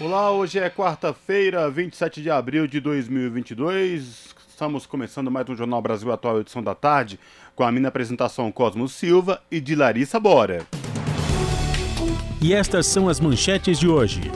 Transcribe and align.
Olá, 0.00 0.32
hoje 0.32 0.58
é 0.58 0.68
quarta-feira, 0.68 1.70
27 1.70 2.20
de 2.20 2.28
abril 2.28 2.66
de 2.66 2.80
2022. 2.80 4.34
Estamos 4.48 4.86
começando 4.86 5.30
mais 5.30 5.48
um 5.48 5.54
Jornal 5.54 5.80
Brasil 5.80 6.10
Atual, 6.10 6.40
edição 6.40 6.60
da 6.60 6.74
tarde, 6.74 7.18
com 7.54 7.62
a 7.62 7.70
minha 7.70 7.86
apresentação 7.86 8.50
Cosmo 8.50 8.88
Silva 8.88 9.40
e 9.48 9.60
de 9.60 9.76
Larissa 9.76 10.18
Bora. 10.18 10.66
E 12.42 12.52
estas 12.52 12.88
são 12.88 13.08
as 13.08 13.20
manchetes 13.20 13.78
de 13.78 13.86
hoje. 13.86 14.32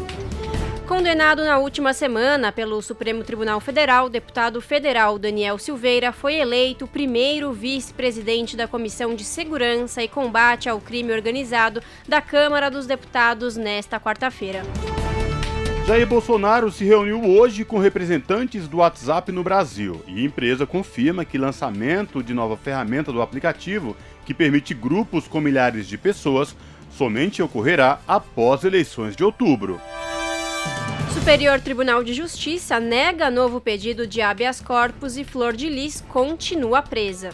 Condenado 0.86 1.44
na 1.44 1.58
última 1.58 1.92
semana 1.92 2.52
pelo 2.52 2.80
Supremo 2.80 3.24
Tribunal 3.24 3.58
Federal, 3.58 4.06
o 4.06 4.10
deputado 4.10 4.60
federal 4.60 5.18
Daniel 5.18 5.58
Silveira 5.58 6.12
foi 6.12 6.36
eleito 6.36 6.84
o 6.84 6.88
primeiro 6.88 7.52
vice-presidente 7.52 8.56
da 8.56 8.68
Comissão 8.68 9.12
de 9.12 9.24
Segurança 9.24 10.04
e 10.04 10.08
Combate 10.08 10.68
ao 10.68 10.80
Crime 10.80 11.12
Organizado 11.12 11.82
da 12.06 12.22
Câmara 12.22 12.70
dos 12.70 12.86
Deputados 12.86 13.56
nesta 13.56 13.98
quarta-feira. 13.98 14.62
Jair 15.88 16.06
Bolsonaro 16.06 16.70
se 16.70 16.84
reuniu 16.84 17.24
hoje 17.24 17.64
com 17.64 17.78
representantes 17.78 18.68
do 18.68 18.76
WhatsApp 18.76 19.32
no 19.32 19.42
Brasil 19.42 20.04
e 20.06 20.20
a 20.20 20.22
empresa 20.22 20.66
confirma 20.66 21.24
que 21.24 21.38
lançamento 21.38 22.22
de 22.22 22.34
nova 22.34 22.58
ferramenta 22.58 23.10
do 23.10 23.22
aplicativo, 23.22 23.96
que 24.26 24.34
permite 24.34 24.74
grupos 24.74 25.26
com 25.26 25.40
milhares 25.40 25.88
de 25.88 25.96
pessoas, 25.96 26.54
somente 26.90 27.40
ocorrerá 27.40 28.00
após 28.06 28.64
eleições 28.64 29.16
de 29.16 29.24
outubro. 29.24 29.80
Superior 31.14 31.58
Tribunal 31.58 32.04
de 32.04 32.12
Justiça 32.12 32.78
nega 32.78 33.30
novo 33.30 33.58
pedido 33.58 34.06
de 34.06 34.20
habeas 34.20 34.60
corpus 34.60 35.16
e 35.16 35.24
Flor 35.24 35.56
de 35.56 35.70
Lis 35.70 36.04
continua 36.06 36.82
presa. 36.82 37.30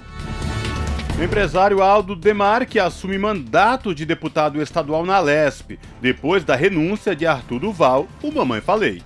O 1.17 1.23
empresário 1.23 1.81
Aldo 1.81 2.17
Demarque 2.17 2.81
assume 2.81 3.17
mandato 3.17 3.95
de 3.95 4.05
deputado 4.05 4.61
estadual 4.61 5.07
na 5.07 5.21
Lesp, 5.21 5.79
depois 6.01 6.43
da 6.43 6.57
renúncia 6.57 7.15
de 7.15 7.25
Arthur 7.25 7.61
Duval, 7.61 8.09
o 8.21 8.33
Mamãe 8.33 8.61
Falei. 8.61 9.01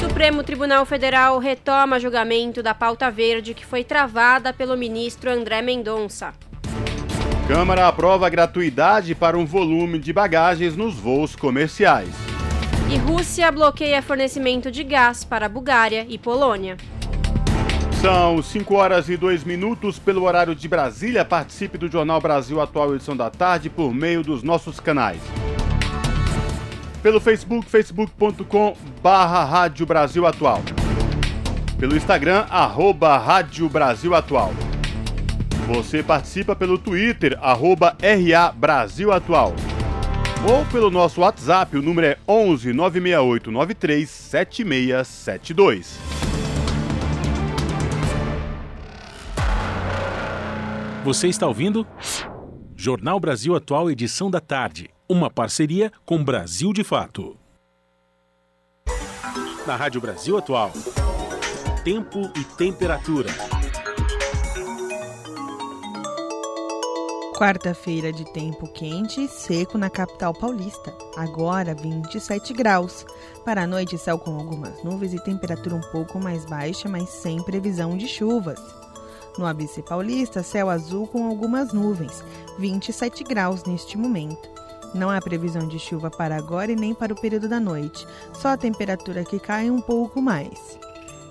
Supremo 0.00 0.42
Tribunal 0.42 0.86
Federal 0.86 1.38
retoma 1.38 2.00
julgamento 2.00 2.62
da 2.62 2.72
pauta 2.72 3.10
verde 3.10 3.52
que 3.52 3.64
foi 3.64 3.84
travada 3.84 4.54
pelo 4.54 4.74
ministro 4.74 5.30
André 5.30 5.60
Mendonça. 5.60 6.32
Câmara 7.46 7.88
aprova 7.88 8.30
gratuidade 8.30 9.14
para 9.14 9.36
um 9.36 9.44
volume 9.44 9.98
de 9.98 10.14
bagagens 10.14 10.74
nos 10.74 10.94
voos 10.94 11.36
comerciais. 11.36 12.08
E 12.90 12.96
Rússia 12.96 13.52
bloqueia 13.52 14.00
fornecimento 14.00 14.70
de 14.70 14.82
gás 14.82 15.24
para 15.24 15.46
Bulgária 15.46 16.06
e 16.08 16.16
Polônia. 16.16 16.78
São 18.02 18.42
5 18.42 18.74
horas 18.74 19.08
e 19.08 19.16
2 19.16 19.44
minutos 19.44 19.96
pelo 19.96 20.24
horário 20.24 20.56
de 20.56 20.66
Brasília. 20.66 21.24
Participe 21.24 21.78
do 21.78 21.88
Jornal 21.88 22.20
Brasil 22.20 22.60
Atual 22.60 22.96
edição 22.96 23.16
da 23.16 23.30
tarde 23.30 23.70
por 23.70 23.94
meio 23.94 24.24
dos 24.24 24.42
nossos 24.42 24.80
canais. 24.80 25.20
Pelo 27.00 27.20
Facebook, 27.20 27.70
facebook.com 27.70 28.76
barra 29.00 29.44
Rádio 29.44 29.86
Brasil 29.86 30.26
Atual. 30.26 30.60
Pelo 31.78 31.96
Instagram, 31.96 32.44
arroba 32.50 33.16
Rádio 33.18 33.68
Brasil 33.68 34.16
Atual. 34.16 34.52
Você 35.68 36.02
participa 36.02 36.56
pelo 36.56 36.78
Twitter, 36.78 37.38
arroba 37.40 37.96
RA 38.02 38.50
Brasil 38.50 39.12
Atual 39.12 39.54
ou 40.44 40.66
pelo 40.66 40.90
nosso 40.90 41.20
WhatsApp, 41.20 41.76
o 41.76 41.82
número 41.82 42.08
é 42.08 42.18
11 42.26 42.72
968 42.72 43.52
93 43.52 44.10
7672. 44.10 46.21
Você 51.04 51.26
está 51.26 51.48
ouvindo? 51.48 51.84
Jornal 52.76 53.18
Brasil 53.18 53.56
Atual, 53.56 53.90
edição 53.90 54.30
da 54.30 54.38
tarde. 54.38 54.88
Uma 55.08 55.28
parceria 55.28 55.90
com 56.06 56.22
Brasil 56.22 56.72
de 56.72 56.84
Fato. 56.84 57.36
Na 59.66 59.74
Rádio 59.74 60.00
Brasil 60.00 60.38
Atual. 60.38 60.70
Tempo 61.82 62.30
e 62.36 62.44
temperatura. 62.56 63.28
Quarta-feira 67.36 68.12
de 68.12 68.24
tempo 68.32 68.72
quente 68.72 69.24
e 69.24 69.28
seco 69.28 69.76
na 69.76 69.90
capital 69.90 70.32
paulista. 70.32 70.94
Agora 71.16 71.74
27 71.74 72.52
graus. 72.52 73.04
Para 73.44 73.64
a 73.64 73.66
noite, 73.66 73.98
céu 73.98 74.20
com 74.20 74.36
algumas 74.36 74.84
nuvens 74.84 75.12
e 75.12 75.24
temperatura 75.24 75.74
um 75.74 75.90
pouco 75.90 76.20
mais 76.20 76.44
baixa, 76.44 76.88
mas 76.88 77.08
sem 77.08 77.42
previsão 77.42 77.96
de 77.96 78.06
chuvas. 78.06 78.81
No 79.38 79.46
ABC 79.46 79.82
Paulista, 79.82 80.42
céu 80.42 80.68
azul 80.68 81.06
com 81.06 81.26
algumas 81.26 81.72
nuvens, 81.72 82.22
27 82.58 83.24
graus 83.24 83.64
neste 83.64 83.96
momento. 83.96 84.50
Não 84.94 85.08
há 85.08 85.20
previsão 85.20 85.66
de 85.66 85.78
chuva 85.78 86.10
para 86.10 86.36
agora 86.36 86.70
e 86.70 86.76
nem 86.76 86.92
para 86.92 87.14
o 87.14 87.20
período 87.20 87.48
da 87.48 87.58
noite, 87.58 88.06
só 88.34 88.48
a 88.48 88.56
temperatura 88.56 89.24
que 89.24 89.38
cai 89.38 89.70
um 89.70 89.80
pouco 89.80 90.20
mais. 90.20 90.78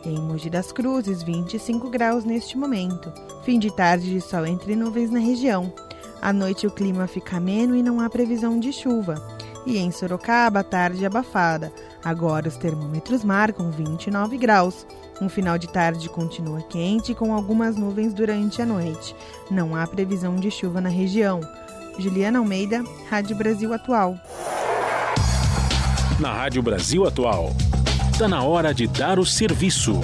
Em 0.03 0.19
Mogi 0.19 0.49
das 0.49 0.71
Cruzes, 0.71 1.21
25 1.21 1.87
graus 1.89 2.25
neste 2.25 2.57
momento. 2.57 3.13
Fim 3.43 3.59
de 3.59 3.69
tarde 3.69 4.09
de 4.09 4.19
sol 4.19 4.47
entre 4.47 4.75
nuvens 4.75 5.11
na 5.11 5.19
região. 5.19 5.71
À 6.19 6.33
noite 6.33 6.65
o 6.65 6.71
clima 6.71 7.05
fica 7.05 7.37
ameno 7.37 7.75
e 7.75 7.83
não 7.83 7.99
há 7.99 8.09
previsão 8.09 8.59
de 8.59 8.73
chuva. 8.73 9.21
E 9.63 9.77
em 9.77 9.91
Sorocaba, 9.91 10.63
tarde 10.63 11.05
abafada. 11.05 11.71
Agora 12.03 12.47
os 12.47 12.57
termômetros 12.57 13.23
marcam 13.23 13.69
29 13.69 14.37
graus. 14.37 14.87
Um 15.21 15.29
final 15.29 15.55
de 15.55 15.67
tarde 15.67 16.09
continua 16.09 16.63
quente 16.63 17.13
com 17.13 17.31
algumas 17.31 17.75
nuvens 17.75 18.11
durante 18.11 18.59
a 18.59 18.65
noite. 18.65 19.15
Não 19.51 19.75
há 19.75 19.85
previsão 19.85 20.35
de 20.35 20.49
chuva 20.49 20.81
na 20.81 20.89
região. 20.89 21.39
Juliana 21.99 22.39
Almeida, 22.39 22.83
Rádio 23.07 23.35
Brasil 23.35 23.71
Atual. 23.71 24.17
Na 26.19 26.33
Rádio 26.33 26.63
Brasil 26.63 27.05
Atual. 27.05 27.51
Está 28.11 28.27
na 28.27 28.41
hora 28.41 28.73
de 28.73 28.87
dar 28.87 29.19
o 29.19 29.25
serviço. 29.25 30.01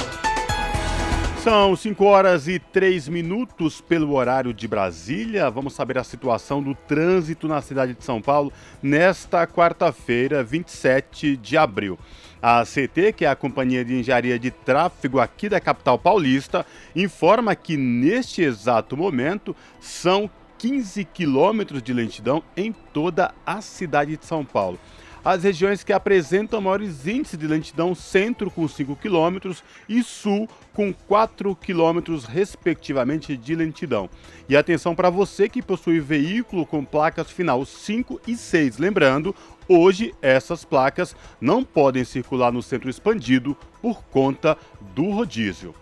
São 1.44 1.75
5 1.75 2.03
horas 2.03 2.47
e 2.47 2.59
3 2.59 3.07
minutos 3.07 3.81
pelo 3.81 4.13
horário 4.13 4.53
de 4.53 4.67
Brasília. 4.67 5.50
Vamos 5.50 5.73
saber 5.73 5.97
a 5.97 6.03
situação 6.03 6.61
do 6.61 6.75
trânsito 6.75 7.47
na 7.47 7.59
cidade 7.61 7.95
de 7.95 8.03
São 8.03 8.22
Paulo 8.22 8.53
nesta 8.83 9.47
quarta-feira, 9.47 10.44
27 10.44 11.38
de 11.38 11.57
abril. 11.57 11.97
A 12.42 12.64
CT, 12.64 13.14
que 13.14 13.25
é 13.25 13.30
a 13.30 13.36
Companhia 13.36 13.84
de 13.84 13.96
Engenharia 13.96 14.38
de 14.38 14.52
Tráfego 14.52 15.20
aqui 15.20 15.50
da 15.50 15.59
capital 15.59 15.98
paulista, 15.98 16.66
informa 16.96 17.56
que 17.56 17.75
neste 17.75 18.42
exato 18.42 18.96
momento 18.96 19.56
são 19.80 20.30
15 20.58 21.03
quilômetros 21.06 21.81
de 21.81 21.94
lentidão 21.94 22.44
em 22.56 22.72
toda 22.94 23.34
a 23.46 23.62
cidade 23.62 24.18
de 24.18 24.25
São 24.25 24.46
Paulo 24.46 24.80
as 25.28 25.44
regiões 25.44 25.84
que 25.84 25.92
apresentam 25.92 26.62
maiores 26.62 27.06
índices 27.06 27.38
de 27.38 27.46
lentidão 27.46 27.94
centro 27.94 28.50
com 28.50 28.66
5 28.66 28.96
km 28.96 29.52
e 29.90 30.02
sul 30.02 30.48
com 30.74 30.94
4 30.94 31.54
km 31.54 32.16
respectivamente 32.30 33.36
de 33.36 33.54
lentidão. 33.54 34.09
E 34.48 34.56
atenção 34.56 34.96
para 34.96 35.09
você 35.09 35.50
que 35.50 35.62
possui 35.62 36.00
veículo 36.00 36.66
com 36.66 36.86
placas 36.86 37.30
final 37.30 37.66
5 37.66 38.22
e 38.25 38.38
6, 38.38 38.78
lembrando, 38.78 39.36
hoje 39.67 40.13
essas 40.22 40.63
placas 40.63 41.16
não 41.39 41.63
podem 41.63 42.03
circular 42.03 42.51
no 42.51 42.61
centro 42.61 42.89
expandido 42.89 43.55
por 43.81 44.03
conta 44.03 44.57
do 44.94 45.09
rodízio. 45.09 45.74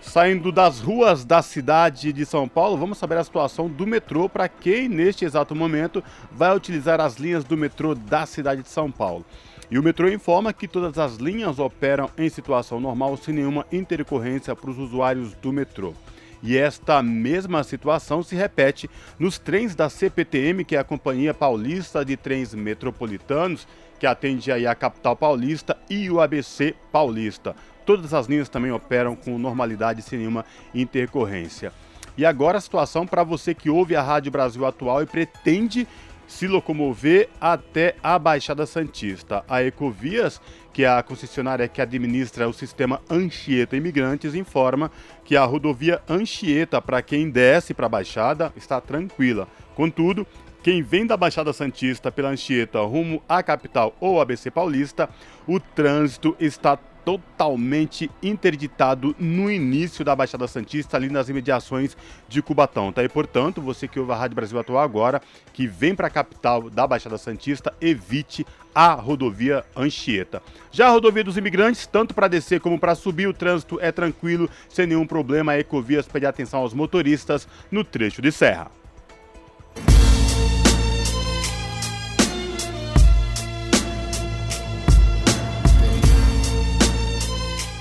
Saindo 0.00 0.50
das 0.50 0.80
ruas 0.80 1.24
da 1.24 1.42
cidade 1.42 2.12
de 2.12 2.24
São 2.24 2.48
Paulo, 2.48 2.76
vamos 2.76 2.96
saber 2.96 3.18
a 3.18 3.24
situação 3.24 3.68
do 3.68 3.86
metrô 3.86 4.28
para 4.28 4.48
quem, 4.48 4.88
neste 4.88 5.24
exato 5.24 5.54
momento, 5.54 6.02
vai 6.32 6.56
utilizar 6.56 7.00
as 7.00 7.16
linhas 7.16 7.44
do 7.44 7.56
metrô 7.56 7.94
da 7.94 8.24
cidade 8.24 8.62
de 8.62 8.68
São 8.70 8.90
Paulo. 8.90 9.24
E 9.70 9.78
o 9.78 9.82
metrô 9.82 10.08
informa 10.08 10.52
que 10.52 10.66
todas 10.66 10.98
as 10.98 11.16
linhas 11.16 11.58
operam 11.58 12.10
em 12.18 12.28
situação 12.28 12.80
normal, 12.80 13.16
sem 13.16 13.34
nenhuma 13.34 13.66
intercorrência 13.70 14.56
para 14.56 14.70
os 14.70 14.78
usuários 14.78 15.34
do 15.34 15.52
metrô. 15.52 15.94
E 16.42 16.56
esta 16.56 17.02
mesma 17.02 17.62
situação 17.62 18.22
se 18.22 18.34
repete 18.34 18.88
nos 19.18 19.38
trens 19.38 19.74
da 19.74 19.90
CPTM, 19.90 20.64
que 20.64 20.76
é 20.76 20.78
a 20.78 20.84
Companhia 20.84 21.34
Paulista 21.34 22.04
de 22.04 22.16
Trens 22.16 22.54
Metropolitanos, 22.54 23.66
que 23.98 24.06
atende 24.06 24.50
aí 24.50 24.66
a 24.66 24.74
capital 24.74 25.14
paulista 25.14 25.76
e 25.88 26.10
o 26.10 26.20
ABC 26.20 26.74
Paulista. 26.90 27.54
Todas 27.84 28.14
as 28.14 28.26
linhas 28.26 28.48
também 28.48 28.72
operam 28.72 29.14
com 29.14 29.38
normalidade 29.38 30.00
sem 30.00 30.18
nenhuma 30.18 30.44
intercorrência. 30.74 31.72
E 32.16 32.24
agora 32.24 32.58
a 32.58 32.60
situação 32.60 33.06
para 33.06 33.22
você 33.22 33.54
que 33.54 33.68
ouve 33.70 33.94
a 33.94 34.02
Rádio 34.02 34.32
Brasil 34.32 34.64
Atual 34.64 35.02
e 35.02 35.06
pretende 35.06 35.86
se 36.30 36.46
locomover 36.46 37.28
até 37.40 37.96
a 38.00 38.16
Baixada 38.16 38.64
Santista. 38.64 39.44
A 39.48 39.64
Ecovias, 39.64 40.40
que 40.72 40.84
é 40.84 40.88
a 40.88 41.02
concessionária 41.02 41.66
que 41.66 41.82
administra 41.82 42.48
o 42.48 42.52
sistema 42.52 43.02
Anchieta 43.10 43.76
Imigrantes, 43.76 44.36
informa 44.36 44.92
que 45.24 45.36
a 45.36 45.44
rodovia 45.44 46.00
Anchieta, 46.08 46.80
para 46.80 47.02
quem 47.02 47.28
desce 47.28 47.74
para 47.74 47.86
a 47.86 47.88
Baixada, 47.88 48.52
está 48.56 48.80
tranquila. 48.80 49.48
Contudo, 49.74 50.24
quem 50.62 50.82
vem 50.82 51.04
da 51.04 51.16
Baixada 51.16 51.52
Santista 51.52 52.12
pela 52.12 52.28
Anchieta 52.28 52.80
rumo 52.80 53.20
à 53.28 53.42
capital 53.42 53.96
ou 53.98 54.20
ABC 54.20 54.52
Paulista, 54.52 55.10
o 55.48 55.58
trânsito 55.58 56.36
está 56.38 56.78
totalmente 57.04 58.10
interditado 58.22 59.14
no 59.18 59.50
início 59.50 60.04
da 60.04 60.14
Baixada 60.14 60.46
Santista, 60.46 60.96
ali 60.96 61.08
nas 61.08 61.28
imediações 61.28 61.96
de 62.28 62.42
Cubatão, 62.42 62.92
tá? 62.92 63.02
E 63.02 63.08
portanto, 63.08 63.60
você 63.60 63.86
que 63.86 63.98
ouve 63.98 64.12
a 64.12 64.16
Rádio 64.16 64.36
Brasil 64.36 64.58
Atual 64.58 64.82
agora, 64.82 65.20
que 65.52 65.66
vem 65.66 65.94
para 65.94 66.06
a 66.06 66.10
capital 66.10 66.70
da 66.70 66.86
Baixada 66.86 67.18
Santista, 67.18 67.72
evite 67.80 68.46
a 68.74 68.92
rodovia 68.92 69.64
Anchieta. 69.76 70.42
Já 70.70 70.88
a 70.88 70.90
rodovia 70.90 71.24
dos 71.24 71.36
imigrantes, 71.36 71.86
tanto 71.86 72.14
para 72.14 72.28
descer 72.28 72.60
como 72.60 72.78
para 72.78 72.94
subir, 72.94 73.26
o 73.26 73.34
trânsito 73.34 73.78
é 73.80 73.90
tranquilo, 73.90 74.48
sem 74.68 74.86
nenhum 74.86 75.06
problema. 75.06 75.52
A 75.52 75.58
Ecovias 75.58 76.06
pede 76.06 76.26
atenção 76.26 76.60
aos 76.60 76.72
motoristas 76.72 77.48
no 77.70 77.82
trecho 77.82 78.22
de 78.22 78.30
serra. 78.30 78.79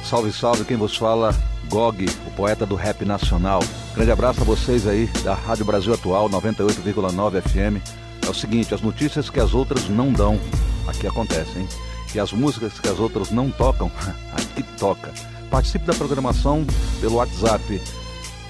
Salve, 0.10 0.34
salve, 0.34 0.66
quem 0.66 0.76
vos 0.76 0.98
fala, 0.98 1.32
Gog, 1.70 2.04
o 2.26 2.32
poeta 2.32 2.66
do 2.66 2.74
rap 2.74 3.06
nacional. 3.06 3.60
Grande 3.94 4.10
abraço 4.10 4.42
a 4.42 4.44
vocês 4.44 4.88
aí 4.88 5.06
da 5.24 5.36
Rádio 5.36 5.66
Brasil 5.66 5.94
Atual 5.94 6.28
98,9 6.28 7.44
FM. 7.44 7.78
É 8.26 8.28
o 8.28 8.34
seguinte, 8.34 8.74
as 8.74 8.82
notícias 8.82 9.30
que 9.30 9.40
as 9.40 9.54
outras 9.54 9.88
não 9.88 10.12
dão, 10.12 10.40
aqui 10.88 11.06
acontecem? 11.06 11.68
E 12.16 12.20
as 12.20 12.34
músicas 12.34 12.80
que 12.80 12.90
as 12.90 12.98
outras 12.98 13.30
não 13.30 13.52
tocam, 13.52 13.92
aqui 14.34 14.64
toca. 14.80 15.12
Participe 15.52 15.86
da 15.86 15.94
programação 15.94 16.66
pelo 17.00 17.18
WhatsApp 17.18 17.80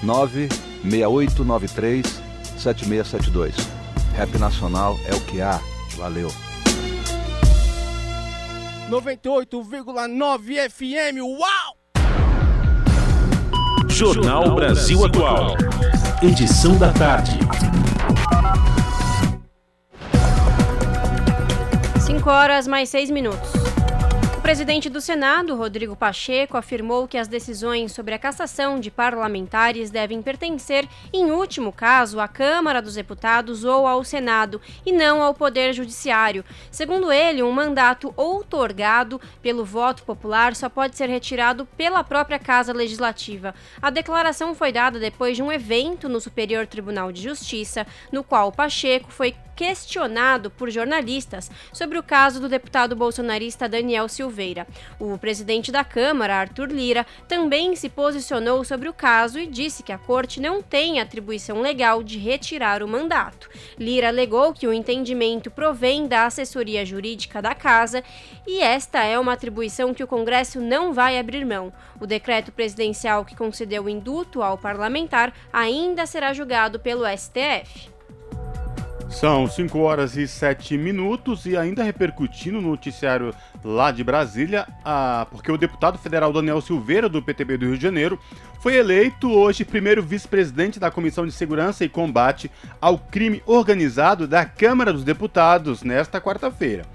96893 0.02 2.22
7672. 2.56 3.54
Rap 4.14 4.38
Nacional 4.38 4.98
é 5.04 5.14
o 5.14 5.20
que 5.20 5.42
há. 5.42 5.60
Valeu. 5.98 6.32
98,9 8.90 10.68
FM. 10.68 11.20
Uau! 11.22 11.76
Jornal 13.88 14.56
Brasil 14.56 15.04
Atual. 15.04 15.54
Edição 16.20 16.76
da 16.76 16.92
tarde. 16.92 17.38
5 22.04 22.28
horas 22.28 22.66
mais 22.66 22.88
6 22.88 23.12
minutos 23.12 23.59
presidente 24.40 24.88
do 24.88 25.00
Senado, 25.00 25.54
Rodrigo 25.54 25.94
Pacheco, 25.94 26.56
afirmou 26.56 27.06
que 27.06 27.18
as 27.18 27.28
decisões 27.28 27.92
sobre 27.92 28.14
a 28.14 28.18
cassação 28.18 28.80
de 28.80 28.90
parlamentares 28.90 29.90
devem 29.90 30.22
pertencer, 30.22 30.88
em 31.12 31.30
último 31.30 31.70
caso, 31.70 32.18
à 32.18 32.26
Câmara 32.26 32.80
dos 32.80 32.94
Deputados 32.94 33.64
ou 33.64 33.86
ao 33.86 34.02
Senado, 34.02 34.60
e 34.84 34.92
não 34.92 35.22
ao 35.22 35.34
Poder 35.34 35.74
Judiciário. 35.74 36.44
Segundo 36.70 37.12
ele, 37.12 37.42
um 37.42 37.52
mandato 37.52 38.14
outorgado 38.16 39.20
pelo 39.42 39.64
voto 39.64 40.04
popular 40.04 40.56
só 40.56 40.68
pode 40.68 40.96
ser 40.96 41.08
retirado 41.08 41.66
pela 41.76 42.02
própria 42.02 42.38
Casa 42.38 42.72
Legislativa. 42.72 43.54
A 43.80 43.90
declaração 43.90 44.54
foi 44.54 44.72
dada 44.72 44.98
depois 44.98 45.36
de 45.36 45.42
um 45.42 45.52
evento 45.52 46.08
no 46.08 46.20
Superior 46.20 46.66
Tribunal 46.66 47.12
de 47.12 47.22
Justiça, 47.22 47.86
no 48.10 48.24
qual 48.24 48.50
Pacheco 48.50 49.12
foi 49.12 49.34
questionado 49.60 50.50
por 50.50 50.70
jornalistas 50.70 51.50
sobre 51.70 51.98
o 51.98 52.02
caso 52.02 52.40
do 52.40 52.48
deputado 52.48 52.96
bolsonarista 52.96 53.68
Daniel 53.68 54.08
Silveira. 54.08 54.66
O 54.98 55.18
presidente 55.18 55.70
da 55.70 55.84
Câmara, 55.84 56.34
Arthur 56.34 56.72
Lira, 56.72 57.06
também 57.28 57.76
se 57.76 57.90
posicionou 57.90 58.64
sobre 58.64 58.88
o 58.88 58.94
caso 58.94 59.38
e 59.38 59.46
disse 59.46 59.82
que 59.82 59.92
a 59.92 59.98
corte 59.98 60.40
não 60.40 60.62
tem 60.62 60.98
atribuição 60.98 61.60
legal 61.60 62.02
de 62.02 62.16
retirar 62.16 62.82
o 62.82 62.88
mandato. 62.88 63.50
Lira 63.78 64.08
alegou 64.08 64.54
que 64.54 64.66
o 64.66 64.72
entendimento 64.72 65.50
provém 65.50 66.08
da 66.08 66.24
assessoria 66.24 66.82
jurídica 66.86 67.42
da 67.42 67.54
casa 67.54 68.02
e 68.46 68.62
esta 68.62 69.04
é 69.04 69.18
uma 69.18 69.34
atribuição 69.34 69.92
que 69.92 70.02
o 70.02 70.06
Congresso 70.06 70.58
não 70.58 70.94
vai 70.94 71.18
abrir 71.18 71.44
mão. 71.44 71.70
O 72.00 72.06
decreto 72.06 72.50
presidencial 72.50 73.26
que 73.26 73.36
concedeu 73.36 73.84
o 73.84 73.90
induto 73.90 74.40
ao 74.40 74.56
parlamentar 74.56 75.34
ainda 75.52 76.06
será 76.06 76.32
julgado 76.32 76.80
pelo 76.80 77.04
STF. 77.06 77.99
São 79.10 79.46
5 79.46 79.76
horas 79.80 80.16
e 80.16 80.26
7 80.26 80.78
minutos 80.78 81.44
e 81.44 81.56
ainda 81.56 81.82
repercutindo 81.82 82.60
no 82.60 82.70
noticiário 82.70 83.34
lá 83.62 83.90
de 83.90 84.04
Brasília, 84.04 84.66
a, 84.84 85.26
porque 85.30 85.50
o 85.50 85.58
deputado 85.58 85.98
federal 85.98 86.32
Daniel 86.32 86.60
Silveira, 86.60 87.08
do 87.08 87.20
PTB 87.20 87.58
do 87.58 87.66
Rio 87.66 87.76
de 87.76 87.82
Janeiro, 87.82 88.18
foi 88.60 88.76
eleito 88.76 89.28
hoje 89.28 89.64
primeiro 89.64 90.00
vice-presidente 90.00 90.78
da 90.78 90.92
Comissão 90.92 91.26
de 91.26 91.32
Segurança 91.32 91.84
e 91.84 91.88
Combate 91.88 92.50
ao 92.80 92.96
Crime 92.98 93.42
Organizado 93.46 94.28
da 94.28 94.44
Câmara 94.46 94.92
dos 94.92 95.04
Deputados 95.04 95.82
nesta 95.82 96.20
quarta-feira. 96.20 96.86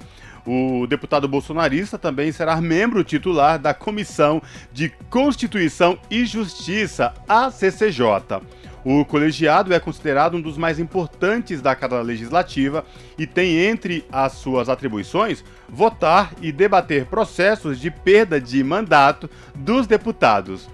O 0.47 0.87
deputado 0.87 1.27
bolsonarista 1.27 1.97
também 1.97 2.31
será 2.31 2.61
membro 2.61 3.03
titular 3.03 3.59
da 3.59 3.73
Comissão 3.73 4.41
de 4.71 4.89
Constituição 5.09 5.99
e 6.09 6.25
Justiça, 6.25 7.13
a 7.27 7.51
CCJ. 7.51 8.41
O 8.85 9.03
colegiado 9.03 9.73
é 9.73 9.79
considerado 9.79 10.37
um 10.37 10.41
dos 10.41 10.59
mais 10.59 10.77
importantes 10.77 11.59
da 11.59 11.75
Casa 11.75 11.99
Legislativa 12.03 12.85
e 13.17 13.25
tem 13.25 13.57
entre 13.57 14.05
as 14.11 14.33
suas 14.33 14.69
atribuições 14.69 15.43
votar 15.67 16.31
e 16.39 16.51
debater 16.51 17.07
processos 17.07 17.79
de 17.79 17.89
perda 17.89 18.39
de 18.39 18.63
mandato 18.63 19.27
dos 19.55 19.87
deputados. 19.87 20.69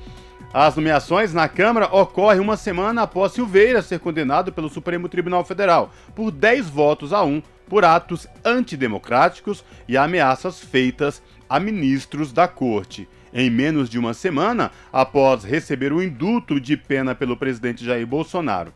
As 0.54 0.76
nomeações 0.76 1.34
na 1.34 1.48
Câmara 1.48 1.86
ocorrem 1.96 2.42
uma 2.42 2.58
semana 2.58 3.04
após 3.04 3.32
Silveira 3.32 3.82
ser 3.82 4.02
condenado 4.02 4.52
pelo 4.52 4.68
Supremo 4.68 5.08
Tribunal 5.08 5.46
Federal 5.46 5.90
por 6.14 6.32
10 6.32 6.68
votos 6.68 7.14
a 7.14 7.24
1 7.24 7.42
por 7.66 7.86
atos 7.86 8.28
antidemocráticos 8.44 9.64
e 9.88 9.96
ameaças 9.96 10.60
feitas 10.60 11.24
a 11.50 11.62
ministros 11.62 12.34
da 12.34 12.46
Corte 12.46 13.08
em 13.34 13.50
menos 13.50 13.90
de 13.90 13.98
uma 13.98 14.14
semana 14.14 14.72
após 14.92 15.44
receber 15.44 15.94
o 15.94 16.02
indulto 16.02 16.60
de 16.60 16.76
pena 16.76 17.16
pelo 17.16 17.38
presidente 17.38 17.86
Jair 17.86 18.06
Bolsonaro. 18.06 18.74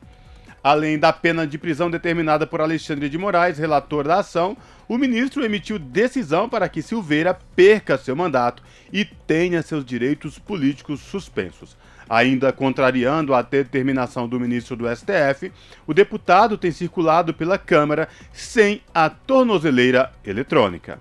Além 0.63 0.97
da 0.97 1.13
pena 1.13 1.45
de 1.45 1.59
prisão 1.59 1.91
determinada 1.91 2.47
por 2.47 2.59
Alexandre 2.59 3.07
de 3.07 3.19
Moraes, 3.19 3.59
relator 3.59 4.07
da 4.07 4.19
ação, 4.19 4.57
o 4.87 4.97
ministro 4.97 5.45
emitiu 5.45 5.77
decisão 5.77 6.49
para 6.49 6.67
que 6.67 6.81
Silveira 6.81 7.37
perca 7.55 7.99
seu 7.99 8.15
mandato 8.15 8.63
e 8.91 9.05
tenha 9.05 9.61
seus 9.61 9.85
direitos 9.85 10.39
políticos 10.39 11.01
suspensos. 11.01 11.77
Ainda 12.09 12.51
contrariando 12.51 13.33
a 13.33 13.43
determinação 13.43 14.27
do 14.27 14.39
ministro 14.39 14.75
do 14.75 14.87
STF, 14.87 15.51
o 15.85 15.93
deputado 15.93 16.57
tem 16.57 16.71
circulado 16.71 17.31
pela 17.31 17.59
Câmara 17.59 18.07
sem 18.31 18.81
a 18.91 19.07
tornozeleira 19.07 20.11
eletrônica. 20.25 20.99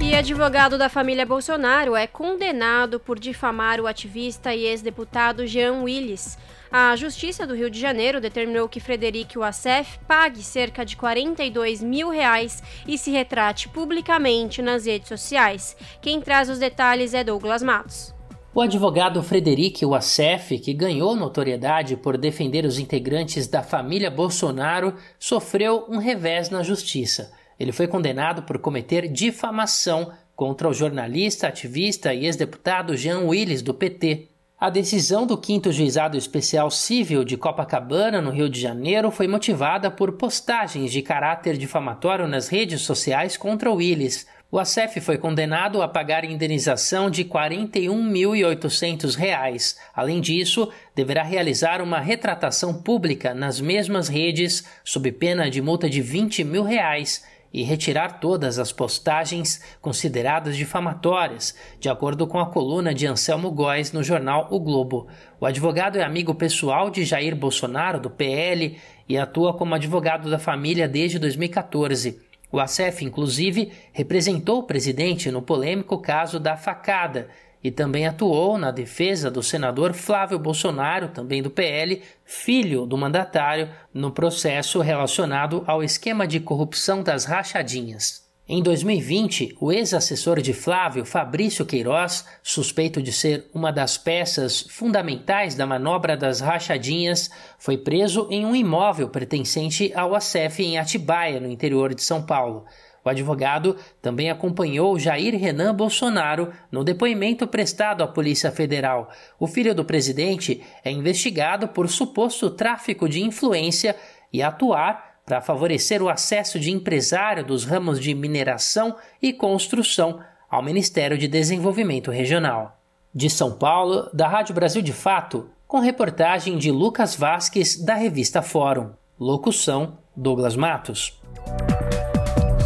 E 0.00 0.14
advogado 0.14 0.78
da 0.78 0.88
família 0.88 1.26
Bolsonaro 1.26 1.96
é 1.96 2.06
condenado 2.06 3.00
por 3.00 3.18
difamar 3.18 3.80
o 3.80 3.86
ativista 3.86 4.54
e 4.54 4.64
ex-deputado 4.64 5.44
Jean 5.44 5.82
Willis. 5.82 6.38
A 6.70 6.94
Justiça 6.94 7.44
do 7.44 7.54
Rio 7.54 7.68
de 7.68 7.80
Janeiro 7.80 8.20
determinou 8.20 8.68
que 8.68 8.78
Frederico 8.78 9.42
Assef 9.42 9.98
pague 10.06 10.40
cerca 10.40 10.84
de 10.84 10.96
42 10.96 11.82
mil 11.82 12.10
reais 12.10 12.62
e 12.86 12.96
se 12.96 13.10
retrate 13.10 13.68
publicamente 13.68 14.62
nas 14.62 14.86
redes 14.86 15.08
sociais. 15.08 15.76
Quem 16.00 16.20
traz 16.20 16.48
os 16.48 16.60
detalhes 16.60 17.12
é 17.12 17.24
Douglas 17.24 17.62
Matos. 17.62 18.14
O 18.54 18.60
advogado 18.60 19.22
Frederic 19.22 19.84
Wassef, 19.84 20.58
que 20.60 20.72
ganhou 20.72 21.16
notoriedade 21.16 21.96
por 21.96 22.16
defender 22.16 22.64
os 22.64 22.78
integrantes 22.78 23.48
da 23.48 23.64
família 23.64 24.10
Bolsonaro, 24.10 24.94
sofreu 25.18 25.86
um 25.88 25.98
revés 25.98 26.50
na 26.50 26.62
justiça. 26.62 27.32
Ele 27.58 27.72
foi 27.72 27.88
condenado 27.88 28.42
por 28.42 28.58
cometer 28.58 29.08
difamação 29.08 30.12
contra 30.36 30.68
o 30.68 30.72
jornalista, 30.72 31.48
ativista 31.48 32.14
e 32.14 32.26
ex-deputado 32.26 32.96
Jean 32.96 33.22
Willis, 33.22 33.60
do 33.60 33.74
PT. 33.74 34.28
A 34.60 34.70
decisão 34.70 35.26
do 35.26 35.40
5 35.40 35.70
Juizado 35.72 36.16
Especial 36.16 36.70
Civil 36.70 37.24
de 37.24 37.36
Copacabana, 37.36 38.20
no 38.20 38.30
Rio 38.30 38.48
de 38.48 38.60
Janeiro, 38.60 39.10
foi 39.10 39.28
motivada 39.28 39.90
por 39.90 40.12
postagens 40.12 40.92
de 40.92 41.02
caráter 41.02 41.56
difamatório 41.56 42.26
nas 42.26 42.48
redes 42.48 42.82
sociais 42.82 43.36
contra 43.36 43.72
Willis. 43.72 44.26
O 44.50 44.58
ACEF 44.58 45.00
foi 45.00 45.18
condenado 45.18 45.82
a 45.82 45.88
pagar 45.88 46.24
indenização 46.24 47.10
de 47.10 47.22
R$ 47.22 47.28
41.800. 47.28 49.76
Além 49.94 50.20
disso, 50.20 50.72
deverá 50.94 51.22
realizar 51.22 51.82
uma 51.82 52.00
retratação 52.00 52.82
pública 52.82 53.34
nas 53.34 53.60
mesmas 53.60 54.08
redes, 54.08 54.64
sob 54.82 55.12
pena 55.12 55.50
de 55.50 55.60
multa 55.60 55.88
de 55.88 56.00
20 56.00 56.44
mil 56.44 56.62
reais 56.62 57.22
e 57.52 57.62
retirar 57.62 58.20
todas 58.20 58.58
as 58.58 58.72
postagens 58.72 59.62
consideradas 59.80 60.56
difamatórias, 60.56 61.54
de 61.80 61.88
acordo 61.88 62.26
com 62.26 62.38
a 62.38 62.50
coluna 62.50 62.92
de 62.92 63.06
Anselmo 63.06 63.50
Góes 63.50 63.92
no 63.92 64.02
jornal 64.02 64.48
O 64.50 64.60
Globo. 64.60 65.06
O 65.40 65.46
advogado 65.46 65.98
é 65.98 66.02
amigo 66.02 66.34
pessoal 66.34 66.90
de 66.90 67.04
Jair 67.04 67.34
Bolsonaro, 67.34 68.00
do 68.00 68.10
PL, 68.10 68.76
e 69.08 69.16
atua 69.16 69.54
como 69.54 69.74
advogado 69.74 70.30
da 70.30 70.38
família 70.38 70.86
desde 70.86 71.18
2014. 71.18 72.20
O 72.50 72.58
ACF, 72.58 73.04
inclusive, 73.04 73.72
representou 73.92 74.60
o 74.60 74.62
presidente 74.62 75.30
no 75.30 75.42
polêmico 75.42 75.98
caso 75.98 76.40
da 76.40 76.56
facada 76.56 77.28
e 77.62 77.70
também 77.70 78.06
atuou 78.06 78.56
na 78.56 78.70
defesa 78.70 79.30
do 79.30 79.42
senador 79.42 79.92
Flávio 79.92 80.38
Bolsonaro, 80.38 81.08
também 81.08 81.42
do 81.42 81.50
PL, 81.50 82.02
filho 82.24 82.86
do 82.86 82.96
mandatário, 82.96 83.68
no 83.92 84.10
processo 84.10 84.80
relacionado 84.80 85.64
ao 85.66 85.82
esquema 85.82 86.26
de 86.26 86.40
corrupção 86.40 87.02
das 87.02 87.24
rachadinhas. 87.24 88.28
Em 88.50 88.62
2020, 88.62 89.58
o 89.60 89.70
ex-assessor 89.70 90.40
de 90.40 90.54
Flávio, 90.54 91.04
Fabrício 91.04 91.66
Queiroz, 91.66 92.24
suspeito 92.42 93.02
de 93.02 93.12
ser 93.12 93.50
uma 93.52 93.70
das 93.70 93.98
peças 93.98 94.62
fundamentais 94.70 95.54
da 95.54 95.66
manobra 95.66 96.16
das 96.16 96.40
rachadinhas, 96.40 97.28
foi 97.58 97.76
preso 97.76 98.26
em 98.30 98.46
um 98.46 98.56
imóvel 98.56 99.10
pertencente 99.10 99.92
ao 99.94 100.14
ACF 100.14 100.62
em 100.62 100.78
Atibaia, 100.78 101.38
no 101.38 101.50
interior 101.50 101.94
de 101.94 102.02
São 102.02 102.22
Paulo. 102.22 102.64
O 103.08 103.10
advogado 103.10 103.74
também 104.02 104.30
acompanhou 104.30 104.98
Jair 104.98 105.34
Renan 105.34 105.74
Bolsonaro 105.74 106.52
no 106.70 106.84
depoimento 106.84 107.46
prestado 107.46 108.04
à 108.04 108.06
Polícia 108.06 108.52
Federal. 108.52 109.08
O 109.40 109.46
filho 109.46 109.74
do 109.74 109.82
presidente 109.82 110.62
é 110.84 110.90
investigado 110.90 111.68
por 111.68 111.88
suposto 111.88 112.50
tráfico 112.50 113.08
de 113.08 113.22
influência 113.22 113.96
e 114.30 114.42
atuar 114.42 115.20
para 115.24 115.40
favorecer 115.40 116.02
o 116.02 116.10
acesso 116.10 116.60
de 116.60 116.70
empresário 116.70 117.42
dos 117.42 117.64
ramos 117.64 117.98
de 117.98 118.14
mineração 118.14 118.94
e 119.22 119.32
construção 119.32 120.20
ao 120.50 120.62
Ministério 120.62 121.16
de 121.16 121.26
Desenvolvimento 121.26 122.10
Regional. 122.10 122.78
De 123.14 123.30
São 123.30 123.52
Paulo, 123.52 124.10
da 124.12 124.28
Rádio 124.28 124.54
Brasil 124.54 124.82
de 124.82 124.92
Fato, 124.92 125.48
com 125.66 125.80
reportagem 125.80 126.58
de 126.58 126.70
Lucas 126.70 127.16
Vasques, 127.16 127.82
da 127.82 127.94
revista 127.94 128.42
Fórum. 128.42 128.90
Locução: 129.18 129.96
Douglas 130.14 130.56
Matos. 130.56 131.18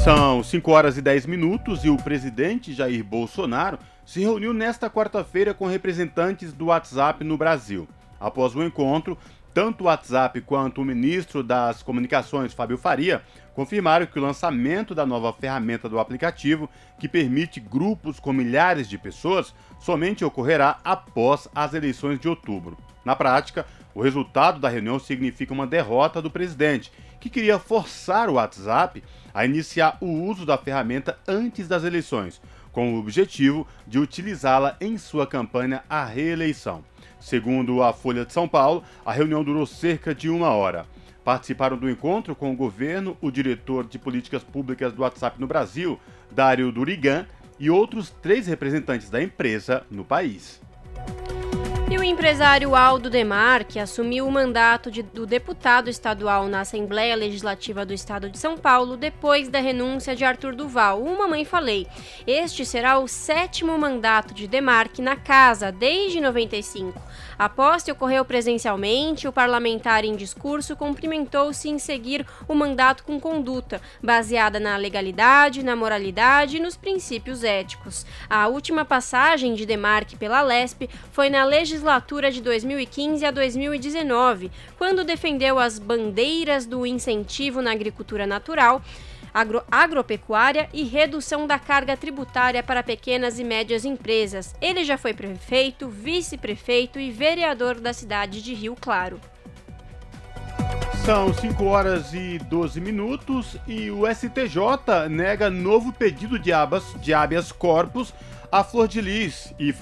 São 0.03 0.43
5 0.43 0.69
horas 0.73 0.99
e 0.99 1.01
10 1.01 1.27
minutos 1.27 1.85
e 1.85 1.89
o 1.89 1.97
presidente 1.97 2.73
Jair 2.73 3.05
Bolsonaro 3.05 3.79
se 4.05 4.19
reuniu 4.19 4.53
nesta 4.53 4.91
quarta-feira 4.91 5.55
com 5.55 5.69
representantes 5.69 6.53
do 6.53 6.67
WhatsApp 6.67 7.23
no 7.23 7.39
Brasil. 7.39 7.87
Após 8.19 8.57
o 8.57 8.65
encontro, 8.65 9.17
tanto 9.55 9.85
o 9.85 9.87
WhatsApp 9.87 10.41
quanto 10.41 10.81
o 10.81 10.85
ministro 10.85 11.41
das 11.41 11.85
Comunicações, 11.85 12.53
Fábio 12.53 12.77
Faria, 12.77 13.23
confirmaram 13.55 14.07
que 14.07 14.19
o 14.19 14.23
lançamento 14.23 14.93
da 14.93 15.07
nova 15.07 15.33
ferramenta 15.33 15.89
do 15.89 16.01
aplicativo, 16.01 16.69
que 16.99 17.09
permite 17.09 17.61
grupos 17.61 18.19
com 18.19 18.33
milhares 18.33 18.89
de 18.89 18.99
pessoas, 18.99 19.55
somente 19.79 20.25
ocorrerá 20.25 20.81
após 20.83 21.47
as 21.55 21.75
eleições 21.75 22.19
de 22.19 22.29
outubro. 22.29 22.77
Na 23.05 23.15
prática, 23.15 23.65
o 23.95 24.03
resultado 24.03 24.59
da 24.59 24.69
reunião 24.69 24.99
significa 24.99 25.53
uma 25.53 25.67
derrota 25.67 26.21
do 26.21 26.31
presidente, 26.31 26.91
que 27.23 27.31
queria 27.31 27.57
forçar 27.57 28.29
o 28.29 28.33
WhatsApp 28.33 29.01
a 29.33 29.45
iniciar 29.45 29.97
o 30.01 30.07
uso 30.07 30.45
da 30.45 30.59
ferramenta 30.59 31.17
antes 31.27 31.69
das 31.69 31.85
eleições, 31.85 32.43
com 32.73 32.95
o 32.95 32.99
objetivo 32.99 33.65
de 33.87 34.01
utilizá-la 34.01 34.77
em 34.81 34.99
sua 34.99 35.25
campanha 35.25 35.85
à 35.89 36.05
reeleição. 36.05 36.83
Segundo 37.21 37.81
a 37.81 37.93
Folha 37.93 38.27
de 38.27 38.33
São 38.33 38.49
Paulo, 38.49 38.83
a 39.07 39.13
reunião 39.13 39.45
durou 39.45 39.65
cerca 39.65 40.13
de 40.13 40.29
uma 40.29 40.49
hora. 40.49 40.85
Participaram 41.25 41.77
do 41.77 41.89
encontro 41.89 42.35
com 42.35 42.53
o 42.53 42.57
governo 42.57 43.17
o 43.21 43.31
diretor 43.31 43.87
de 43.87 44.01
políticas 44.01 44.43
públicas 44.43 44.93
do 44.93 45.03
WhatsApp 45.03 45.41
no 45.41 45.47
Brasil, 45.47 46.01
Dário 46.29 46.73
Durigan, 46.73 47.25
e 47.57 47.71
outros 47.71 48.11
três 48.11 48.49
representantes 48.49 49.09
da 49.09 49.23
empresa 49.23 49.87
no 49.89 50.05
país. 50.05 50.61
E 51.93 51.99
o 51.99 52.03
empresário 52.03 52.75
Aldo 52.75 53.11
Demar, 53.11 53.65
que 53.65 53.79
assumiu 53.79 54.27
o 54.27 54.33
mandato 54.33 54.91
de, 54.91 55.03
do 55.03 55.27
deputado 55.27 55.91
estadual 55.91 56.49
na 56.49 56.63
Assembleia 56.63 57.15
Legislativa 57.15 57.85
do 57.85 57.93
Estado 57.93 58.31
de 58.31 58.39
São 58.39 58.57
Paulo 58.57 58.97
depois 58.97 59.51
da 59.51 59.61
renúncia 59.61 60.17
de 60.17 60.25
Arthur 60.25 60.55
Duval, 60.55 61.03
o 61.03 61.19
Mamãe 61.19 61.45
Falei. 61.45 61.87
Este 62.27 62.65
será 62.65 62.99
o 62.99 63.07
sétimo 63.07 63.79
mandato 63.79 64.33
de 64.33 64.49
Demarque 64.49 65.03
na 65.03 65.17
casa 65.17 65.71
desde 65.71 66.19
95. 66.19 66.99
A 67.39 67.49
posse 67.49 67.91
ocorreu 67.91 68.25
presencialmente, 68.25 69.27
o 69.27 69.33
parlamentar 69.33 70.05
em 70.05 70.15
discurso 70.15 70.77
cumprimentou-se 70.77 71.69
em 71.69 71.79
seguir 71.79 72.27
o 72.47 72.55
mandato 72.55 73.05
com 73.05 73.19
conduta, 73.19 73.81
baseada 74.03 74.61
na 74.61 74.77
legalidade, 74.77 75.63
na 75.63 75.75
moralidade 75.75 76.57
e 76.57 76.61
nos 76.61 76.77
princípios 76.77 77.43
éticos. 77.43 78.05
A 78.29 78.49
última 78.49 78.85
passagem 78.85 79.55
de 79.55 79.65
Demarque 79.65 80.17
pela 80.17 80.43
LESP 80.43 80.89
foi 81.11 81.31
na 81.31 81.45
legislatura 81.45 82.31
de 82.31 82.41
2015 82.41 83.25
a 83.25 83.31
2019, 83.31 84.51
quando 84.79 85.05
defendeu 85.05 85.59
as 85.59 85.79
bandeiras 85.79 86.67
do 86.67 86.87
incentivo 86.87 87.63
na 87.63 87.73
agricultura 87.73 88.27
natural 88.27 88.83
agro, 89.33 89.63
agropecuária 89.71 90.69
e 90.73 90.85
redução 90.85 91.47
da 91.47 91.59
carga 91.59 91.97
tributária 91.97 92.63
para 92.63 92.83
pequenas 92.83 93.39
e 93.39 93.45
médias 93.45 93.85
empresas. 93.85 94.55
Ele 94.61 94.85
já 94.85 94.99
foi 94.99 95.15
prefeito, 95.15 95.89
vice-prefeito 95.89 96.99
e 96.99 97.11
vereador 97.11 97.81
da 97.81 97.93
cidade 97.93 98.43
de 98.43 98.55
Rio 98.55 98.77
Claro. 98.81 99.21
São 101.05 101.35
5 101.35 101.65
horas 101.65 102.15
e 102.15 102.39
12 102.39 102.81
minutos 102.81 103.57
e 103.67 103.91
o 103.91 104.03
STJ 104.07 105.09
nega 105.11 105.51
novo 105.51 105.93
pedido 105.93 106.39
de, 106.39 106.53
abas, 106.53 106.95
de 107.01 107.13
habeas 107.13 107.51
corpus 107.51 108.15
a 108.53 108.63
Flor 108.63 108.87
de 108.87 109.01
Lis. 109.01 109.53
E 109.59 109.75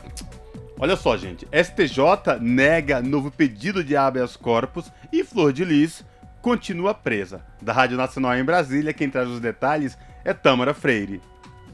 olha 0.78 0.96
só, 0.96 1.16
gente, 1.18 1.46
STJ 1.52 2.38
nega 2.40 3.02
novo 3.02 3.30
pedido 3.30 3.84
de 3.84 3.96
habeas 3.96 4.34
corpus 4.34 4.90
e 5.12 5.22
Flor 5.22 5.52
de 5.52 5.62
Lis 5.62 6.04
continua 6.40 6.94
presa. 6.94 7.44
Da 7.60 7.72
Rádio 7.72 7.96
Nacional 7.96 8.36
em 8.36 8.44
Brasília, 8.44 8.92
quem 8.92 9.10
traz 9.10 9.28
os 9.28 9.40
detalhes 9.40 9.96
é 10.24 10.32
Tâmara 10.32 10.74
Freire. 10.74 11.20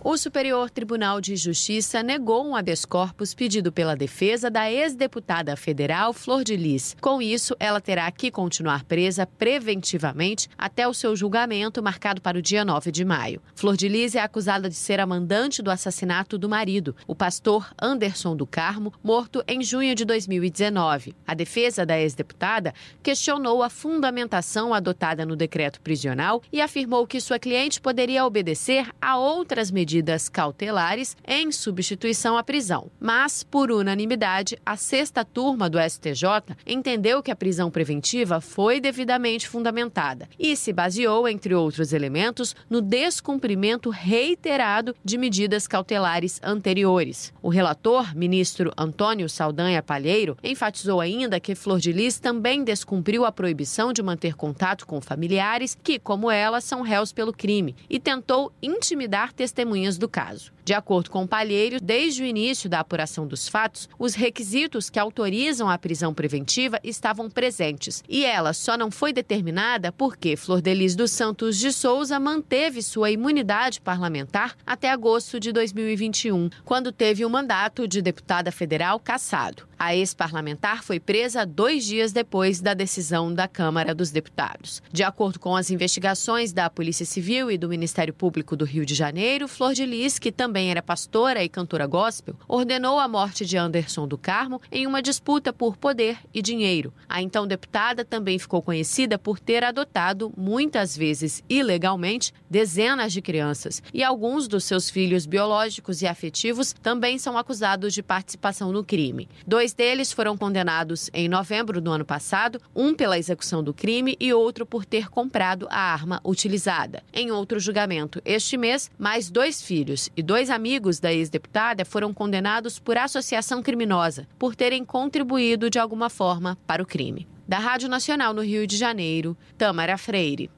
O 0.08 0.16
Superior 0.16 0.70
Tribunal 0.70 1.20
de 1.20 1.34
Justiça 1.34 2.00
negou 2.00 2.46
um 2.46 2.54
habeas 2.54 2.84
corpus 2.84 3.34
pedido 3.34 3.72
pela 3.72 3.96
defesa 3.96 4.48
da 4.48 4.70
ex-deputada 4.70 5.56
federal 5.56 6.12
Flor 6.12 6.44
de 6.44 6.54
Lis. 6.56 6.96
Com 7.00 7.20
isso, 7.20 7.56
ela 7.58 7.80
terá 7.80 8.08
que 8.12 8.30
continuar 8.30 8.84
presa 8.84 9.26
preventivamente 9.26 10.48
até 10.56 10.86
o 10.86 10.94
seu 10.94 11.16
julgamento, 11.16 11.82
marcado 11.82 12.20
para 12.20 12.38
o 12.38 12.40
dia 12.40 12.64
9 12.64 12.92
de 12.92 13.04
maio. 13.04 13.42
Flor 13.56 13.76
de 13.76 13.88
Lis 13.88 14.14
é 14.14 14.20
acusada 14.20 14.68
de 14.68 14.76
ser 14.76 15.00
a 15.00 15.06
mandante 15.06 15.60
do 15.60 15.72
assassinato 15.72 16.38
do 16.38 16.48
marido, 16.48 16.94
o 17.04 17.12
pastor 17.16 17.68
Anderson 17.82 18.36
do 18.36 18.46
Carmo, 18.46 18.92
morto 19.02 19.42
em 19.48 19.60
junho 19.60 19.92
de 19.92 20.04
2019. 20.04 21.16
A 21.26 21.34
defesa 21.34 21.84
da 21.84 21.98
ex-deputada 21.98 22.72
questionou 23.02 23.60
a 23.60 23.68
fundamentação 23.68 24.72
adotada 24.72 25.26
no 25.26 25.34
decreto 25.34 25.80
prisional 25.80 26.40
e 26.52 26.60
afirmou 26.60 27.08
que 27.08 27.20
sua 27.20 27.40
cliente 27.40 27.80
poderia 27.80 28.24
obedecer 28.24 28.88
a 29.02 29.18
outras 29.18 29.68
medidas 29.68 29.95
medidas 29.96 30.28
cautelares 30.28 31.16
em 31.26 31.50
substituição 31.50 32.36
à 32.36 32.42
prisão. 32.42 32.90
Mas, 33.00 33.42
por 33.42 33.70
unanimidade, 33.70 34.58
a 34.64 34.76
sexta 34.76 35.24
turma 35.24 35.70
do 35.70 35.78
STJ 35.80 36.54
entendeu 36.66 37.22
que 37.22 37.30
a 37.30 37.36
prisão 37.36 37.70
preventiva 37.70 38.40
foi 38.40 38.78
devidamente 38.78 39.48
fundamentada 39.48 40.28
e 40.38 40.54
se 40.54 40.72
baseou, 40.72 41.26
entre 41.26 41.54
outros 41.54 41.94
elementos, 41.94 42.54
no 42.68 42.82
descumprimento 42.82 43.88
reiterado 43.88 44.94
de 45.02 45.16
medidas 45.16 45.66
cautelares 45.66 46.40
anteriores. 46.42 47.32
O 47.42 47.48
relator, 47.48 48.14
ministro 48.14 48.72
Antônio 48.76 49.28
Saldanha 49.30 49.82
Palheiro, 49.82 50.36
enfatizou 50.44 51.00
ainda 51.00 51.40
que 51.40 51.54
Flor 51.54 51.78
de 51.78 51.92
Lis 51.92 52.18
também 52.18 52.62
descumpriu 52.62 53.24
a 53.24 53.32
proibição 53.32 53.94
de 53.94 54.02
manter 54.02 54.34
contato 54.34 54.86
com 54.86 55.00
familiares 55.00 55.76
que, 55.82 55.98
como 55.98 56.30
ela, 56.30 56.60
são 56.60 56.82
réus 56.82 57.12
pelo 57.12 57.32
crime 57.32 57.74
e 57.88 57.98
tentou 57.98 58.52
intimidar 58.62 59.32
testemunhas 59.32 59.75
testemunhas 59.76 59.98
do 59.98 60.08
caso. 60.08 60.52
De 60.66 60.74
acordo 60.74 61.12
com 61.12 61.28
Palheiro, 61.28 61.80
desde 61.80 62.24
o 62.24 62.26
início 62.26 62.68
da 62.68 62.80
apuração 62.80 63.24
dos 63.24 63.46
fatos, 63.46 63.88
os 63.96 64.16
requisitos 64.16 64.90
que 64.90 64.98
autorizam 64.98 65.70
a 65.70 65.78
prisão 65.78 66.12
preventiva 66.12 66.80
estavam 66.82 67.30
presentes 67.30 68.02
e 68.08 68.24
ela 68.24 68.52
só 68.52 68.76
não 68.76 68.90
foi 68.90 69.12
determinada 69.12 69.92
porque 69.92 70.34
Flor 70.34 70.60
Delis 70.60 70.96
dos 70.96 71.12
Santos 71.12 71.56
de 71.56 71.70
Souza 71.70 72.18
manteve 72.18 72.82
sua 72.82 73.12
imunidade 73.12 73.80
parlamentar 73.80 74.56
até 74.66 74.90
agosto 74.90 75.38
de 75.38 75.52
2021, 75.52 76.50
quando 76.64 76.90
teve 76.90 77.24
o 77.24 77.30
mandato 77.30 77.86
de 77.86 78.02
deputada 78.02 78.50
federal 78.50 78.98
cassado. 78.98 79.68
A 79.78 79.94
ex-parlamentar 79.94 80.82
foi 80.82 80.98
presa 80.98 81.46
dois 81.46 81.84
dias 81.84 82.10
depois 82.10 82.60
da 82.60 82.74
decisão 82.74 83.32
da 83.32 83.46
Câmara 83.46 83.94
dos 83.94 84.10
Deputados. 84.10 84.82
De 84.90 85.04
acordo 85.04 85.38
com 85.38 85.54
as 85.54 85.70
investigações 85.70 86.50
da 86.50 86.68
Polícia 86.70 87.04
Civil 87.04 87.50
e 87.50 87.58
do 87.58 87.68
Ministério 87.68 88.14
Público 88.14 88.56
do 88.56 88.64
Rio 88.64 88.86
de 88.86 88.94
Janeiro, 88.94 89.46
Flor 89.46 89.74
de 89.74 89.84
Lis, 89.84 90.18
que 90.18 90.32
também 90.32 90.55
também 90.56 90.70
era 90.70 90.80
pastora 90.80 91.44
e 91.44 91.50
cantora 91.50 91.86
gospel, 91.86 92.34
ordenou 92.48 92.98
a 92.98 93.06
morte 93.06 93.44
de 93.44 93.58
Anderson 93.58 94.08
do 94.08 94.16
Carmo 94.16 94.58
em 94.72 94.86
uma 94.86 95.02
disputa 95.02 95.52
por 95.52 95.76
poder 95.76 96.16
e 96.32 96.40
dinheiro. 96.40 96.94
A 97.06 97.20
então 97.20 97.46
deputada 97.46 98.06
também 98.06 98.38
ficou 98.38 98.62
conhecida 98.62 99.18
por 99.18 99.38
ter 99.38 99.62
adotado, 99.62 100.32
muitas 100.34 100.96
vezes 100.96 101.44
ilegalmente, 101.46 102.32
dezenas 102.48 103.12
de 103.12 103.20
crianças. 103.20 103.82
E 103.92 104.02
alguns 104.02 104.48
dos 104.48 104.64
seus 104.64 104.88
filhos 104.88 105.26
biológicos 105.26 106.00
e 106.00 106.06
afetivos 106.06 106.72
também 106.72 107.18
são 107.18 107.36
acusados 107.36 107.92
de 107.92 108.02
participação 108.02 108.72
no 108.72 108.82
crime. 108.82 109.28
Dois 109.46 109.74
deles 109.74 110.10
foram 110.10 110.38
condenados 110.38 111.10
em 111.12 111.28
novembro 111.28 111.82
do 111.82 111.90
ano 111.90 112.06
passado, 112.06 112.58
um 112.74 112.94
pela 112.94 113.18
execução 113.18 113.62
do 113.62 113.74
crime 113.74 114.16
e 114.18 114.32
outro 114.32 114.64
por 114.64 114.86
ter 114.86 115.10
comprado 115.10 115.66
a 115.68 115.92
arma 115.92 116.18
utilizada. 116.24 117.02
Em 117.12 117.30
outro 117.30 117.60
julgamento, 117.60 118.22
este 118.24 118.56
mês, 118.56 118.90
mais 118.98 119.28
dois 119.28 119.60
filhos 119.60 120.08
e 120.16 120.22
dois 120.22 120.45
amigos 120.50 121.00
da 121.00 121.12
ex-deputada 121.12 121.84
foram 121.84 122.12
condenados 122.12 122.78
por 122.78 122.96
associação 122.96 123.62
criminosa, 123.62 124.26
por 124.38 124.54
terem 124.54 124.84
contribuído 124.84 125.68
de 125.70 125.78
alguma 125.78 126.08
forma 126.08 126.56
para 126.66 126.82
o 126.82 126.86
crime. 126.86 127.26
Da 127.46 127.58
Rádio 127.58 127.88
Nacional 127.88 128.34
no 128.34 128.42
Rio 128.42 128.66
de 128.66 128.76
Janeiro, 128.76 129.36
Tamara 129.56 129.96
Freire. 129.96 130.50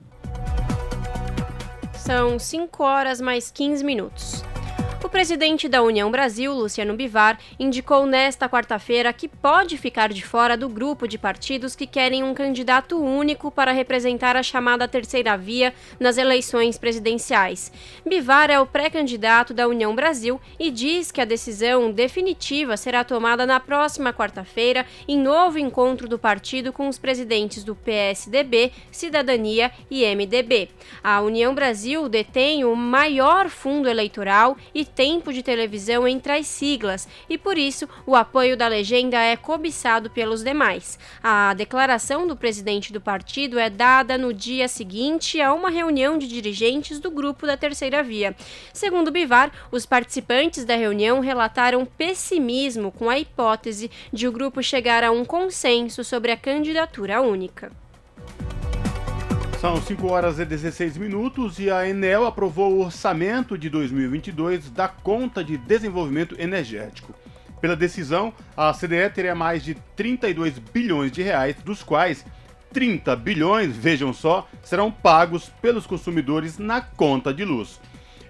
São 1.95 2.39
5 2.39 2.83
horas 2.83 3.21
mais 3.21 3.51
15 3.51 3.85
minutos. 3.85 4.43
O 5.01 5.09
presidente 5.09 5.69
da 5.69 5.81
União 5.81 6.11
Brasil, 6.11 6.53
Luciano 6.53 6.93
Bivar, 6.93 7.39
indicou 7.59 8.05
nesta 8.05 8.49
quarta-feira 8.49 9.13
que 9.13 9.29
pode 9.29 9.79
ficar 9.79 10.13
de 10.13 10.25
fora 10.25 10.57
do 10.57 10.69
grupo 10.69 11.07
de 11.07 11.17
partidos 11.17 11.77
que 11.77 11.87
querem 11.87 12.25
um 12.25 12.35
candidato 12.35 13.01
único 13.01 13.49
para 13.49 13.71
representar 13.71 14.35
a 14.35 14.43
chamada 14.43 14.89
terceira 14.89 15.39
via 15.39 15.73
nas 16.01 16.19
eleições 16.19 16.77
presidenciais. 16.77 17.71
Bivar 18.05 18.51
é 18.51 18.59
o 18.59 18.67
pré-candidato 18.67 19.55
da 19.55 19.69
União 19.69 19.95
Brasil 19.95 20.41
e 20.59 20.69
diz 20.69 21.13
que 21.13 21.21
a 21.21 21.25
decisão 21.25 21.93
definitiva 21.93 22.77
será 22.77 23.05
tomada 23.05 23.47
na 23.47 23.61
próxima 23.61 24.13
quarta-feira 24.13 24.85
em 25.07 25.17
novo 25.17 25.61
encontro 25.61 26.09
do 26.09 26.19
partido 26.19 26.73
com 26.73 26.89
os 26.89 26.99
presidentes 26.99 27.63
do 27.63 27.77
PSDB, 27.77 28.73
Cidadania 28.91 29.71
e 29.89 30.05
MDB. 30.05 30.71
A 31.05 31.21
União 31.21 31.55
Brasil 31.55 32.09
detém 32.09 32.65
o 32.65 32.75
maior 32.75 33.49
fundo 33.49 33.89
eleitoral 33.89 34.57
e 34.75 34.88
tempo 34.89 35.33
de 35.33 35.43
televisão 35.43 36.09
entre 36.09 36.33
as 36.33 36.47
siglas 36.47 37.07
e 37.29 37.39
por 37.39 37.57
isso 37.57 37.89
o 38.07 38.17
apoio 38.17 38.57
da 38.57 38.67
legenda 38.67 39.19
é 39.19 39.37
cobiçado 39.37 40.11
pelos 40.11 40.43
demais. 40.43 40.99
A 41.23 41.55
declaração 41.55 42.27
do 42.27 42.37
presidente 42.37 42.93
do 42.93 43.01
partido 43.01 43.59
é 43.59 43.71
dada 43.71 44.19
no 44.19 44.35
dia 44.35 44.67
seguinte 44.67 45.41
a 45.41 45.53
uma 45.53 45.71
reunião 45.71 46.19
de 46.19 46.27
dirigentes 46.27 46.99
do 46.99 47.11
grupo 47.11 47.47
da 47.47 47.57
Terceira 47.57 48.03
Via. 48.03 48.35
Segundo 48.73 49.11
Bivar, 49.11 49.53
os 49.71 49.87
participantes 49.87 50.65
da 50.65 50.75
reunião 50.75 51.21
relataram 51.21 51.85
pessimismo 51.85 52.91
com 52.91 53.09
a 53.09 53.19
hipótese 53.19 53.91
de 54.13 54.27
o 54.27 54.33
grupo 54.33 54.63
chegar 54.63 55.05
a 55.05 55.11
um 55.11 55.25
consenso 55.25 56.03
sobre 56.03 56.33
a 56.33 56.37
candidatura 56.37 57.21
única. 57.21 57.71
São 59.61 59.83
5 59.83 60.07
horas 60.07 60.39
e 60.39 60.45
16 60.45 60.97
minutos 60.99 61.59
e 61.59 61.69
a 61.69 61.89
Enel 61.89 62.25
aprovou 62.25 62.75
o 62.75 62.85
orçamento 62.85 63.59
de 63.59 63.69
2022 63.69 64.71
da 64.71 64.87
Conta 64.87 65.43
de 65.43 65.57
Desenvolvimento 65.57 66.41
Energético. 66.41 67.13
Pela 67.61 67.75
decisão, 67.75 68.33
a 68.57 68.73
CDE 68.73 69.11
teria 69.13 69.35
mais 69.35 69.65
de 69.65 69.75
32 69.97 70.61
bilhões 70.61 71.11
de 71.11 71.23
reais, 71.23 71.57
dos 71.65 71.83
quais 71.83 72.25
30 72.73 73.17
bilhões, 73.17 73.77
vejam 73.77 74.13
só, 74.13 74.49
serão 74.63 74.93
pagos 74.93 75.49
pelos 75.61 75.89
consumidores 75.89 76.57
na 76.57 76.81
conta 76.81 77.35
de 77.35 77.45
luz. 77.45 77.81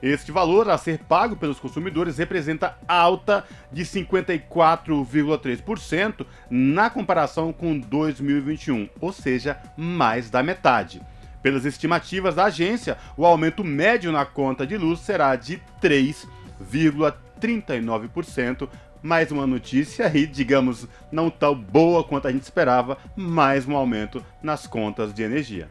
Este 0.00 0.32
valor 0.32 0.70
a 0.70 0.78
ser 0.78 1.00
pago 1.00 1.36
pelos 1.36 1.60
consumidores 1.60 2.16
representa 2.16 2.78
alta 2.88 3.44
de 3.70 3.82
54,3% 3.82 6.24
na 6.48 6.88
comparação 6.88 7.52
com 7.52 7.78
2021, 7.78 8.88
ou 8.98 9.12
seja, 9.12 9.60
mais 9.76 10.30
da 10.30 10.42
metade. 10.42 11.02
Pelas 11.42 11.64
estimativas 11.64 12.34
da 12.34 12.46
agência, 12.46 12.98
o 13.16 13.24
aumento 13.24 13.62
médio 13.62 14.10
na 14.10 14.24
conta 14.24 14.66
de 14.66 14.76
luz 14.76 14.98
será 15.00 15.36
de 15.36 15.62
3,39%. 15.80 18.68
Mais 19.00 19.30
uma 19.30 19.46
notícia 19.46 20.10
e, 20.14 20.26
digamos, 20.26 20.88
não 21.12 21.30
tão 21.30 21.54
boa 21.54 22.02
quanto 22.02 22.26
a 22.26 22.32
gente 22.32 22.42
esperava, 22.42 22.98
mais 23.14 23.64
um 23.66 23.76
aumento 23.76 24.24
nas 24.42 24.66
contas 24.66 25.14
de 25.14 25.22
energia. 25.22 25.68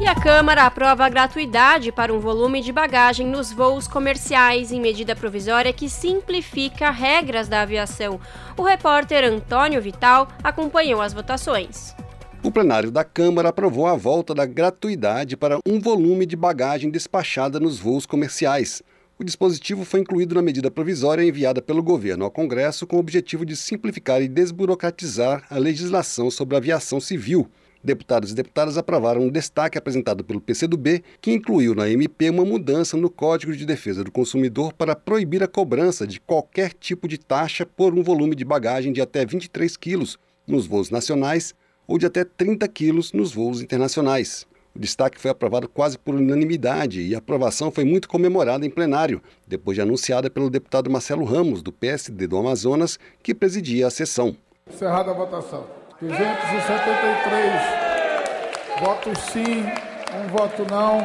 E 0.00 0.06
a 0.06 0.14
Câmara 0.14 0.64
aprova 0.64 1.04
a 1.04 1.08
gratuidade 1.08 1.90
para 1.90 2.14
um 2.14 2.20
volume 2.20 2.62
de 2.62 2.72
bagagem 2.72 3.26
nos 3.26 3.52
voos 3.52 3.88
comerciais 3.88 4.70
em 4.70 4.80
medida 4.80 5.16
provisória 5.16 5.72
que 5.72 5.88
simplifica 5.88 6.90
regras 6.90 7.48
da 7.48 7.62
aviação. 7.62 8.20
O 8.56 8.62
repórter 8.62 9.24
Antônio 9.24 9.82
Vital 9.82 10.28
acompanhou 10.42 11.02
as 11.02 11.12
votações. 11.12 11.96
O 12.40 12.52
plenário 12.52 12.92
da 12.92 13.02
Câmara 13.02 13.48
aprovou 13.48 13.86
a 13.88 13.96
volta 13.96 14.32
da 14.32 14.46
gratuidade 14.46 15.36
para 15.36 15.58
um 15.66 15.80
volume 15.80 16.24
de 16.24 16.36
bagagem 16.36 16.88
despachada 16.88 17.58
nos 17.58 17.80
voos 17.80 18.06
comerciais. 18.06 18.80
O 19.18 19.24
dispositivo 19.24 19.84
foi 19.84 20.00
incluído 20.00 20.36
na 20.36 20.40
medida 20.40 20.70
provisória 20.70 21.24
enviada 21.24 21.60
pelo 21.60 21.82
governo 21.82 22.24
ao 22.24 22.30
Congresso 22.30 22.86
com 22.86 22.94
o 22.94 23.00
objetivo 23.00 23.44
de 23.44 23.56
simplificar 23.56 24.22
e 24.22 24.28
desburocratizar 24.28 25.44
a 25.50 25.58
legislação 25.58 26.30
sobre 26.30 26.56
aviação 26.56 27.00
civil. 27.00 27.50
Deputados 27.82 28.30
e 28.30 28.34
deputadas 28.36 28.78
aprovaram 28.78 29.22
um 29.22 29.30
destaque 29.30 29.76
apresentado 29.76 30.22
pelo 30.22 30.40
PCdoB, 30.40 31.02
que 31.20 31.32
incluiu 31.32 31.74
na 31.74 31.90
MP 31.90 32.30
uma 32.30 32.44
mudança 32.44 32.96
no 32.96 33.10
Código 33.10 33.54
de 33.56 33.66
Defesa 33.66 34.04
do 34.04 34.12
Consumidor 34.12 34.72
para 34.72 34.94
proibir 34.94 35.42
a 35.42 35.48
cobrança 35.48 36.06
de 36.06 36.20
qualquer 36.20 36.72
tipo 36.72 37.08
de 37.08 37.18
taxa 37.18 37.66
por 37.66 37.92
um 37.94 38.02
volume 38.02 38.36
de 38.36 38.44
bagagem 38.44 38.92
de 38.92 39.00
até 39.00 39.26
23 39.26 39.76
quilos 39.76 40.16
nos 40.46 40.66
voos 40.66 40.88
nacionais 40.88 41.52
ou 41.88 41.98
de 41.98 42.06
até 42.06 42.22
30 42.22 42.68
quilos 42.68 43.12
nos 43.14 43.32
voos 43.32 43.62
internacionais. 43.62 44.46
O 44.76 44.78
destaque 44.78 45.18
foi 45.18 45.30
aprovado 45.30 45.66
quase 45.68 45.98
por 45.98 46.14
unanimidade 46.14 47.00
e 47.00 47.14
a 47.14 47.18
aprovação 47.18 47.70
foi 47.70 47.84
muito 47.84 48.08
comemorada 48.08 48.66
em 48.66 48.70
plenário, 48.70 49.22
depois 49.46 49.74
de 49.74 49.80
anunciada 49.80 50.28
pelo 50.30 50.50
deputado 50.50 50.90
Marcelo 50.90 51.24
Ramos, 51.24 51.62
do 51.62 51.72
PSD 51.72 52.26
do 52.26 52.36
Amazonas, 52.36 52.98
que 53.22 53.34
presidia 53.34 53.86
a 53.86 53.90
sessão. 53.90 54.36
Encerrada 54.70 55.10
a 55.10 55.14
votação. 55.14 55.66
273 56.00 57.88
votos 58.80 59.18
sim, 59.32 59.64
um 60.14 60.28
voto 60.28 60.64
não. 60.70 61.00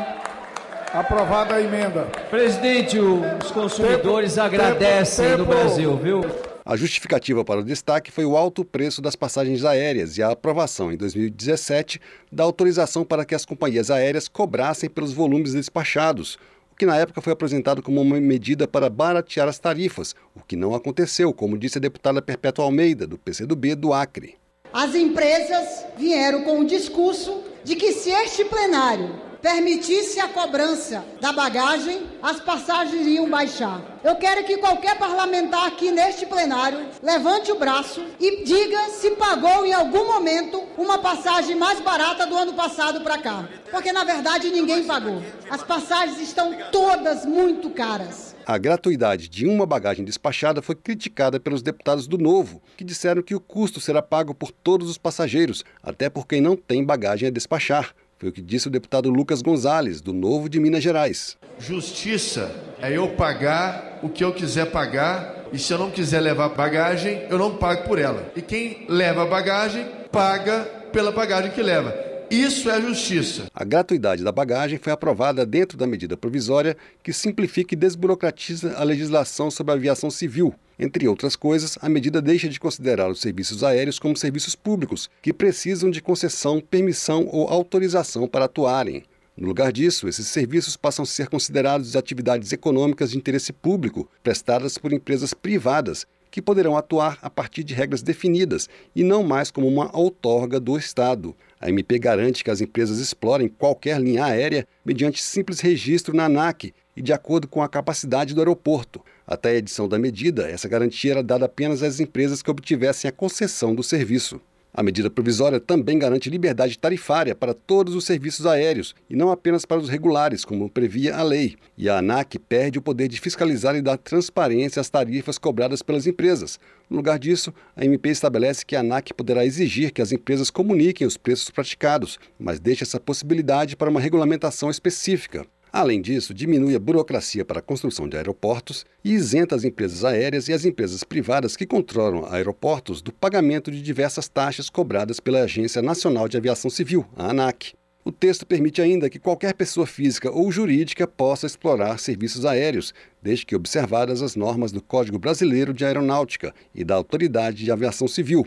Aprovada 0.93 1.55
a 1.55 1.61
emenda. 1.61 2.03
Presidente, 2.29 2.99
os 2.99 3.49
consumidores 3.51 4.35
tempo, 4.35 4.45
agradecem 4.45 5.25
tempo, 5.25 5.37
tempo. 5.37 5.49
no 5.49 5.57
Brasil, 5.57 5.97
viu? 5.97 6.52
A 6.65 6.77
justificativa 6.77 7.43
para 7.43 7.59
o 7.59 7.63
destaque 7.63 8.09
foi 8.09 8.23
o 8.23 8.37
alto 8.37 8.63
preço 8.63 9.01
das 9.01 9.17
passagens 9.17 9.65
aéreas 9.65 10.17
e 10.17 10.23
a 10.23 10.31
aprovação 10.31 10.93
em 10.93 10.95
2017 10.95 11.99
da 12.31 12.45
autorização 12.45 13.03
para 13.03 13.25
que 13.25 13.35
as 13.35 13.45
companhias 13.45 13.91
aéreas 13.91 14.29
cobrassem 14.29 14.89
pelos 14.89 15.11
volumes 15.11 15.51
despachados, 15.51 16.37
o 16.71 16.75
que 16.77 16.85
na 16.85 16.95
época 16.95 17.19
foi 17.19 17.33
apresentado 17.33 17.83
como 17.83 17.99
uma 17.99 18.19
medida 18.21 18.65
para 18.65 18.89
baratear 18.89 19.49
as 19.49 19.59
tarifas, 19.59 20.15
o 20.33 20.39
que 20.39 20.55
não 20.55 20.73
aconteceu, 20.73 21.33
como 21.33 21.57
disse 21.57 21.79
a 21.79 21.81
deputada 21.81 22.21
Perpétua 22.21 22.63
Almeida, 22.63 23.05
do 23.05 23.17
PCdoB 23.17 23.75
do 23.75 23.91
Acre. 23.91 24.35
As 24.71 24.95
empresas 24.95 25.85
vieram 25.97 26.43
com 26.43 26.61
o 26.61 26.65
discurso 26.65 27.43
de 27.65 27.75
que 27.75 27.91
se 27.91 28.09
este 28.09 28.45
plenário 28.45 29.32
permitisse 29.43 30.21
a 30.21 30.29
cobrança 30.29 31.03
da 31.19 31.33
bagagem, 31.33 32.03
as 32.21 32.39
passagens 32.39 33.05
iam 33.05 33.29
baixar. 33.29 33.99
Eu 34.01 34.15
quero 34.15 34.45
que 34.45 34.55
qualquer 34.55 34.97
parlamentar 34.97 35.67
aqui 35.67 35.91
neste 35.91 36.25
plenário 36.25 36.79
levante 37.03 37.51
o 37.51 37.59
braço 37.59 38.01
e 38.21 38.45
diga 38.45 38.89
se 38.91 39.11
pagou 39.11 39.65
em 39.65 39.73
algum 39.73 40.07
momento 40.07 40.63
uma 40.77 40.97
passagem 40.97 41.57
mais 41.57 41.81
barata 41.81 42.25
do 42.25 42.37
ano 42.37 42.53
passado 42.53 43.01
para 43.01 43.17
cá. 43.17 43.49
Porque 43.69 43.91
na 43.91 44.05
verdade 44.05 44.49
ninguém 44.49 44.85
pagou. 44.85 45.21
As 45.49 45.61
passagens 45.61 46.21
estão 46.21 46.55
todas 46.71 47.25
muito 47.25 47.69
caras. 47.69 48.33
A 48.45 48.57
gratuidade 48.57 49.27
de 49.27 49.45
uma 49.45 49.65
bagagem 49.65 50.05
despachada 50.05 50.61
foi 50.61 50.75
criticada 50.75 51.37
pelos 51.37 51.61
deputados 51.61 52.07
do 52.07 52.17
Novo, 52.17 52.61
que 52.77 52.83
disseram 52.83 53.21
que 53.21 53.35
o 53.35 53.41
custo 53.41 53.81
será 53.81 54.01
pago 54.01 54.33
por 54.33 54.51
todos 54.51 54.89
os 54.89 54.97
passageiros, 54.97 55.65
até 55.81 56.09
por 56.09 56.27
quem 56.27 56.39
não 56.39 56.55
tem 56.55 56.83
bagagem 56.83 57.27
a 57.27 57.31
despachar. 57.31 57.93
Foi 58.17 58.29
o 58.29 58.31
que 58.31 58.41
disse 58.41 58.67
o 58.67 58.71
deputado 58.71 59.09
Lucas 59.09 59.41
Gonzalez, 59.41 60.01
do 60.01 60.13
Novo 60.13 60.47
de 60.47 60.59
Minas 60.59 60.83
Gerais. 60.83 61.37
Justiça 61.59 62.51
é 62.81 62.91
eu 62.91 63.09
pagar 63.09 63.99
o 64.01 64.09
que 64.09 64.23
eu 64.23 64.33
quiser 64.33 64.71
pagar 64.71 65.45
e 65.51 65.59
se 65.59 65.71
eu 65.71 65.77
não 65.77 65.91
quiser 65.91 66.19
levar 66.19 66.49
bagagem, 66.49 67.23
eu 67.29 67.37
não 67.37 67.57
pago 67.57 67.83
por 67.83 67.99
ela. 67.99 68.31
E 68.35 68.41
quem 68.41 68.85
leva 68.89 69.25
bagagem, 69.25 69.85
paga 70.11 70.63
pela 70.91 71.11
bagagem 71.11 71.51
que 71.51 71.61
leva. 71.61 71.93
Isso 72.29 72.69
é 72.69 72.81
justiça. 72.81 73.45
A 73.53 73.63
gratuidade 73.63 74.23
da 74.23 74.31
bagagem 74.31 74.79
foi 74.79 74.91
aprovada 74.91 75.45
dentro 75.45 75.77
da 75.77 75.85
medida 75.85 76.17
provisória 76.17 76.75
que 77.03 77.13
simplifica 77.13 77.75
e 77.75 77.77
desburocratiza 77.77 78.73
a 78.75 78.83
legislação 78.83 79.51
sobre 79.51 79.73
a 79.73 79.75
aviação 79.75 80.09
civil. 80.09 80.55
Entre 80.77 81.07
outras 81.07 81.35
coisas, 81.35 81.77
a 81.81 81.87
medida 81.87 82.21
deixa 82.21 82.49
de 82.49 82.59
considerar 82.59 83.09
os 83.09 83.21
serviços 83.21 83.63
aéreos 83.63 83.99
como 83.99 84.17
serviços 84.17 84.55
públicos, 84.55 85.09
que 85.21 85.31
precisam 85.31 85.91
de 85.91 86.01
concessão, 86.01 86.59
permissão 86.59 87.27
ou 87.31 87.47
autorização 87.47 88.27
para 88.27 88.45
atuarem. 88.45 89.03
No 89.35 89.47
lugar 89.47 89.71
disso, 89.71 90.07
esses 90.07 90.27
serviços 90.27 90.77
passam 90.77 91.03
a 91.03 91.05
ser 91.07 91.27
considerados 91.27 91.95
atividades 91.95 92.51
econômicas 92.51 93.11
de 93.11 93.17
interesse 93.17 93.51
público, 93.51 94.07
prestadas 94.21 94.77
por 94.77 94.93
empresas 94.93 95.33
privadas, 95.33 96.05
que 96.29 96.41
poderão 96.41 96.75
atuar 96.75 97.19
a 97.21 97.29
partir 97.29 97.63
de 97.63 97.75
regras 97.75 98.01
definidas 98.01 98.67
e 98.95 99.03
não 99.03 99.23
mais 99.23 99.51
como 99.51 99.67
uma 99.67 99.95
outorga 99.95 100.59
do 100.59 100.75
Estado. 100.75 101.35
A 101.61 101.69
MP 101.69 101.99
garante 101.99 102.43
que 102.43 102.49
as 102.49 102.59
empresas 102.59 102.97
explorem 102.97 103.47
qualquer 103.47 104.01
linha 104.01 104.25
aérea 104.25 104.67
mediante 104.83 105.21
simples 105.21 105.59
registro 105.59 106.15
na 106.15 106.25
ANAC 106.25 106.73
e 106.95 107.01
de 107.01 107.13
acordo 107.13 107.47
com 107.47 107.61
a 107.61 107.69
capacidade 107.69 108.33
do 108.33 108.41
aeroporto. 108.41 108.99
Até 109.33 109.49
a 109.49 109.55
edição 109.55 109.89
da 109.89 109.97
medida, 109.97 110.47
essa 110.47 110.69
garantia 110.69 111.13
era 111.13 111.23
dada 111.23 111.45
apenas 111.45 111.81
às 111.81 111.99
empresas 111.99 112.43
que 112.43 112.51
obtivessem 112.51 113.09
a 113.09 113.11
concessão 113.11 113.73
do 113.73 113.81
serviço. 113.81 114.39
A 114.71 114.83
medida 114.83 115.09
provisória 115.09 115.59
também 115.59 115.97
garante 115.97 116.29
liberdade 116.29 116.77
tarifária 116.77 117.33
para 117.33 117.51
todos 117.51 117.95
os 117.95 118.05
serviços 118.05 118.45
aéreos 118.45 118.93
e 119.09 119.15
não 119.15 119.31
apenas 119.31 119.65
para 119.65 119.81
os 119.81 119.89
regulares, 119.89 120.45
como 120.45 120.69
previa 120.69 121.15
a 121.15 121.23
lei. 121.23 121.55
E 121.75 121.89
a 121.89 121.97
ANAC 121.97 122.37
perde 122.37 122.77
o 122.77 122.81
poder 122.81 123.07
de 123.07 123.19
fiscalizar 123.19 123.75
e 123.75 123.81
dar 123.81 123.97
transparência 123.97 124.79
às 124.79 124.89
tarifas 124.89 125.39
cobradas 125.39 125.81
pelas 125.81 126.05
empresas. 126.05 126.59
No 126.87 126.97
lugar 126.97 127.17
disso, 127.17 127.51
a 127.75 127.83
MP 127.83 128.09
estabelece 128.09 128.63
que 128.63 128.75
a 128.75 128.81
ANAC 128.81 129.15
poderá 129.15 129.43
exigir 129.43 129.91
que 129.91 130.01
as 130.01 130.11
empresas 130.11 130.51
comuniquem 130.51 131.07
os 131.07 131.17
preços 131.17 131.49
praticados, 131.49 132.19
mas 132.37 132.59
deixa 132.59 132.83
essa 132.83 132.99
possibilidade 132.99 133.75
para 133.75 133.89
uma 133.89 133.99
regulamentação 133.99 134.69
específica. 134.69 135.43
Além 135.73 135.99
disso, 135.99 136.35
diminui 136.35 136.75
a 136.75 136.79
burocracia 136.79 137.43
para 137.43 137.57
a 137.57 137.61
construção 137.63 138.07
de 138.07 138.15
aeroportos 138.15 138.85
e 139.03 139.11
isenta 139.11 139.55
as 139.55 139.63
empresas 139.63 140.05
aéreas 140.05 140.47
e 140.47 140.53
as 140.53 140.65
empresas 140.65 141.03
privadas 141.03 141.55
que 141.55 141.65
controlam 141.65 142.31
aeroportos 142.31 143.01
do 143.01 143.11
pagamento 143.11 143.71
de 143.71 143.81
diversas 143.81 144.27
taxas 144.27 144.69
cobradas 144.69 145.19
pela 145.19 145.41
Agência 145.41 145.81
Nacional 145.81 146.29
de 146.29 146.37
Aviação 146.37 146.69
Civil, 146.69 147.03
a 147.15 147.31
ANAC. 147.31 147.73
O 148.05 148.11
texto 148.11 148.45
permite 148.45 148.83
ainda 148.83 149.09
que 149.09 149.17
qualquer 149.17 149.55
pessoa 149.55 149.87
física 149.87 150.29
ou 150.29 150.51
jurídica 150.51 151.07
possa 151.07 151.47
explorar 151.47 151.97
serviços 151.97 152.45
aéreos, 152.45 152.93
desde 153.19 153.43
que 153.43 153.55
observadas 153.55 154.21
as 154.21 154.35
normas 154.35 154.71
do 154.71 154.79
Código 154.81 155.17
Brasileiro 155.17 155.73
de 155.73 155.83
Aeronáutica 155.83 156.53
e 156.75 156.83
da 156.83 156.93
Autoridade 156.93 157.63
de 157.63 157.71
Aviação 157.71 158.07
Civil. 158.07 158.45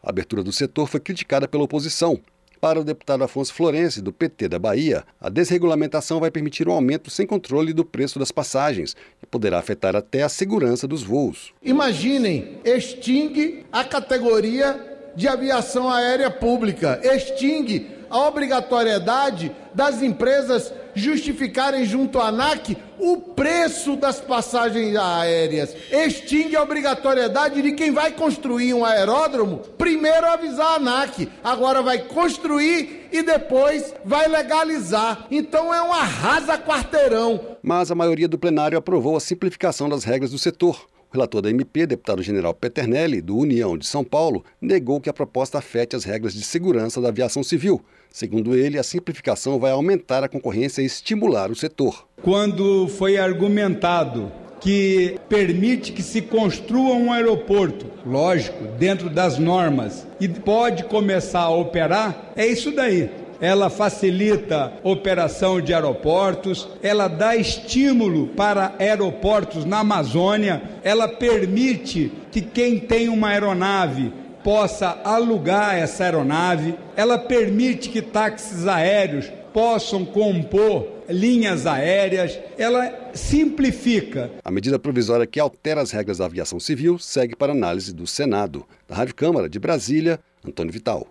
A 0.00 0.10
abertura 0.10 0.44
do 0.44 0.52
setor 0.52 0.86
foi 0.86 1.00
criticada 1.00 1.48
pela 1.48 1.64
oposição, 1.64 2.20
para 2.60 2.80
o 2.80 2.84
deputado 2.84 3.24
Afonso 3.24 3.52
Florense, 3.54 4.00
do 4.00 4.12
PT 4.12 4.48
da 4.48 4.58
Bahia, 4.58 5.04
a 5.20 5.28
desregulamentação 5.28 6.20
vai 6.20 6.30
permitir 6.30 6.68
um 6.68 6.72
aumento 6.72 7.10
sem 7.10 7.26
controle 7.26 7.72
do 7.72 7.84
preço 7.84 8.18
das 8.18 8.32
passagens 8.32 8.96
e 9.22 9.26
poderá 9.26 9.58
afetar 9.58 9.94
até 9.94 10.22
a 10.22 10.28
segurança 10.28 10.86
dos 10.86 11.02
voos. 11.02 11.52
Imaginem, 11.62 12.58
extingue 12.64 13.64
a 13.72 13.84
categoria 13.84 14.98
de 15.14 15.26
aviação 15.26 15.90
aérea 15.90 16.30
pública, 16.30 17.00
extingue 17.02 17.97
a 18.10 18.18
obrigatoriedade 18.26 19.54
das 19.74 20.02
empresas 20.02 20.72
justificarem 20.94 21.84
junto 21.84 22.18
à 22.18 22.28
ANAC 22.28 22.76
o 22.98 23.16
preço 23.18 23.96
das 23.96 24.20
passagens 24.20 24.96
aéreas. 24.96 25.74
Extingue 25.90 26.56
a 26.56 26.62
obrigatoriedade 26.62 27.62
de 27.62 27.72
quem 27.72 27.92
vai 27.92 28.10
construir 28.12 28.74
um 28.74 28.84
aeródromo 28.84 29.58
primeiro 29.78 30.26
avisar 30.26 30.72
a 30.72 30.74
ANAC, 30.74 31.28
agora 31.42 31.82
vai 31.82 31.98
construir 31.98 33.08
e 33.10 33.22
depois 33.22 33.94
vai 34.04 34.28
legalizar. 34.28 35.26
Então 35.30 35.72
é 35.72 35.80
um 35.80 35.92
arrasa 35.92 36.58
quarteirão. 36.58 37.56
Mas 37.62 37.90
a 37.90 37.94
maioria 37.94 38.28
do 38.28 38.38
plenário 38.38 38.76
aprovou 38.76 39.16
a 39.16 39.20
simplificação 39.20 39.88
das 39.88 40.04
regras 40.04 40.30
do 40.30 40.38
setor. 40.38 40.86
O 41.10 41.14
relator 41.14 41.40
da 41.40 41.48
MP, 41.48 41.86
deputado 41.86 42.22
general 42.22 42.52
Peternelli, 42.52 43.22
do 43.22 43.34
União 43.34 43.78
de 43.78 43.86
São 43.86 44.04
Paulo, 44.04 44.44
negou 44.60 45.00
que 45.00 45.08
a 45.08 45.12
proposta 45.12 45.56
afete 45.56 45.96
as 45.96 46.04
regras 46.04 46.34
de 46.34 46.42
segurança 46.42 47.00
da 47.00 47.08
aviação 47.08 47.42
civil. 47.42 47.82
Segundo 48.10 48.54
ele, 48.54 48.78
a 48.78 48.82
simplificação 48.82 49.58
vai 49.58 49.70
aumentar 49.70 50.22
a 50.22 50.28
concorrência 50.28 50.82
e 50.82 50.84
estimular 50.84 51.50
o 51.50 51.56
setor. 51.56 52.06
Quando 52.20 52.88
foi 52.88 53.16
argumentado 53.16 54.30
que 54.60 55.16
permite 55.30 55.92
que 55.92 56.02
se 56.02 56.20
construa 56.20 56.94
um 56.94 57.10
aeroporto, 57.10 57.86
lógico, 58.04 58.64
dentro 58.78 59.08
das 59.08 59.38
normas, 59.38 60.06
e 60.20 60.28
pode 60.28 60.84
começar 60.84 61.40
a 61.40 61.50
operar, 61.50 62.32
é 62.36 62.46
isso 62.46 62.70
daí 62.70 63.08
ela 63.40 63.70
facilita 63.70 64.72
operação 64.82 65.60
de 65.60 65.72
aeroportos, 65.72 66.68
ela 66.82 67.08
dá 67.08 67.36
estímulo 67.36 68.28
para 68.28 68.74
aeroportos 68.78 69.64
na 69.64 69.80
Amazônia, 69.80 70.62
ela 70.82 71.08
permite 71.08 72.12
que 72.30 72.40
quem 72.40 72.78
tem 72.78 73.08
uma 73.08 73.28
aeronave 73.28 74.12
possa 74.42 74.98
alugar 75.04 75.76
essa 75.76 76.04
aeronave, 76.04 76.74
ela 76.96 77.18
permite 77.18 77.88
que 77.88 78.00
táxis 78.00 78.66
aéreos 78.66 79.30
possam 79.52 80.04
compor 80.04 80.98
linhas 81.08 81.66
aéreas, 81.66 82.38
ela 82.56 83.10
simplifica. 83.14 84.30
A 84.44 84.50
medida 84.50 84.78
provisória 84.78 85.26
que 85.26 85.40
altera 85.40 85.80
as 85.80 85.90
regras 85.90 86.18
da 86.18 86.26
aviação 86.26 86.60
civil 86.60 86.98
segue 86.98 87.34
para 87.34 87.52
análise 87.52 87.92
do 87.94 88.06
Senado. 88.06 88.64
Da 88.86 88.94
Rádio 88.94 89.14
Câmara 89.14 89.48
de 89.48 89.58
Brasília, 89.58 90.20
Antônio 90.44 90.72
Vital. 90.72 91.08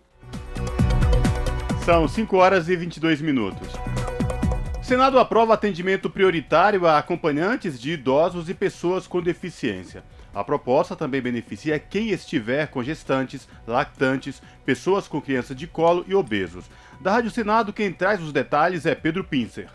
São 1.87 2.05
5 2.05 2.35
horas 2.35 2.67
e 2.67 2.75
22 2.75 3.21
minutos. 3.21 3.69
Senado 4.83 5.17
aprova 5.17 5.53
atendimento 5.53 6.09
prioritário 6.09 6.85
a 6.85 6.97
acompanhantes 6.97 7.79
de 7.79 7.91
idosos 7.91 8.49
e 8.49 8.53
pessoas 8.53 9.07
com 9.07 9.21
deficiência. 9.21 10.03
A 10.35 10.43
proposta 10.43 10.97
também 10.97 11.21
beneficia 11.21 11.79
quem 11.79 12.09
estiver 12.09 12.67
com 12.67 12.83
gestantes, 12.83 13.47
lactantes, 13.65 14.41
pessoas 14.65 15.07
com 15.07 15.21
criança 15.21 15.55
de 15.55 15.65
colo 15.65 16.03
e 16.09 16.13
obesos. 16.13 16.65
Da 16.99 17.13
Rádio 17.13 17.31
Senado, 17.31 17.71
quem 17.71 17.93
traz 17.93 18.21
os 18.21 18.33
detalhes 18.33 18.85
é 18.85 18.93
Pedro 18.93 19.23
Pincer. 19.23 19.69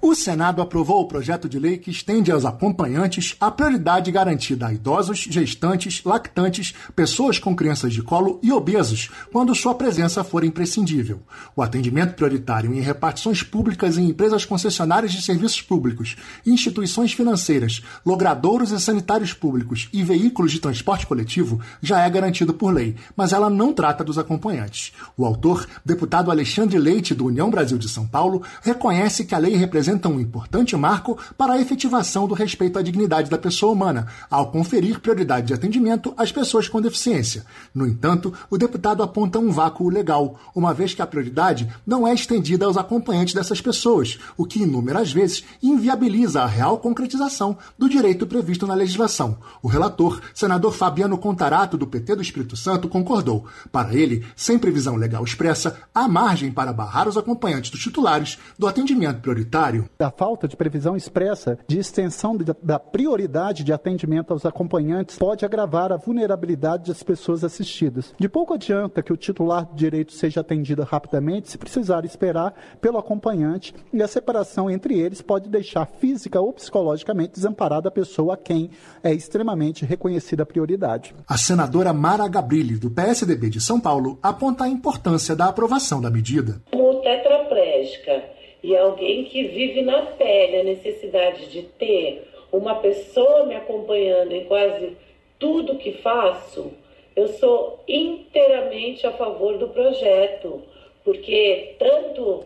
O 0.00 0.14
Senado 0.14 0.60
aprovou 0.60 1.00
o 1.00 1.08
projeto 1.08 1.48
de 1.48 1.58
lei 1.58 1.78
que 1.78 1.90
estende 1.90 2.30
aos 2.30 2.44
acompanhantes 2.44 3.34
a 3.40 3.50
prioridade 3.50 4.12
garantida 4.12 4.66
a 4.66 4.72
idosos, 4.72 5.18
gestantes, 5.18 6.04
lactantes, 6.04 6.74
pessoas 6.94 7.38
com 7.38 7.56
crianças 7.56 7.92
de 7.92 8.02
colo 8.02 8.38
e 8.42 8.52
obesos, 8.52 9.10
quando 9.32 9.54
sua 9.54 9.74
presença 9.74 10.22
for 10.22 10.44
imprescindível. 10.44 11.22
O 11.56 11.62
atendimento 11.62 12.14
prioritário 12.14 12.74
em 12.74 12.80
repartições 12.80 13.42
públicas 13.42 13.96
em 13.96 14.08
empresas 14.08 14.44
concessionárias 14.44 15.12
de 15.12 15.22
serviços 15.22 15.62
públicos, 15.62 16.16
instituições 16.44 17.12
financeiras, 17.12 17.82
logradouros 18.04 18.70
e 18.70 18.80
sanitários 18.80 19.32
públicos 19.32 19.88
e 19.92 20.04
veículos 20.04 20.52
de 20.52 20.60
transporte 20.60 21.06
coletivo 21.06 21.60
já 21.80 22.02
é 22.02 22.10
garantido 22.10 22.52
por 22.52 22.72
lei, 22.72 22.96
mas 23.16 23.32
ela 23.32 23.48
não 23.48 23.72
trata 23.72 24.04
dos 24.04 24.18
acompanhantes. 24.18 24.92
O 25.16 25.24
autor, 25.24 25.66
deputado 25.84 26.30
Alexandre 26.30 26.78
Leite, 26.78 27.14
do 27.14 27.26
União 27.26 27.50
Brasil 27.50 27.78
de 27.78 27.88
São 27.88 28.06
Paulo, 28.06 28.42
reconhece 28.62 29.24
que 29.24 29.34
a 29.34 29.38
lei 29.38 29.56
representa 29.56 29.85
representam 29.86 30.12
um 30.12 30.20
importante 30.20 30.76
marco 30.76 31.16
para 31.38 31.52
a 31.52 31.60
efetivação 31.60 32.26
do 32.26 32.34
respeito 32.34 32.76
à 32.78 32.82
dignidade 32.82 33.30
da 33.30 33.38
pessoa 33.38 33.72
humana, 33.72 34.08
ao 34.28 34.50
conferir 34.50 35.00
prioridade 35.00 35.46
de 35.46 35.54
atendimento 35.54 36.12
às 36.16 36.32
pessoas 36.32 36.68
com 36.68 36.82
deficiência. 36.82 37.44
No 37.72 37.86
entanto, 37.86 38.34
o 38.50 38.58
deputado 38.58 39.02
aponta 39.02 39.38
um 39.38 39.52
vácuo 39.52 39.88
legal, 39.88 40.40
uma 40.54 40.74
vez 40.74 40.92
que 40.92 41.02
a 41.02 41.06
prioridade 41.06 41.68
não 41.86 42.06
é 42.06 42.12
estendida 42.12 42.66
aos 42.66 42.76
acompanhantes 42.76 43.32
dessas 43.32 43.60
pessoas, 43.60 44.18
o 44.36 44.44
que 44.44 44.62
inúmeras 44.62 45.12
vezes 45.12 45.44
inviabiliza 45.62 46.42
a 46.42 46.46
real 46.46 46.78
concretização 46.78 47.56
do 47.78 47.88
direito 47.88 48.26
previsto 48.26 48.66
na 48.66 48.74
legislação. 48.74 49.38
O 49.62 49.68
relator, 49.68 50.20
senador 50.34 50.72
Fabiano 50.72 51.16
Contarato, 51.16 51.78
do 51.78 51.86
PT 51.86 52.16
do 52.16 52.22
Espírito 52.22 52.56
Santo, 52.56 52.88
concordou. 52.88 53.44
Para 53.70 53.94
ele, 53.94 54.24
sem 54.34 54.58
previsão 54.58 54.96
legal 54.96 55.22
expressa, 55.22 55.78
há 55.94 56.08
margem 56.08 56.50
para 56.50 56.72
barrar 56.72 57.06
os 57.06 57.16
acompanhantes 57.16 57.70
dos 57.70 57.80
titulares 57.80 58.38
do 58.58 58.66
atendimento 58.66 59.20
prioritário 59.20 59.75
a 59.98 60.10
falta 60.10 60.46
de 60.46 60.56
previsão 60.56 60.96
expressa 60.96 61.58
de 61.66 61.78
extensão 61.78 62.36
da 62.62 62.78
prioridade 62.78 63.64
de 63.64 63.72
atendimento 63.72 64.32
aos 64.32 64.46
acompanhantes 64.46 65.18
pode 65.18 65.44
agravar 65.44 65.92
a 65.92 65.96
vulnerabilidade 65.96 66.88
das 66.88 67.02
pessoas 67.02 67.44
assistidas. 67.44 68.14
De 68.18 68.28
pouco 68.28 68.54
adianta 68.54 69.02
que 69.02 69.12
o 69.12 69.16
titular 69.16 69.64
do 69.64 69.74
direito 69.74 70.12
seja 70.12 70.40
atendido 70.40 70.82
rapidamente 70.82 71.50
se 71.50 71.58
precisar 71.58 72.04
esperar 72.04 72.54
pelo 72.80 72.98
acompanhante 72.98 73.74
e 73.92 74.02
a 74.02 74.08
separação 74.08 74.70
entre 74.70 74.98
eles 74.98 75.22
pode 75.22 75.48
deixar 75.48 75.86
física 75.86 76.40
ou 76.40 76.52
psicologicamente 76.52 77.34
desamparada 77.34 77.88
a 77.88 77.92
pessoa 77.92 78.34
a 78.34 78.36
quem 78.36 78.70
é 79.02 79.12
extremamente 79.12 79.84
reconhecida 79.84 80.42
a 80.42 80.46
prioridade. 80.46 81.14
A 81.28 81.36
senadora 81.36 81.92
Mara 81.92 82.28
Gabrilli, 82.28 82.78
do 82.78 82.90
PSDB 82.90 83.50
de 83.50 83.60
São 83.60 83.80
Paulo, 83.80 84.18
aponta 84.22 84.64
a 84.64 84.68
importância 84.68 85.34
da 85.34 85.46
aprovação 85.46 86.00
da 86.00 86.10
medida. 86.10 86.62
Como 86.70 87.00
tetraplégica 87.00 88.35
e 88.66 88.76
alguém 88.76 89.22
que 89.22 89.44
vive 89.44 89.80
na 89.80 90.02
pele 90.02 90.56
a 90.56 90.64
necessidade 90.64 91.46
de 91.52 91.62
ter 91.62 92.26
uma 92.50 92.74
pessoa 92.80 93.46
me 93.46 93.54
acompanhando 93.54 94.32
em 94.32 94.42
quase 94.46 94.96
tudo 95.38 95.78
que 95.78 95.92
faço, 95.92 96.72
eu 97.14 97.28
sou 97.28 97.78
inteiramente 97.86 99.06
a 99.06 99.12
favor 99.12 99.56
do 99.56 99.68
projeto, 99.68 100.60
porque 101.04 101.76
tanto 101.78 102.44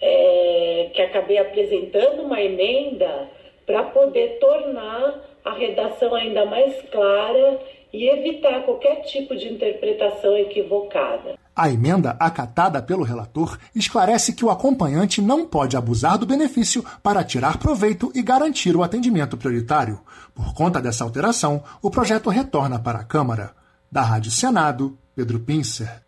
é, 0.00 0.90
que 0.92 1.02
acabei 1.02 1.38
apresentando 1.38 2.22
uma 2.22 2.42
emenda 2.42 3.28
para 3.64 3.84
poder 3.84 4.40
tornar 4.40 5.24
a 5.44 5.52
redação 5.52 6.16
ainda 6.16 6.46
mais 6.46 6.82
clara 6.90 7.60
e 7.92 8.08
evitar 8.08 8.62
qualquer 8.64 9.02
tipo 9.02 9.36
de 9.36 9.48
interpretação 9.48 10.36
equivocada. 10.36 11.38
A 11.54 11.68
emenda 11.68 12.16
acatada 12.18 12.80
pelo 12.80 13.02
relator 13.02 13.58
esclarece 13.74 14.32
que 14.32 14.44
o 14.44 14.50
acompanhante 14.50 15.20
não 15.20 15.46
pode 15.46 15.76
abusar 15.76 16.16
do 16.16 16.24
benefício 16.24 16.84
para 17.02 17.24
tirar 17.24 17.58
proveito 17.58 18.10
e 18.14 18.22
garantir 18.22 18.76
o 18.76 18.82
atendimento 18.82 19.36
prioritário. 19.36 20.00
Por 20.34 20.54
conta 20.54 20.80
dessa 20.80 21.04
alteração, 21.04 21.62
o 21.82 21.90
projeto 21.90 22.30
retorna 22.30 22.78
para 22.78 23.00
a 23.00 23.04
Câmara. 23.04 23.52
Da 23.92 24.02
Rádio 24.02 24.30
Senado, 24.30 24.96
Pedro 25.14 25.40
Pincer. 25.40 26.02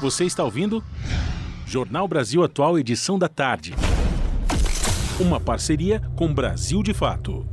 Você 0.00 0.24
está 0.24 0.44
ouvindo? 0.44 0.84
Jornal 1.66 2.06
Brasil 2.06 2.44
Atual, 2.44 2.78
edição 2.78 3.18
da 3.18 3.28
tarde. 3.28 3.74
Uma 5.18 5.40
parceria 5.40 6.02
com 6.16 6.32
Brasil 6.32 6.82
de 6.82 6.92
Fato. 6.92 7.51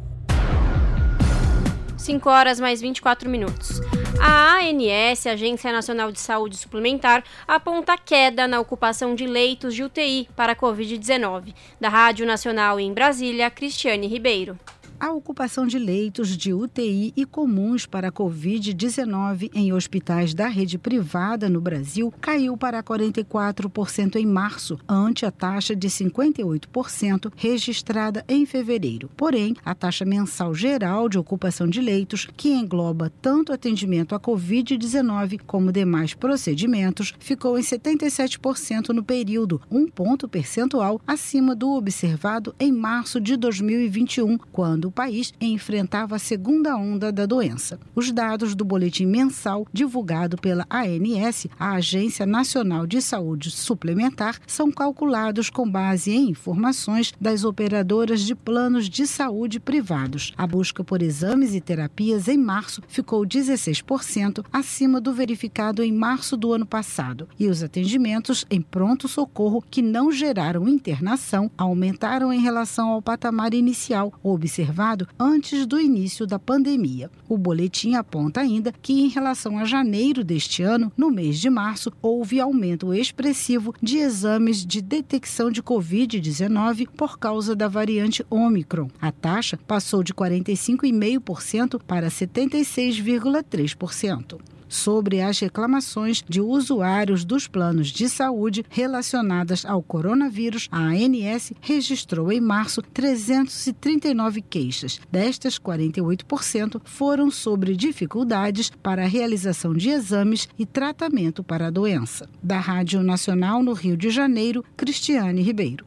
5 2.09 2.27
horas 2.27 2.59
mais 2.59 2.81
24 2.81 3.29
minutos. 3.29 3.81
A 4.19 4.57
ANS, 4.57 5.27
Agência 5.27 5.71
Nacional 5.71 6.11
de 6.11 6.19
Saúde 6.19 6.57
Suplementar, 6.57 7.23
aponta 7.47 7.95
queda 7.99 8.47
na 8.47 8.59
ocupação 8.59 9.13
de 9.13 9.27
leitos 9.27 9.75
de 9.75 9.83
UTI 9.83 10.27
para 10.35 10.53
a 10.53 10.55
Covid-19. 10.55 11.53
Da 11.79 11.87
Rádio 11.87 12.25
Nacional 12.25 12.79
em 12.79 12.91
Brasília, 12.91 13.51
Cristiane 13.51 14.07
Ribeiro 14.07 14.57
a 14.99 15.11
ocupação 15.11 15.65
de 15.65 15.79
leitos 15.79 16.35
de 16.35 16.53
UTI 16.53 17.13
e 17.15 17.25
comuns 17.25 17.85
para 17.85 18.09
a 18.09 18.11
Covid-19 18.11 19.49
em 19.53 19.71
hospitais 19.71 20.33
da 20.33 20.47
rede 20.47 20.77
privada 20.77 21.47
no 21.47 21.61
Brasil 21.61 22.13
caiu 22.19 22.57
para 22.57 22.83
44% 22.83 24.17
em 24.17 24.25
março, 24.25 24.77
ante 24.87 25.25
a 25.25 25.31
taxa 25.31 25.75
de 25.75 25.87
58% 25.87 27.31
registrada 27.35 28.25
em 28.27 28.45
fevereiro. 28.45 29.09
Porém, 29.15 29.55
a 29.63 29.73
taxa 29.73 30.03
mensal 30.03 30.53
geral 30.53 31.07
de 31.07 31.17
ocupação 31.17 31.67
de 31.67 31.79
leitos, 31.79 32.27
que 32.35 32.49
engloba 32.49 33.11
tanto 33.21 33.53
atendimento 33.53 34.13
à 34.13 34.19
Covid-19 34.19 35.39
como 35.47 35.71
demais 35.71 36.13
procedimentos, 36.13 37.13
ficou 37.19 37.57
em 37.57 37.61
77% 37.61 38.89
no 38.89 39.03
período, 39.03 39.61
um 39.71 39.87
ponto 39.87 40.27
percentual 40.27 40.99
acima 41.07 41.55
do 41.55 41.71
observado 41.71 42.53
em 42.59 42.71
março 42.71 43.21
de 43.21 43.37
2021, 43.37 44.37
quando 44.51 44.88
o 44.89 44.91
país 44.91 45.31
enfrentava 45.39 46.15
a 46.15 46.19
segunda 46.19 46.75
onda 46.75 47.11
da 47.11 47.27
doença. 47.27 47.79
Os 47.93 48.11
dados 48.11 48.55
do 48.55 48.65
boletim 48.65 49.05
mensal 49.05 49.67
divulgado 49.71 50.35
pela 50.35 50.65
ANS, 50.67 51.45
a 51.59 51.73
Agência 51.73 52.25
Nacional 52.25 52.87
de 52.87 52.99
Saúde 52.99 53.51
Suplementar, 53.51 54.39
são 54.47 54.71
calculados 54.71 55.51
com 55.51 55.69
base 55.69 56.11
em 56.11 56.31
informações 56.31 57.13
das 57.21 57.43
operadoras 57.43 58.21
de 58.21 58.33
planos 58.33 58.89
de 58.89 59.05
saúde 59.05 59.59
privados. 59.59 60.33
A 60.35 60.47
busca 60.47 60.83
por 60.83 61.03
exames 61.03 61.53
e 61.53 61.61
terapias 61.61 62.27
em 62.27 62.37
março 62.37 62.81
ficou 62.87 63.23
16% 63.27 64.43
acima 64.51 64.99
do 64.99 65.13
verificado 65.13 65.83
em 65.83 65.91
março 65.91 66.35
do 66.35 66.51
ano 66.51 66.65
passado, 66.65 67.29
e 67.39 67.47
os 67.47 67.61
atendimentos 67.61 68.43
em 68.49 68.59
pronto-socorro 68.59 69.63
que 69.69 69.83
não 69.83 70.11
geraram 70.11 70.67
internação 70.67 71.51
aumentaram 71.55 72.33
em 72.33 72.41
relação 72.41 72.89
ao 72.89 73.03
patamar 73.03 73.53
inicial 73.53 74.11
observado 74.23 74.78
observado 74.79 75.07
antes 75.19 75.65
do 75.65 75.77
início 75.79 76.25
da 76.25 76.39
pandemia. 76.39 77.11
O 77.27 77.37
boletim 77.37 77.95
aponta 77.95 78.39
ainda 78.39 78.73
que, 78.81 78.93
em 78.93 79.09
relação 79.09 79.59
a 79.59 79.65
janeiro 79.65 80.23
deste 80.23 80.63
ano, 80.63 80.89
no 80.95 81.11
mês 81.11 81.37
de 81.37 81.49
março, 81.49 81.91
houve 82.01 82.39
aumento 82.39 82.93
expressivo 82.93 83.75
de 83.81 83.97
exames 83.97 84.65
de 84.65 84.81
detecção 84.81 85.51
de 85.51 85.61
Covid-19 85.61 86.87
por 86.95 87.19
causa 87.19 87.53
da 87.55 87.67
variante 87.67 88.25
Omicron. 88.29 88.87
A 89.01 89.11
taxa 89.11 89.59
passou 89.67 90.01
de 90.01 90.13
45,5% 90.13 91.81
para 91.85 92.07
76,3% 92.07 94.39
sobre 94.69 95.21
as 95.21 95.39
reclamações 95.39 96.23
de 96.29 96.39
usuários 96.39 97.25
dos 97.25 97.47
planos 97.47 97.87
de 97.87 98.07
saúde 98.07 98.63
relacionadas 98.69 99.65
ao 99.65 99.81
coronavírus, 99.81 100.69
a 100.71 100.79
ANS 100.79 101.51
registrou 101.59 102.31
em 102.31 102.39
março 102.39 102.81
339 102.81 104.41
queixas. 104.41 105.01
Destas, 105.11 105.59
48% 105.59 106.79
foram 106.85 107.31
sobre 107.31 107.75
dificuldades 107.75 108.69
para 108.69 109.03
a 109.03 109.07
realização 109.07 109.73
de 109.73 109.89
exames 109.89 110.47
e 110.57 110.65
tratamento 110.65 111.43
para 111.43 111.67
a 111.67 111.71
doença. 111.71 112.29
Da 112.41 112.59
Rádio 112.59 113.01
Nacional 113.01 113.63
no 113.63 113.73
Rio 113.73 113.97
de 113.97 114.09
Janeiro, 114.09 114.63
Cristiane 114.77 115.41
Ribeiro. 115.41 115.85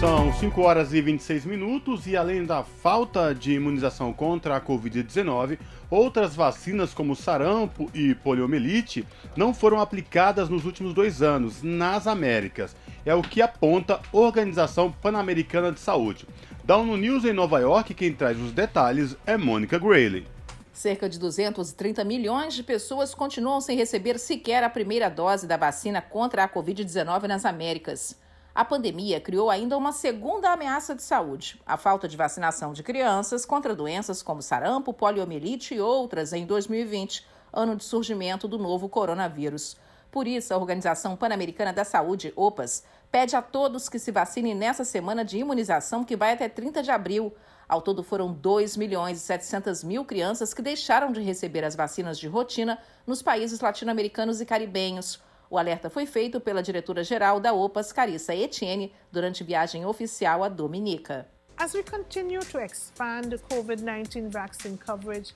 São 0.00 0.32
5 0.32 0.62
horas 0.62 0.94
e 0.94 1.02
26 1.02 1.44
minutos 1.44 2.06
e 2.06 2.16
além 2.16 2.46
da 2.46 2.64
falta 2.64 3.34
de 3.34 3.52
imunização 3.52 4.14
contra 4.14 4.56
a 4.56 4.60
Covid-19, 4.60 5.58
outras 5.90 6.34
vacinas 6.34 6.94
como 6.94 7.14
sarampo 7.14 7.90
e 7.92 8.14
poliomielite 8.14 9.06
não 9.36 9.52
foram 9.52 9.78
aplicadas 9.78 10.48
nos 10.48 10.64
últimos 10.64 10.94
dois 10.94 11.20
anos 11.20 11.62
nas 11.62 12.06
Américas. 12.06 12.74
É 13.04 13.14
o 13.14 13.20
que 13.20 13.42
aponta 13.42 13.96
a 13.96 14.16
Organização 14.16 14.90
Pan-Americana 14.90 15.70
de 15.70 15.80
Saúde. 15.80 16.26
Da 16.64 16.78
ONU 16.78 16.96
News 16.96 17.26
em 17.26 17.34
Nova 17.34 17.58
York, 17.58 17.92
quem 17.92 18.14
traz 18.14 18.40
os 18.40 18.52
detalhes 18.52 19.14
é 19.26 19.36
Mônica 19.36 19.78
Grayley. 19.78 20.26
Cerca 20.72 21.10
de 21.10 21.18
230 21.18 22.02
milhões 22.04 22.54
de 22.54 22.62
pessoas 22.62 23.14
continuam 23.14 23.60
sem 23.60 23.76
receber 23.76 24.18
sequer 24.18 24.64
a 24.64 24.70
primeira 24.70 25.10
dose 25.10 25.46
da 25.46 25.58
vacina 25.58 26.00
contra 26.00 26.42
a 26.42 26.48
Covid-19 26.48 27.24
nas 27.24 27.44
Américas. 27.44 28.16
A 28.52 28.64
pandemia 28.64 29.20
criou 29.20 29.48
ainda 29.48 29.76
uma 29.76 29.92
segunda 29.92 30.50
ameaça 30.50 30.94
de 30.94 31.02
saúde: 31.02 31.60
a 31.64 31.76
falta 31.76 32.08
de 32.08 32.16
vacinação 32.16 32.72
de 32.72 32.82
crianças 32.82 33.46
contra 33.46 33.76
doenças 33.76 34.22
como 34.22 34.42
sarampo, 34.42 34.92
poliomielite 34.92 35.74
e 35.74 35.80
outras 35.80 36.32
em 36.32 36.44
2020, 36.44 37.24
ano 37.52 37.76
de 37.76 37.84
surgimento 37.84 38.48
do 38.48 38.58
novo 38.58 38.88
coronavírus. 38.88 39.76
Por 40.10 40.26
isso, 40.26 40.52
a 40.52 40.56
Organização 40.56 41.16
Pan-Americana 41.16 41.72
da 41.72 41.84
Saúde, 41.84 42.32
OPAS, 42.34 42.82
pede 43.12 43.36
a 43.36 43.42
todos 43.42 43.88
que 43.88 44.00
se 44.00 44.10
vacinem 44.10 44.56
nessa 44.56 44.84
semana 44.84 45.24
de 45.24 45.38
imunização 45.38 46.04
que 46.04 46.16
vai 46.16 46.32
até 46.32 46.48
30 46.48 46.82
de 46.82 46.90
abril. 46.90 47.32
Ao 47.68 47.80
todo, 47.80 48.02
foram 48.02 48.32
2 48.32 48.76
milhões 48.76 49.18
e 49.18 49.20
700 49.20 49.84
mil 49.84 50.04
crianças 50.04 50.52
que 50.52 50.60
deixaram 50.60 51.12
de 51.12 51.20
receber 51.20 51.64
as 51.64 51.76
vacinas 51.76 52.18
de 52.18 52.26
rotina 52.26 52.76
nos 53.06 53.22
países 53.22 53.60
latino-americanos 53.60 54.40
e 54.40 54.44
caribenhos. 54.46 55.22
O 55.50 55.58
alerta 55.58 55.90
foi 55.90 56.06
feito 56.06 56.40
pela 56.40 56.62
diretora-geral 56.62 57.40
da 57.40 57.52
OPAS, 57.52 57.92
Carissa 57.92 58.32
Etienne, 58.32 58.94
durante 59.10 59.42
viagem 59.42 59.84
oficial 59.84 60.44
à 60.44 60.48
Dominica. 60.48 61.26
As 61.58 61.74
we 61.74 61.82
continue 61.82 62.38
to 62.38 62.60
expand 62.60 63.36
COVID-19 63.50 64.30
vaccine 64.30 64.78
coverage, 64.78 65.34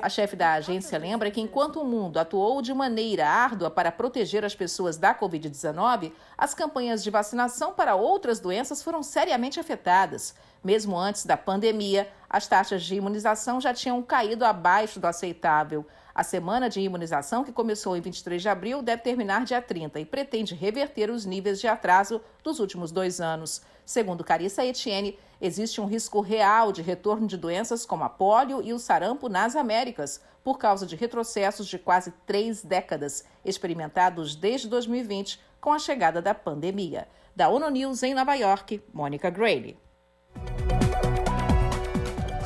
a 0.00 0.08
chefe 0.08 0.36
da 0.36 0.52
agência 0.52 0.96
lembra 0.96 1.28
que 1.28 1.40
enquanto 1.40 1.80
o 1.80 1.84
mundo 1.84 2.16
atuou 2.16 2.62
de 2.62 2.72
maneira 2.72 3.26
árdua 3.26 3.68
para 3.68 3.90
proteger 3.90 4.44
as 4.44 4.54
pessoas 4.54 4.96
da 4.96 5.12
Covid-19, 5.12 6.12
as 6.38 6.54
campanhas 6.54 7.02
de 7.02 7.10
vacinação 7.10 7.72
para 7.72 7.96
outras 7.96 8.38
doenças 8.38 8.84
foram 8.84 9.02
seriamente 9.02 9.58
afetadas. 9.58 10.32
Mesmo 10.62 10.96
antes 10.96 11.26
da 11.26 11.36
pandemia, 11.36 12.08
as 12.30 12.46
taxas 12.46 12.84
de 12.84 12.94
imunização 12.94 13.60
já 13.60 13.74
tinham 13.74 14.00
caído 14.00 14.44
abaixo 14.44 15.00
do 15.00 15.06
aceitável. 15.08 15.84
A 16.14 16.22
semana 16.22 16.70
de 16.70 16.80
imunização, 16.80 17.42
que 17.42 17.50
começou 17.50 17.96
em 17.96 18.00
23 18.00 18.40
de 18.40 18.48
abril, 18.48 18.80
deve 18.80 19.02
terminar 19.02 19.44
dia 19.44 19.60
30 19.60 19.98
e 19.98 20.04
pretende 20.04 20.54
reverter 20.54 21.10
os 21.10 21.24
níveis 21.24 21.60
de 21.60 21.66
atraso 21.66 22.20
dos 22.40 22.60
últimos 22.60 22.92
dois 22.92 23.20
anos. 23.20 23.62
Segundo 23.84 24.22
Carissa 24.22 24.64
Etienne, 24.64 25.18
existe 25.40 25.80
um 25.80 25.86
risco 25.86 26.20
real 26.20 26.70
de 26.70 26.82
retorno 26.82 27.26
de 27.26 27.36
doenças 27.36 27.84
como 27.84 28.04
a 28.04 28.08
polio 28.08 28.62
e 28.62 28.72
o 28.72 28.78
sarampo 28.78 29.28
nas 29.28 29.56
Américas, 29.56 30.20
por 30.44 30.56
causa 30.56 30.86
de 30.86 30.94
retrocessos 30.94 31.66
de 31.66 31.80
quase 31.80 32.12
três 32.24 32.62
décadas, 32.62 33.24
experimentados 33.44 34.36
desde 34.36 34.68
2020 34.68 35.40
com 35.60 35.72
a 35.72 35.80
chegada 35.80 36.22
da 36.22 36.32
pandemia. 36.32 37.08
Da 37.34 37.48
ONU 37.48 37.68
News 37.70 38.04
em 38.04 38.14
Nova 38.14 38.36
York, 38.36 38.80
Mônica 38.92 39.30
Grayley. 39.30 39.76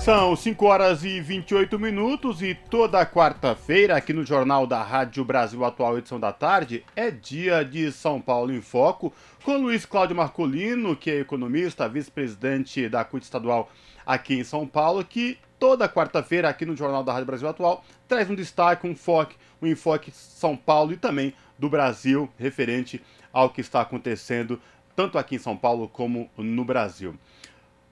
São 0.09 0.35
5 0.35 0.65
horas 0.65 1.05
e 1.05 1.21
28 1.21 1.79
minutos 1.79 2.41
e 2.41 2.55
toda 2.55 3.05
quarta-feira 3.05 3.95
aqui 3.95 4.15
no 4.15 4.25
Jornal 4.25 4.67
da 4.67 4.83
Rádio 4.83 5.23
Brasil 5.23 5.63
Atual, 5.63 5.99
edição 5.99 6.19
da 6.19 6.33
tarde, 6.33 6.83
é 6.97 7.11
dia 7.11 7.63
de 7.63 7.93
São 7.93 8.19
Paulo 8.19 8.51
em 8.51 8.63
Foco, 8.63 9.13
com 9.45 9.59
Luiz 9.59 9.85
Cláudio 9.85 10.17
Marcolino, 10.17 10.97
que 10.97 11.11
é 11.11 11.21
economista, 11.21 11.87
vice-presidente 11.87 12.89
da 12.89 13.05
CUT 13.05 13.23
estadual 13.23 13.71
aqui 14.07 14.33
em 14.33 14.45
São 14.45 14.67
Paulo, 14.67 15.05
que 15.05 15.37
toda 15.59 15.87
quarta-feira 15.91 16.49
aqui 16.49 16.65
no 16.65 16.75
Jornal 16.75 17.05
da 17.05 17.13
Rádio 17.13 17.27
Brasil 17.27 17.47
Atual 17.47 17.85
traz 18.09 18.31
um 18.31 18.35
destaque, 18.35 18.87
um 18.87 18.93
enfoque, 18.93 19.37
um 19.61 19.67
enfoque 19.67 20.11
São 20.11 20.57
Paulo 20.57 20.91
e 20.95 20.97
também 20.97 21.35
do 21.59 21.69
Brasil, 21.69 22.31
referente 22.39 23.05
ao 23.31 23.51
que 23.51 23.61
está 23.61 23.83
acontecendo 23.83 24.59
tanto 24.97 25.19
aqui 25.19 25.37
em 25.37 25.39
São 25.39 25.55
Paulo 25.55 25.87
como 25.87 26.31
no 26.39 26.65
Brasil. 26.65 27.15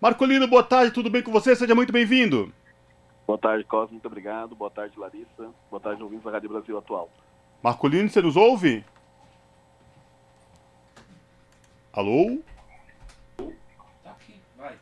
Marcolino, 0.01 0.47
boa 0.47 0.63
tarde, 0.63 0.93
tudo 0.93 1.09
bem 1.09 1.23
com 1.23 1.33
você? 1.33 1.57
Seja 1.57 1.75
muito 1.75 1.93
bem-vindo. 1.93 2.53
Boa 3.27 3.39
tarde, 3.39 3.65
Cosmo, 3.65 3.93
muito 3.93 4.07
obrigado. 4.07 4.55
Boa 4.55 4.71
tarde, 4.71 4.99
Larissa. 4.99 5.51
Boa 5.71 5.81
tarde, 5.81 6.03
ouvintes 6.03 6.25
da 6.25 6.33
Rádio 6.33 6.51
Brasil 6.51 6.79
Atual. 6.79 7.11
Marcolino, 7.63 8.09
você 8.09 8.21
nos 8.21 8.37
ouve? 8.37 8.85
Alô? 11.93 12.39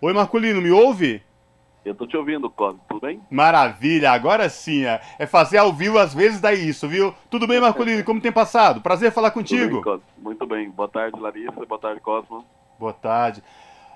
Oi, 0.00 0.12
Marculino, 0.12 0.60
me 0.60 0.72
ouve? 0.72 1.22
Eu 1.84 1.94
tô 1.94 2.06
te 2.06 2.16
ouvindo, 2.16 2.50
Cosmo, 2.50 2.80
tudo 2.88 3.02
bem? 3.02 3.20
Maravilha, 3.30 4.10
agora 4.10 4.48
sim, 4.48 4.84
é, 4.84 5.00
é 5.18 5.26
fazer 5.26 5.58
ao 5.58 5.72
vivo 5.72 5.98
às 5.98 6.12
vezes 6.12 6.40
dá 6.40 6.52
isso, 6.52 6.88
viu? 6.88 7.14
Tudo 7.30 7.46
bem, 7.46 7.60
Marculino, 7.60 8.02
como 8.02 8.20
tem 8.20 8.32
passado? 8.32 8.80
Prazer 8.80 9.12
falar 9.12 9.30
contigo. 9.30 9.82
Bem, 9.82 10.00
Muito 10.18 10.46
bem, 10.46 10.70
boa 10.70 10.88
tarde, 10.88 11.20
Larissa, 11.20 11.64
boa 11.66 11.78
tarde, 11.78 12.00
Cosmo. 12.00 12.44
Boa 12.78 12.92
tarde. 12.92 13.42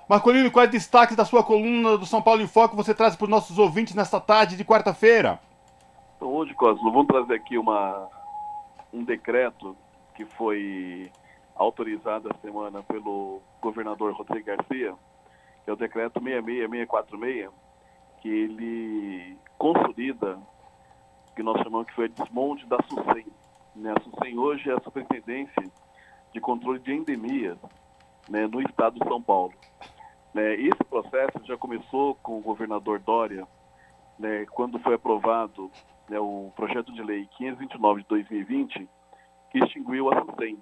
Marcolino, 0.09 0.49
quais 0.49 0.71
destaques 0.71 1.15
da 1.15 1.23
sua 1.23 1.43
coluna 1.43 1.95
do 1.95 2.03
São 2.03 2.19
Paulo 2.19 2.41
em 2.41 2.47
Foco 2.47 2.75
você 2.75 2.95
traz 2.95 3.15
para 3.15 3.25
os 3.25 3.29
nossos 3.29 3.59
ouvintes 3.59 3.93
nesta 3.93 4.19
tarde 4.19 4.57
de 4.57 4.65
quarta-feira? 4.65 5.39
Então, 6.15 6.33
hoje, 6.33 6.51
Cosmo, 6.55 6.91
vamos 6.91 7.05
trazer 7.05 7.35
aqui 7.35 7.59
uma, 7.59 8.09
um 8.91 9.03
decreto 9.03 9.77
que 10.15 10.25
foi 10.25 11.11
autorizado 11.55 12.27
essa 12.27 12.41
semana 12.41 12.81
pelo 12.81 13.39
governador 13.61 14.13
Rodrigo 14.13 14.47
Garcia, 14.47 14.95
que 15.63 15.69
é 15.69 15.73
o 15.73 15.75
decreto 15.75 16.19
66646, 16.19 17.51
que 18.19 18.29
ele 18.29 19.37
consolida 19.59 20.39
que 21.35 21.43
nós 21.43 21.61
chamamos 21.61 21.85
que 21.85 21.93
foi 21.93 22.09
desmonte 22.09 22.65
da 22.65 22.79
SUSEM. 22.81 23.27
Né? 23.75 23.93
A 23.95 24.01
SUSEM 24.01 24.39
hoje 24.39 24.71
é 24.71 24.73
a 24.73 24.81
Superintendência 24.81 25.71
de 26.33 26.41
Controle 26.41 26.79
de 26.79 26.93
Endemias 26.93 27.59
né, 28.27 28.47
no 28.47 28.59
estado 28.59 28.99
de 28.99 29.07
São 29.07 29.21
Paulo. 29.21 29.53
Né, 30.33 30.55
esse 30.55 30.83
processo 30.89 31.43
já 31.45 31.57
começou 31.57 32.15
com 32.15 32.37
o 32.37 32.41
governador 32.41 32.99
Dória, 32.99 33.47
né, 34.17 34.45
quando 34.51 34.79
foi 34.79 34.93
aprovado 34.95 35.71
né, 36.07 36.19
o 36.19 36.51
projeto 36.55 36.93
de 36.93 37.01
lei 37.01 37.27
529 37.37 38.01
de 38.01 38.07
2020, 38.09 38.89
que 39.51 39.59
extinguiu 39.59 40.11
a 40.11 40.25
SUSEM. 40.25 40.59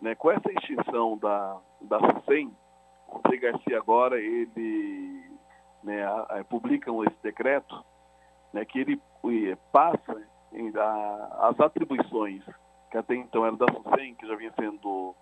Né, 0.00 0.14
com 0.14 0.30
essa 0.30 0.50
extinção 0.52 1.18
da, 1.18 1.58
da 1.82 1.98
SUSEM, 1.98 2.54
o 3.08 3.16
Rodrigo 3.16 3.42
Garcia 3.42 3.78
agora, 3.78 4.20
ele 4.20 5.22
né, 5.82 6.04
a, 6.04 6.40
a, 6.40 6.44
publicam 6.44 7.04
esse 7.04 7.16
decreto, 7.22 7.84
né, 8.52 8.64
que 8.64 8.78
ele 8.78 9.00
passa 9.72 10.22
em, 10.52 10.72
a, 10.76 11.48
as 11.50 11.60
atribuições 11.60 12.42
que 12.90 12.96
até 12.96 13.14
então 13.14 13.44
eram 13.44 13.56
da 13.56 13.66
SUSEM, 13.72 14.14
que 14.14 14.26
já 14.26 14.34
vinha 14.34 14.52
sendo 14.58 15.14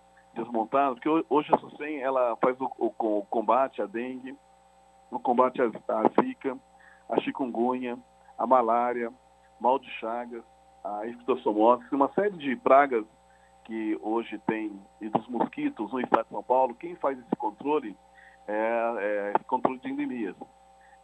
desmontada, 0.42 0.94
porque 0.94 1.24
hoje 1.28 1.54
a 1.54 1.58
SUSEM 1.58 2.00
ela 2.00 2.36
faz 2.36 2.60
o, 2.60 2.70
o, 2.78 2.92
o 2.98 3.26
combate 3.26 3.82
à 3.82 3.86
dengue, 3.86 4.36
o 5.10 5.18
combate 5.18 5.60
à, 5.60 5.66
à 5.66 6.22
zika, 6.22 6.56
a 7.08 7.20
chikungunya, 7.20 7.98
a 8.38 8.46
malária, 8.46 9.12
mal 9.60 9.78
de 9.78 9.90
chagas, 9.92 10.44
a 10.84 11.06
esquistossomose, 11.06 11.84
uma 11.92 12.08
série 12.12 12.36
de 12.36 12.56
pragas 12.56 13.04
que 13.64 13.98
hoje 14.00 14.38
tem, 14.46 14.72
e 15.00 15.08
dos 15.08 15.26
mosquitos 15.28 15.90
no 15.92 16.00
estado 16.00 16.24
de 16.24 16.30
São 16.30 16.42
Paulo, 16.42 16.74
quem 16.74 16.94
faz 16.96 17.18
esse 17.18 17.36
controle 17.36 17.96
é, 18.46 18.94
é 18.98 19.32
esse 19.36 19.44
controle 19.44 19.78
de 19.80 19.90
endemias. 19.90 20.36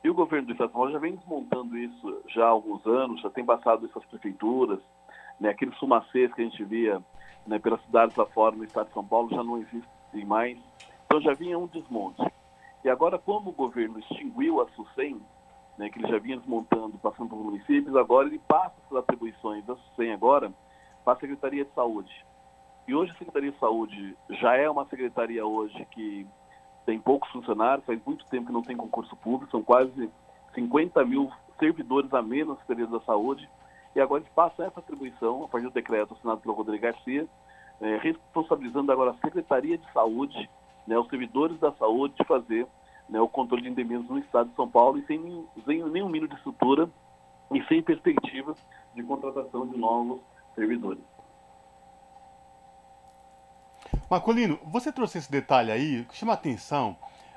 E 0.05 0.11
o 0.11 0.15
governo 0.15 0.47
do 0.47 0.53
estado 0.53 0.69
de 0.69 0.73
São 0.73 0.81
Paulo 0.81 0.93
já 0.93 0.99
vem 0.99 1.17
desmontando 1.17 1.77
isso 1.77 2.23
já 2.29 2.45
há 2.45 2.51
alguns 2.51 2.85
anos, 2.87 3.21
já 3.21 3.31
tem 3.31 3.45
passado 3.45 3.87
essas 3.87 4.05
prefeituras, 4.07 4.81
né, 5.41 5.49
aqueles 5.51 5.77
fumacês 5.79 6.33
que 6.35 6.41
a 6.41 6.45
gente 6.45 6.63
via 6.65 7.03
né, 7.47 7.59
pelas 7.59 7.83
cidades 7.83 8.17
lá 8.17 8.27
fora 8.27 8.57
no 8.57 8.65
estado 8.65 8.89
de 8.89 8.95
São 8.95 9.05
Paulo 9.05 9.31
já 9.31 9.43
não 9.43 9.59
existem 9.59 10.25
mais. 10.25 10.59
Então 11.07 11.21
já 11.21 11.35
vinha 11.35 11.59
um 11.59 11.67
desmonte. 11.67 12.23
E 12.85 12.89
agora, 12.89 13.19
como 13.19 13.51
o 13.51 13.55
governo 13.55 13.99
extinguiu 13.99 14.61
a 14.61 14.69
SUSEM, 14.71 15.21
né, 15.79 15.89
que 15.89 15.99
ele 15.99 16.09
já 16.09 16.19
vinha 16.19 16.37
desmontando, 16.37 16.99
passando 16.99 17.29
para 17.29 17.39
os 17.39 17.45
municípios, 17.45 17.97
agora 17.97 18.29
ele 18.29 18.41
passa 18.41 18.75
essas 18.85 18.99
atribuições 18.99 19.65
da 19.65 19.77
SUSEM 19.77 20.13
agora 20.13 20.53
para 21.05 21.15
a 21.15 21.21
Secretaria 21.21 21.65
de 21.65 21.73
Saúde. 21.73 22.13
E 22.87 22.95
hoje 22.95 23.13
a 23.13 23.19
Secretaria 23.19 23.53
de 23.53 23.59
Saúde 23.59 24.17
já 24.31 24.57
é 24.57 24.69
uma 24.69 24.85
secretaria 24.87 25.47
hoje 25.47 25.87
que 25.93 26.27
tem 26.85 26.99
poucos 26.99 27.31
funcionários, 27.31 27.87
faz 27.87 28.01
muito 28.05 28.27
tempo 28.27 28.47
que 28.47 28.53
não 28.53 28.63
tem 28.63 28.77
concurso 28.77 29.15
público, 29.17 29.51
são 29.53 29.63
quase 29.63 30.11
50 30.55 31.05
mil 31.05 31.31
servidores 31.59 32.13
a 32.13 32.21
menos 32.21 32.49
na 32.49 32.57
Secretaria 32.57 32.87
da 32.89 33.01
Saúde, 33.05 33.49
e 33.95 34.01
agora 34.01 34.23
eles 34.23 34.33
passam 34.35 34.65
essa 34.65 34.81
atribuição, 34.81 35.45
a 35.45 35.49
partir 35.49 35.67
do 35.67 35.73
decreto 35.73 36.15
assinado 36.15 36.41
pelo 36.41 36.55
Rodrigo 36.55 36.83
Garcia, 36.83 37.27
é, 37.81 37.97
responsabilizando 37.99 38.91
agora 38.93 39.11
a 39.11 39.15
Secretaria 39.25 39.77
de 39.77 39.93
Saúde, 39.93 40.49
né, 40.87 40.99
os 40.99 41.09
servidores 41.09 41.59
da 41.59 41.73
saúde, 41.73 42.15
de 42.19 42.25
fazer 42.25 42.67
né, 43.09 43.21
o 43.21 43.29
controle 43.29 43.63
de 43.63 43.69
endemias 43.69 44.05
no 44.05 44.19
estado 44.19 44.51
de 44.51 44.57
São 44.57 44.69
Paulo 44.69 44.99
e 44.99 45.07
sem, 45.07 45.47
sem 45.65 45.83
nenhum 45.85 46.09
mínimo 46.09 46.29
de 46.29 46.37
estrutura 46.37 46.89
e 47.53 47.63
sem 47.65 47.83
perspectiva 47.83 48.55
de 48.95 49.03
contratação 49.03 49.67
de 49.67 49.77
novos 49.77 50.21
servidores. 50.55 51.03
Marcolino, 54.09 54.59
você 54.65 54.93
trouxe 54.93 55.19
esse 55.19 55.31
detalhe 55.31 55.71
aí 55.71 56.05
que 56.05 56.17
chama 56.17 56.35
atenção. 56.35 56.97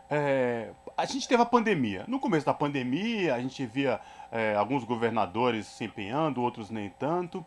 É, 0.10 0.72
a 0.96 1.06
gente 1.06 1.28
teve 1.28 1.42
a 1.42 1.46
pandemia. 1.46 2.06
No 2.08 2.20
começo 2.20 2.46
da 2.46 2.54
pandemia, 2.54 3.34
a 3.34 3.40
gente 3.40 3.66
via 3.66 4.00
é, 4.36 4.54
alguns 4.54 4.84
governadores 4.84 5.66
se 5.66 5.86
empenhando, 5.86 6.42
outros 6.42 6.70
nem 6.70 6.90
tanto. 6.90 7.46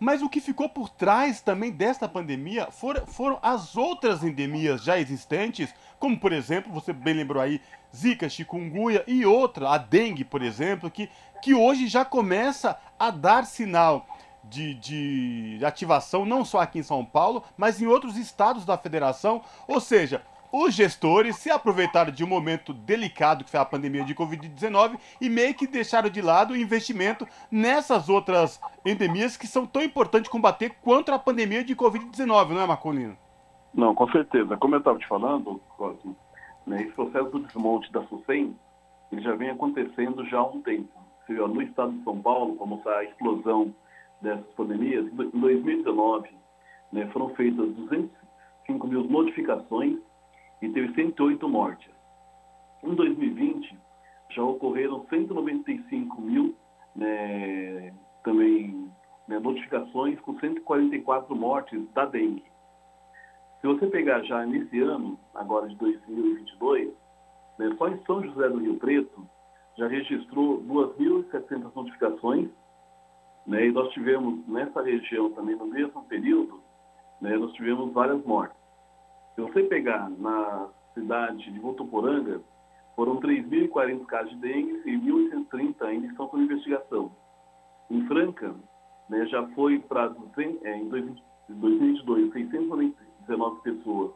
Mas 0.00 0.20
o 0.20 0.28
que 0.28 0.40
ficou 0.40 0.68
por 0.68 0.88
trás 0.88 1.40
também 1.40 1.70
desta 1.70 2.08
pandemia 2.08 2.66
foram, 2.72 3.06
foram 3.06 3.38
as 3.40 3.76
outras 3.76 4.24
endemias 4.24 4.82
já 4.82 4.98
existentes, 4.98 5.72
como 6.00 6.18
por 6.18 6.32
exemplo, 6.32 6.72
você 6.72 6.92
bem 6.92 7.14
lembrou 7.14 7.40
aí, 7.40 7.60
Zika, 7.94 8.28
chikungunya 8.28 9.04
e 9.06 9.24
outra, 9.24 9.70
a 9.70 9.78
dengue, 9.78 10.24
por 10.24 10.42
exemplo, 10.42 10.90
que, 10.90 11.08
que 11.40 11.54
hoje 11.54 11.86
já 11.86 12.04
começa 12.04 12.76
a 12.98 13.10
dar 13.12 13.46
sinal 13.46 14.04
de, 14.42 14.74
de 14.74 15.60
ativação, 15.64 16.26
não 16.26 16.44
só 16.44 16.60
aqui 16.60 16.80
em 16.80 16.82
São 16.82 17.04
Paulo, 17.04 17.44
mas 17.56 17.80
em 17.80 17.86
outros 17.86 18.16
estados 18.16 18.64
da 18.64 18.76
federação. 18.76 19.42
Ou 19.68 19.80
seja, 19.80 20.22
os 20.56 20.72
gestores 20.72 21.34
se 21.34 21.50
aproveitaram 21.50 22.12
de 22.12 22.22
um 22.22 22.28
momento 22.28 22.72
delicado 22.72 23.42
que 23.42 23.50
foi 23.50 23.58
a 23.58 23.64
pandemia 23.64 24.04
de 24.04 24.14
Covid-19 24.14 24.96
e 25.20 25.28
meio 25.28 25.52
que 25.52 25.66
deixaram 25.66 26.08
de 26.08 26.22
lado 26.22 26.52
o 26.52 26.56
investimento 26.56 27.26
nessas 27.50 28.08
outras 28.08 28.60
endemias 28.86 29.36
que 29.36 29.48
são 29.48 29.66
tão 29.66 29.82
importantes 29.82 30.30
combater 30.30 30.70
contra 30.80 31.16
a 31.16 31.18
pandemia 31.18 31.64
de 31.64 31.74
Covid-19, 31.74 32.50
não 32.50 32.60
é, 32.60 32.66
Marcolino? 32.68 33.16
Não, 33.74 33.96
com 33.96 34.08
certeza. 34.12 34.56
Como 34.56 34.76
eu 34.76 34.78
estava 34.78 34.96
te 34.96 35.08
falando, 35.08 35.60
Cosmo, 35.76 36.16
né, 36.64 36.82
esse 36.82 36.92
processo 36.92 37.30
do 37.30 37.40
desmonte 37.40 37.90
da 37.90 38.06
SUSEM, 38.06 38.56
ele 39.10 39.22
já 39.22 39.34
vem 39.34 39.50
acontecendo 39.50 40.24
já 40.26 40.38
há 40.38 40.46
um 40.46 40.62
tempo. 40.62 40.88
No 41.28 41.62
estado 41.62 41.90
de 41.90 42.04
São 42.04 42.20
Paulo, 42.20 42.54
como 42.54 42.80
a 42.86 43.02
explosão 43.02 43.74
dessas 44.22 44.46
pandemias, 44.56 45.04
em 45.06 45.40
2019 45.40 46.28
né, 46.92 47.08
foram 47.12 47.30
feitas 47.30 47.66
205 47.72 48.86
mil 48.86 49.02
notificações 49.02 49.98
e 50.64 50.72
teve 50.72 50.94
108 50.94 51.48
mortes. 51.48 51.90
Em 52.82 52.94
2020 52.94 53.78
já 54.30 54.42
ocorreram 54.42 55.06
195 55.08 56.20
mil 56.20 56.56
né, 56.94 57.92
também 58.22 58.90
né, 59.28 59.38
notificações 59.38 60.18
com 60.20 60.38
144 60.38 61.34
mortes 61.34 61.80
da 61.92 62.04
dengue. 62.04 62.44
Se 63.60 63.66
você 63.66 63.86
pegar 63.86 64.22
já 64.22 64.44
nesse 64.44 64.80
ano, 64.80 65.18
agora 65.34 65.68
de 65.68 65.76
2022, 65.76 66.92
né, 67.58 67.74
só 67.78 67.88
em 67.88 68.02
São 68.04 68.22
José 68.22 68.48
do 68.48 68.58
Rio 68.58 68.76
Preto 68.76 69.26
já 69.76 69.88
registrou 69.88 70.62
2.700 70.62 71.74
notificações 71.74 72.48
né? 73.46 73.66
E 73.66 73.72
nós 73.72 73.92
tivemos 73.92 74.46
nessa 74.48 74.82
região 74.82 75.30
também, 75.32 75.56
no 75.56 75.66
mesmo 75.66 76.04
período, 76.04 76.60
né, 77.20 77.36
nós 77.36 77.52
tivemos 77.52 77.92
várias 77.92 78.24
mortes. 78.24 78.56
Se 79.34 79.40
você 79.40 79.64
pegar 79.64 80.08
na 80.10 80.68
cidade 80.94 81.50
de 81.50 81.58
Votuporanga, 81.58 82.40
foram 82.94 83.20
3.040 83.20 84.06
casos 84.06 84.30
de 84.30 84.38
dengue 84.38 84.82
e 84.86 84.96
1.830 84.96 85.82
ainda 85.82 86.06
estão 86.06 86.30
sob 86.30 86.42
investigação. 86.42 87.10
Em 87.90 88.06
Franca, 88.06 88.54
né, 89.08 89.26
já 89.26 89.46
foi 89.48 89.80
para, 89.80 90.14
é, 90.62 90.76
em 90.76 90.88
2022, 90.88 92.32
619 92.32 93.60
pessoas 93.62 94.12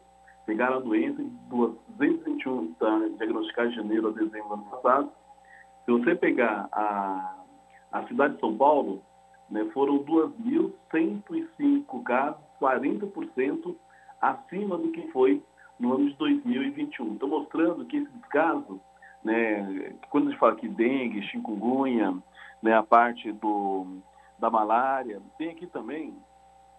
pegaram 0.48 0.78
a 0.78 0.80
doença, 0.80 1.22
221 1.50 2.72
tá, 2.74 2.98
diagnosticadas 3.18 3.72
de 3.72 3.76
janeiro 3.76 4.08
a 4.08 4.12
dezembro 4.12 4.48
do 4.48 4.54
ano 4.54 4.64
passado. 4.70 5.12
Se 5.84 5.90
você 5.92 6.14
pegar 6.14 6.66
a, 6.72 7.44
a 7.92 8.06
cidade 8.06 8.32
de 8.34 8.40
São 8.40 8.56
Paulo, 8.56 9.02
né, 9.50 9.66
foram 9.74 9.98
2.105 10.04 12.02
casos, 12.02 12.40
40% 12.58 13.76
acima 14.20 14.76
do 14.76 14.90
que 14.90 15.06
foi 15.12 15.42
no 15.78 15.94
ano 15.94 16.10
de 16.10 16.16
2021. 16.16 17.14
Estou 17.14 17.28
mostrando 17.28 17.84
que 17.84 17.98
esses 17.98 18.26
casos, 18.30 18.78
né, 19.24 19.94
quando 20.10 20.28
a 20.28 20.30
gente 20.30 20.38
fala 20.38 20.52
aqui 20.52 20.68
dengue, 20.68 21.22
chikungunya, 21.22 22.16
né, 22.62 22.74
a 22.74 22.82
parte 22.82 23.30
do, 23.32 23.86
da 24.38 24.50
malária, 24.50 25.20
tem 25.36 25.50
aqui 25.50 25.66
também 25.66 26.14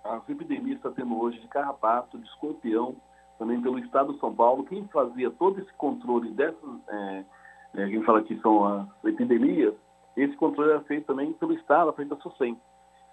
as 0.04 0.28
epidemias 0.30 0.80
que 0.80 0.88
está 0.88 0.92
tendo 0.92 1.20
hoje 1.20 1.40
de 1.40 1.48
carrapato, 1.48 2.18
de 2.18 2.26
escorpião, 2.28 2.96
também 3.38 3.62
pelo 3.62 3.80
estado 3.80 4.14
de 4.14 4.20
São 4.20 4.34
Paulo. 4.34 4.66
Quem 4.66 4.88
fazia 4.88 5.32
todo 5.32 5.60
esse 5.60 5.74
controle 5.74 6.32
dessas, 6.32 6.70
é, 6.90 7.26
é, 7.76 7.90
quem 7.90 8.04
fala 8.04 8.24
que 8.24 8.38
são 8.42 8.66
as 8.66 8.88
epidemias, 9.06 9.74
esse 10.18 10.36
controle 10.36 10.72
era 10.72 10.82
feito 10.82 11.06
também 11.06 11.32
pelo 11.34 11.54
Estado, 11.54 11.90
à 11.90 11.94
frente 11.94 12.10
da 12.10 12.18
SUSEM. 12.18 12.60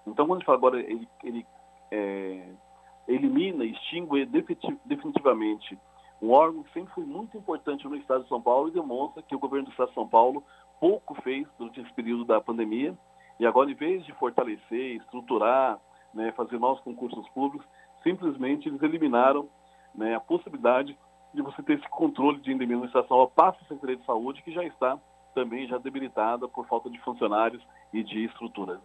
Então, 0.06 0.26
quando 0.26 0.32
a 0.32 0.38
gente 0.38 0.46
fala 0.46 0.58
agora, 0.58 0.80
ele, 0.80 1.08
ele 1.22 1.46
é, 1.90 2.48
elimina, 3.06 3.64
extingue 3.64 4.26
definitivamente 4.84 5.78
um 6.20 6.30
órgão 6.30 6.62
que 6.62 6.72
sempre 6.72 6.92
foi 6.94 7.04
muito 7.04 7.36
importante 7.36 7.86
no 7.86 7.96
Estado 7.96 8.22
de 8.22 8.28
São 8.28 8.40
Paulo 8.40 8.68
e 8.68 8.72
demonstra 8.72 9.22
que 9.22 9.34
o 9.34 9.38
governo 9.38 9.66
do 9.66 9.70
Estado 9.70 9.88
de 9.88 9.94
São 9.94 10.08
Paulo 10.08 10.42
pouco 10.80 11.14
fez 11.22 11.46
durante 11.58 11.80
esse 11.80 11.92
período 11.92 12.24
da 12.24 12.40
pandemia 12.40 12.96
e 13.38 13.46
agora, 13.46 13.70
em 13.70 13.74
vez 13.74 14.04
de 14.04 14.12
fortalecer, 14.14 14.96
estruturar, 14.96 15.78
né, 16.14 16.32
fazer 16.32 16.58
novos 16.58 16.82
concursos 16.82 17.28
públicos, 17.30 17.66
simplesmente 18.02 18.68
eles 18.68 18.82
eliminaram 18.82 19.48
né, 19.94 20.14
a 20.14 20.20
possibilidade 20.20 20.96
de 21.34 21.42
você 21.42 21.62
ter 21.62 21.74
esse 21.74 21.88
controle 21.88 22.40
de 22.40 22.52
indemnização 22.52 23.18
ao 23.18 23.28
passo 23.28 23.60
da 23.60 23.68
Secretaria 23.68 23.96
de 23.96 24.06
Saúde, 24.06 24.42
que 24.42 24.52
já 24.52 24.64
está 24.64 24.98
também 25.34 25.66
já 25.66 25.76
debilitada 25.76 26.48
por 26.48 26.66
falta 26.66 26.88
de 26.88 26.98
funcionários 27.00 27.62
e 27.92 28.02
de 28.02 28.24
estruturas. 28.24 28.80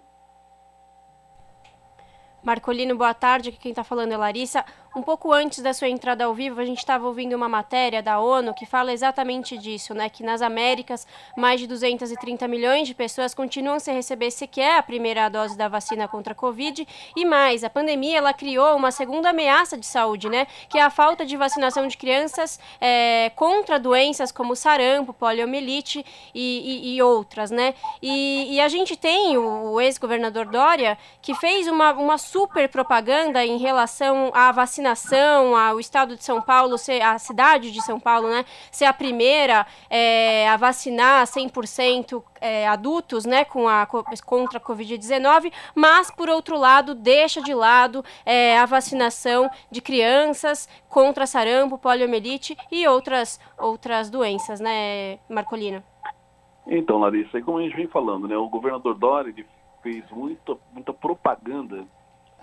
Marcolino, 2.43 2.95
boa 2.97 3.13
tarde. 3.13 3.49
Aqui 3.49 3.59
quem 3.59 3.71
está 3.71 3.83
falando 3.83 4.11
é 4.11 4.17
Larissa. 4.17 4.65
Um 4.93 5.01
pouco 5.01 5.31
antes 5.31 5.61
da 5.61 5.73
sua 5.73 5.87
entrada 5.87 6.25
ao 6.25 6.33
vivo, 6.33 6.59
a 6.59 6.65
gente 6.65 6.79
estava 6.79 7.07
ouvindo 7.07 7.33
uma 7.33 7.47
matéria 7.47 8.03
da 8.03 8.19
ONU 8.19 8.53
que 8.53 8.65
fala 8.65 8.91
exatamente 8.91 9.57
disso, 9.57 9.93
né? 9.93 10.09
Que 10.09 10.21
nas 10.21 10.41
Américas, 10.41 11.07
mais 11.37 11.61
de 11.61 11.67
230 11.67 12.45
milhões 12.45 12.89
de 12.89 12.93
pessoas 12.93 13.33
continuam 13.33 13.79
sem 13.79 13.95
receber 13.95 14.31
sequer 14.31 14.77
a 14.77 14.83
primeira 14.83 15.29
dose 15.29 15.57
da 15.57 15.69
vacina 15.69 16.09
contra 16.09 16.33
a 16.33 16.35
Covid. 16.35 16.85
E 17.15 17.23
mais, 17.23 17.63
a 17.63 17.69
pandemia 17.69 18.17
ela 18.17 18.33
criou 18.33 18.75
uma 18.75 18.91
segunda 18.91 19.29
ameaça 19.29 19.77
de 19.77 19.85
saúde, 19.85 20.27
né? 20.27 20.45
Que 20.69 20.77
é 20.77 20.81
a 20.81 20.89
falta 20.89 21.25
de 21.25 21.37
vacinação 21.37 21.87
de 21.87 21.95
crianças 21.95 22.59
é, 22.81 23.31
contra 23.33 23.79
doenças 23.79 24.29
como 24.29 24.57
sarampo, 24.57 25.13
poliomielite 25.13 26.05
e, 26.35 26.89
e, 26.91 26.95
e 26.97 27.01
outras, 27.01 27.49
né? 27.49 27.75
E, 28.01 28.55
e, 28.55 28.59
a 28.59 28.67
gente 28.67 28.97
tem 28.97 29.37
o, 29.37 29.71
o 29.71 29.79
ex-governador 29.79 30.47
Dória 30.47 30.97
que 31.21 31.33
fez 31.35 31.65
uma, 31.67 31.93
uma 31.93 32.17
super 32.17 32.67
propaganda 32.67 33.45
em 33.45 33.57
relação 33.57 34.31
à 34.33 34.51
vacinação 34.81 35.11
vacinação, 35.11 35.55
ao 35.55 35.79
estado 35.79 36.15
de 36.15 36.23
São 36.23 36.41
Paulo, 36.41 36.77
ser, 36.77 37.01
a 37.01 37.17
cidade 37.17 37.71
de 37.71 37.81
São 37.81 37.99
Paulo, 37.99 38.27
né, 38.29 38.43
ser 38.71 38.85
a 38.85 38.93
primeira 38.93 39.65
é, 39.89 40.49
a 40.49 40.57
vacinar 40.57 41.25
100% 41.25 42.23
é, 42.39 42.67
adultos, 42.67 43.25
né, 43.25 43.45
com 43.45 43.67
a, 43.67 43.85
contra 44.25 44.57
a 44.57 44.61
Covid-19, 44.61 45.53
mas, 45.75 46.09
por 46.09 46.29
outro 46.29 46.57
lado, 46.57 46.95
deixa 46.95 47.41
de 47.41 47.53
lado 47.53 48.03
é, 48.25 48.57
a 48.57 48.65
vacinação 48.65 49.49
de 49.69 49.81
crianças 49.81 50.67
contra 50.89 51.27
sarampo, 51.27 51.77
poliomielite 51.77 52.57
e 52.71 52.87
outras, 52.87 53.39
outras 53.57 54.09
doenças, 54.09 54.59
né, 54.59 55.19
Marcolino? 55.29 55.83
Então, 56.67 56.99
Larissa, 56.99 57.41
como 57.41 57.57
a 57.57 57.61
gente 57.63 57.75
vem 57.75 57.87
falando, 57.87 58.27
né, 58.27 58.37
o 58.37 58.49
governador 58.49 58.95
Dória 58.95 59.33
fez 59.83 60.03
muito, 60.11 60.59
muita 60.73 60.93
propaganda 60.93 61.85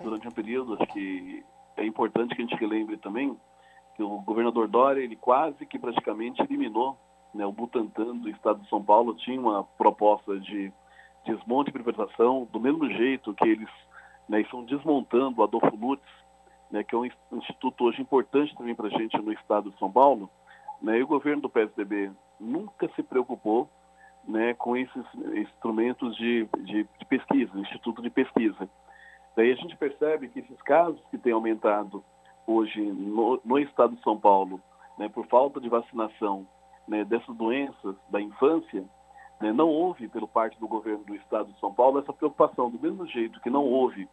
durante 0.01 0.27
um 0.27 0.31
período, 0.31 0.73
acho 0.73 0.91
que 0.93 1.43
é 1.79 1.85
importante 1.85 2.35
que 2.35 2.41
a 2.41 2.45
gente 2.45 2.65
lembre 2.65 2.97
também 2.97 3.35
que 3.95 4.03
o 4.03 4.21
governador 4.21 4.67
Dória, 4.67 5.01
ele 5.01 5.15
quase 5.15 5.65
que 5.65 5.79
praticamente 5.79 6.41
eliminou 6.41 6.97
né, 7.33 7.45
o 7.45 7.51
Butantan 7.51 8.15
do 8.17 8.29
estado 8.29 8.61
de 8.61 8.69
São 8.69 8.83
Paulo, 8.83 9.15
tinha 9.15 9.39
uma 9.39 9.63
proposta 9.63 10.39
de 10.39 10.71
desmonte 11.25 11.69
e 11.69 11.73
privatização, 11.73 12.47
do 12.51 12.59
mesmo 12.59 12.89
jeito 12.89 13.33
que 13.33 13.47
eles 13.47 13.69
né, 14.27 14.41
estão 14.41 14.63
desmontando 14.63 15.41
o 15.41 15.43
Adolfo 15.43 15.75
Lutz, 15.75 16.03
né, 16.71 16.83
que 16.83 16.95
é 16.95 16.97
um 16.97 17.05
instituto 17.33 17.83
hoje 17.83 18.01
importante 18.01 18.55
também 18.55 18.75
para 18.75 18.87
a 18.87 18.91
gente 18.91 19.17
no 19.17 19.33
estado 19.33 19.71
de 19.71 19.77
São 19.79 19.91
Paulo, 19.91 20.29
né, 20.81 20.99
e 20.99 21.03
o 21.03 21.07
governo 21.07 21.41
do 21.41 21.49
PSDB 21.49 22.11
nunca 22.39 22.89
se 22.95 23.03
preocupou 23.03 23.69
né, 24.27 24.53
com 24.53 24.77
esses 24.77 25.03
instrumentos 25.35 26.15
de, 26.15 26.47
de, 26.59 26.83
de 26.83 27.05
pesquisa, 27.07 27.59
instituto 27.59 28.01
de 28.01 28.09
pesquisa. 28.09 28.69
Daí 29.39 29.53
a 29.53 29.55
gente 29.55 29.77
percebe 29.77 30.27
que 30.27 30.39
esses 30.39 30.61
casos 30.63 31.01
que 31.09 31.17
têm 31.17 31.31
aumentado 31.31 32.03
hoje 32.45 32.81
no, 32.81 33.39
no 33.45 33.57
estado 33.57 33.95
de 33.95 34.03
São 34.03 34.19
Paulo, 34.19 34.59
né, 34.97 35.07
por 35.07 35.25
falta 35.27 35.61
de 35.61 35.69
vacinação 35.69 36.45
né, 36.85 37.05
dessas 37.05 37.33
doenças 37.37 37.95
da 38.09 38.19
infância, 38.19 38.83
né, 39.39 39.53
não 39.53 39.69
houve, 39.69 40.09
pelo 40.09 40.27
parte 40.27 40.59
do 40.59 40.67
governo 40.67 41.05
do 41.05 41.15
estado 41.15 41.53
de 41.53 41.59
São 41.61 41.73
Paulo, 41.73 41.99
essa 41.99 42.11
preocupação. 42.11 42.69
Do 42.69 42.77
mesmo 42.81 43.07
jeito 43.07 43.39
que 43.39 43.49
não 43.49 43.63
houve 43.63 44.09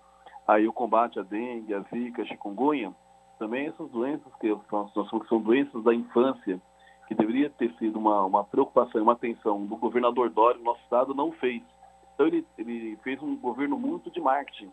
aí 0.46 0.68
o 0.68 0.72
combate 0.72 1.18
à 1.18 1.24
dengue, 1.24 1.74
à 1.74 1.80
zika, 1.92 2.22
à 2.22 2.24
chikungunya, 2.24 2.94
também 3.36 3.66
essas 3.66 3.90
doenças 3.90 4.32
que 4.40 4.56
chamamos 4.70 4.92
que 4.92 5.28
são 5.28 5.40
doenças 5.40 5.82
da 5.82 5.92
infância, 5.92 6.60
que 7.08 7.16
deveria 7.16 7.50
ter 7.50 7.74
sido 7.80 7.98
uma, 7.98 8.24
uma 8.24 8.44
preocupação 8.44 9.00
e 9.00 9.02
uma 9.02 9.14
atenção 9.14 9.66
do 9.66 9.74
governador 9.74 10.30
Dória 10.30 10.58
no 10.58 10.66
nosso 10.66 10.82
estado, 10.82 11.12
não 11.12 11.32
fez. 11.32 11.64
Então 12.14 12.28
ele, 12.28 12.46
ele 12.56 12.96
fez 13.02 13.20
um 13.20 13.36
governo 13.36 13.76
muito 13.76 14.08
de 14.08 14.20
marketing 14.20 14.70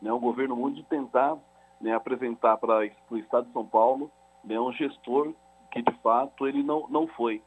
né, 0.00 0.12
o 0.12 0.18
governo 0.18 0.70
de 0.70 0.82
tentar 0.84 1.36
né, 1.80 1.94
apresentar 1.94 2.56
para 2.56 2.88
o 3.10 3.16
Estado 3.16 3.46
de 3.46 3.52
São 3.52 3.66
Paulo 3.66 4.10
né, 4.44 4.58
um 4.58 4.72
gestor 4.72 5.32
que, 5.70 5.82
de 5.82 5.92
fato, 6.02 6.46
ele 6.46 6.62
não, 6.62 6.86
não 6.88 7.06
foi. 7.06 7.42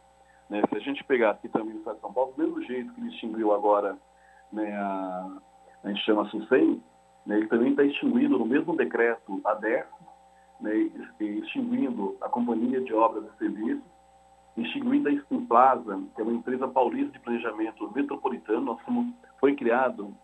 Né? 0.49 0.61
Se 0.69 0.75
a 0.75 0.79
gente 0.79 1.03
pegar 1.03 1.31
aqui 1.31 1.49
também 1.49 1.75
o 1.75 1.79
Estado 1.79 1.95
de 1.95 2.01
São 2.01 2.13
Paulo, 2.13 2.33
do 2.35 2.43
mesmo 2.43 2.61
jeito 2.63 2.93
que 2.93 3.01
ele 3.01 3.09
extinguiu 3.09 3.53
agora 3.53 3.97
né, 4.51 4.71
a, 4.75 5.37
a 5.83 5.87
gente 5.89 6.03
chama 6.03 6.29
SUSEM, 6.29 6.81
né, 7.25 7.37
ele 7.37 7.47
também 7.47 7.71
está 7.71 7.83
extinguindo 7.83 8.37
no 8.37 8.45
mesmo 8.45 8.75
decreto 8.75 9.41
a 9.45 9.53
DERF, 9.55 9.89
né, 10.61 10.73
extinguindo 11.19 12.15
a 12.21 12.29
Companhia 12.29 12.81
de 12.81 12.93
Obras 12.93 13.25
e 13.25 13.37
Serviços, 13.37 13.93
extinguindo 14.55 15.09
a 15.09 15.11
Stimplaza, 15.23 16.01
que 16.15 16.21
é 16.21 16.23
uma 16.23 16.33
empresa 16.33 16.67
paulista 16.67 17.11
de 17.11 17.19
planejamento 17.19 17.91
metropolitano. 17.93 18.61
Nós 18.61 18.81
fomos, 18.81 19.13
foi 19.39 19.55
criado 19.55 20.15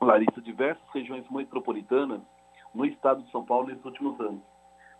Larissa, 0.00 0.40
diversas 0.40 0.82
regiões 0.92 1.24
metropolitanas 1.30 2.20
no 2.74 2.84
estado 2.84 3.22
de 3.22 3.30
São 3.30 3.44
Paulo 3.44 3.68
nesses 3.68 3.84
últimos 3.84 4.18
anos. 4.20 4.42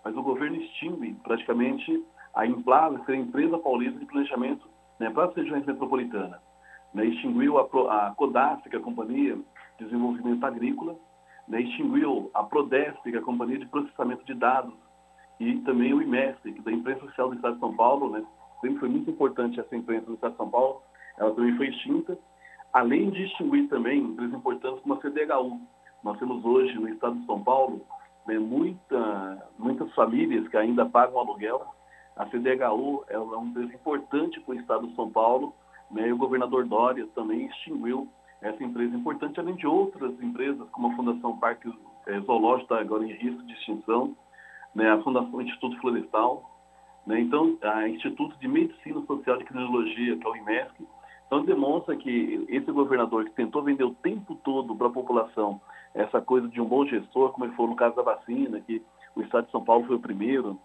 Mas 0.04 0.16
o 0.16 0.22
governo 0.22 0.56
extingue 0.56 1.14
praticamente 1.22 2.04
a 2.34 2.46
Implave, 2.46 3.04
que 3.04 3.12
é 3.12 3.14
a 3.14 3.18
empresa 3.18 3.58
paulista 3.58 3.98
de 3.98 4.06
planejamento 4.06 4.68
né, 4.98 5.10
para 5.10 5.26
as 5.26 5.34
regiões 5.34 5.64
metropolitanas. 5.64 6.40
Né, 6.94 7.06
extinguiu 7.06 7.58
a, 7.58 7.62
a 7.62 8.14
Codasp, 8.14 8.68
que 8.68 8.76
é 8.76 8.78
a 8.78 8.82
Companhia 8.82 9.36
de 9.78 9.84
Desenvolvimento 9.84 10.44
Agrícola, 10.44 10.96
né, 11.48 11.60
extinguiu 11.60 12.30
a 12.34 12.42
Prodesp, 12.42 13.02
que 13.02 13.14
é 13.14 13.18
a 13.18 13.22
Companhia 13.22 13.58
de 13.58 13.66
Processamento 13.66 14.24
de 14.24 14.34
Dados, 14.34 14.74
e 15.38 15.58
também 15.60 15.92
o 15.92 16.00
IMESP, 16.00 16.52
que 16.52 16.58
é 16.60 16.62
da 16.62 16.72
Imprensa 16.72 17.00
Social 17.06 17.28
do 17.28 17.36
Estado 17.36 17.54
de 17.54 17.60
São 17.60 17.74
Paulo, 17.76 18.10
né, 18.10 18.24
sempre 18.60 18.78
foi 18.78 18.88
muito 18.88 19.10
importante 19.10 19.60
essa 19.60 19.76
imprensa 19.76 20.06
do 20.06 20.14
Estado 20.14 20.32
de 20.32 20.36
São 20.38 20.48
Paulo, 20.48 20.82
ela 21.18 21.34
também 21.34 21.56
foi 21.56 21.68
extinta, 21.68 22.18
além 22.76 23.08
de 23.08 23.24
extinguir 23.24 23.68
também 23.68 24.00
empresas 24.00 24.34
importantes 24.34 24.80
como 24.82 24.94
a 24.94 25.00
CDHU. 25.00 25.58
Nós 26.04 26.18
temos 26.18 26.44
hoje 26.44 26.74
no 26.74 26.86
estado 26.90 27.18
de 27.18 27.24
São 27.24 27.42
Paulo 27.42 27.80
né, 28.26 28.38
muita, 28.38 29.48
muitas 29.58 29.90
famílias 29.94 30.46
que 30.48 30.58
ainda 30.58 30.84
pagam 30.84 31.18
aluguel. 31.18 31.64
A 32.16 32.26
CDHU 32.26 33.02
é 33.08 33.18
uma 33.18 33.46
empresa 33.46 33.74
importante 33.74 34.38
para 34.40 34.54
o 34.54 34.58
estado 34.58 34.88
de 34.88 34.94
São 34.94 35.08
Paulo 35.08 35.54
né, 35.90 36.06
e 36.06 36.12
o 36.12 36.18
governador 36.18 36.66
Dória 36.66 37.08
também 37.14 37.46
extinguiu 37.46 38.08
essa 38.42 38.62
empresa 38.62 38.94
importante, 38.94 39.40
além 39.40 39.54
de 39.54 39.66
outras 39.66 40.12
empresas, 40.22 40.68
como 40.68 40.88
a 40.88 40.96
Fundação 40.96 41.38
Parque 41.38 41.72
é, 42.06 42.20
Zoológico, 42.20 42.74
está 42.74 42.78
agora 42.78 43.06
em 43.06 43.12
risco 43.12 43.42
de 43.44 43.54
extinção, 43.54 44.14
né, 44.74 44.90
a 44.90 45.02
Fundação 45.02 45.40
Instituto 45.40 45.80
Florestal, 45.80 46.44
né, 47.06 47.20
então, 47.20 47.56
a 47.62 47.88
Instituto 47.88 48.38
de 48.38 48.46
Medicina 48.46 49.00
Social 49.06 49.40
e 49.40 49.44
Criminologia, 49.44 50.18
que 50.18 50.26
é 50.26 50.28
o 50.28 50.36
IMESC, 50.36 50.86
então 51.26 51.44
demonstra 51.44 51.96
que 51.96 52.46
esse 52.48 52.70
governador 52.70 53.24
que 53.24 53.32
tentou 53.32 53.62
vender 53.62 53.84
o 53.84 53.94
tempo 53.94 54.34
todo 54.36 54.74
para 54.76 54.86
a 54.86 54.92
população 54.92 55.60
essa 55.94 56.20
coisa 56.20 56.46
de 56.48 56.60
um 56.60 56.66
bom 56.66 56.84
gestor, 56.84 57.32
como 57.32 57.46
ele 57.46 57.54
foi 57.54 57.66
no 57.66 57.74
caso 57.74 57.96
da 57.96 58.02
vacina, 58.02 58.60
que 58.60 58.82
o 59.14 59.22
Estado 59.22 59.46
de 59.46 59.50
São 59.50 59.64
Paulo 59.64 59.86
foi 59.86 59.96
o 59.96 60.00
primeiro 60.00 60.58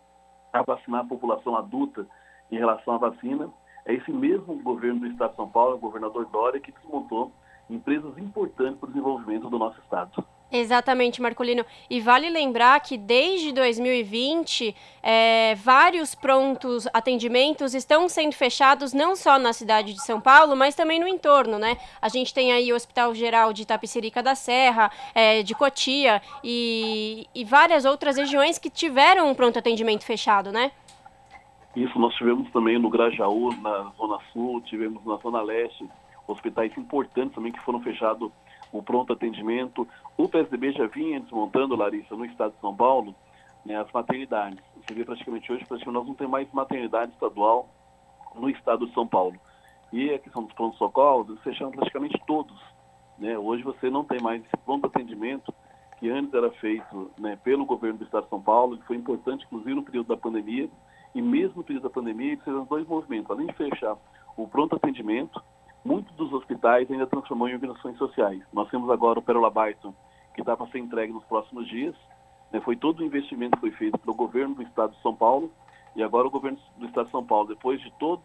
a 0.51 0.61
vacinar 0.61 1.01
a 1.01 1.07
população 1.07 1.55
adulta 1.55 2.05
em 2.51 2.57
relação 2.57 2.95
à 2.95 2.97
vacina, 2.97 3.49
é 3.85 3.93
esse 3.93 4.11
mesmo 4.11 4.61
governo 4.61 4.99
do 4.99 5.07
Estado 5.07 5.31
de 5.31 5.37
São 5.37 5.49
Paulo, 5.49 5.75
o 5.75 5.79
governador 5.79 6.25
Dória, 6.25 6.59
que 6.59 6.73
desmontou 6.73 7.31
empresas 7.69 8.17
importantes 8.17 8.77
para 8.77 8.89
o 8.89 8.91
desenvolvimento 8.91 9.49
do 9.49 9.57
nosso 9.57 9.79
Estado. 9.79 10.23
Exatamente, 10.51 11.21
Marcolino. 11.21 11.65
E 11.89 12.01
vale 12.01 12.29
lembrar 12.29 12.79
que 12.81 12.97
desde 12.97 13.53
2020, 13.53 14.75
é, 15.01 15.55
vários 15.55 16.13
prontos 16.13 16.87
atendimentos 16.93 17.73
estão 17.73 18.09
sendo 18.09 18.33
fechados 18.33 18.91
não 18.91 19.15
só 19.15 19.39
na 19.39 19.53
cidade 19.53 19.93
de 19.93 20.03
São 20.03 20.19
Paulo, 20.19 20.55
mas 20.55 20.75
também 20.75 20.99
no 20.99 21.07
entorno, 21.07 21.57
né? 21.57 21.77
A 22.01 22.09
gente 22.09 22.33
tem 22.33 22.51
aí 22.51 22.73
o 22.73 22.75
Hospital 22.75 23.15
Geral 23.15 23.53
de 23.53 23.61
Itapecerica 23.61 24.21
da 24.21 24.35
Serra, 24.35 24.91
é, 25.15 25.41
de 25.41 25.55
Cotia 25.55 26.21
e, 26.43 27.27
e 27.33 27.45
várias 27.45 27.85
outras 27.85 28.17
regiões 28.17 28.57
que 28.57 28.69
tiveram 28.69 29.29
um 29.29 29.33
pronto 29.33 29.57
atendimento 29.57 30.03
fechado, 30.03 30.51
né? 30.51 30.71
Isso, 31.73 31.97
nós 31.97 32.13
tivemos 32.15 32.51
também 32.51 32.77
no 32.77 32.89
Grajaú, 32.89 33.55
na 33.61 33.91
Zona 33.97 34.17
Sul, 34.33 34.59
tivemos 34.61 35.05
na 35.05 35.15
Zona 35.17 35.41
Leste, 35.41 35.87
hospitais 36.27 36.77
importantes 36.77 37.33
também 37.33 37.53
que 37.53 37.61
foram 37.61 37.81
fechados 37.81 38.29
o 38.71 38.81
pronto 38.81 39.13
atendimento. 39.13 39.87
O 40.17 40.27
PSDB 40.27 40.71
já 40.71 40.87
vinha 40.87 41.19
desmontando, 41.19 41.75
Larissa, 41.75 42.15
no 42.15 42.25
estado 42.25 42.53
de 42.53 42.61
São 42.61 42.75
Paulo, 42.75 43.15
né, 43.65 43.75
as 43.75 43.91
maternidades. 43.91 44.59
Você 44.77 44.93
vê 44.93 45.03
praticamente 45.03 45.51
hoje, 45.51 45.65
praticamente 45.65 45.99
nós 45.99 46.07
não 46.07 46.15
temos 46.15 46.31
mais 46.31 46.51
maternidade 46.51 47.11
estadual 47.11 47.69
no 48.35 48.49
estado 48.49 48.87
de 48.87 48.93
São 48.93 49.07
Paulo. 49.07 49.35
E 49.91 50.09
a 50.13 50.19
questão 50.19 50.43
dos 50.43 50.53
pronto 50.53 50.77
socorros 50.77 51.39
fechando 51.41 51.71
praticamente 51.71 52.19
todos. 52.25 52.57
Né? 53.17 53.37
Hoje 53.37 53.63
você 53.63 53.89
não 53.89 54.03
tem 54.03 54.19
mais 54.21 54.43
esse 54.43 54.57
pronto 54.63 54.87
atendimento 54.87 55.53
que 55.99 56.09
antes 56.09 56.33
era 56.33 56.49
feito 56.53 57.11
né, 57.19 57.37
pelo 57.43 57.65
governo 57.65 57.99
do 57.99 58.05
estado 58.05 58.23
de 58.23 58.29
São 58.29 58.41
Paulo, 58.41 58.77
que 58.77 58.87
foi 58.87 58.95
importante, 58.95 59.45
inclusive, 59.45 59.75
no 59.75 59.83
período 59.83 60.07
da 60.07 60.17
pandemia, 60.17 60.67
e 61.13 61.21
mesmo 61.21 61.57
no 61.57 61.63
período 61.63 61.83
da 61.83 61.89
pandemia, 61.91 62.31
eles 62.31 62.43
fizeram 62.43 62.65
dois 62.65 62.87
movimentos. 62.87 63.29
Além 63.29 63.45
de 63.45 63.53
fechar 63.53 63.95
o 64.35 64.47
pronto 64.47 64.75
atendimento, 64.75 65.43
muitos 65.83 66.13
dos 66.15 66.31
hospitais 66.33 66.89
ainda 66.89 67.07
transformou 67.07 67.47
em 67.47 67.53
organizações 67.53 67.97
sociais. 67.97 68.41
Nós 68.53 68.69
temos 68.69 68.89
agora 68.89 69.19
o 69.19 69.21
Perola 69.21 69.49
Baiton, 69.49 69.93
que 70.33 70.41
está 70.41 70.55
para 70.55 70.67
ser 70.67 70.79
entregue 70.79 71.13
nos 71.13 71.23
próximos 71.25 71.67
dias. 71.67 71.95
Né? 72.51 72.61
Foi 72.61 72.75
todo 72.75 72.99
o 72.99 73.05
investimento 73.05 73.57
que 73.57 73.61
foi 73.61 73.71
feito 73.71 73.97
pelo 73.97 74.15
governo 74.15 74.55
do 74.55 74.63
estado 74.63 74.93
de 74.93 75.01
São 75.01 75.15
Paulo, 75.15 75.51
e 75.95 76.01
agora 76.01 76.27
o 76.27 76.31
governo 76.31 76.57
do 76.77 76.85
estado 76.85 77.05
de 77.05 77.11
São 77.11 77.25
Paulo, 77.25 77.49
depois 77.49 77.81
de 77.81 77.91
toda 77.99 78.21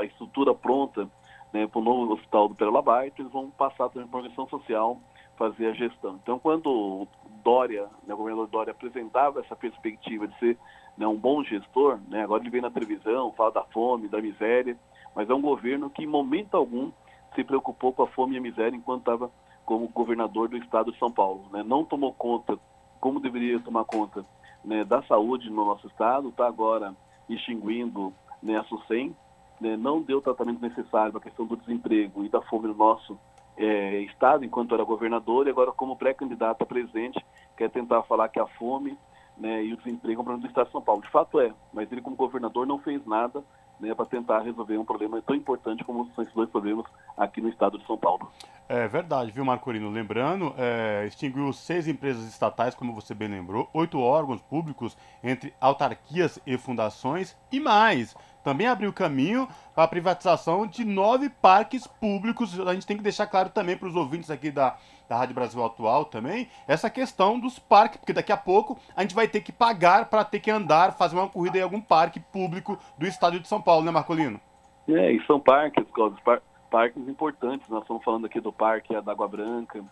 a 0.00 0.04
estrutura 0.04 0.54
pronta 0.54 1.08
né, 1.52 1.66
para 1.66 1.78
o 1.78 1.84
novo 1.84 2.12
hospital 2.12 2.48
do 2.48 2.54
Perola 2.54 2.80
Baiton, 2.80 3.22
eles 3.22 3.32
vão 3.32 3.50
passar 3.50 3.88
também 3.90 4.08
para 4.08 4.18
a 4.18 4.22
organização 4.22 4.48
social 4.48 4.98
fazer 5.36 5.66
a 5.66 5.72
gestão. 5.72 6.18
Então, 6.22 6.38
quando 6.38 6.66
o 6.66 7.08
Dória, 7.42 7.88
né, 8.06 8.14
o 8.14 8.16
governador 8.16 8.48
Dória 8.48 8.70
apresentava 8.70 9.40
essa 9.40 9.54
perspectiva 9.54 10.26
de 10.26 10.38
ser 10.38 10.58
né, 10.96 11.06
um 11.06 11.16
bom 11.16 11.42
gestor, 11.44 11.98
né, 12.08 12.22
agora 12.22 12.42
ele 12.42 12.50
vem 12.50 12.62
na 12.62 12.70
televisão, 12.70 13.32
fala 13.32 13.52
da 13.52 13.64
fome, 13.64 14.08
da 14.08 14.20
miséria, 14.20 14.76
mas 15.14 15.28
é 15.30 15.34
um 15.34 15.40
governo 15.40 15.90
que 15.90 16.02
em 16.02 16.06
momento 16.06 16.56
algum 16.56 16.90
se 17.34 17.44
preocupou 17.44 17.92
com 17.92 18.02
a 18.02 18.08
fome 18.08 18.34
e 18.34 18.38
a 18.38 18.40
miséria 18.40 18.76
enquanto 18.76 19.00
estava 19.00 19.30
como 19.64 19.88
governador 19.88 20.48
do 20.48 20.56
estado 20.56 20.92
de 20.92 20.98
São 20.98 21.10
Paulo. 21.10 21.46
Né? 21.50 21.62
Não 21.62 21.84
tomou 21.84 22.12
conta, 22.12 22.58
como 23.00 23.20
deveria 23.20 23.58
tomar 23.60 23.84
conta, 23.84 24.24
né, 24.64 24.84
da 24.84 25.02
saúde 25.02 25.50
no 25.50 25.64
nosso 25.64 25.86
estado, 25.86 26.28
está 26.28 26.46
agora 26.46 26.94
extinguindo 27.28 28.12
né, 28.42 28.58
a 28.58 28.64
SUSEM, 28.64 29.14
né, 29.60 29.76
não 29.76 30.00
deu 30.00 30.18
o 30.18 30.22
tratamento 30.22 30.60
necessário 30.60 31.12
para 31.12 31.20
a 31.20 31.24
questão 31.24 31.46
do 31.46 31.56
desemprego 31.56 32.24
e 32.24 32.28
da 32.28 32.40
fome 32.42 32.68
no 32.68 32.74
nosso 32.74 33.18
é, 33.56 34.00
estado 34.00 34.44
enquanto 34.44 34.74
era 34.74 34.84
governador 34.84 35.46
e 35.46 35.50
agora 35.50 35.70
como 35.70 35.96
pré-candidato 35.96 36.62
a 36.62 36.66
presidente 36.66 37.24
quer 37.56 37.70
tentar 37.70 38.02
falar 38.02 38.28
que 38.28 38.40
a 38.40 38.46
fome 38.46 38.98
né, 39.36 39.64
e 39.64 39.72
o 39.72 39.76
desemprego 39.76 40.20
é 40.20 40.22
um 40.22 40.24
problema 40.24 40.46
do 40.46 40.48
estado 40.48 40.66
de 40.66 40.72
São 40.72 40.82
Paulo. 40.82 41.02
De 41.02 41.10
fato 41.10 41.40
é, 41.40 41.52
mas 41.72 41.90
ele 41.90 42.00
como 42.00 42.16
governador 42.16 42.66
não 42.66 42.78
fez 42.78 43.04
nada 43.06 43.44
né, 43.80 43.94
para 43.94 44.06
tentar 44.06 44.40
resolver 44.40 44.78
um 44.78 44.84
problema 44.84 45.20
tão 45.22 45.34
importante 45.34 45.84
como 45.84 46.10
são 46.14 46.22
esses 46.22 46.34
dois 46.34 46.48
problemas 46.48 46.86
aqui 47.16 47.40
no 47.40 47.48
estado 47.48 47.78
de 47.78 47.86
São 47.86 47.96
Paulo. 47.96 48.30
É 48.68 48.88
verdade, 48.88 49.30
viu, 49.30 49.44
Marcorino? 49.44 49.90
Lembrando, 49.90 50.54
é, 50.56 51.04
extinguiu 51.06 51.52
seis 51.52 51.86
empresas 51.86 52.26
estatais, 52.26 52.74
como 52.74 52.94
você 52.94 53.14
bem 53.14 53.28
lembrou, 53.28 53.68
oito 53.74 54.00
órgãos 54.00 54.40
públicos 54.40 54.96
entre 55.22 55.52
autarquias 55.60 56.38
e 56.46 56.56
fundações 56.56 57.36
e 57.52 57.60
mais 57.60 58.14
também 58.44 58.66
abriu 58.66 58.92
caminho 58.92 59.48
para 59.74 59.84
a 59.84 59.88
privatização 59.88 60.66
de 60.66 60.84
nove 60.84 61.30
parques 61.30 61.86
públicos. 61.86 62.60
A 62.60 62.74
gente 62.74 62.86
tem 62.86 62.96
que 62.96 63.02
deixar 63.02 63.26
claro 63.26 63.48
também 63.48 63.76
para 63.76 63.88
os 63.88 63.96
ouvintes 63.96 64.30
aqui 64.30 64.50
da, 64.50 64.76
da 65.08 65.16
Rádio 65.16 65.34
Brasil 65.34 65.64
Atual 65.64 66.04
também, 66.04 66.48
essa 66.66 66.88
questão 66.88 67.38
dos 67.38 67.58
parques, 67.58 67.98
porque 67.98 68.12
daqui 68.12 68.32
a 68.32 68.36
pouco 68.36 68.78
a 68.96 69.02
gente 69.02 69.14
vai 69.14 69.28
ter 69.28 69.40
que 69.40 69.52
pagar 69.52 70.06
para 70.06 70.24
ter 70.24 70.40
que 70.40 70.50
andar, 70.50 70.92
fazer 70.92 71.16
uma 71.16 71.28
corrida 71.28 71.58
em 71.58 71.62
algum 71.62 71.80
parque 71.80 72.20
público 72.20 72.78
do 72.98 73.06
estado 73.06 73.38
de 73.38 73.46
São 73.46 73.60
Paulo, 73.60 73.84
né, 73.84 73.90
Marcolino? 73.90 74.40
É, 74.88 75.12
e 75.12 75.24
são 75.26 75.40
parques, 75.40 75.84
Cláudio, 75.92 76.22
par 76.24 76.42
parques 76.70 77.06
importantes. 77.08 77.68
Nós 77.68 77.82
estamos 77.82 78.02
falando 78.02 78.26
aqui 78.26 78.40
do 78.40 78.52
Parque 78.52 79.00
da 79.00 79.12
Água 79.12 79.28
Branca, 79.28 79.84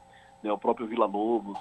né, 0.43 0.53
o 0.53 0.59
próprio 0.59 0.87
Vila 0.87 1.07
Lobos, 1.07 1.59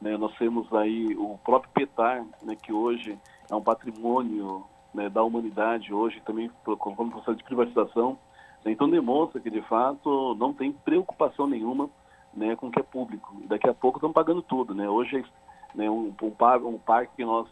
né, 0.00 0.16
nós 0.16 0.34
temos 0.38 0.72
aí 0.72 1.14
o 1.16 1.38
próprio 1.44 1.70
Petar, 1.72 2.24
né, 2.42 2.56
que 2.60 2.72
hoje 2.72 3.18
é 3.50 3.54
um 3.54 3.62
patrimônio 3.62 4.64
né, 4.94 5.08
da 5.08 5.22
humanidade 5.22 5.92
hoje, 5.92 6.20
também 6.24 6.50
como 6.64 7.10
processo 7.10 7.36
de 7.36 7.44
privatização. 7.44 8.18
Então 8.64 8.88
demonstra 8.88 9.40
que, 9.40 9.50
de 9.50 9.62
fato, 9.62 10.34
não 10.38 10.52
tem 10.52 10.72
preocupação 10.72 11.46
nenhuma 11.46 11.90
né, 12.34 12.56
com 12.56 12.68
o 12.68 12.70
que 12.70 12.80
é 12.80 12.82
público. 12.82 13.36
Daqui 13.44 13.68
a 13.68 13.74
pouco 13.74 13.98
estão 13.98 14.12
pagando 14.12 14.42
tudo. 14.42 14.74
Né? 14.74 14.88
Hoje, 14.88 15.24
né, 15.74 15.88
um, 15.90 16.14
um, 16.20 16.68
um 16.68 16.78
parque 16.78 17.16
que 17.16 17.24
nós 17.24 17.48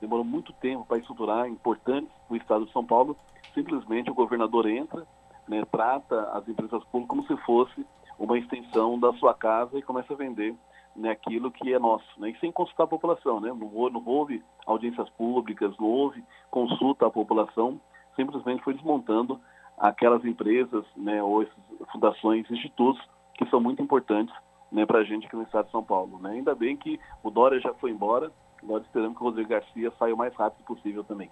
demorou 0.00 0.24
muito 0.24 0.52
tempo 0.54 0.84
para 0.84 0.98
estruturar, 0.98 1.46
importante 1.46 2.10
o 2.28 2.36
Estado 2.36 2.64
de 2.64 2.72
São 2.72 2.84
Paulo, 2.84 3.16
simplesmente 3.52 4.10
o 4.10 4.14
governador 4.14 4.66
entra, 4.66 5.06
né, 5.46 5.62
trata 5.70 6.30
as 6.32 6.48
empresas 6.48 6.82
públicas 6.84 7.08
como 7.08 7.26
se 7.26 7.36
fosse 7.44 7.86
uma 8.18 8.38
extensão 8.38 8.98
da 8.98 9.12
sua 9.14 9.34
casa 9.34 9.78
e 9.78 9.82
começa 9.82 10.12
a 10.12 10.16
vender 10.16 10.54
né, 10.96 11.10
aquilo 11.10 11.50
que 11.50 11.72
é 11.72 11.78
nosso, 11.78 12.08
né, 12.18 12.30
e 12.30 12.38
sem 12.38 12.50
consultar 12.50 12.84
a 12.84 12.88
população, 12.88 13.40
né, 13.40 13.48
não, 13.48 13.90
não 13.90 14.02
houve 14.06 14.42
audiências 14.66 15.08
públicas, 15.10 15.76
não 15.78 15.86
houve 15.86 16.24
consulta 16.50 17.06
à 17.06 17.10
população, 17.10 17.80
simplesmente 18.16 18.62
foi 18.62 18.74
desmontando 18.74 19.40
aquelas 19.78 20.24
empresas, 20.24 20.84
né, 20.96 21.22
ou 21.22 21.46
fundações, 21.92 22.50
institutos 22.50 23.00
que 23.44 23.50
são 23.50 23.60
muito 23.60 23.82
importantes, 23.82 24.34
né, 24.70 24.84
para 24.84 24.98
a 24.98 25.04
gente 25.04 25.26
aqui 25.26 25.34
no 25.34 25.42
estado 25.42 25.66
de 25.66 25.72
São 25.72 25.82
Paulo, 25.82 26.18
né. 26.20 26.32
Ainda 26.32 26.54
bem 26.54 26.76
que 26.76 27.00
o 27.22 27.30
Dória 27.30 27.60
já 27.60 27.72
foi 27.74 27.90
embora, 27.90 28.30
nós 28.62 28.82
esperamos 28.82 29.16
que 29.16 29.22
o 29.22 29.26
Rodrigo 29.26 29.48
Garcia 29.48 29.90
saia 29.98 30.14
o 30.14 30.18
mais 30.18 30.34
rápido 30.34 30.62
possível 30.64 31.02
também. 31.02 31.30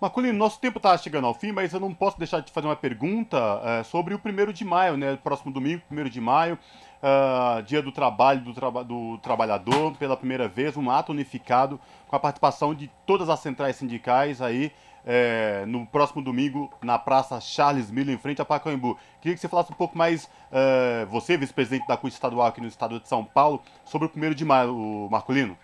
Maculino, 0.00 0.36
nosso 0.36 0.60
tempo 0.60 0.78
está 0.78 0.96
chegando 0.98 1.26
ao 1.26 1.34
fim, 1.34 1.52
mas 1.52 1.72
eu 1.72 1.78
não 1.78 1.94
posso 1.94 2.18
deixar 2.18 2.40
de 2.40 2.50
fazer 2.50 2.66
uma 2.66 2.74
pergunta 2.74 3.38
é, 3.62 3.82
sobre 3.84 4.12
o 4.12 4.18
primeiro 4.18 4.52
de 4.52 4.64
maio, 4.64 4.96
né? 4.96 5.16
Próximo 5.16 5.52
domingo, 5.52 5.82
primeiro 5.86 6.10
de 6.10 6.20
maio 6.20 6.58
uh, 7.04 7.62
Dia 7.62 7.82
do 7.82 7.92
Trabalho 7.92 8.40
do, 8.40 8.84
do 8.84 9.18
Trabalhador, 9.18 9.94
pela 9.96 10.16
primeira 10.16 10.48
vez, 10.48 10.76
um 10.76 10.90
ato 10.90 11.12
unificado 11.12 11.78
com 12.08 12.16
a 12.16 12.18
participação 12.18 12.74
de 12.74 12.90
todas 13.06 13.28
as 13.28 13.40
centrais 13.40 13.76
sindicais 13.76 14.40
aí 14.40 14.72
é, 15.04 15.64
no 15.66 15.86
próximo 15.86 16.22
domingo 16.22 16.70
na 16.82 16.98
Praça 16.98 17.40
Charles 17.40 17.90
Miller, 17.90 18.14
em 18.14 18.18
frente 18.18 18.40
a 18.40 18.44
Pacaembu. 18.44 18.98
Queria 19.20 19.34
que 19.34 19.40
você 19.40 19.48
falasse 19.48 19.72
um 19.72 19.76
pouco 19.76 19.96
mais, 19.96 20.24
uh, 20.24 21.06
você, 21.10 21.36
vice-presidente 21.36 21.86
da 21.86 21.96
CUT 21.96 22.12
Estadual 22.12 22.46
aqui 22.46 22.60
no 22.60 22.66
estado 22.66 22.98
de 22.98 23.08
São 23.08 23.24
Paulo, 23.24 23.60
sobre 23.84 24.06
o 24.06 24.10
primeiro 24.10 24.34
de 24.34 24.44
maio, 24.44 25.08
Marcolino. 25.10 25.56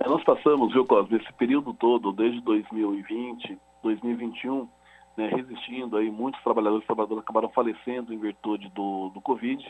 É, 0.00 0.08
nós 0.08 0.22
passamos, 0.24 0.72
viu, 0.72 0.84
Cosme, 0.84 1.16
esse 1.16 1.32
período 1.34 1.72
todo, 1.72 2.12
desde 2.12 2.40
2020, 2.40 3.58
2021, 3.82 4.68
né, 5.16 5.28
resistindo 5.28 5.96
aí, 5.96 6.10
muitos 6.10 6.42
trabalhadores 6.42 6.84
e 6.84 6.86
trabalhadoras 6.86 7.24
acabaram 7.24 7.48
falecendo 7.48 8.12
em 8.12 8.18
virtude 8.18 8.68
do, 8.70 9.08
do 9.10 9.20
Covid, 9.20 9.64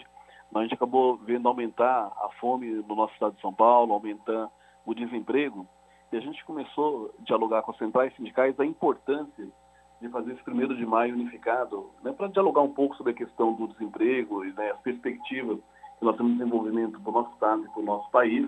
a 0.55 0.63
gente 0.63 0.75
acabou 0.75 1.17
vendo 1.19 1.49
aumentar 1.49 2.11
a 2.17 2.29
fome 2.41 2.67
no 2.67 2.95
nosso 2.95 3.13
estado 3.13 3.35
de 3.35 3.41
São 3.41 3.53
Paulo, 3.53 3.93
aumentar 3.93 4.49
o 4.85 4.95
desemprego, 4.95 5.67
a 6.17 6.21
gente 6.21 6.45
começou 6.45 7.15
a 7.19 7.25
dialogar 7.25 7.63
com 7.63 7.71
as 7.71 7.79
centrais 7.79 8.15
sindicais 8.17 8.59
a 8.59 8.65
importância 8.65 9.49
de 10.01 10.09
fazer 10.09 10.33
esse 10.33 10.43
primeiro 10.43 10.77
de 10.77 10.85
maio 10.85 11.15
unificado, 11.15 11.91
né, 12.03 12.13
para 12.13 12.29
dialogar 12.29 12.61
um 12.63 12.73
pouco 12.73 12.97
sobre 12.97 13.13
a 13.13 13.17
questão 13.17 13.55
do 13.55 13.69
desemprego 13.69 14.45
e 14.45 14.53
né, 14.53 14.71
as 14.71 14.81
perspectivas 14.81 15.59
que 15.99 16.05
nós 16.05 16.17
temos 16.17 16.33
de 16.33 16.39
desenvolvimento 16.39 17.01
para 17.01 17.11
o 17.11 17.13
nosso 17.13 17.33
estado 17.33 17.65
e 17.65 17.69
para 17.71 17.81
o 17.81 17.85
nosso 17.85 18.11
país. 18.11 18.47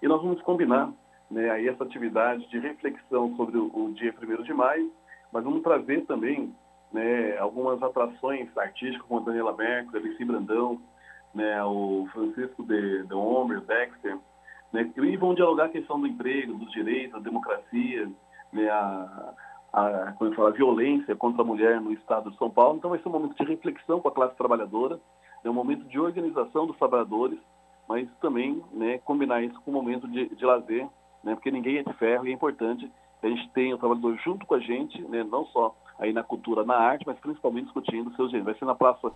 E 0.00 0.06
nós 0.06 0.22
vamos 0.22 0.40
combinar 0.42 0.92
né, 1.30 1.50
aí 1.50 1.68
essa 1.68 1.82
atividade 1.82 2.48
de 2.48 2.58
reflexão 2.58 3.34
sobre 3.36 3.58
o, 3.58 3.66
o 3.74 3.92
dia 3.94 4.14
1 4.16 4.42
de 4.42 4.54
maio, 4.54 4.92
mas 5.32 5.42
vamos 5.42 5.62
trazer 5.62 6.04
também 6.06 6.54
né, 6.92 7.36
algumas 7.38 7.82
atrações 7.82 8.56
artísticas, 8.56 9.06
como 9.08 9.20
a 9.20 9.24
Daniela 9.24 9.56
Mercury, 9.56 9.98
Alice 9.98 10.24
Brandão, 10.24 10.80
né, 11.34 11.64
o 11.64 12.06
Francisco 12.12 12.62
de, 12.62 13.02
de 13.02 13.14
Homer, 13.14 13.60
Dexter, 13.62 14.16
né, 14.74 14.90
e 14.96 15.16
vão 15.16 15.34
dialogar 15.34 15.66
a 15.66 15.68
questão 15.68 16.00
do 16.00 16.06
emprego, 16.08 16.54
dos 16.54 16.72
direitos, 16.72 17.12
da 17.12 17.20
democracia, 17.20 18.10
né, 18.52 18.68
a, 18.68 19.32
a, 19.72 20.12
como 20.18 20.30
eu 20.30 20.34
falo, 20.34 20.48
a 20.48 20.50
violência 20.50 21.14
contra 21.14 21.42
a 21.42 21.44
mulher 21.44 21.80
no 21.80 21.92
estado 21.92 22.28
de 22.28 22.36
São 22.36 22.50
Paulo. 22.50 22.76
Então 22.76 22.90
vai 22.90 22.98
ser 22.98 23.08
um 23.08 23.12
momento 23.12 23.36
de 23.36 23.48
reflexão 23.48 24.00
com 24.00 24.08
a 24.08 24.12
classe 24.12 24.36
trabalhadora, 24.36 24.98
é 25.44 25.48
um 25.48 25.54
momento 25.54 25.84
de 25.84 26.00
organização 26.00 26.66
dos 26.66 26.76
trabalhadores, 26.76 27.38
mas 27.88 28.08
também 28.20 28.64
né, 28.72 28.98
combinar 28.98 29.44
isso 29.44 29.60
com 29.60 29.70
um 29.70 29.74
momento 29.74 30.08
de, 30.08 30.34
de 30.34 30.44
lazer, 30.44 30.88
né, 31.22 31.36
porque 31.36 31.52
ninguém 31.52 31.78
é 31.78 31.84
de 31.84 31.92
ferro 31.92 32.26
e 32.26 32.30
é 32.30 32.34
importante 32.34 32.90
que 33.20 33.26
a 33.28 33.30
gente 33.30 33.48
tenha 33.50 33.76
o 33.76 33.78
trabalhador 33.78 34.18
junto 34.24 34.44
com 34.44 34.56
a 34.56 34.58
gente, 34.60 35.00
né, 35.02 35.22
não 35.22 35.46
só 35.46 35.72
aí 36.00 36.12
na 36.12 36.24
cultura, 36.24 36.64
na 36.64 36.74
arte, 36.74 37.06
mas 37.06 37.16
principalmente 37.20 37.66
discutindo 37.66 38.12
seus 38.16 38.28
direitos. 38.28 38.52
Vai 38.52 38.58
ser 38.58 38.64
na 38.64 38.74
Praça 38.74 39.12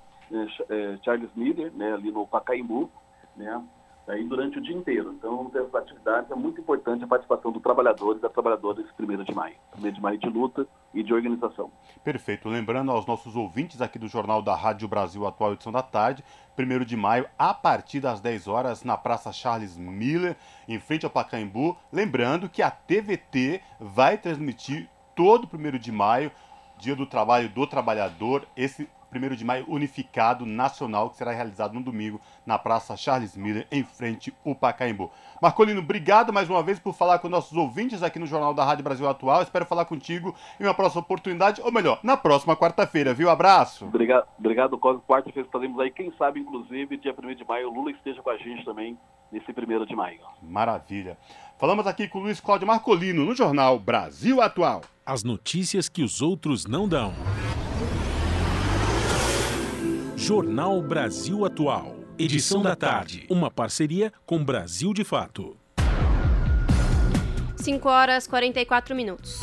é, 0.71 0.99
Charles 1.03 1.35
Miller, 1.35 1.73
né, 1.73 1.95
ali 1.95 2.13
no 2.13 2.29
Pacaembu, 2.29 2.89
né, 3.37 3.61
aí 4.09 4.25
durante 4.25 4.59
o 4.59 4.61
dia 4.61 4.77
inteiro. 4.77 5.13
Então, 5.13 5.37
vamos 5.37 5.53
ter 5.53 5.61
essas 5.61 5.75
atividades. 5.75 6.31
É 6.31 6.35
muito 6.35 6.61
importante 6.61 7.05
a 7.05 7.07
participação 7.07 7.53
do 7.53 7.61
trabalhador 7.61 8.17
e 8.17 8.21
da 8.21 8.29
trabalhadora 8.29 8.81
esse 8.81 8.93
primeiro 8.95 9.25
de 9.25 9.35
maio. 9.35 9.55
Primeiro 9.73 9.97
de 9.97 10.03
maio 10.03 10.19
de 10.19 10.29
luta 10.29 10.67
e 10.95 11.03
de 11.03 11.13
organização. 11.13 11.71
Perfeito. 12.03 12.49
Lembrando 12.49 12.91
aos 12.91 13.07
nossos 13.07 13.37
ouvintes 13.37 13.81
aqui 13.81 13.99
do 13.99 14.09
Jornal 14.09 14.43
da 14.43 14.55
Rádio 14.55 14.89
Brasil 14.89 15.27
Atual, 15.27 15.53
edição 15.53 15.73
da 15.73 15.83
tarde, 15.83 16.25
primeiro 16.57 16.85
de 16.85 16.97
maio, 16.97 17.27
a 17.39 17.53
partir 17.53 18.01
das 18.01 18.21
10 18.21 18.49
horas, 18.49 18.83
na 18.83 18.97
Praça 18.97 19.33
Charles 19.33 19.77
Miller, 19.77 20.37
em 20.67 20.79
frente 20.79 21.05
ao 21.05 21.11
Pacaembu. 21.11 21.77
Lembrando 21.93 22.49
que 22.49 22.63
a 22.63 22.71
TVT 22.71 23.61
vai 23.79 24.17
transmitir 24.17 24.89
todo 25.15 25.45
o 25.45 25.49
primeiro 25.49 25.79
de 25.79 25.93
maio 25.93 26.33
Dia 26.79 26.95
do 26.95 27.07
Trabalho 27.07 27.49
do 27.49 27.67
Trabalhador, 27.67 28.47
esse 28.57 28.89
1 29.13 29.35
de 29.35 29.45
maio 29.45 29.65
unificado 29.69 30.45
nacional 30.45 31.11
que 31.11 31.17
será 31.17 31.33
realizado 31.33 31.75
no 31.75 31.83
domingo 31.83 32.21
na 32.47 32.59
Praça 32.59 32.97
Charles 32.97 33.37
Miller, 33.37 33.67
em 33.71 33.83
frente 33.83 34.35
ao 34.45 34.55
Pacaembu. 34.55 35.11
Marcolino, 35.41 35.81
obrigado 35.81 36.33
mais 36.33 36.49
uma 36.51 36.63
vez 36.63 36.79
por 36.79 36.95
falar 36.95 37.19
com 37.19 37.29
nossos 37.29 37.57
ouvintes 37.57 38.03
aqui 38.03 38.19
no 38.19 38.27
Jornal 38.27 38.53
da 38.53 38.65
Rádio 38.65 38.85
Brasil 38.85 39.09
Atual. 39.09 39.43
Espero 39.43 39.65
falar 39.65 39.85
contigo 39.85 40.35
em 40.59 40.65
uma 40.65 40.75
próxima 40.75 41.03
oportunidade, 41.03 41.61
ou 41.63 41.73
melhor, 41.73 42.01
na 42.03 42.17
próxima 42.17 42.57
quarta-feira, 42.57 43.15
viu? 43.15 43.31
Abraço. 43.31 43.87
Obrigado, 43.87 44.27
obrigado 44.39 44.79
Cosme. 44.79 45.03
Quarta-feira 45.07 45.47
estaremos 45.47 45.79
aí. 45.81 45.91
Quem 45.91 46.13
sabe, 46.19 46.41
inclusive, 46.41 46.97
dia 46.97 47.15
1 47.17 47.35
de 47.35 47.45
maio, 47.45 47.71
o 47.71 47.75
Lula 47.75 47.91
esteja 47.91 48.23
com 48.23 48.31
a 48.31 48.37
gente 48.37 48.65
também 48.65 48.99
nesse 49.33 49.51
1 49.51 49.85
de 49.85 49.97
maio. 49.97 50.21
Maravilha. 50.43 51.17
Falamos 51.59 51.87
aqui 51.87 52.07
com 52.07 52.19
o 52.21 52.23
Luiz 52.23 52.41
Cláudio 52.41 52.67
Marcolino 52.67 53.25
no 53.25 53.35
Jornal 53.35 53.79
Brasil 53.79 54.41
Atual. 54.41 54.83
As 55.05 55.25
notícias 55.25 55.89
que 55.89 56.03
os 56.03 56.23
outros 56.23 56.67
não 56.67 56.89
dão. 56.89 57.13
Jornal 60.21 60.83
Brasil 60.83 61.45
Atual. 61.45 61.95
Edição 62.19 62.61
da 62.61 62.75
tarde. 62.75 63.25
Uma 63.31 63.53
parceria 63.53 64.13
com 64.27 64.45
Brasil 64.45 64.93
de 64.93 65.05
Fato. 65.05 65.57
5 67.55 67.89
horas 67.89 68.27
44 68.27 68.97
minutos. 68.97 69.39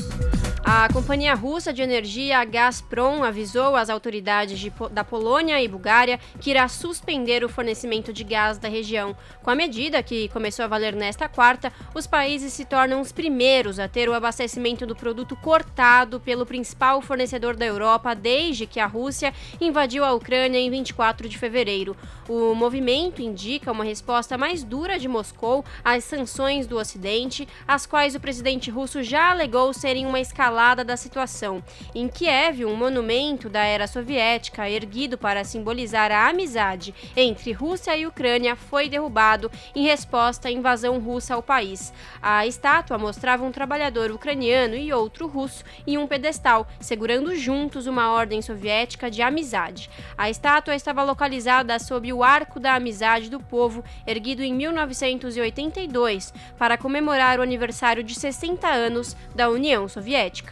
A 0.67 0.91
companhia 0.91 1.35
russa 1.35 1.71
de 1.71 1.83
energia 1.83 2.43
Gazprom 2.43 3.23
avisou 3.23 3.75
as 3.75 3.87
autoridades 3.87 4.57
de, 4.59 4.73
da 4.89 5.03
Polônia 5.03 5.61
e 5.61 5.67
Bulgária 5.67 6.19
que 6.41 6.49
irá 6.49 6.67
suspender 6.67 7.43
o 7.43 7.49
fornecimento 7.49 8.11
de 8.11 8.23
gás 8.23 8.57
da 8.57 8.67
região. 8.67 9.15
Com 9.43 9.51
a 9.51 9.55
medida, 9.55 10.01
que 10.01 10.27
começou 10.29 10.65
a 10.65 10.67
valer 10.67 10.95
nesta 10.95 11.29
quarta, 11.29 11.71
os 11.93 12.07
países 12.07 12.51
se 12.51 12.65
tornam 12.65 12.99
os 12.99 13.11
primeiros 13.11 13.77
a 13.77 13.87
ter 13.87 14.09
o 14.09 14.13
abastecimento 14.15 14.87
do 14.87 14.95
produto 14.95 15.35
cortado 15.35 16.19
pelo 16.19 16.47
principal 16.47 16.99
fornecedor 16.99 17.55
da 17.55 17.65
Europa 17.67 18.15
desde 18.15 18.65
que 18.65 18.79
a 18.79 18.87
Rússia 18.87 19.31
invadiu 19.61 20.03
a 20.03 20.13
Ucrânia 20.13 20.57
em 20.57 20.71
24 20.71 21.29
de 21.29 21.37
fevereiro. 21.37 21.95
O 22.27 22.55
movimento 22.55 23.21
indica 23.21 23.71
uma 23.71 23.83
resposta 23.83 24.35
mais 24.35 24.63
dura 24.63 24.97
de 24.97 25.07
Moscou 25.07 25.63
às 25.83 26.03
sanções 26.05 26.65
do 26.65 26.79
Ocidente, 26.79 27.47
as 27.67 27.85
quais 27.85 28.15
o 28.15 28.19
presidente 28.19 28.71
russo 28.71 29.03
já 29.03 29.29
alegou 29.29 29.71
serem 29.71 30.07
uma 30.07 30.19
escalada 30.19 30.54
escalada 30.55 30.85
da 30.85 30.95
situação. 30.95 31.61
Em 31.93 32.07
Kiev, 32.07 32.63
um 32.63 32.77
monumento 32.77 33.49
da 33.49 33.65
era 33.65 33.87
soviética, 33.87 34.69
erguido 34.69 35.17
para 35.17 35.43
simbolizar 35.43 36.13
a 36.13 36.29
amizade 36.29 36.95
entre 37.15 37.51
Rússia 37.51 37.95
e 37.97 38.07
Ucrânia, 38.07 38.55
foi 38.55 38.87
derrubado 38.87 39.51
em 39.75 39.83
resposta 39.83 40.47
à 40.47 40.51
invasão 40.51 40.97
russa 40.97 41.33
ao 41.35 41.43
país. 41.43 41.91
A 42.21 42.47
estátua 42.47 42.97
mostrava 42.97 43.43
um 43.43 43.51
trabalhador 43.51 44.11
ucraniano 44.11 44.75
e 44.75 44.93
outro 44.93 45.27
russo 45.27 45.65
em 45.85 45.97
um 45.97 46.07
pedestal, 46.07 46.65
segurando 46.79 47.35
juntos 47.35 47.85
uma 47.85 48.13
ordem 48.13 48.41
soviética 48.41 49.11
de 49.11 49.21
amizade. 49.21 49.89
A 50.17 50.29
estátua 50.29 50.73
estava 50.73 51.03
localizada 51.03 51.77
sob 51.79 52.13
o 52.13 52.23
Arco 52.23 52.61
da 52.61 52.75
Amizade 52.75 53.29
do 53.29 53.41
Povo, 53.41 53.83
erguido 54.07 54.41
em 54.41 54.53
1982, 54.53 56.33
para 56.57 56.77
comemorar 56.77 57.39
o 57.39 57.43
aniversário 57.43 58.01
de 58.01 58.15
60 58.15 58.65
anos 58.69 59.17
da 59.35 59.49
União 59.49 59.85
Soviética. 59.89 60.44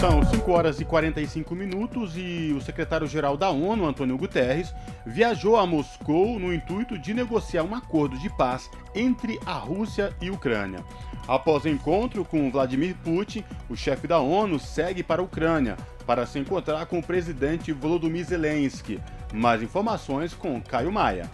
São 0.00 0.20
5 0.24 0.50
horas 0.50 0.80
e 0.80 0.84
45 0.84 1.54
minutos 1.54 2.14
e 2.16 2.52
o 2.56 2.60
secretário-geral 2.60 3.36
da 3.36 3.50
ONU, 3.50 3.86
Antônio 3.86 4.18
Guterres, 4.18 4.74
viajou 5.06 5.56
a 5.56 5.64
Moscou 5.64 6.40
no 6.40 6.52
intuito 6.52 6.98
de 6.98 7.14
negociar 7.14 7.62
um 7.62 7.72
acordo 7.72 8.18
de 8.18 8.28
paz 8.36 8.68
entre 8.96 9.38
a 9.46 9.52
Rússia 9.52 10.12
e 10.20 10.28
a 10.28 10.32
Ucrânia. 10.32 10.84
Após 11.28 11.64
o 11.64 11.68
encontro 11.68 12.24
com 12.24 12.50
Vladimir 12.50 12.96
Putin, 13.04 13.44
o 13.70 13.76
chefe 13.76 14.08
da 14.08 14.18
ONU 14.18 14.58
segue 14.58 15.04
para 15.04 15.22
a 15.22 15.24
Ucrânia 15.24 15.76
para 16.04 16.26
se 16.26 16.36
encontrar 16.38 16.84
com 16.86 16.98
o 16.98 17.02
presidente 17.02 17.72
Volodymyr 17.72 18.24
Zelensky. 18.24 19.00
Mais 19.32 19.62
informações 19.62 20.34
com 20.34 20.60
Caio 20.60 20.90
Maia. 20.90 21.30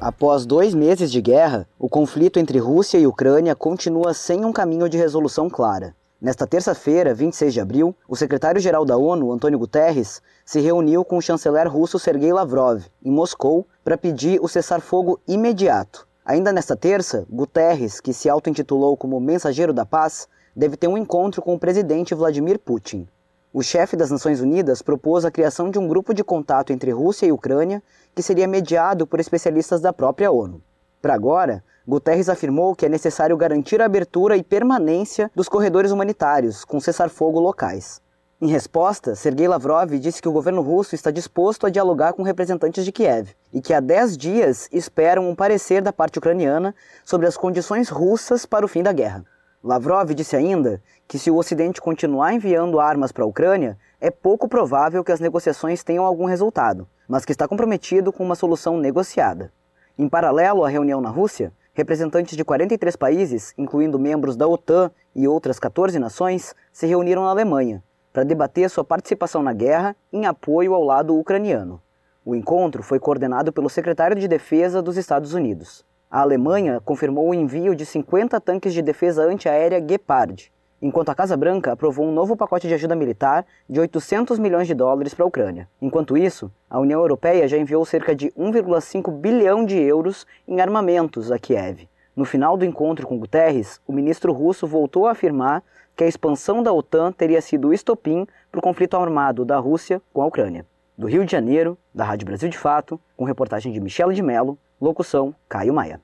Após 0.00 0.46
dois 0.46 0.74
meses 0.74 1.12
de 1.12 1.20
guerra, 1.20 1.68
o 1.78 1.90
conflito 1.90 2.38
entre 2.38 2.58
Rússia 2.58 2.96
e 2.96 3.06
Ucrânia 3.06 3.54
continua 3.54 4.14
sem 4.14 4.46
um 4.46 4.52
caminho 4.52 4.88
de 4.88 4.96
resolução 4.96 5.50
clara. 5.50 5.97
Nesta 6.20 6.48
terça-feira, 6.48 7.14
26 7.14 7.54
de 7.54 7.60
abril, 7.60 7.94
o 8.08 8.16
secretário-geral 8.16 8.84
da 8.84 8.96
ONU, 8.96 9.30
Antônio 9.30 9.56
Guterres, 9.56 10.20
se 10.44 10.58
reuniu 10.58 11.04
com 11.04 11.16
o 11.16 11.22
chanceler 11.22 11.68
russo 11.68 11.96
Sergei 11.96 12.32
Lavrov, 12.32 12.82
em 13.04 13.12
Moscou, 13.12 13.64
para 13.84 13.96
pedir 13.96 14.40
o 14.42 14.48
cessar-fogo 14.48 15.20
imediato. 15.28 16.08
Ainda 16.24 16.52
nesta 16.52 16.76
terça, 16.76 17.24
Guterres, 17.30 18.00
que 18.00 18.12
se 18.12 18.28
auto-intitulou 18.28 18.96
como 18.96 19.20
mensageiro 19.20 19.72
da 19.72 19.86
paz, 19.86 20.26
deve 20.56 20.76
ter 20.76 20.88
um 20.88 20.98
encontro 20.98 21.40
com 21.40 21.54
o 21.54 21.58
presidente 21.58 22.16
Vladimir 22.16 22.58
Putin. 22.58 23.06
O 23.52 23.62
chefe 23.62 23.96
das 23.96 24.10
Nações 24.10 24.40
Unidas 24.40 24.82
propôs 24.82 25.24
a 25.24 25.30
criação 25.30 25.70
de 25.70 25.78
um 25.78 25.86
grupo 25.86 26.12
de 26.12 26.24
contato 26.24 26.72
entre 26.72 26.90
Rússia 26.90 27.26
e 27.26 27.32
Ucrânia, 27.32 27.80
que 28.12 28.24
seria 28.24 28.48
mediado 28.48 29.06
por 29.06 29.20
especialistas 29.20 29.80
da 29.80 29.92
própria 29.92 30.32
ONU. 30.32 30.60
Para 31.00 31.14
agora, 31.14 31.62
Guterres 31.88 32.28
afirmou 32.28 32.76
que 32.76 32.84
é 32.84 32.88
necessário 32.90 33.34
garantir 33.34 33.80
a 33.80 33.86
abertura 33.86 34.36
e 34.36 34.42
permanência 34.42 35.30
dos 35.34 35.48
corredores 35.48 35.90
humanitários, 35.90 36.62
com 36.62 36.78
cessar-fogo 36.78 37.40
locais. 37.40 38.02
Em 38.42 38.46
resposta, 38.46 39.14
Sergei 39.14 39.48
Lavrov 39.48 39.98
disse 39.98 40.20
que 40.20 40.28
o 40.28 40.32
governo 40.32 40.60
russo 40.60 40.94
está 40.94 41.10
disposto 41.10 41.66
a 41.66 41.70
dialogar 41.70 42.12
com 42.12 42.22
representantes 42.22 42.84
de 42.84 42.92
Kiev 42.92 43.30
e 43.50 43.62
que 43.62 43.72
há 43.72 43.80
10 43.80 44.18
dias 44.18 44.68
esperam 44.70 45.30
um 45.30 45.34
parecer 45.34 45.80
da 45.80 45.90
parte 45.90 46.18
ucraniana 46.18 46.74
sobre 47.06 47.26
as 47.26 47.38
condições 47.38 47.88
russas 47.88 48.44
para 48.44 48.66
o 48.66 48.68
fim 48.68 48.82
da 48.82 48.92
guerra. 48.92 49.24
Lavrov 49.64 50.12
disse 50.12 50.36
ainda 50.36 50.82
que 51.08 51.18
se 51.18 51.30
o 51.30 51.36
Ocidente 51.36 51.80
continuar 51.80 52.34
enviando 52.34 52.78
armas 52.78 53.12
para 53.12 53.24
a 53.24 53.26
Ucrânia, 53.26 53.78
é 53.98 54.10
pouco 54.10 54.46
provável 54.46 55.02
que 55.02 55.10
as 55.10 55.20
negociações 55.20 55.82
tenham 55.82 56.04
algum 56.04 56.26
resultado, 56.26 56.86
mas 57.08 57.24
que 57.24 57.32
está 57.32 57.48
comprometido 57.48 58.12
com 58.12 58.22
uma 58.22 58.34
solução 58.34 58.76
negociada. 58.76 59.50
Em 59.98 60.06
paralelo 60.06 60.66
à 60.66 60.68
reunião 60.68 61.00
na 61.00 61.08
Rússia, 61.08 61.50
representantes 61.78 62.36
de 62.36 62.44
43 62.44 62.96
países, 62.96 63.54
incluindo 63.56 64.00
membros 64.00 64.36
da 64.36 64.48
OTAN 64.48 64.90
e 65.14 65.28
outras 65.28 65.60
14 65.60 65.96
nações, 66.00 66.52
se 66.72 66.88
reuniram 66.88 67.22
na 67.22 67.30
Alemanha 67.30 67.84
para 68.12 68.24
debater 68.24 68.68
sua 68.68 68.82
participação 68.82 69.44
na 69.44 69.52
guerra 69.52 69.94
em 70.12 70.26
apoio 70.26 70.74
ao 70.74 70.82
lado 70.82 71.16
ucraniano. 71.16 71.80
O 72.24 72.34
encontro 72.34 72.82
foi 72.82 72.98
coordenado 72.98 73.52
pelo 73.52 73.70
secretário 73.70 74.16
de 74.16 74.26
Defesa 74.26 74.82
dos 74.82 74.96
Estados 74.96 75.34
Unidos. 75.34 75.84
A 76.10 76.20
Alemanha 76.20 76.80
confirmou 76.84 77.28
o 77.28 77.34
envio 77.34 77.76
de 77.76 77.86
50 77.86 78.40
tanques 78.40 78.74
de 78.74 78.82
defesa 78.82 79.22
antiaérea 79.22 79.80
Gepard, 79.80 80.50
enquanto 80.80 81.10
a 81.10 81.14
Casa 81.14 81.36
Branca 81.36 81.72
aprovou 81.72 82.06
um 82.06 82.12
novo 82.12 82.36
pacote 82.36 82.68
de 82.68 82.74
ajuda 82.74 82.94
militar 82.94 83.44
de 83.68 83.80
800 83.80 84.38
milhões 84.38 84.66
de 84.66 84.74
dólares 84.74 85.14
para 85.14 85.24
a 85.24 85.28
Ucrânia. 85.28 85.68
Enquanto 85.80 86.16
isso, 86.16 86.50
a 86.70 86.78
União 86.78 87.00
Europeia 87.00 87.48
já 87.48 87.56
enviou 87.56 87.84
cerca 87.84 88.14
de 88.14 88.30
1,5 88.32 89.10
bilhão 89.12 89.64
de 89.64 89.76
euros 89.76 90.26
em 90.46 90.60
armamentos 90.60 91.32
a 91.32 91.38
Kiev. 91.38 91.88
No 92.14 92.24
final 92.24 92.56
do 92.56 92.64
encontro 92.64 93.06
com 93.06 93.18
Guterres, 93.18 93.80
o 93.86 93.92
ministro 93.92 94.32
russo 94.32 94.66
voltou 94.66 95.06
a 95.06 95.12
afirmar 95.12 95.62
que 95.96 96.04
a 96.04 96.08
expansão 96.08 96.62
da 96.62 96.72
OTAN 96.72 97.12
teria 97.12 97.40
sido 97.40 97.68
o 97.68 97.72
estopim 97.72 98.26
para 98.50 98.58
o 98.58 98.62
conflito 98.62 98.96
armado 98.96 99.44
da 99.44 99.58
Rússia 99.58 100.00
com 100.12 100.22
a 100.22 100.26
Ucrânia. 100.26 100.64
Do 100.96 101.06
Rio 101.06 101.24
de 101.24 101.30
Janeiro, 101.30 101.78
da 101.94 102.04
Rádio 102.04 102.26
Brasil 102.26 102.48
de 102.48 102.58
Fato, 102.58 103.00
com 103.16 103.24
reportagem 103.24 103.72
de 103.72 103.80
Michele 103.80 104.14
de 104.14 104.22
Mello, 104.22 104.58
locução 104.80 105.34
Caio 105.48 105.72
Maia. 105.72 106.00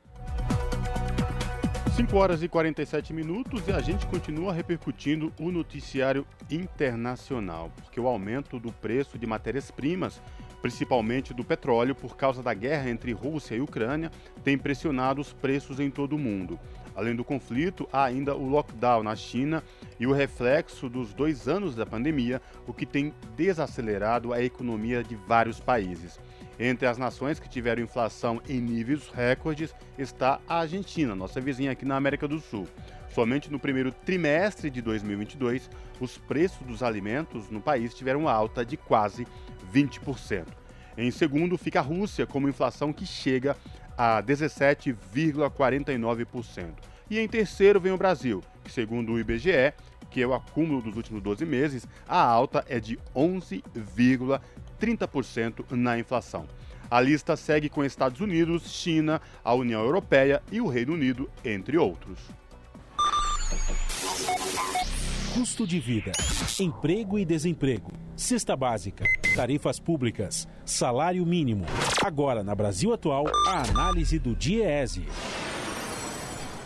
5 1.97 2.17
horas 2.17 2.43
e 2.43 2.49
47 2.49 3.13
minutos 3.13 3.69
e 3.69 3.71
a 3.71 3.81
gente 3.81 4.05
continua 4.09 4.53
repercutindo 4.53 5.33
o 5.39 5.53
noticiário 5.53 6.27
internacional, 6.51 7.71
porque 7.77 8.01
o 8.01 8.09
aumento 8.09 8.59
do 8.59 8.73
preço 8.73 9.17
de 9.17 9.29
matérias-primas, 9.29 10.21
principalmente 10.61 11.33
do 11.33 11.45
petróleo, 11.45 11.95
por 11.95 12.17
causa 12.17 12.43
da 12.43 12.53
guerra 12.53 12.91
entre 12.91 13.13
Rússia 13.13 13.55
e 13.55 13.61
Ucrânia, 13.61 14.11
tem 14.43 14.59
pressionado 14.59 15.21
os 15.21 15.33
preços 15.33 15.79
em 15.79 15.89
todo 15.89 16.17
o 16.17 16.19
mundo. 16.19 16.59
Além 16.97 17.15
do 17.15 17.23
conflito, 17.23 17.89
há 17.93 18.03
ainda 18.03 18.35
o 18.35 18.49
lockdown 18.49 19.05
na 19.05 19.15
China 19.15 19.63
e 19.99 20.05
o 20.05 20.13
reflexo 20.13 20.89
dos 20.89 21.15
dois 21.15 21.47
anos 21.47 21.77
da 21.77 21.87
pandemia, 21.87 22.43
o 22.67 22.73
que 22.73 22.87
tem 22.87 23.15
desacelerado 23.37 24.33
a 24.33 24.43
economia 24.43 25.05
de 25.05 25.15
vários 25.15 25.61
países. 25.61 26.19
Entre 26.59 26.87
as 26.87 26.99
nações 26.99 27.41
que 27.41 27.49
tiveram 27.49 27.83
inflação 27.83 28.41
em 28.49 28.61
níveis 28.61 29.09
recordes 29.09 29.75
está 29.99 30.41
a 30.49 30.61
Argentina, 30.61 31.15
nossa 31.15 31.41
vizinha 31.41 31.73
aqui 31.73 31.85
na 31.85 31.97
América 31.97 32.29
do 32.29 32.39
Sul. 32.39 32.69
Somente 33.11 33.51
no 33.51 33.59
primeiro 33.59 33.91
trimestre 33.93 34.71
de 34.71 34.81
2022, 34.83 35.69
os 36.01 36.17
preços 36.19 36.67
dos 36.67 36.83
alimentos 36.83 37.51
no 37.51 37.61
país 37.61 37.95
tiveram 37.95 38.29
alta 38.29 38.65
de 38.65 38.77
quase 38.77 39.27
20%. 39.73 40.47
Em 40.97 41.11
segundo, 41.11 41.59
fica 41.59 41.81
a 41.81 41.83
Rússia, 41.83 42.25
com 42.27 42.39
uma 42.39 42.49
inflação 42.49 42.93
que 42.93 43.05
chega 43.05 43.57
a 43.97 44.23
17,49%. 44.23 46.69
E 47.11 47.19
em 47.19 47.29
terceiro 47.29 47.81
vem 47.81 47.93
o 47.93 47.99
Brasil, 47.99 48.43
que 48.63 48.73
segundo 48.73 49.13
o 49.13 49.19
IBGE, 49.19 49.75
que 50.11 50.23
é 50.23 50.27
o 50.27 50.33
acúmulo 50.33 50.81
dos 50.81 50.97
últimos 50.97 51.21
12 51.23 51.45
meses, 51.45 51.87
a 52.09 52.21
alta 52.21 52.65
é 52.69 52.79
de 52.79 52.97
11,3%. 53.15 54.41
30% 54.85 55.73
na 55.73 55.99
inflação. 55.99 56.47
A 56.91 57.01
lista 57.01 57.37
segue 57.37 57.69
com 57.69 57.85
Estados 57.85 58.21
Unidos, 58.21 58.71
China, 58.71 59.21
a 59.43 59.55
União 59.55 59.83
Europeia 59.83 60.43
e 60.53 60.61
o 60.61 60.67
Reino 60.67 60.93
Unido, 60.93 61.31
entre 61.45 61.79
outros. 61.79 62.19
custo 65.35 65.67
de 65.67 65.81
vida, 65.81 66.13
emprego 66.61 67.19
e 67.19 67.25
desemprego, 67.25 67.91
cesta 68.17 68.55
básica, 68.55 69.05
tarifas 69.35 69.81
públicas, 69.81 70.47
salário 70.65 71.27
mínimo. 71.27 71.67
Agora, 72.05 72.45
na 72.45 72.55
Brasil 72.55 72.95
Atual, 72.95 73.25
a 73.49 73.69
análise 73.69 74.17
do 74.17 74.37
DIEESE. 74.37 75.05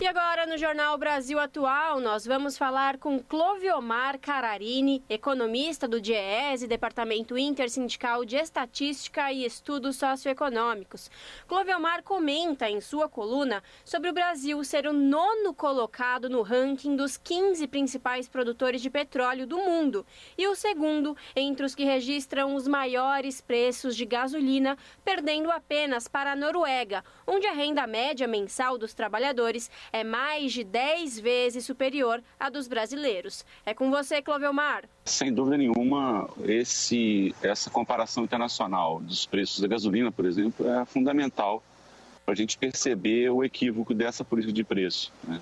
E 0.01 0.07
agora, 0.07 0.47
no 0.47 0.57
Jornal 0.57 0.97
Brasil 0.97 1.41
Atual, 1.41 1.99
nós 1.99 2.25
vamos 2.25 2.57
falar 2.57 2.99
com 2.99 3.19
Cloviomar 3.19 4.17
Cararini, 4.21 5.03
economista 5.11 5.89
do 5.89 6.01
DIEESE, 6.01 6.69
Departamento 6.69 7.37
Intersindical 7.37 8.25
de 8.25 8.37
Estatística 8.37 9.33
e 9.33 9.45
Estudos 9.45 9.97
Socioeconômicos. 9.97 11.11
Cloviomar 11.49 12.05
comenta 12.05 12.71
em 12.71 12.81
sua 12.81 13.09
coluna 13.09 13.61
sobre 13.85 14.09
o 14.09 14.13
Brasil 14.13 14.63
ser 14.63 14.87
o 14.87 14.93
nono 14.93 15.53
colocado 15.53 16.31
no 16.31 16.43
ranking 16.43 16.95
dos 16.95 17.17
15 17.17 17.67
principais 17.67 18.29
produtores 18.29 18.81
de 18.81 18.91
petróleo 18.91 19.49
do 19.49 19.59
mundo 19.59 20.07
e 20.39 20.47
o 20.47 20.55
segundo 20.55 21.17
entre 21.35 21.67
os 21.67 21.75
que 21.75 21.83
registram 21.83 22.55
os 22.55 22.69
maiores 22.69 23.41
preços 23.41 23.97
de 23.97 24.05
gasolina, 24.07 24.79
perdendo 25.05 25.51
apenas 25.51 26.07
para 26.07 26.31
a 26.31 26.37
Noruega, 26.37 27.03
onde 27.27 27.49
a 27.49 27.53
renda 27.53 27.85
média 27.85 28.29
mensal 28.29 28.79
dos 28.79 28.95
trabalhadores 28.95 29.69
é 29.93 30.05
mais 30.05 30.53
de 30.53 30.65
10 30.65 31.21
vezes 31.21 31.65
superior 31.65 32.23
à 32.39 32.49
dos 32.49 32.69
brasileiros. 32.69 33.45
É 33.65 33.75
com 33.75 33.91
você, 33.91 34.21
Clovelmar. 34.23 34.85
Sem 35.05 35.33
dúvida 35.33 35.57
nenhuma, 35.57 36.29
esse, 36.45 37.35
essa 37.43 37.71
comparação 37.71 38.25
internacional 38.25 39.01
dos 39.01 39.27
preços 39.27 39.61
da 39.61 39.69
gasolina, 39.69 40.13
por 40.13 40.27
exemplo, 40.27 40.69
é 40.69 40.85
fundamental 40.85 41.63
para 42.25 42.35
a 42.35 42.37
gente 42.37 42.59
perceber 42.59 43.31
o 43.31 43.43
equívoco 43.43 43.95
dessa 43.95 44.23
política 44.25 44.53
de 44.53 44.63
preço. 44.63 45.13
Né? 45.27 45.41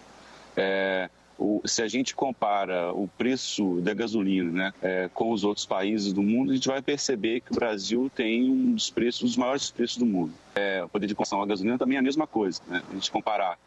É, 0.57 1.11
o, 1.39 1.61
se 1.65 1.83
a 1.83 1.89
gente 1.89 2.15
compara 2.15 2.93
o 2.93 3.09
preço 3.09 3.81
da 3.83 3.93
gasolina 3.93 4.51
né, 4.53 4.73
é, 4.81 5.11
com 5.13 5.33
os 5.33 5.45
outros 5.45 5.67
países 5.67 6.13
do 6.13 6.23
mundo, 6.23 6.53
a 6.53 6.55
gente 6.55 6.69
vai 6.69 6.81
perceber 6.81 7.41
que 7.41 7.53
o 7.53 7.55
Brasil 7.55 8.11
tem 8.15 8.49
um 8.49 8.73
dos 8.73 8.89
preços, 8.89 9.23
um 9.23 9.27
dos 9.27 9.37
maiores 9.37 9.71
preços 9.71 9.97
do 9.97 10.07
mundo. 10.07 10.33
É, 10.55 10.83
o 10.85 10.89
poder 10.89 11.07
de 11.07 11.15
consumo 11.15 11.43
da 11.43 11.49
gasolina 11.49 11.77
também 11.77 11.97
é 11.97 12.01
a 12.01 12.03
mesma 12.03 12.27
coisa. 12.27 12.63
Né? 12.69 12.83
A 12.89 12.95
gente 12.95 13.11
comparar 13.11 13.59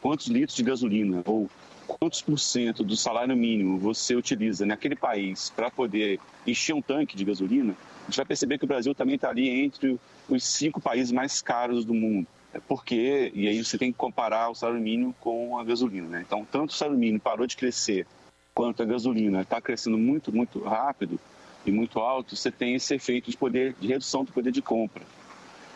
quantos 0.00 0.26
litros 0.26 0.56
de 0.56 0.62
gasolina 0.62 1.22
ou 1.26 1.48
quantos 1.86 2.22
por 2.22 2.38
cento 2.38 2.84
do 2.84 2.96
salário 2.96 3.36
mínimo 3.36 3.78
você 3.78 4.14
utiliza 4.14 4.64
naquele 4.64 4.94
país 4.94 5.50
para 5.50 5.70
poder 5.70 6.20
encher 6.46 6.74
um 6.74 6.82
tanque 6.82 7.16
de 7.16 7.24
gasolina, 7.24 7.74
a 8.02 8.04
gente 8.06 8.16
vai 8.16 8.26
perceber 8.26 8.58
que 8.58 8.64
o 8.64 8.68
Brasil 8.68 8.94
também 8.94 9.16
está 9.16 9.28
ali 9.28 9.48
entre 9.48 9.98
os 10.28 10.44
cinco 10.44 10.80
países 10.80 11.10
mais 11.12 11.42
caros 11.42 11.84
do 11.84 11.94
mundo. 11.94 12.26
É 12.52 12.58
porque, 12.58 13.30
e 13.34 13.46
aí 13.46 13.64
você 13.64 13.78
tem 13.78 13.92
que 13.92 13.98
comparar 13.98 14.50
o 14.50 14.54
salário 14.54 14.80
mínimo 14.80 15.14
com 15.20 15.58
a 15.58 15.64
gasolina. 15.64 16.08
Né? 16.08 16.24
Então, 16.26 16.46
tanto 16.50 16.70
o 16.70 16.74
salário 16.74 16.98
mínimo 16.98 17.20
parou 17.20 17.46
de 17.46 17.56
crescer, 17.56 18.06
quanto 18.54 18.82
a 18.82 18.86
gasolina 18.86 19.42
está 19.42 19.60
crescendo 19.60 19.96
muito, 19.96 20.34
muito 20.34 20.60
rápido 20.60 21.18
e 21.64 21.70
muito 21.70 21.98
alto, 22.00 22.36
você 22.36 22.50
tem 22.50 22.74
esse 22.74 22.94
efeito 22.94 23.30
de 23.30 23.36
poder 23.36 23.74
de 23.80 23.86
redução 23.86 24.24
do 24.24 24.32
poder 24.32 24.50
de 24.50 24.62
compra. 24.62 25.04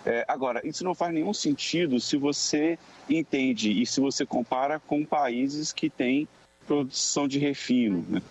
É, 0.07 0.25
agora, 0.29 0.61
isso 0.67 0.85
não 0.85 0.95
faz 0.95 1.15
nenhum 1.15 1.33
sentido 1.33 1.99
se 1.99 2.17
você 2.17 2.79
entende 3.09 3.81
e 3.81 3.87
se 3.87 4.01
você 4.01 4.27
compara 4.27 4.79
com 4.79 5.05
países 5.05 5.73
que 5.73 5.89
têm 5.89 6.29
produção 6.67 7.27
de 7.27 7.39
refino, 7.39 8.05
né? 8.09 8.23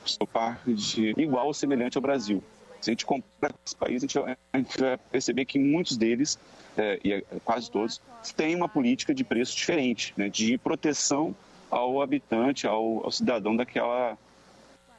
de, 0.68 1.14
igual 1.18 1.48
ou 1.48 1.54
semelhante 1.54 1.98
ao 1.98 2.02
Brasil. 2.02 2.44
Se 2.82 2.90
a 2.90 2.94
gente 2.94 3.06
compara 3.06 3.54
com 3.54 3.60
esses 3.66 3.74
países, 3.74 4.04
a 4.04 4.58
gente, 4.58 4.80
vai, 4.80 4.98
perceber 5.12 5.46
que 5.46 5.58
muitos 5.58 5.96
deles, 5.96 6.38
é, 6.78 7.00
e 7.04 7.14
é, 7.14 7.24
quase 7.44 7.72
todos, 7.72 8.02
têm 8.36 8.56
uma 8.56 8.68
política 8.68 9.14
de 9.14 9.24
preço 9.24 9.56
diferente, 9.56 10.14
né? 10.18 10.30
de 10.30 10.58
proteção 10.58 11.36
ao 11.72 12.02
habitante, 12.02 12.68
ao, 12.68 13.04
ao 13.04 13.12
cidadão 13.12 13.56
daquela, 13.56 14.18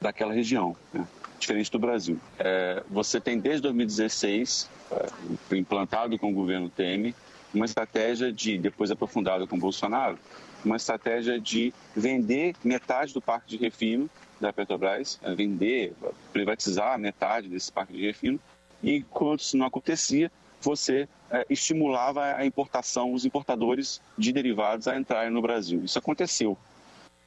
daquela 0.00 0.32
região. 0.32 0.76
Né? 0.92 1.06
Diferente 1.44 1.70
do 1.70 1.78
Brasil. 1.78 2.18
É, 2.38 2.82
você 2.90 3.20
tem 3.20 3.38
desde 3.38 3.62
2016, 3.62 4.68
é, 4.90 5.56
implantado 5.56 6.18
com 6.18 6.30
o 6.30 6.34
governo 6.34 6.68
Temer, 6.68 7.14
uma 7.52 7.66
estratégia 7.66 8.32
de, 8.32 8.58
depois 8.58 8.90
aprofundada 8.90 9.46
com 9.46 9.58
Bolsonaro, 9.58 10.18
uma 10.64 10.76
estratégia 10.76 11.38
de 11.38 11.72
vender 11.94 12.54
metade 12.64 13.12
do 13.12 13.20
parque 13.20 13.48
de 13.48 13.56
refino 13.56 14.08
da 14.40 14.52
Petrobras, 14.52 15.20
é, 15.22 15.34
vender, 15.34 15.92
privatizar 16.32 16.98
metade 16.98 17.48
desse 17.48 17.70
parque 17.70 17.92
de 17.92 18.06
refino, 18.06 18.40
e 18.82 18.96
enquanto 18.96 19.40
isso 19.40 19.56
não 19.56 19.66
acontecia, 19.66 20.32
você 20.60 21.06
é, 21.30 21.46
estimulava 21.50 22.24
a 22.34 22.44
importação, 22.44 23.12
os 23.12 23.24
importadores 23.24 24.00
de 24.16 24.32
derivados 24.32 24.88
a 24.88 24.96
entrarem 24.96 25.30
no 25.30 25.42
Brasil. 25.42 25.84
Isso 25.84 25.98
aconteceu. 25.98 26.56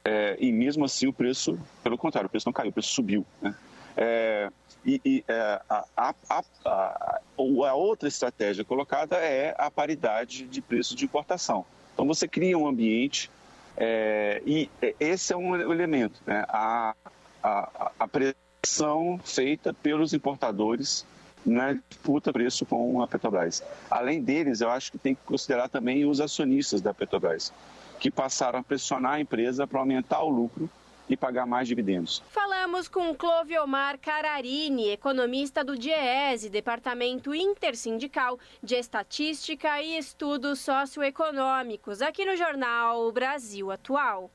É, 0.04 0.36
e 0.40 0.52
mesmo 0.52 0.84
assim 0.84 1.06
o 1.06 1.12
preço, 1.12 1.58
pelo 1.82 1.98
contrário, 1.98 2.26
o 2.26 2.30
preço 2.30 2.48
não 2.48 2.52
caiu, 2.52 2.70
o 2.70 2.72
preço 2.72 2.90
subiu. 2.90 3.24
Né? 3.40 3.54
É, 4.00 4.48
e, 4.86 5.00
e 5.04 5.24
é, 5.26 5.60
a, 5.68 5.84
a, 5.96 6.14
a, 6.30 6.44
a, 6.64 7.74
outra 7.74 8.08
estratégia 8.08 8.64
colocada 8.64 9.16
é 9.16 9.52
a 9.58 9.68
paridade 9.68 10.46
de 10.46 10.62
preços 10.62 10.94
de 10.94 11.04
importação. 11.04 11.66
Então 11.92 12.06
você 12.06 12.28
cria 12.28 12.56
um 12.56 12.68
ambiente 12.68 13.28
é, 13.76 14.40
e 14.46 14.70
esse 15.00 15.32
é 15.32 15.36
um 15.36 15.56
elemento, 15.56 16.20
né? 16.24 16.44
a, 16.48 16.94
a 17.42 18.06
pressão 18.06 19.18
feita 19.24 19.74
pelos 19.74 20.12
importadores 20.12 21.04
na 21.44 21.72
disputa 21.72 22.32
preço 22.32 22.64
com 22.64 23.02
a 23.02 23.08
Petrobras. 23.08 23.64
Além 23.90 24.22
deles, 24.22 24.60
eu 24.60 24.70
acho 24.70 24.92
que 24.92 24.98
tem 24.98 25.14
que 25.14 25.22
considerar 25.24 25.68
também 25.68 26.04
os 26.04 26.20
acionistas 26.20 26.80
da 26.80 26.94
Petrobras, 26.94 27.52
que 27.98 28.12
passaram 28.12 28.60
a 28.60 28.62
pressionar 28.62 29.14
a 29.14 29.20
empresa 29.20 29.66
para 29.66 29.80
aumentar 29.80 30.22
o 30.22 30.28
lucro 30.28 30.70
e 31.08 31.16
pagar 31.16 31.46
mais 31.46 31.66
dividendos. 31.66 32.22
Falamos 32.30 32.88
com 32.88 33.14
Cloviomar 33.14 33.98
Cararini, 33.98 34.90
economista 34.90 35.64
do 35.64 35.76
DIEESE, 35.76 36.50
Departamento 36.50 37.34
Intersindical 37.34 38.38
de 38.62 38.74
Estatística 38.74 39.80
e 39.80 39.96
Estudos 39.96 40.60
Socioeconômicos, 40.60 42.02
aqui 42.02 42.24
no 42.24 42.36
jornal 42.36 43.10
Brasil 43.12 43.70
Atual. 43.70 44.30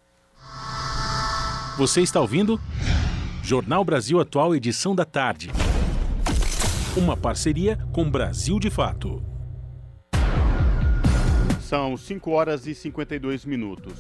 Você 1.78 2.01
está 2.01 2.21
ouvindo? 2.21 2.59
Jornal 3.43 3.84
Brasil 3.84 4.19
Atual, 4.19 4.55
edição 4.55 4.95
da 4.95 5.05
tarde. 5.05 5.51
Uma 6.95 7.17
parceria 7.17 7.78
com 7.91 8.09
Brasil 8.09 8.59
de 8.59 8.69
Fato. 8.69 9.21
São 11.59 11.97
5 11.97 12.30
horas 12.30 12.67
e 12.67 12.76
52 12.76 13.45
minutos. 13.45 13.93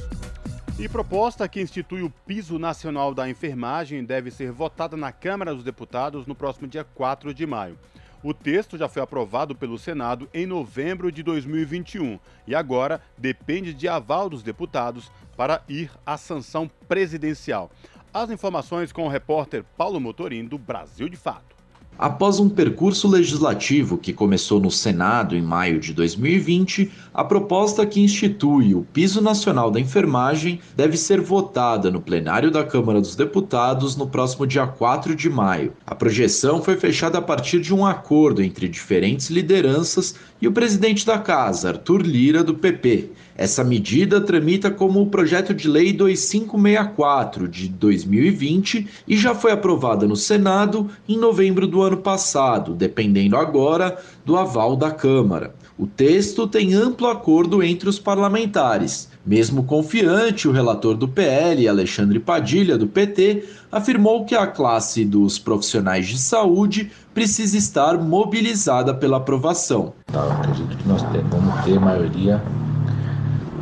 E 0.79 0.89
proposta 0.89 1.47
que 1.47 1.61
institui 1.61 2.01
o 2.01 2.09
piso 2.09 2.57
nacional 2.57 3.13
da 3.13 3.29
enfermagem 3.29 4.03
deve 4.03 4.31
ser 4.31 4.51
votada 4.51 4.97
na 4.97 5.11
Câmara 5.11 5.53
dos 5.53 5.63
Deputados 5.63 6.25
no 6.25 6.33
próximo 6.33 6.67
dia 6.67 6.83
4 6.83 7.31
de 7.31 7.45
maio. 7.45 7.77
O 8.23 8.33
texto 8.33 8.75
já 8.75 8.89
foi 8.89 9.03
aprovado 9.03 9.53
pelo 9.53 9.77
Senado 9.77 10.27
em 10.33 10.47
novembro 10.47 11.11
de 11.11 11.21
2021 11.21 12.19
e 12.47 12.55
agora 12.55 12.99
depende 13.15 13.71
de 13.71 13.87
aval 13.87 14.29
dos 14.29 14.41
deputados 14.41 15.11
para 15.37 15.61
ir 15.69 15.91
à 16.03 16.17
sanção 16.17 16.69
presidencial. 16.87 17.69
As 18.11 18.31
informações 18.31 18.91
com 18.91 19.05
o 19.05 19.09
repórter 19.09 19.63
Paulo 19.77 19.99
Motorim, 19.99 20.45
do 20.45 20.57
Brasil 20.57 21.07
de 21.07 21.17
Fato. 21.17 21.62
Após 21.97 22.39
um 22.39 22.49
percurso 22.49 23.07
legislativo 23.07 23.97
que 23.97 24.11
começou 24.11 24.59
no 24.59 24.71
Senado 24.71 25.35
em 25.35 25.41
maio 25.41 25.79
de 25.79 25.93
2020, 25.93 26.91
a 27.13 27.23
proposta 27.23 27.85
que 27.85 28.01
institui 28.01 28.73
o 28.73 28.85
Piso 28.91 29.21
Nacional 29.21 29.69
da 29.69 29.79
Enfermagem 29.79 30.59
deve 30.75 30.97
ser 30.97 31.21
votada 31.21 31.91
no 31.91 32.01
plenário 32.01 32.49
da 32.49 32.63
Câmara 32.63 32.99
dos 32.99 33.15
Deputados 33.15 33.95
no 33.95 34.07
próximo 34.07 34.47
dia 34.47 34.65
4 34.65 35.15
de 35.15 35.29
maio. 35.29 35.73
A 35.85 35.93
projeção 35.93 36.63
foi 36.63 36.75
fechada 36.77 37.19
a 37.19 37.21
partir 37.21 37.59
de 37.59 37.73
um 37.73 37.85
acordo 37.85 38.41
entre 38.41 38.67
diferentes 38.67 39.29
lideranças 39.29 40.15
e 40.43 40.47
o 40.47 40.51
presidente 40.51 41.05
da 41.05 41.17
Casa, 41.17 41.69
Arthur 41.69 42.01
Lira, 42.01 42.43
do 42.43 42.53
PP. 42.53 43.11
Essa 43.33 43.63
medida 43.63 44.19
tramita 44.19 44.69
como 44.69 45.01
o 45.01 45.05
projeto 45.07 45.53
de 45.53 45.69
lei 45.69 45.93
2564 45.93 47.47
de 47.47 47.69
2020 47.69 48.85
e 49.07 49.15
já 49.15 49.33
foi 49.33 49.53
aprovada 49.53 50.05
no 50.05 50.17
Senado 50.17 50.89
em 51.07 51.17
novembro 51.17 51.65
do 51.65 51.81
ano 51.81 51.95
passado, 51.95 52.73
dependendo 52.73 53.37
agora 53.37 53.97
do 54.25 54.35
aval 54.35 54.75
da 54.75 54.91
Câmara. 54.91 55.55
O 55.77 55.87
texto 55.87 56.45
tem 56.45 56.73
amplo 56.73 57.07
acordo 57.07 57.63
entre 57.63 57.87
os 57.87 57.97
parlamentares. 57.97 59.12
Mesmo 59.25 59.63
confiante, 59.63 60.49
o 60.49 60.51
relator 60.51 60.95
do 60.95 61.07
PL, 61.07 61.65
Alexandre 61.67 62.19
Padilha, 62.19 62.77
do 62.77 62.87
PT, 62.87 63.45
afirmou 63.71 64.25
que 64.25 64.35
a 64.35 64.45
classe 64.45 65.05
dos 65.05 65.39
profissionais 65.39 66.07
de 66.07 66.19
saúde 66.19 66.91
precisa 67.13 67.57
estar 67.57 67.97
mobilizada 67.97 68.93
pela 68.93 69.17
aprovação. 69.17 69.93
Eu 70.13 70.29
acredito 70.29 70.75
que 70.75 70.87
nós 70.87 71.01
vamos 71.01 71.63
ter 71.63 71.79
maioria 71.79 72.43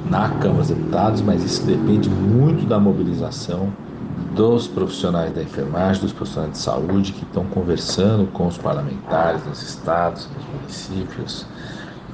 na 0.09 0.29
Câmara 0.29 0.57
dos 0.57 0.69
Deputados, 0.69 1.21
mas 1.21 1.43
isso 1.43 1.63
depende 1.63 2.09
muito 2.09 2.65
da 2.65 2.79
mobilização 2.79 3.71
dos 4.35 4.67
profissionais 4.67 5.31
da 5.33 5.43
enfermagem, 5.43 6.01
dos 6.01 6.11
profissionais 6.11 6.53
de 6.53 6.57
saúde 6.57 7.13
que 7.13 7.23
estão 7.23 7.45
conversando 7.45 8.25
com 8.31 8.47
os 8.47 8.57
parlamentares 8.57 9.45
nos 9.45 9.61
estados, 9.61 10.27
nos 10.35 10.45
municípios, 10.47 11.45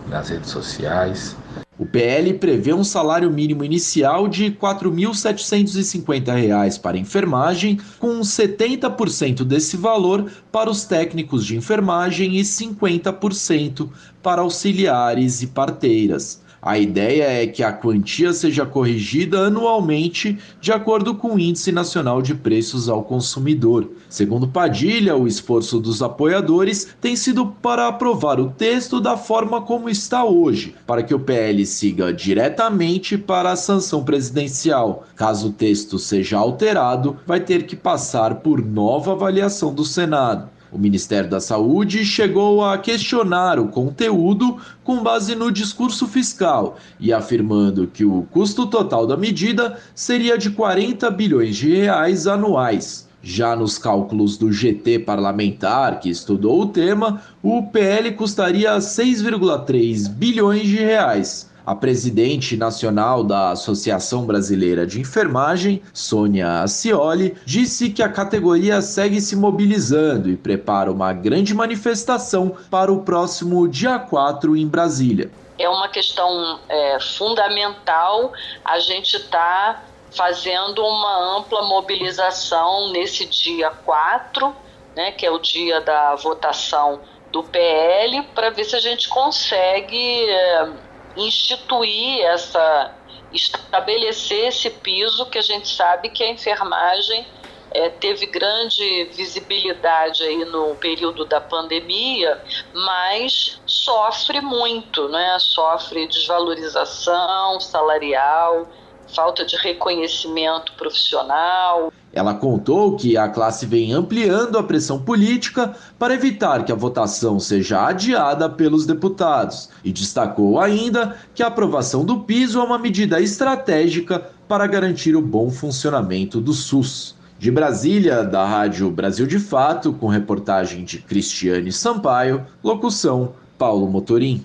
nas 0.09 0.27
redes 0.29 0.49
sociais. 0.49 1.35
O 1.79 1.85
PL 1.85 2.33
prevê 2.33 2.73
um 2.73 2.83
salário 2.83 3.29
mínimo 3.29 3.63
inicial 3.63 4.27
de 4.27 4.45
R$ 4.45 4.57
4.750 4.59 6.81
para 6.81 6.97
enfermagem, 6.97 7.79
com 7.99 8.19
70% 8.19 9.43
desse 9.43 9.77
valor 9.77 10.25
para 10.51 10.71
os 10.71 10.85
técnicos 10.85 11.45
de 11.45 11.55
enfermagem 11.55 12.37
e 12.37 12.41
50% 12.41 13.91
para 14.23 14.41
auxiliares 14.41 15.43
e 15.43 15.47
parteiras. 15.47 16.41
A 16.67 16.77
ideia 16.77 17.23
é 17.23 17.47
que 17.47 17.63
a 17.63 17.71
quantia 17.71 18.33
seja 18.33 18.65
corrigida 18.65 19.39
anualmente 19.47 20.37
de 20.59 20.69
acordo 20.73 21.15
com 21.15 21.35
o 21.35 21.39
Índice 21.39 21.71
Nacional 21.71 22.21
de 22.21 22.35
Preços 22.35 22.89
ao 22.89 23.05
Consumidor. 23.05 23.89
Segundo 24.09 24.49
Padilha, 24.49 25.15
o 25.15 25.29
esforço 25.29 25.79
dos 25.79 26.01
apoiadores 26.01 26.89
tem 26.99 27.15
sido 27.15 27.45
para 27.47 27.87
aprovar 27.87 28.37
o 28.41 28.49
texto 28.49 28.99
da 28.99 29.15
forma 29.15 29.61
como 29.61 29.89
está 29.89 30.25
hoje, 30.25 30.75
para 30.85 31.03
que 31.03 31.15
o 31.15 31.19
PL 31.21 31.65
siga 31.65 32.11
diretamente 32.11 33.17
para 33.17 33.53
a 33.53 33.55
sanção 33.55 34.03
presidencial. 34.03 35.05
Caso 35.15 35.47
o 35.47 35.53
texto 35.53 35.97
seja 35.97 36.37
alterado, 36.37 37.15
vai 37.25 37.39
ter 37.39 37.65
que 37.65 37.77
passar 37.77 38.41
por 38.41 38.61
nova 38.61 39.13
avaliação 39.13 39.73
do 39.73 39.85
Senado. 39.85 40.56
O 40.71 40.77
Ministério 40.77 41.29
da 41.29 41.39
Saúde 41.39 42.03
chegou 42.03 42.63
a 42.63 42.77
questionar 42.77 43.57
o 43.57 43.69
conteúdo 43.69 44.57
com 44.83 45.01
base 45.01 45.33
no 45.33 45.51
discurso 45.51 46.05
fiscal 46.07 46.77
e 46.99 47.13
afirmando 47.13 47.87
que 47.87 48.03
o 48.03 48.23
custo 48.31 48.67
total 48.67 49.07
da 49.07 49.15
medida 49.15 49.79
seria 49.95 50.37
de 50.37 50.49
40 50.49 51.09
bilhões 51.11 51.55
de 51.55 51.73
reais 51.73 52.27
anuais. 52.27 53.07
Já 53.23 53.55
nos 53.55 53.77
cálculos 53.77 54.37
do 54.37 54.51
GT 54.51 54.99
parlamentar, 54.99 55.99
que 55.99 56.09
estudou 56.09 56.61
o 56.61 56.67
tema, 56.67 57.21
o 57.41 57.63
PL 57.63 58.11
custaria 58.11 58.77
6,3 58.77 60.09
bilhões 60.09 60.63
de 60.67 60.77
reais. 60.77 61.49
A 61.67 61.75
presidente 61.75 62.55
nacional 62.55 63.25
da 63.25 63.51
Associação 63.51 64.25
Brasileira 64.25 64.87
de 64.87 65.01
Enfermagem, 65.01 65.83
Sônia 65.93 66.61
Ascioli, 66.61 67.35
disse 67.43 67.89
que 67.89 68.01
a 68.01 68.07
categoria 68.07 68.81
segue 68.81 69.19
se 69.19 69.35
mobilizando 69.35 70.29
e 70.29 70.37
prepara 70.37 70.89
uma 70.89 71.11
grande 71.11 71.53
manifestação 71.53 72.55
para 72.71 72.89
o 72.89 73.01
próximo 73.01 73.67
dia 73.67 73.99
4 73.99 74.55
em 74.55 74.65
Brasília. 74.65 75.29
É 75.59 75.67
uma 75.67 75.89
questão 75.89 76.57
é, 76.69 76.99
fundamental 77.01 78.31
a 78.63 78.79
gente 78.79 79.17
estar 79.17 79.73
tá 79.73 79.83
fazendo 80.15 80.81
uma 80.81 81.37
ampla 81.37 81.63
mobilização 81.63 82.93
nesse 82.93 83.25
dia 83.25 83.71
4, 83.71 84.55
né, 84.95 85.11
que 85.11 85.25
é 85.25 85.31
o 85.31 85.37
dia 85.37 85.81
da 85.81 86.15
votação 86.15 87.01
do 87.29 87.43
PL, 87.43 88.23
para 88.33 88.51
ver 88.51 88.63
se 88.63 88.73
a 88.77 88.79
gente 88.79 89.09
consegue. 89.09 90.29
É, 90.29 90.86
instituir 91.17 92.21
essa, 92.25 92.95
estabelecer 93.31 94.47
esse 94.47 94.69
piso 94.69 95.25
que 95.27 95.37
a 95.37 95.41
gente 95.41 95.67
sabe 95.67 96.09
que 96.09 96.23
a 96.23 96.29
enfermagem 96.29 97.25
é, 97.71 97.89
teve 97.89 98.25
grande 98.27 99.05
visibilidade 99.13 100.23
aí 100.23 100.45
no 100.45 100.75
período 100.75 101.25
da 101.25 101.41
pandemia, 101.41 102.41
mas 102.73 103.59
sofre 103.65 104.41
muito, 104.41 105.09
né? 105.09 105.37
Sofre 105.39 106.07
desvalorização 106.07 107.59
salarial, 107.59 108.67
falta 109.13 109.45
de 109.45 109.57
reconhecimento 109.57 110.73
profissional. 110.73 111.91
Ela 112.17 112.33
contou 112.33 112.95
que 112.95 113.15
a 113.15 113.29
classe 113.29 113.67
vem 113.67 113.93
ampliando 113.93 114.57
a 114.57 114.63
pressão 114.63 114.99
política 114.99 115.75
para 115.99 116.15
evitar 116.15 116.65
que 116.65 116.71
a 116.71 116.75
votação 116.75 117.39
seja 117.39 117.85
adiada 117.85 118.49
pelos 118.49 118.87
deputados 118.87 119.69
e 119.83 119.91
destacou 119.91 120.59
ainda 120.59 121.15
que 121.35 121.43
a 121.43 121.47
aprovação 121.47 122.03
do 122.03 122.21
piso 122.21 122.59
é 122.59 122.63
uma 122.63 122.79
medida 122.79 123.21
estratégica 123.21 124.31
para 124.47 124.65
garantir 124.65 125.15
o 125.15 125.21
bom 125.21 125.51
funcionamento 125.51 126.41
do 126.41 126.53
SUS. 126.53 127.15
De 127.37 127.51
Brasília, 127.51 128.23
da 128.23 128.47
Rádio 128.47 128.89
Brasil 128.89 129.27
de 129.27 129.37
Fato, 129.37 129.93
com 129.93 130.07
reportagem 130.07 130.83
de 130.83 130.97
Cristiane 130.97 131.71
Sampaio, 131.71 132.47
locução 132.63 133.33
Paulo 133.59 133.85
Motorim. 133.85 134.43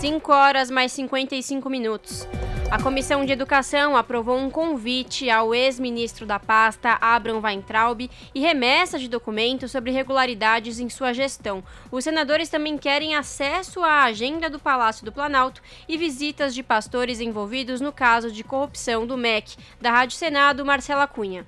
5 0.00 0.32
horas 0.32 0.70
mais 0.70 0.92
55 0.92 1.68
minutos. 1.68 2.28
A 2.70 2.80
Comissão 2.80 3.24
de 3.24 3.32
Educação 3.32 3.96
aprovou 3.96 4.38
um 4.38 4.48
convite 4.48 5.28
ao 5.28 5.52
ex-ministro 5.52 6.24
da 6.24 6.38
pasta, 6.38 6.96
Abraham 7.00 7.40
Weintraub, 7.40 8.08
e 8.32 8.40
remessa 8.40 8.96
de 8.96 9.08
documentos 9.08 9.72
sobre 9.72 9.90
irregularidades 9.90 10.78
em 10.78 10.88
sua 10.88 11.12
gestão. 11.12 11.64
Os 11.90 12.04
senadores 12.04 12.48
também 12.48 12.78
querem 12.78 13.16
acesso 13.16 13.82
à 13.82 14.04
agenda 14.04 14.48
do 14.48 14.60
Palácio 14.60 15.04
do 15.04 15.10
Planalto 15.10 15.60
e 15.88 15.98
visitas 15.98 16.54
de 16.54 16.62
pastores 16.62 17.18
envolvidos 17.18 17.80
no 17.80 17.90
caso 17.90 18.30
de 18.30 18.44
corrupção 18.44 19.04
do 19.04 19.16
MEC. 19.16 19.56
Da 19.80 19.90
Rádio 19.90 20.16
Senado, 20.16 20.64
Marcela 20.64 21.08
Cunha. 21.08 21.44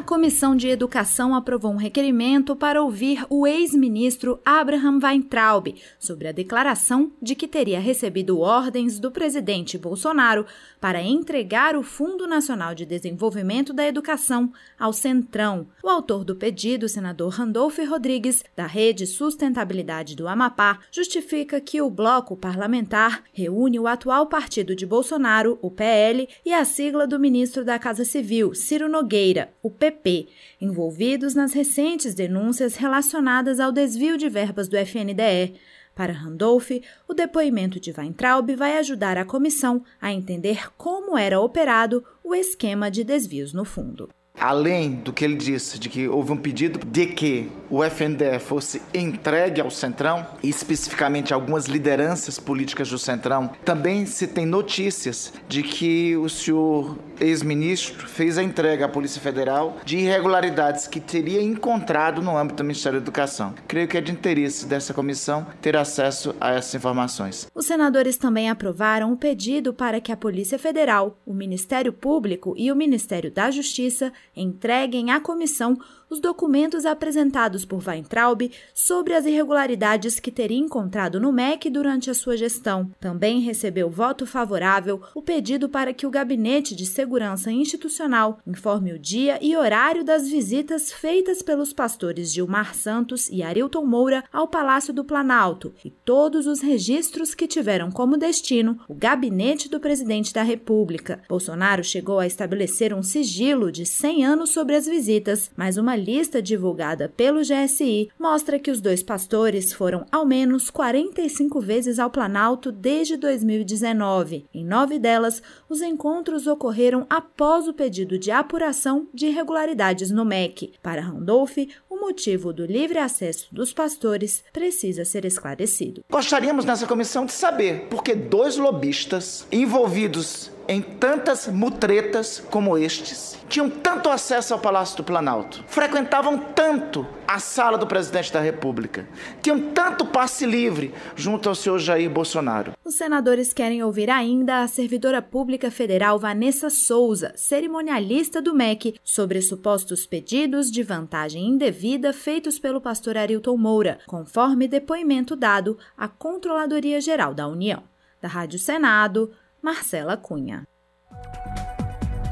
A 0.00 0.02
Comissão 0.02 0.56
de 0.56 0.66
Educação 0.66 1.34
aprovou 1.34 1.70
um 1.70 1.76
requerimento 1.76 2.56
para 2.56 2.82
ouvir 2.82 3.22
o 3.28 3.46
ex-ministro 3.46 4.40
Abraham 4.42 4.98
Weintraub 4.98 5.74
sobre 5.98 6.26
a 6.26 6.32
declaração 6.32 7.12
de 7.20 7.34
que 7.34 7.46
teria 7.46 7.78
recebido 7.78 8.40
ordens 8.40 8.98
do 8.98 9.10
presidente 9.10 9.76
Bolsonaro 9.76 10.46
para 10.80 11.02
entregar 11.02 11.76
o 11.76 11.82
Fundo 11.82 12.26
Nacional 12.26 12.74
de 12.74 12.86
Desenvolvimento 12.86 13.74
da 13.74 13.86
Educação 13.86 14.50
ao 14.78 14.90
Centrão. 14.90 15.66
O 15.82 15.88
autor 15.90 16.24
do 16.24 16.34
pedido, 16.34 16.86
o 16.86 16.88
senador 16.88 17.34
Randolfo 17.34 17.84
Rodrigues, 17.84 18.42
da 18.56 18.66
Rede 18.66 19.06
Sustentabilidade 19.06 20.16
do 20.16 20.26
Amapá, 20.26 20.78
justifica 20.90 21.60
que 21.60 21.82
o 21.82 21.90
bloco 21.90 22.38
parlamentar 22.38 23.22
reúne 23.34 23.78
o 23.78 23.86
atual 23.86 24.28
partido 24.28 24.74
de 24.74 24.86
Bolsonaro, 24.86 25.58
o 25.60 25.70
PL, 25.70 26.26
e 26.42 26.54
a 26.54 26.64
sigla 26.64 27.06
do 27.06 27.20
ministro 27.20 27.66
da 27.66 27.78
Casa 27.78 28.06
Civil, 28.06 28.54
Ciro 28.54 28.88
Nogueira, 28.88 29.52
o 29.62 29.68
PP, 29.90 30.28
envolvidos 30.60 31.34
nas 31.34 31.52
recentes 31.52 32.14
denúncias 32.14 32.76
relacionadas 32.76 33.58
ao 33.58 33.72
desvio 33.72 34.16
de 34.16 34.28
verbas 34.28 34.68
do 34.68 34.76
FNDE. 34.76 35.54
Para 35.94 36.12
Randolph, 36.12 36.70
o 37.08 37.12
depoimento 37.12 37.80
de 37.80 37.92
Weintraub 37.96 38.48
vai 38.54 38.78
ajudar 38.78 39.18
a 39.18 39.24
comissão 39.24 39.82
a 40.00 40.12
entender 40.12 40.72
como 40.76 41.18
era 41.18 41.40
operado 41.40 42.04
o 42.22 42.34
esquema 42.34 42.90
de 42.90 43.02
desvios 43.02 43.52
no 43.52 43.64
fundo 43.64 44.08
além 44.38 44.92
do 44.92 45.12
que 45.12 45.24
ele 45.24 45.36
disse, 45.36 45.78
de 45.78 45.88
que 45.88 46.08
houve 46.08 46.32
um 46.32 46.36
pedido 46.36 46.78
de 46.84 47.06
que 47.06 47.50
o 47.68 47.84
FNDE 47.84 48.38
fosse 48.40 48.82
entregue 48.92 49.60
ao 49.60 49.70
Centrão, 49.70 50.26
e 50.42 50.48
especificamente 50.48 51.32
algumas 51.32 51.66
lideranças 51.66 52.38
políticas 52.38 52.90
do 52.90 52.98
Centrão, 52.98 53.50
também 53.64 54.06
se 54.06 54.26
tem 54.26 54.44
notícias 54.44 55.32
de 55.48 55.62
que 55.62 56.16
o 56.16 56.28
senhor 56.28 56.98
ex-ministro 57.20 58.08
fez 58.08 58.38
a 58.38 58.42
entrega 58.42 58.86
à 58.86 58.88
Polícia 58.88 59.20
Federal 59.20 59.76
de 59.84 59.98
irregularidades 59.98 60.88
que 60.88 60.98
teria 60.98 61.40
encontrado 61.40 62.22
no 62.22 62.36
âmbito 62.36 62.56
do 62.56 62.64
Ministério 62.64 62.98
da 62.98 63.04
Educação. 63.04 63.54
Creio 63.68 63.86
que 63.86 63.96
é 63.96 64.00
de 64.00 64.10
interesse 64.10 64.66
dessa 64.66 64.92
comissão 64.92 65.46
ter 65.60 65.76
acesso 65.76 66.34
a 66.40 66.52
essas 66.52 66.74
informações. 66.74 67.46
Os 67.54 67.66
senadores 67.66 68.16
também 68.16 68.50
aprovaram 68.50 69.12
o 69.12 69.16
pedido 69.16 69.72
para 69.72 70.00
que 70.00 70.10
a 70.10 70.16
Polícia 70.16 70.58
Federal, 70.58 71.18
o 71.24 71.34
Ministério 71.34 71.92
Público 71.92 72.54
e 72.56 72.72
o 72.72 72.76
Ministério 72.76 73.30
da 73.30 73.50
Justiça 73.50 74.12
entreguem 74.36 75.10
à 75.10 75.20
comissão 75.20 75.78
os 76.10 76.18
documentos 76.18 76.84
apresentados 76.84 77.64
por 77.64 77.82
Weintraub 77.86 78.50
sobre 78.74 79.14
as 79.14 79.24
irregularidades 79.24 80.18
que 80.18 80.32
teria 80.32 80.58
encontrado 80.58 81.20
no 81.20 81.32
MEC 81.32 81.70
durante 81.70 82.10
a 82.10 82.14
sua 82.14 82.36
gestão. 82.36 82.90
Também 82.98 83.40
recebeu 83.40 83.88
voto 83.88 84.26
favorável 84.26 85.00
o 85.14 85.22
pedido 85.22 85.68
para 85.68 85.94
que 85.94 86.06
o 86.06 86.10
Gabinete 86.10 86.74
de 86.74 86.84
Segurança 86.84 87.52
Institucional 87.52 88.40
informe 88.46 88.92
o 88.92 88.98
dia 88.98 89.38
e 89.40 89.56
horário 89.56 90.02
das 90.02 90.28
visitas 90.28 90.90
feitas 90.90 91.42
pelos 91.42 91.72
pastores 91.72 92.32
Gilmar 92.32 92.74
Santos 92.74 93.28
e 93.30 93.42
Arilton 93.42 93.86
Moura 93.86 94.24
ao 94.32 94.48
Palácio 94.48 94.92
do 94.92 95.04
Planalto 95.04 95.72
e 95.84 95.90
todos 95.90 96.46
os 96.46 96.60
registros 96.60 97.34
que 97.34 97.46
tiveram 97.46 97.90
como 97.90 98.16
destino 98.16 98.80
o 98.88 98.94
gabinete 98.94 99.68
do 99.68 99.78
presidente 99.78 100.32
da 100.32 100.42
República. 100.42 101.22
Bolsonaro 101.28 101.84
chegou 101.84 102.18
a 102.18 102.26
estabelecer 102.26 102.92
um 102.92 103.02
sigilo 103.02 103.70
de 103.70 103.86
100 103.86 104.24
anos 104.24 104.50
sobre 104.50 104.74
as 104.74 104.86
visitas, 104.86 105.50
mas 105.56 105.76
uma 105.76 105.99
lista 106.00 106.42
divulgada 106.42 107.08
pelo 107.08 107.42
GSI 107.42 108.10
mostra 108.18 108.58
que 108.58 108.70
os 108.70 108.80
dois 108.80 109.02
pastores 109.02 109.72
foram 109.72 110.04
ao 110.10 110.26
menos 110.26 110.70
45 110.70 111.60
vezes 111.60 112.00
ao 112.00 112.10
Planalto 112.10 112.72
desde 112.72 113.16
2019. 113.16 114.46
Em 114.52 114.64
nove 114.64 114.98
delas, 114.98 115.40
os 115.68 115.80
encontros 115.82 116.48
ocorreram 116.48 117.06
após 117.08 117.68
o 117.68 117.72
pedido 117.72 118.18
de 118.18 118.32
apuração 118.32 119.06
de 119.14 119.26
irregularidades 119.26 120.10
no 120.10 120.24
MEC. 120.24 120.72
Para 120.82 121.02
Randolph, 121.02 121.58
o 121.88 122.00
motivo 122.00 122.52
do 122.52 122.66
livre 122.66 122.98
acesso 122.98 123.46
dos 123.52 123.72
pastores 123.72 124.42
precisa 124.52 125.04
ser 125.04 125.24
esclarecido. 125.24 126.02
Gostaríamos 126.10 126.64
nessa 126.64 126.86
comissão 126.86 127.26
de 127.26 127.32
saber 127.32 127.86
por 127.90 128.02
que 128.02 128.14
dois 128.14 128.56
lobistas 128.56 129.46
envolvidos 129.52 130.50
em 130.70 130.80
tantas 130.80 131.48
mutretas 131.48 132.40
como 132.48 132.78
estes, 132.78 133.36
tinham 133.48 133.68
tanto 133.68 134.08
acesso 134.08 134.54
ao 134.54 134.60
Palácio 134.60 134.98
do 134.98 135.02
Planalto, 135.02 135.64
frequentavam 135.66 136.38
tanto 136.38 137.04
a 137.26 137.40
sala 137.40 137.76
do 137.76 137.88
presidente 137.88 138.32
da 138.32 138.38
República, 138.38 139.04
tinham 139.42 139.72
tanto 139.72 140.06
passe 140.06 140.46
livre 140.46 140.94
junto 141.16 141.48
ao 141.48 141.56
senhor 141.56 141.80
Jair 141.80 142.08
Bolsonaro. 142.08 142.74
Os 142.84 142.94
senadores 142.94 143.52
querem 143.52 143.82
ouvir 143.82 144.08
ainda 144.08 144.62
a 144.62 144.68
servidora 144.68 145.20
pública 145.20 145.72
federal 145.72 146.20
Vanessa 146.20 146.70
Souza, 146.70 147.32
cerimonialista 147.34 148.40
do 148.40 148.54
MEC, 148.54 148.94
sobre 149.02 149.42
supostos 149.42 150.06
pedidos 150.06 150.70
de 150.70 150.84
vantagem 150.84 151.48
indevida 151.48 152.12
feitos 152.12 152.60
pelo 152.60 152.80
pastor 152.80 153.16
Arilton 153.16 153.56
Moura, 153.56 153.98
conforme 154.06 154.68
depoimento 154.68 155.34
dado 155.34 155.76
à 155.98 156.06
Controladoria 156.06 157.00
Geral 157.00 157.34
da 157.34 157.48
União. 157.48 157.82
Da 158.22 158.28
Rádio 158.28 158.58
Senado, 158.58 159.32
Marcela 159.62 160.16
Cunha. 160.16 160.66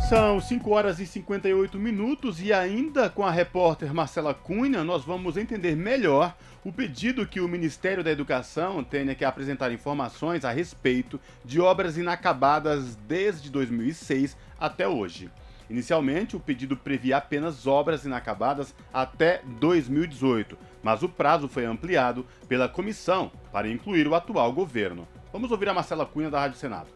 São 0.09 0.41
5 0.41 0.71
horas 0.71 0.99
e 0.99 1.07
58 1.07 1.79
minutos 1.79 2.41
e 2.41 2.55
ainda 2.55 3.11
com 3.11 3.23
a 3.23 3.31
repórter 3.31 3.93
Marcela 3.93 4.33
Cunha, 4.33 4.83
nós 4.83 5.05
vamos 5.05 5.37
entender 5.37 5.77
melhor 5.77 6.35
o 6.65 6.73
pedido 6.73 7.27
que 7.27 7.39
o 7.39 7.47
Ministério 7.47 8.03
da 8.03 8.11
Educação 8.11 8.83
tenha 8.83 9.15
que 9.15 9.27
apresentar 9.27 9.71
informações 9.71 10.43
a 10.43 10.51
respeito 10.51 11.21
de 11.45 11.61
obras 11.61 11.99
inacabadas 11.99 12.97
desde 12.97 13.51
2006 13.51 14.35
até 14.59 14.89
hoje. 14.89 15.31
Inicialmente, 15.69 16.35
o 16.35 16.41
pedido 16.41 16.79
previa 16.79 17.19
apenas 17.19 17.67
obras 17.67 18.07
inacabadas 18.07 18.75
até 18.91 19.43
2018, 19.61 20.57
mas 20.83 21.03
o 21.03 21.11
prazo 21.11 21.47
foi 21.47 21.67
ampliado 21.67 22.25
pela 22.49 22.71
comissão 22.71 23.31
para 23.53 23.69
incluir 23.69 24.09
o 24.09 24.15
atual 24.15 24.51
governo. 24.51 25.07
Vamos 25.31 25.51
ouvir 25.51 25.69
a 25.69 25.75
Marcela 25.75 26.07
Cunha 26.07 26.31
da 26.31 26.41
Rádio 26.41 26.57
Senado. 26.57 26.89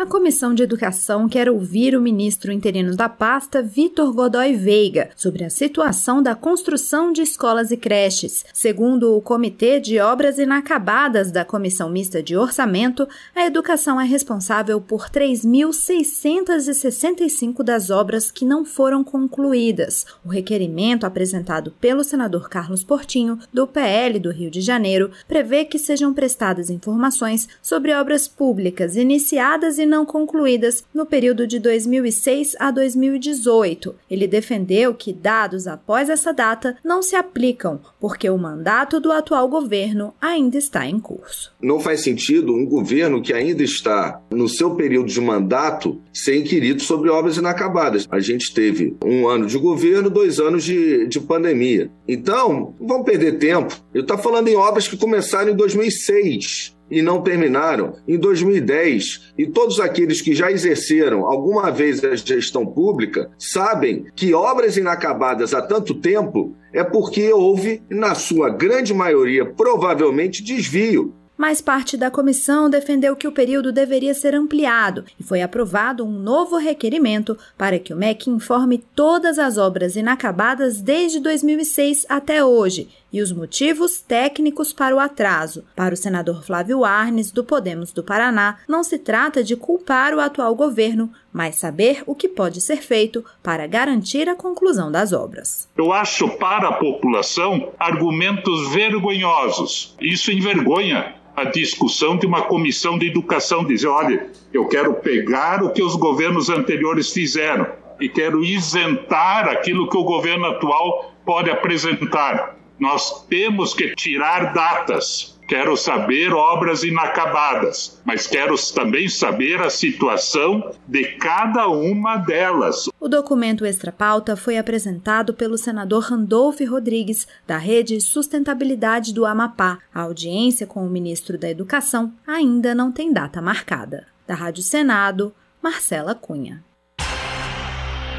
A 0.00 0.06
Comissão 0.06 0.54
de 0.54 0.62
Educação 0.62 1.28
quer 1.28 1.50
ouvir 1.50 1.94
o 1.94 2.00
ministro 2.00 2.50
interino 2.50 2.96
da 2.96 3.06
pasta, 3.06 3.62
Vitor 3.62 4.14
Godoy 4.14 4.56
Veiga, 4.56 5.10
sobre 5.14 5.44
a 5.44 5.50
situação 5.50 6.22
da 6.22 6.34
construção 6.34 7.12
de 7.12 7.20
escolas 7.20 7.70
e 7.70 7.76
creches. 7.76 8.46
Segundo 8.50 9.14
o 9.14 9.20
Comitê 9.20 9.78
de 9.78 10.00
Obras 10.00 10.38
Inacabadas 10.38 11.30
da 11.30 11.44
Comissão 11.44 11.90
Mista 11.90 12.22
de 12.22 12.34
Orçamento, 12.34 13.06
a 13.36 13.44
educação 13.44 14.00
é 14.00 14.06
responsável 14.06 14.80
por 14.80 15.10
3.665 15.10 17.62
das 17.62 17.90
obras 17.90 18.30
que 18.30 18.46
não 18.46 18.64
foram 18.64 19.04
concluídas. 19.04 20.06
O 20.24 20.30
requerimento 20.30 21.04
apresentado 21.04 21.74
pelo 21.78 22.02
senador 22.02 22.48
Carlos 22.48 22.82
Portinho, 22.82 23.38
do 23.52 23.66
PL 23.66 24.18
do 24.18 24.30
Rio 24.30 24.50
de 24.50 24.62
Janeiro, 24.62 25.10
prevê 25.28 25.66
que 25.66 25.78
sejam 25.78 26.14
prestadas 26.14 26.70
informações 26.70 27.46
sobre 27.60 27.92
obras 27.92 28.26
públicas 28.26 28.96
iniciadas 28.96 29.78
e 29.78 29.89
não 29.90 30.06
concluídas 30.06 30.84
no 30.94 31.04
período 31.04 31.46
de 31.46 31.58
2006 31.58 32.56
a 32.58 32.70
2018. 32.70 33.94
Ele 34.08 34.26
defendeu 34.26 34.94
que 34.94 35.12
dados 35.12 35.66
após 35.66 36.08
essa 36.08 36.32
data 36.32 36.76
não 36.84 37.02
se 37.02 37.16
aplicam, 37.16 37.80
porque 38.00 38.30
o 38.30 38.38
mandato 38.38 39.00
do 39.00 39.10
atual 39.10 39.48
governo 39.48 40.14
ainda 40.20 40.56
está 40.56 40.86
em 40.86 41.00
curso. 41.00 41.52
Não 41.60 41.80
faz 41.80 42.00
sentido 42.00 42.54
um 42.54 42.64
governo 42.64 43.20
que 43.20 43.32
ainda 43.32 43.62
está 43.62 44.22
no 44.30 44.48
seu 44.48 44.74
período 44.76 45.08
de 45.08 45.20
mandato 45.20 46.00
ser 46.12 46.36
inquirido 46.36 46.80
sobre 46.82 47.10
obras 47.10 47.36
inacabadas. 47.36 48.06
A 48.10 48.20
gente 48.20 48.54
teve 48.54 48.96
um 49.04 49.28
ano 49.28 49.46
de 49.46 49.58
governo, 49.58 50.08
dois 50.08 50.38
anos 50.38 50.62
de, 50.62 51.08
de 51.08 51.20
pandemia. 51.20 51.90
Então, 52.06 52.74
vamos 52.80 53.04
perder 53.04 53.38
tempo. 53.38 53.76
Eu 53.92 54.02
estou 54.02 54.16
falando 54.16 54.48
em 54.48 54.56
obras 54.56 54.86
que 54.86 54.96
começaram 54.96 55.50
em 55.50 55.56
2006 55.56 56.78
e 56.90 57.02
não 57.02 57.22
terminaram 57.22 57.94
em 58.06 58.18
2010. 58.18 59.32
E 59.38 59.46
todos 59.46 59.80
aqueles 59.80 60.20
que 60.20 60.34
já 60.34 60.50
exerceram 60.50 61.26
alguma 61.26 61.70
vez 61.70 62.02
a 62.04 62.14
gestão 62.16 62.66
pública 62.66 63.30
sabem 63.38 64.06
que 64.14 64.34
obras 64.34 64.76
inacabadas 64.76 65.54
há 65.54 65.62
tanto 65.62 65.94
tempo 65.94 66.54
é 66.72 66.84
porque 66.84 67.32
houve, 67.32 67.82
na 67.88 68.14
sua 68.14 68.50
grande 68.50 68.94
maioria, 68.94 69.44
provavelmente 69.44 70.42
desvio 70.42 71.14
mas 71.40 71.62
parte 71.62 71.96
da 71.96 72.10
comissão 72.10 72.68
defendeu 72.68 73.16
que 73.16 73.26
o 73.26 73.32
período 73.32 73.72
deveria 73.72 74.12
ser 74.12 74.34
ampliado 74.34 75.06
e 75.18 75.22
foi 75.22 75.40
aprovado 75.40 76.04
um 76.04 76.10
novo 76.10 76.58
requerimento 76.58 77.34
para 77.56 77.78
que 77.78 77.94
o 77.94 77.96
MEC 77.96 78.28
informe 78.28 78.76
todas 78.94 79.38
as 79.38 79.56
obras 79.56 79.96
inacabadas 79.96 80.82
desde 80.82 81.18
2006 81.18 82.04
até 82.10 82.44
hoje 82.44 82.90
e 83.12 83.20
os 83.20 83.32
motivos 83.32 84.00
técnicos 84.00 84.72
para 84.72 84.94
o 84.94 84.98
atraso. 84.98 85.64
Para 85.74 85.94
o 85.94 85.96
senador 85.96 86.44
Flávio 86.44 86.84
Arnes, 86.84 87.30
do 87.30 87.44
Podemos 87.44 87.92
do 87.92 88.02
Paraná, 88.02 88.58
não 88.68 88.82
se 88.82 88.98
trata 88.98 89.42
de 89.42 89.56
culpar 89.56 90.14
o 90.14 90.20
atual 90.20 90.54
governo, 90.54 91.10
mas 91.32 91.56
saber 91.56 92.02
o 92.06 92.14
que 92.14 92.28
pode 92.28 92.60
ser 92.60 92.78
feito 92.78 93.24
para 93.42 93.66
garantir 93.66 94.28
a 94.28 94.34
conclusão 94.34 94.90
das 94.90 95.12
obras. 95.12 95.68
Eu 95.76 95.92
acho 95.92 96.28
para 96.36 96.68
a 96.68 96.72
população 96.72 97.72
argumentos 97.78 98.72
vergonhosos. 98.72 99.96
Isso 100.00 100.30
envergonha 100.32 101.14
a 101.36 101.44
discussão 101.44 102.16
de 102.16 102.26
uma 102.26 102.42
comissão 102.42 102.98
de 102.98 103.06
educação 103.06 103.64
dizer, 103.64 103.86
olha, 103.86 104.28
eu 104.52 104.66
quero 104.66 104.94
pegar 104.94 105.62
o 105.62 105.70
que 105.70 105.82
os 105.82 105.96
governos 105.96 106.50
anteriores 106.50 107.12
fizeram 107.12 107.66
e 108.00 108.08
quero 108.08 108.44
isentar 108.44 109.48
aquilo 109.48 109.88
que 109.88 109.96
o 109.96 110.04
governo 110.04 110.46
atual 110.46 111.12
pode 111.24 111.50
apresentar. 111.50 112.59
Nós 112.80 113.26
temos 113.26 113.74
que 113.74 113.94
tirar 113.94 114.54
datas. 114.54 115.38
Quero 115.46 115.76
saber 115.76 116.32
obras 116.32 116.82
inacabadas, 116.82 118.00
mas 118.06 118.26
quero 118.26 118.54
também 118.72 119.06
saber 119.08 119.60
a 119.60 119.68
situação 119.68 120.72
de 120.88 121.04
cada 121.18 121.68
uma 121.68 122.16
delas. 122.16 122.88
O 122.98 123.08
documento 123.08 123.66
extra-pauta 123.66 124.34
foi 124.34 124.56
apresentado 124.56 125.34
pelo 125.34 125.58
senador 125.58 126.04
Randolph 126.04 126.60
Rodrigues, 126.60 127.26
da 127.46 127.58
Rede 127.58 128.00
Sustentabilidade 128.00 129.12
do 129.12 129.26
Amapá. 129.26 129.78
A 129.92 130.02
audiência 130.02 130.66
com 130.66 130.86
o 130.86 130.90
ministro 130.90 131.36
da 131.36 131.50
Educação 131.50 132.14
ainda 132.26 132.74
não 132.74 132.90
tem 132.90 133.12
data 133.12 133.42
marcada. 133.42 134.06
Da 134.26 134.34
Rádio 134.34 134.62
Senado, 134.62 135.34
Marcela 135.60 136.14
Cunha. 136.14 136.64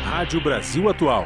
Rádio 0.03 0.43
Brasil 0.43 0.89
Atual. 0.89 1.25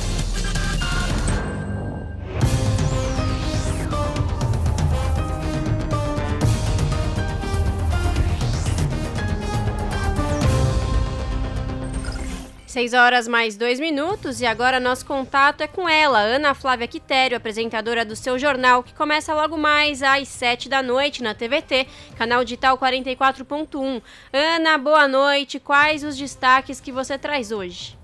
Seis 12.81 12.93
horas 12.93 13.27
mais 13.27 13.55
dois 13.55 13.79
minutos 13.79 14.41
e 14.41 14.45
agora 14.47 14.79
nosso 14.79 15.05
contato 15.05 15.61
é 15.61 15.67
com 15.67 15.87
ela, 15.87 16.17
Ana 16.17 16.55
Flávia 16.55 16.87
Quitério, 16.87 17.37
apresentadora 17.37 18.03
do 18.03 18.15
seu 18.15 18.39
jornal, 18.39 18.81
que 18.81 18.91
começa 18.95 19.35
logo 19.35 19.55
mais 19.55 20.01
às 20.01 20.27
sete 20.27 20.67
da 20.67 20.81
noite 20.81 21.21
na 21.21 21.35
TVT, 21.35 21.85
canal 22.17 22.43
digital 22.43 22.75
44.1. 22.79 24.01
Ana, 24.33 24.79
boa 24.79 25.07
noite. 25.07 25.59
Quais 25.59 26.03
os 26.03 26.17
destaques 26.17 26.79
que 26.79 26.91
você 26.91 27.19
traz 27.19 27.51
hoje? 27.51 27.95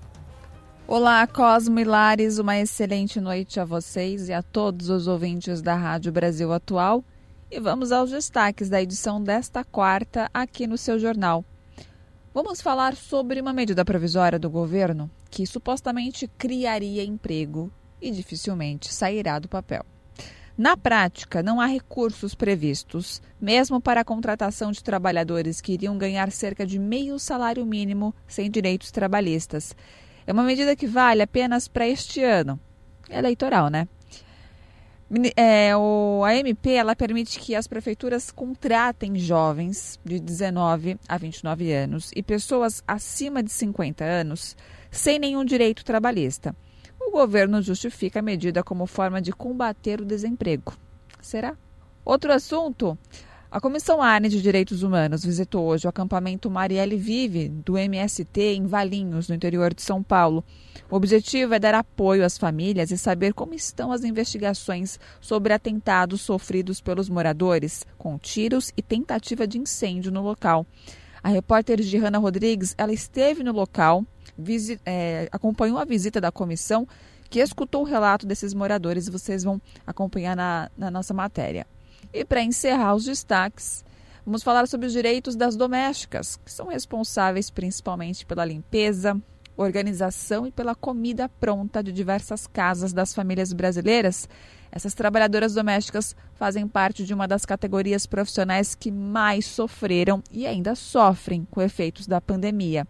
Olá, 0.86 1.26
Cosmo 1.26 1.80
e 1.80 1.84
Lares, 1.84 2.38
uma 2.38 2.56
excelente 2.56 3.20
noite 3.20 3.58
a 3.58 3.64
vocês 3.64 4.28
e 4.28 4.32
a 4.32 4.44
todos 4.44 4.90
os 4.90 5.08
ouvintes 5.08 5.60
da 5.60 5.74
Rádio 5.74 6.12
Brasil 6.12 6.52
Atual. 6.52 7.02
E 7.50 7.58
vamos 7.58 7.90
aos 7.90 8.12
destaques 8.12 8.68
da 8.68 8.80
edição 8.80 9.20
desta 9.20 9.64
quarta 9.64 10.30
aqui 10.32 10.68
no 10.68 10.78
seu 10.78 11.00
jornal. 11.00 11.44
Vamos 12.34 12.60
falar 12.60 12.94
sobre 12.94 13.40
uma 13.40 13.54
medida 13.54 13.84
provisória 13.84 14.38
do 14.38 14.50
governo 14.50 15.10
que 15.30 15.46
supostamente 15.46 16.28
criaria 16.36 17.02
emprego 17.02 17.72
e 18.00 18.10
dificilmente 18.10 18.92
sairá 18.92 19.38
do 19.38 19.48
papel. 19.48 19.84
Na 20.56 20.76
prática, 20.76 21.42
não 21.42 21.58
há 21.58 21.66
recursos 21.66 22.34
previstos, 22.34 23.22
mesmo 23.40 23.80
para 23.80 24.02
a 24.02 24.04
contratação 24.04 24.70
de 24.70 24.84
trabalhadores 24.84 25.60
que 25.60 25.72
iriam 25.72 25.96
ganhar 25.96 26.30
cerca 26.30 26.66
de 26.66 26.78
meio 26.78 27.18
salário 27.18 27.64
mínimo 27.64 28.14
sem 28.26 28.50
direitos 28.50 28.90
trabalhistas. 28.90 29.74
É 30.26 30.32
uma 30.32 30.42
medida 30.42 30.76
que 30.76 30.86
vale 30.86 31.22
apenas 31.22 31.66
para 31.66 31.88
este 31.88 32.22
ano. 32.22 32.60
Eleitoral, 33.08 33.70
né? 33.70 33.88
É, 35.36 35.74
o, 35.74 36.22
a 36.22 36.34
MP 36.34 36.72
ela 36.72 36.94
permite 36.94 37.40
que 37.40 37.54
as 37.54 37.66
prefeituras 37.66 38.30
contratem 38.30 39.16
jovens 39.16 39.98
de 40.04 40.20
19 40.20 40.98
a 41.08 41.16
29 41.16 41.72
anos 41.72 42.10
e 42.14 42.22
pessoas 42.22 42.82
acima 42.86 43.42
de 43.42 43.50
50 43.50 44.04
anos 44.04 44.54
sem 44.90 45.18
nenhum 45.18 45.46
direito 45.46 45.82
trabalhista. 45.82 46.54
O 47.00 47.10
governo 47.10 47.62
justifica 47.62 48.18
a 48.18 48.22
medida 48.22 48.62
como 48.62 48.86
forma 48.86 49.22
de 49.22 49.32
combater 49.32 49.98
o 50.00 50.04
desemprego. 50.04 50.74
Será? 51.22 51.56
Outro 52.04 52.30
assunto. 52.30 52.98
A 53.50 53.62
Comissão 53.62 54.02
ARNE 54.02 54.28
de 54.28 54.42
Direitos 54.42 54.82
Humanos 54.82 55.24
visitou 55.24 55.64
hoje 55.64 55.86
o 55.86 55.88
acampamento 55.88 56.50
Marielle 56.50 56.98
Vive, 56.98 57.48
do 57.48 57.78
MST, 57.78 58.38
em 58.38 58.66
Valinhos, 58.66 59.26
no 59.26 59.34
interior 59.34 59.72
de 59.72 59.80
São 59.80 60.02
Paulo. 60.02 60.44
O 60.90 60.96
objetivo 60.96 61.54
é 61.54 61.58
dar 61.58 61.74
apoio 61.74 62.26
às 62.26 62.36
famílias 62.36 62.90
e 62.90 62.98
saber 62.98 63.32
como 63.32 63.54
estão 63.54 63.90
as 63.90 64.04
investigações 64.04 65.00
sobre 65.18 65.54
atentados 65.54 66.20
sofridos 66.20 66.78
pelos 66.82 67.08
moradores, 67.08 67.86
com 67.96 68.18
tiros 68.18 68.70
e 68.76 68.82
tentativa 68.82 69.46
de 69.46 69.56
incêndio 69.56 70.12
no 70.12 70.22
local. 70.22 70.66
A 71.22 71.30
repórter 71.30 71.80
Gihanna 71.80 72.18
Rodrigues 72.18 72.74
ela 72.76 72.92
esteve 72.92 73.42
no 73.42 73.52
local, 73.52 74.04
é, 74.84 75.26
acompanhou 75.32 75.78
a 75.78 75.86
visita 75.86 76.20
da 76.20 76.30
comissão, 76.30 76.86
que 77.30 77.38
escutou 77.38 77.80
o 77.80 77.86
relato 77.86 78.26
desses 78.26 78.52
moradores 78.52 79.08
vocês 79.08 79.42
vão 79.42 79.58
acompanhar 79.86 80.36
na, 80.36 80.70
na 80.76 80.90
nossa 80.90 81.14
matéria. 81.14 81.66
E 82.12 82.24
para 82.24 82.42
encerrar 82.42 82.94
os 82.94 83.04
destaques, 83.04 83.84
vamos 84.24 84.42
falar 84.42 84.66
sobre 84.66 84.86
os 84.86 84.92
direitos 84.92 85.36
das 85.36 85.56
domésticas, 85.56 86.38
que 86.44 86.50
são 86.50 86.68
responsáveis 86.68 87.50
principalmente 87.50 88.24
pela 88.24 88.44
limpeza, 88.44 89.20
organização 89.56 90.46
e 90.46 90.52
pela 90.52 90.74
comida 90.74 91.28
pronta 91.28 91.82
de 91.82 91.92
diversas 91.92 92.46
casas 92.46 92.92
das 92.92 93.12
famílias 93.12 93.52
brasileiras. 93.52 94.28
Essas 94.70 94.94
trabalhadoras 94.94 95.54
domésticas 95.54 96.14
fazem 96.34 96.68
parte 96.68 97.04
de 97.04 97.12
uma 97.12 97.26
das 97.26 97.44
categorias 97.44 98.06
profissionais 98.06 98.74
que 98.74 98.90
mais 98.90 99.46
sofreram 99.46 100.22
e 100.30 100.46
ainda 100.46 100.74
sofrem 100.74 101.46
com 101.50 101.60
efeitos 101.60 102.06
da 102.06 102.20
pandemia. 102.20 102.86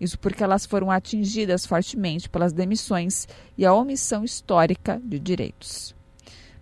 Isso 0.00 0.18
porque 0.18 0.44
elas 0.44 0.66
foram 0.66 0.90
atingidas 0.90 1.66
fortemente 1.66 2.28
pelas 2.28 2.52
demissões 2.52 3.26
e 3.56 3.64
a 3.64 3.72
omissão 3.72 4.24
histórica 4.24 5.00
de 5.02 5.18
direitos. 5.18 5.94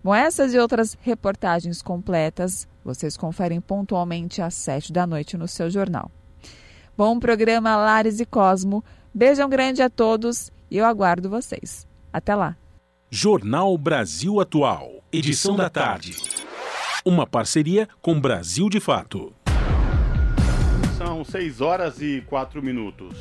Bom, 0.03 0.13
essas 0.13 0.53
e 0.53 0.59
outras 0.59 0.97
reportagens 1.01 1.81
completas 1.81 2.67
vocês 2.83 3.15
conferem 3.15 3.61
pontualmente 3.61 4.41
às 4.41 4.53
sete 4.53 4.91
da 4.91 5.07
noite 5.07 5.37
no 5.37 5.47
seu 5.47 5.69
jornal. 5.69 6.11
Bom 6.97 7.17
programa 7.17 7.77
Lares 7.77 8.19
e 8.19 8.25
Cosmo. 8.25 8.83
Beijão 9.13 9.47
grande 9.47 9.81
a 9.81 9.89
todos 9.89 10.51
e 10.69 10.77
eu 10.77 10.85
aguardo 10.85 11.29
vocês. 11.29 11.87
Até 12.11 12.35
lá. 12.35 12.57
Jornal 13.09 13.77
Brasil 13.77 14.41
Atual, 14.41 15.03
edição 15.11 15.55
da 15.55 15.69
tarde. 15.69 16.17
Uma 17.05 17.25
parceria 17.25 17.87
com 18.01 18.19
Brasil 18.19 18.69
de 18.69 18.81
Fato. 18.81 19.33
São 20.97 21.23
6 21.23 21.61
horas 21.61 22.01
e 22.01 22.21
4 22.27 22.61
minutos. 22.61 23.15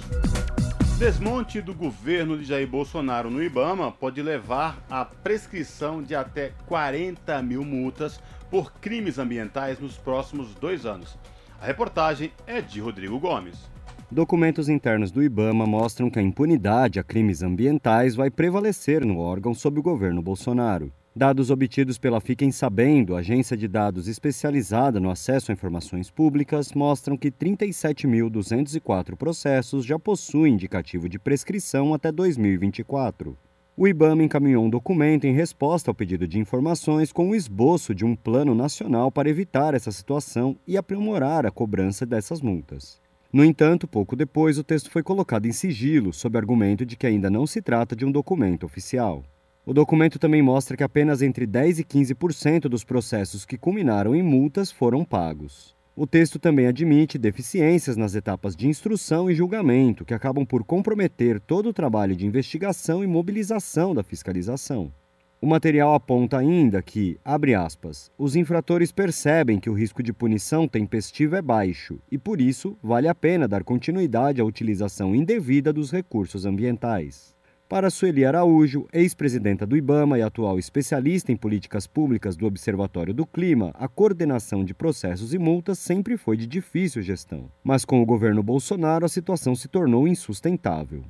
Desmonte 1.03 1.61
do 1.61 1.75
governo 1.75 2.39
de 2.39 2.45
Jair 2.45 2.69
Bolsonaro 2.69 3.29
no 3.29 3.43
Ibama 3.43 3.91
pode 3.91 4.23
levar 4.23 4.81
à 4.89 5.05
prescrição 5.05 6.01
de 6.01 6.15
até 6.15 6.53
40 6.67 7.43
mil 7.43 7.65
multas 7.65 8.21
por 8.49 8.73
crimes 8.75 9.19
ambientais 9.19 9.81
nos 9.81 9.99
próximos 9.99 10.55
dois 10.55 10.87
anos. 10.87 11.19
A 11.61 11.67
reportagem 11.67 12.31
é 12.47 12.61
de 12.61 12.81
Rodrigo 12.81 13.19
Gomes. 13.19 13.69
Documentos 14.09 14.69
internos 14.69 15.11
do 15.11 15.25
Ibama 15.25 15.67
mostram 15.67 16.09
que 16.09 16.21
a 16.21 16.23
impunidade 16.23 17.01
a 17.01 17.03
crimes 17.03 17.43
ambientais 17.43 18.15
vai 18.15 18.31
prevalecer 18.31 19.05
no 19.05 19.19
órgão 19.19 19.55
sob 19.55 19.81
o 19.81 19.83
governo 19.83 20.23
Bolsonaro. 20.23 20.93
Dados 21.15 21.51
obtidos 21.51 21.99
pela 21.99 22.23
Fiquem 22.23 22.51
Sabendo, 22.51 23.15
agência 23.15 23.55
de 23.55 23.69
dados 23.69 24.09
especializada 24.09 24.99
no 24.99 25.11
acesso 25.11 25.53
a 25.53 25.55
informações 25.55 26.11
públicas, 26.11 26.73
mostram 26.73 27.19
que 27.19 27.31
37.204 27.31 29.15
processos 29.15 29.85
já 29.85 29.99
possuem 29.99 30.55
indicativo 30.55 31.11
de 31.11 31.19
prescrição 31.19 31.93
até 31.93 32.11
2024. 32.11 33.37
O 33.77 33.87
IBAMA 33.87 34.23
encaminhou 34.23 34.65
um 34.65 34.71
documento 34.71 35.27
em 35.27 35.35
resposta 35.35 35.91
ao 35.91 35.95
pedido 35.95 36.27
de 36.27 36.39
informações 36.39 37.13
com 37.13 37.29
o 37.29 37.35
esboço 37.35 37.95
de 37.95 38.07
um 38.07 38.17
plano 38.17 38.55
nacional 38.55 39.13
para 39.13 39.29
evitar 39.29 39.75
essa 39.75 39.93
situação 39.93 40.57
e 40.67 40.79
aprimorar 40.79 41.45
a 41.45 41.51
cobrança 41.51 42.07
dessas 42.07 42.41
multas. 42.41 42.99
No 43.31 43.45
entanto, 43.45 43.87
pouco 43.87 44.17
depois, 44.17 44.57
o 44.57 44.65
texto 44.65 44.91
foi 44.91 45.03
colocado 45.03 45.45
em 45.45 45.53
sigilo, 45.53 46.11
sob 46.11 46.39
argumento 46.39 46.87
de 46.87 46.97
que 46.97 47.07
ainda 47.07 47.29
não 47.29 47.47
se 47.47 47.61
trata 47.61 47.95
de 47.95 48.07
um 48.07 48.13
documento 48.13 48.65
oficial. 48.65 49.23
O 49.65 49.73
documento 49.73 50.19
também 50.19 50.43
mostra 50.43 50.77
que 50.77 50.83
apenas 50.83 51.23
entre 51.23 51.47
10 51.47 51.79
e 51.79 51.85
15% 51.85 52.63
dos 52.63 52.83
processos 52.83 53.45
que 53.45 53.57
culminaram 53.57 54.13
em 54.13 54.21
multas 54.21 54.73
foram 54.73 55.05
pagos. 55.05 55.77
O 55.95 56.05
texto 56.05 56.37
também 56.37 56.67
admite 56.67 57.17
deficiências 57.17 57.97
nas 57.97 58.17
etapas 58.17 58.57
de 58.57 58.67
instrução 58.67 59.31
e 59.31 59.35
julgamento, 59.37 60.05
que 60.05 60.15
acabam 60.15 60.45
por 60.45 60.65
comprometer 60.65 61.39
todo 61.39 61.69
o 61.69 61.73
trabalho 61.73 62.17
de 62.17 62.27
investigação 62.27 63.05
e 63.05 63.07
mobilização 63.07 63.95
da 63.95 64.03
fiscalização. 64.03 64.93
O 65.41 65.47
material 65.47 65.95
aponta 65.95 66.39
ainda 66.39 66.83
que, 66.83 67.17
abre 67.25 67.55
aspas, 67.55 68.11
os 68.19 68.35
infratores 68.35 68.91
percebem 68.91 69.61
que 69.61 69.71
o 69.71 69.75
risco 69.75 70.03
de 70.03 70.13
punição 70.13 70.67
tempestiva 70.67 71.39
é 71.39 71.43
baixo 71.43 72.01
e, 72.11 72.19
por 72.19 72.41
isso, 72.41 72.77
vale 72.83 73.07
a 73.07 73.15
pena 73.15 73.47
dar 73.47 73.63
continuidade 73.63 74.41
à 74.41 74.45
utilização 74.45 75.15
indevida 75.15 75.73
dos 75.73 75.93
recursos 75.93 76.45
ambientais. 76.47 77.32
Para 77.73 77.89
Sueli 77.89 78.27
Araújo, 78.27 78.87
ex-presidenta 78.93 79.67
do 79.67 79.79
IBAMA 79.79 80.19
e 80.19 80.23
atual 80.23 80.59
especialista 80.59 81.33
em 81.33 81.39
políticas 81.39 81.87
públicas 81.87 82.37
do 82.37 82.45
Observatório 82.45 83.15
do 83.15 83.25
Clima, 83.25 83.71
a 83.73 83.89
coordenação 83.89 84.63
de 84.63 84.75
processos 84.75 85.33
e 85.33 85.39
multas 85.39 85.79
sempre 85.79 86.19
foi 86.19 86.37
de 86.37 86.47
difícil 86.47 87.01
gestão. 87.01 87.51
Mas 87.65 87.83
com 87.83 88.03
o 88.03 88.05
governo 88.05 88.43
Bolsonaro, 88.43 89.07
a 89.07 89.09
situação 89.09 89.55
se 89.55 89.69
tornou 89.69 90.07
insustentável. 90.07 91.03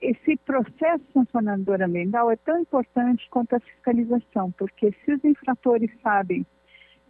Esse 0.00 0.36
processo 0.36 1.02
sancionador 1.12 1.82
ambiental 1.82 2.30
é 2.30 2.36
tão 2.36 2.60
importante 2.60 3.26
quanto 3.28 3.56
a 3.56 3.58
fiscalização, 3.58 4.52
porque 4.52 4.94
se 5.04 5.12
os 5.12 5.24
infratores 5.24 5.90
sabem 6.04 6.46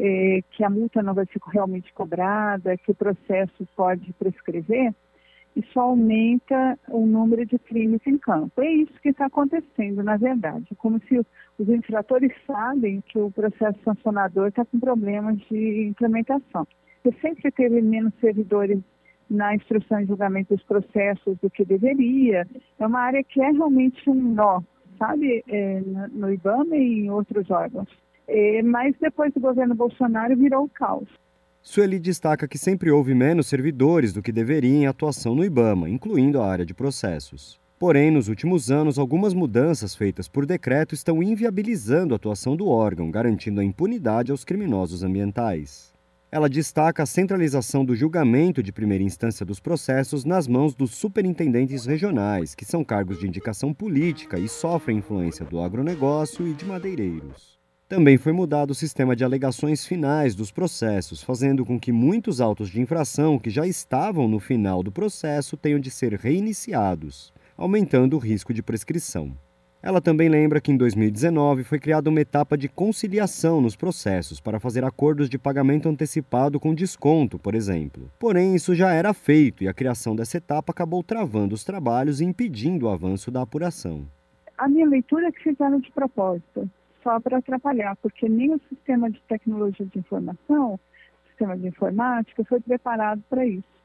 eh, 0.00 0.40
que 0.52 0.64
a 0.64 0.70
multa 0.70 1.02
não 1.02 1.12
vai 1.12 1.26
ser 1.26 1.38
realmente 1.52 1.92
cobrada, 1.92 2.78
que 2.78 2.92
o 2.92 2.94
processo 2.94 3.68
pode 3.76 4.10
prescrever, 4.14 4.94
isso 5.56 5.80
aumenta 5.80 6.78
o 6.88 7.06
número 7.06 7.46
de 7.46 7.58
crimes 7.58 8.00
em 8.06 8.18
campo. 8.18 8.60
É 8.60 8.70
isso 8.70 8.92
que 9.00 9.08
está 9.08 9.26
acontecendo, 9.26 10.02
na 10.02 10.18
verdade. 10.18 10.66
Como 10.76 11.00
se 11.08 11.18
os 11.58 11.68
infratores 11.68 12.30
sabem 12.46 13.00
que 13.00 13.18
o 13.18 13.30
processo 13.30 13.78
sancionador 13.82 14.48
está 14.48 14.66
com 14.66 14.78
problemas 14.78 15.38
de 15.48 15.86
implementação. 15.86 16.66
Você 17.02 17.12
sempre 17.20 17.50
teve 17.50 17.80
menos 17.80 18.12
servidores 18.20 18.78
na 19.30 19.54
instrução 19.54 20.00
e 20.00 20.06
julgamento 20.06 20.54
dos 20.54 20.62
processos 20.64 21.38
do 21.38 21.48
que 21.48 21.64
deveria. 21.64 22.46
É 22.78 22.86
uma 22.86 23.00
área 23.00 23.24
que 23.24 23.40
é 23.40 23.50
realmente 23.50 24.08
um 24.10 24.14
nó, 24.14 24.60
sabe, 24.98 25.42
é, 25.48 25.80
no 26.12 26.32
IBAMA 26.32 26.76
e 26.76 27.06
em 27.06 27.10
outros 27.10 27.50
órgãos. 27.50 27.88
É, 28.28 28.62
mas 28.62 28.94
depois 29.00 29.32
do 29.32 29.40
governo 29.40 29.74
Bolsonaro 29.74 30.36
virou 30.36 30.64
o 30.64 30.68
caos. 30.68 31.08
Sueli 31.68 31.98
destaca 31.98 32.46
que 32.46 32.56
sempre 32.56 32.92
houve 32.92 33.12
menos 33.12 33.48
servidores 33.48 34.12
do 34.12 34.22
que 34.22 34.30
deveria 34.30 34.72
em 34.72 34.86
atuação 34.86 35.34
no 35.34 35.44
IBAMA, 35.44 35.90
incluindo 35.90 36.40
a 36.40 36.48
área 36.48 36.64
de 36.64 36.72
processos. 36.72 37.58
Porém, 37.76 38.08
nos 38.08 38.28
últimos 38.28 38.70
anos, 38.70 39.00
algumas 39.00 39.34
mudanças 39.34 39.92
feitas 39.92 40.28
por 40.28 40.46
decreto 40.46 40.94
estão 40.94 41.20
inviabilizando 41.20 42.14
a 42.14 42.16
atuação 42.18 42.54
do 42.54 42.68
órgão, 42.68 43.10
garantindo 43.10 43.60
a 43.60 43.64
impunidade 43.64 44.30
aos 44.30 44.44
criminosos 44.44 45.02
ambientais. 45.02 45.92
Ela 46.30 46.48
destaca 46.48 47.02
a 47.02 47.06
centralização 47.06 47.84
do 47.84 47.96
julgamento 47.96 48.62
de 48.62 48.70
primeira 48.70 49.02
instância 49.02 49.44
dos 49.44 49.58
processos 49.58 50.24
nas 50.24 50.46
mãos 50.46 50.72
dos 50.72 50.92
superintendentes 50.92 51.84
regionais, 51.84 52.54
que 52.54 52.64
são 52.64 52.84
cargos 52.84 53.18
de 53.18 53.26
indicação 53.26 53.74
política 53.74 54.38
e 54.38 54.48
sofrem 54.48 54.98
influência 54.98 55.44
do 55.44 55.60
agronegócio 55.60 56.46
e 56.46 56.54
de 56.54 56.64
madeireiros. 56.64 57.55
Também 57.88 58.18
foi 58.18 58.32
mudado 58.32 58.72
o 58.72 58.74
sistema 58.74 59.14
de 59.14 59.22
alegações 59.22 59.86
finais 59.86 60.34
dos 60.34 60.50
processos, 60.50 61.22
fazendo 61.22 61.64
com 61.64 61.78
que 61.78 61.92
muitos 61.92 62.40
autos 62.40 62.68
de 62.68 62.80
infração 62.80 63.38
que 63.38 63.48
já 63.48 63.64
estavam 63.64 64.26
no 64.26 64.40
final 64.40 64.82
do 64.82 64.90
processo 64.90 65.56
tenham 65.56 65.78
de 65.78 65.88
ser 65.88 66.14
reiniciados, 66.14 67.32
aumentando 67.56 68.16
o 68.16 68.18
risco 68.18 68.52
de 68.52 68.60
prescrição. 68.60 69.38
Ela 69.80 70.00
também 70.00 70.28
lembra 70.28 70.60
que 70.60 70.72
em 70.72 70.76
2019 70.76 71.62
foi 71.62 71.78
criada 71.78 72.10
uma 72.10 72.20
etapa 72.20 72.58
de 72.58 72.68
conciliação 72.68 73.60
nos 73.60 73.76
processos 73.76 74.40
para 74.40 74.58
fazer 74.58 74.82
acordos 74.82 75.30
de 75.30 75.38
pagamento 75.38 75.88
antecipado 75.88 76.58
com 76.58 76.74
desconto, 76.74 77.38
por 77.38 77.54
exemplo. 77.54 78.10
Porém, 78.18 78.56
isso 78.56 78.74
já 78.74 78.92
era 78.92 79.14
feito 79.14 79.62
e 79.62 79.68
a 79.68 79.74
criação 79.74 80.16
dessa 80.16 80.38
etapa 80.38 80.72
acabou 80.72 81.04
travando 81.04 81.54
os 81.54 81.62
trabalhos 81.62 82.20
e 82.20 82.24
impedindo 82.24 82.86
o 82.86 82.88
avanço 82.88 83.30
da 83.30 83.42
apuração. 83.42 84.08
A 84.58 84.66
minha 84.66 84.88
leitura 84.88 85.28
é 85.28 85.30
que 85.30 85.44
fizeram 85.44 85.78
de 85.78 85.92
propósito 85.92 86.68
só 87.06 87.20
para 87.20 87.38
atrapalhar, 87.38 87.94
porque 88.02 88.28
nem 88.28 88.52
o 88.52 88.60
sistema 88.68 89.08
de 89.08 89.22
tecnologia 89.28 89.86
de 89.86 89.96
informação, 89.96 90.80
sistema 91.28 91.56
de 91.56 91.68
informática, 91.68 92.44
foi 92.44 92.58
preparado 92.58 93.22
para 93.30 93.46
isso. 93.46 93.76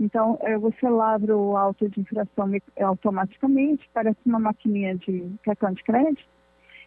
Então, 0.00 0.38
é, 0.40 0.56
você 0.56 0.88
lavra 0.88 1.36
o 1.36 1.54
auto 1.54 1.86
de 1.90 2.00
infração 2.00 2.50
automaticamente, 2.80 3.88
parece 3.92 4.16
uma 4.24 4.38
maquininha 4.38 4.96
de 4.96 5.30
cartão 5.44 5.70
de 5.72 5.84
crédito. 5.84 6.24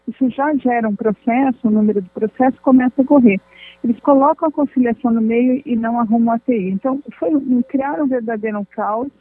Isso 0.08 0.28
já 0.32 0.56
gera 0.56 0.90
um 0.90 0.96
processo, 0.96 1.68
o 1.68 1.72
número 1.72 2.02
de 2.02 2.10
processos 2.10 2.60
começa 2.62 3.04
a 3.04 3.06
correr. 3.06 3.40
Eles 3.84 4.00
colocam 4.00 4.50
a 4.50 4.52
conciliação 4.52 5.12
no 5.12 5.22
meio 5.22 5.62
e 5.66 5.76
não 5.76 6.00
arrumam 6.00 6.34
a 6.34 6.40
TI. 6.40 6.72
Então, 6.72 7.00
foi, 7.20 7.30
criaram 7.70 8.06
um 8.06 8.08
verdadeiro 8.08 8.66
caos 8.72 9.12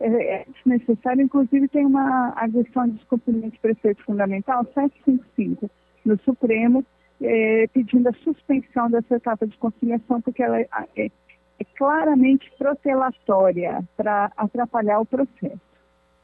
é, 0.00 0.06
é 0.06 0.46
desnecessário. 0.54 1.22
Inclusive, 1.22 1.66
tem 1.68 1.86
uma 1.86 2.34
agressão 2.36 2.86
de 2.88 2.92
descumprimento 2.92 3.52
de 3.52 3.58
preceito 3.58 4.04
fundamental 4.04 4.64
755 4.74 5.70
no 6.04 6.18
Supremo, 6.20 6.84
é, 7.20 7.66
pedindo 7.72 8.08
a 8.08 8.12
suspensão 8.12 8.90
dessa 8.90 9.16
etapa 9.16 9.46
de 9.46 9.56
conciliação, 9.56 10.20
porque 10.20 10.42
ela 10.42 10.60
é, 10.60 10.68
é, 10.96 11.06
é 11.06 11.64
claramente 11.76 12.50
protelatória 12.58 13.82
para 13.96 14.30
atrapalhar 14.36 15.00
o 15.00 15.06
processo. 15.06 15.60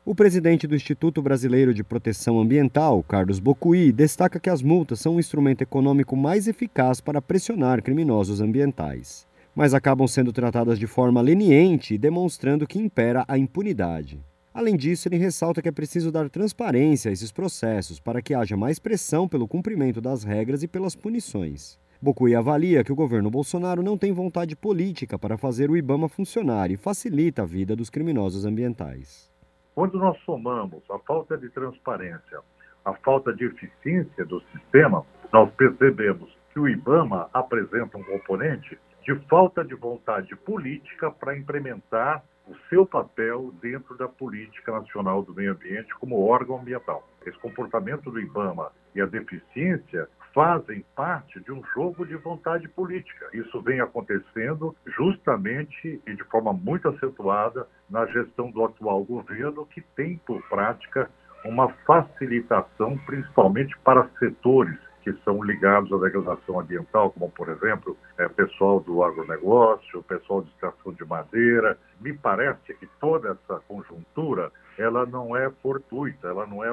O 0.05 0.15
presidente 0.15 0.67
do 0.67 0.75
Instituto 0.75 1.21
Brasileiro 1.21 1.75
de 1.75 1.85
Proteção 1.85 2.41
Ambiental, 2.41 3.03
Carlos 3.03 3.39
Bocuí, 3.39 3.93
destaca 3.93 4.41
que 4.41 4.49
as 4.51 4.63
multas 4.63 4.99
são 4.99 5.17
um 5.17 5.21
instrumento 5.21 5.63
econômico 5.63 6.17
mais 6.17 6.49
eficaz 6.49 7.01
para 7.01 7.21
pressionar 7.21 7.83
criminosos 7.83 8.41
ambientais, 8.41 9.27
mas 9.55 9.75
acabam 9.75 10.09
sendo 10.09 10.33
tratadas 10.33 10.79
de 10.79 10.87
forma 10.87 11.21
leniente, 11.21 11.99
demonstrando 11.99 12.67
que 12.67 12.79
impera 12.79 13.25
a 13.29 13.37
impunidade. 13.37 14.21
Além 14.53 14.77
disso, 14.77 15.07
ele 15.07 15.17
ressalta 15.17 15.63
que 15.63 15.69
é 15.69 15.73
preciso 15.73 16.11
dar 16.11 16.29
transparência 16.29 17.09
a 17.09 17.13
esses 17.13 17.31
processos 17.31 18.01
para 18.01 18.21
que 18.21 18.35
haja 18.35 18.57
mais 18.57 18.81
pressão 18.81 19.29
pelo 19.29 19.47
cumprimento 19.47 20.01
das 20.01 20.25
regras 20.25 20.65
e 20.65 20.69
pelas 20.69 20.97
punições. 20.97 21.79
Bocui 22.03 22.35
avalia 22.35 22.83
que 22.83 22.91
o 22.91 22.97
governo 22.97 23.31
Bolsonaro 23.31 23.83
não 23.83 23.97
tem 23.97 24.13
vontade 24.13 24.57
política 24.57 25.19
para 25.19 25.39
fazer 25.39 25.71
o 25.71 25.77
IBAMA 25.77 26.09
funcionar 26.09 26.71
e 26.71 26.77
facilita 26.77 27.43
a 27.43 27.47
vida 27.47 27.77
dos 27.77 27.91
criminosos 27.91 28.45
ambientais. 28.45 29.31
Quando 29.75 29.99
nós 29.99 30.19
somamos 30.25 30.83
a 30.91 30.99
falta 30.99 31.39
de 31.39 31.49
transparência, 31.51 32.41
a 32.85 32.93
falta 32.95 33.33
de 33.33 33.45
eficiência 33.45 34.25
do 34.25 34.43
sistema, 34.53 35.05
nós 35.33 35.49
percebemos 35.53 36.29
que 36.53 36.59
o 36.59 36.69
IBAMA 36.69 37.29
apresenta 37.33 37.99
um 37.99 38.03
componente 38.03 38.77
de 39.05 39.15
falta 39.29 39.65
de 39.65 39.75
vontade 39.77 40.35
política 40.35 41.11
para 41.11 41.37
implementar 41.39 42.25
o 42.47 42.55
seu 42.69 42.85
papel 42.85 43.53
dentro 43.61 43.97
da 43.97 44.09
política 44.09 44.73
nacional 44.73 45.23
do 45.23 45.35
meio 45.35 45.53
ambiente 45.53 45.95
como 45.97 46.27
órgão 46.27 46.59
ambiental. 46.59 47.09
Esse 47.25 47.39
comportamento 47.39 48.11
do 48.11 48.21
IBAMA 48.21 48.73
e 48.95 49.01
a 49.01 49.07
deficiência 49.07 50.09
fazem 50.33 50.85
parte 50.95 51.41
de 51.41 51.53
um 51.53 51.63
jogo 51.75 52.07
de 52.07 52.17
vontade 52.17 52.69
política. 52.69 53.29
Isso 53.33 53.61
vem 53.61 53.81
acontecendo 53.81 54.75
justamente 54.87 56.01
e 56.07 56.15
de 56.15 56.25
forma 56.25 56.53
muito 56.53 56.89
acentuada 56.89 57.67
na 57.89 58.07
gestão 58.07 58.51
do 58.51 58.65
atual 58.65 59.05
governo, 59.05 59.67
que 59.67 59.81
tem 59.81 60.19
por 60.19 60.43
prática 60.49 61.11
uma 61.45 61.69
facilitação, 61.87 62.99
principalmente 62.99 63.77
para 63.79 64.09
setores 64.19 64.79
que 65.03 65.13
são 65.25 65.43
ligados 65.43 65.93
à 65.93 65.99
degradação 65.99 66.61
ambiental, 66.61 67.11
como, 67.11 67.31
por 67.31 67.49
exemplo, 67.49 67.97
é, 68.19 68.29
pessoal 68.29 68.81
do 68.81 69.03
agronegócio, 69.03 70.03
pessoal 70.03 70.43
de 70.43 70.51
extração 70.51 70.93
de 70.93 71.05
madeira. 71.05 71.79
Me 72.01 72.13
parece 72.13 72.75
que 72.75 72.87
toda 73.01 73.31
essa 73.31 73.61
conjuntura 73.67 74.53
ela 74.79 75.05
não 75.07 75.37
é 75.37 75.51
fortuita, 75.63 76.29
ela 76.29 76.47
não 76.47 76.65
é 76.65 76.71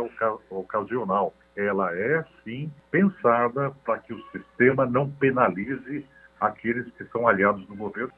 ocasional. 0.50 1.34
Ela 1.56 1.94
é, 1.96 2.24
sim, 2.44 2.72
pensada 2.92 3.72
para 3.84 4.00
que 4.00 4.14
o 4.14 4.24
sistema 4.32 4.86
não 4.86 5.10
penalize 5.10 6.06
aqueles 6.40 6.86
que 6.94 7.04
são 7.06 7.28
aliados 7.28 7.66
do 7.66 7.76
governo. 7.76 8.14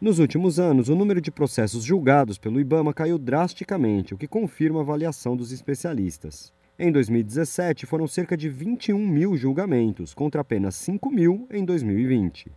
Nos 0.00 0.18
últimos 0.18 0.58
anos, 0.58 0.88
o 0.88 0.96
número 0.96 1.20
de 1.20 1.30
processos 1.30 1.84
julgados 1.84 2.36
pelo 2.36 2.58
IBAMA 2.58 2.92
caiu 2.92 3.18
drasticamente, 3.18 4.14
o 4.14 4.18
que 4.18 4.26
confirma 4.26 4.80
a 4.80 4.82
avaliação 4.82 5.36
dos 5.36 5.52
especialistas. 5.52 6.52
Em 6.78 6.90
2017, 6.90 7.84
foram 7.84 8.06
cerca 8.06 8.34
de 8.34 8.48
21 8.48 8.96
mil 8.96 9.36
julgamentos, 9.36 10.14
contra 10.14 10.40
apenas 10.40 10.74
5 10.76 11.10
mil 11.10 11.46
em 11.50 11.66
2020. 11.66 12.50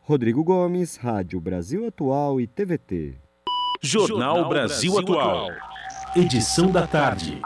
Rodrigo 0.00 0.44
Gomes, 0.44 0.96
Rádio 0.96 1.40
Brasil 1.40 1.86
Atual 1.86 2.38
e 2.38 2.46
TVT. 2.46 3.14
Jornal 3.80 4.46
Brasil 4.46 4.98
Atual. 4.98 5.48
Edição 6.14 6.70
da 6.70 6.86
tarde. 6.86 7.40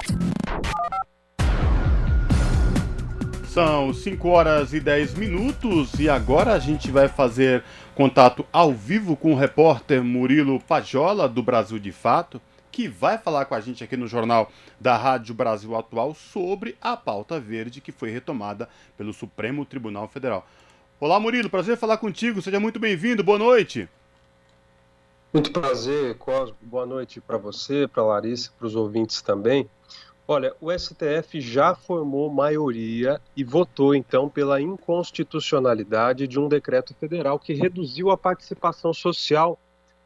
São 3.44 3.94
5 3.94 4.28
horas 4.28 4.74
e 4.74 4.80
10 4.80 5.14
minutos 5.14 5.94
e 5.94 6.08
agora 6.08 6.54
a 6.54 6.58
gente 6.58 6.90
vai 6.90 7.06
fazer 7.06 7.62
contato 7.94 8.44
ao 8.52 8.72
vivo 8.72 9.14
com 9.14 9.32
o 9.32 9.36
repórter 9.36 10.02
Murilo 10.02 10.58
Pajola, 10.58 11.28
do 11.28 11.42
Brasil 11.42 11.78
de 11.78 11.92
Fato 11.92 12.40
que 12.80 12.88
vai 12.88 13.18
falar 13.18 13.44
com 13.44 13.54
a 13.54 13.60
gente 13.60 13.84
aqui 13.84 13.94
no 13.94 14.06
Jornal 14.06 14.50
da 14.80 14.96
Rádio 14.96 15.34
Brasil 15.34 15.76
Atual 15.76 16.14
sobre 16.14 16.78
a 16.80 16.96
pauta 16.96 17.38
verde 17.38 17.78
que 17.78 17.92
foi 17.92 18.08
retomada 18.10 18.70
pelo 18.96 19.12
Supremo 19.12 19.66
Tribunal 19.66 20.08
Federal. 20.08 20.46
Olá, 20.98 21.20
Murilo, 21.20 21.50
prazer 21.50 21.76
falar 21.76 21.98
contigo, 21.98 22.40
seja 22.40 22.58
muito 22.58 22.80
bem-vindo, 22.80 23.22
boa 23.22 23.38
noite. 23.38 23.86
Muito 25.30 25.52
prazer, 25.52 26.16
Cosmo, 26.16 26.56
boa 26.62 26.86
noite 26.86 27.20
para 27.20 27.36
você, 27.36 27.86
para 27.86 28.02
Larissa, 28.02 28.50
para 28.58 28.66
os 28.66 28.74
ouvintes 28.74 29.20
também. 29.20 29.68
Olha, 30.26 30.54
o 30.58 30.72
STF 30.72 31.38
já 31.38 31.74
formou 31.74 32.30
maioria 32.30 33.20
e 33.36 33.44
votou 33.44 33.94
então 33.94 34.26
pela 34.26 34.58
inconstitucionalidade 34.58 36.26
de 36.26 36.40
um 36.40 36.48
decreto 36.48 36.94
federal 36.94 37.38
que 37.38 37.52
reduziu 37.52 38.10
a 38.10 38.16
participação 38.16 38.94
social 38.94 39.58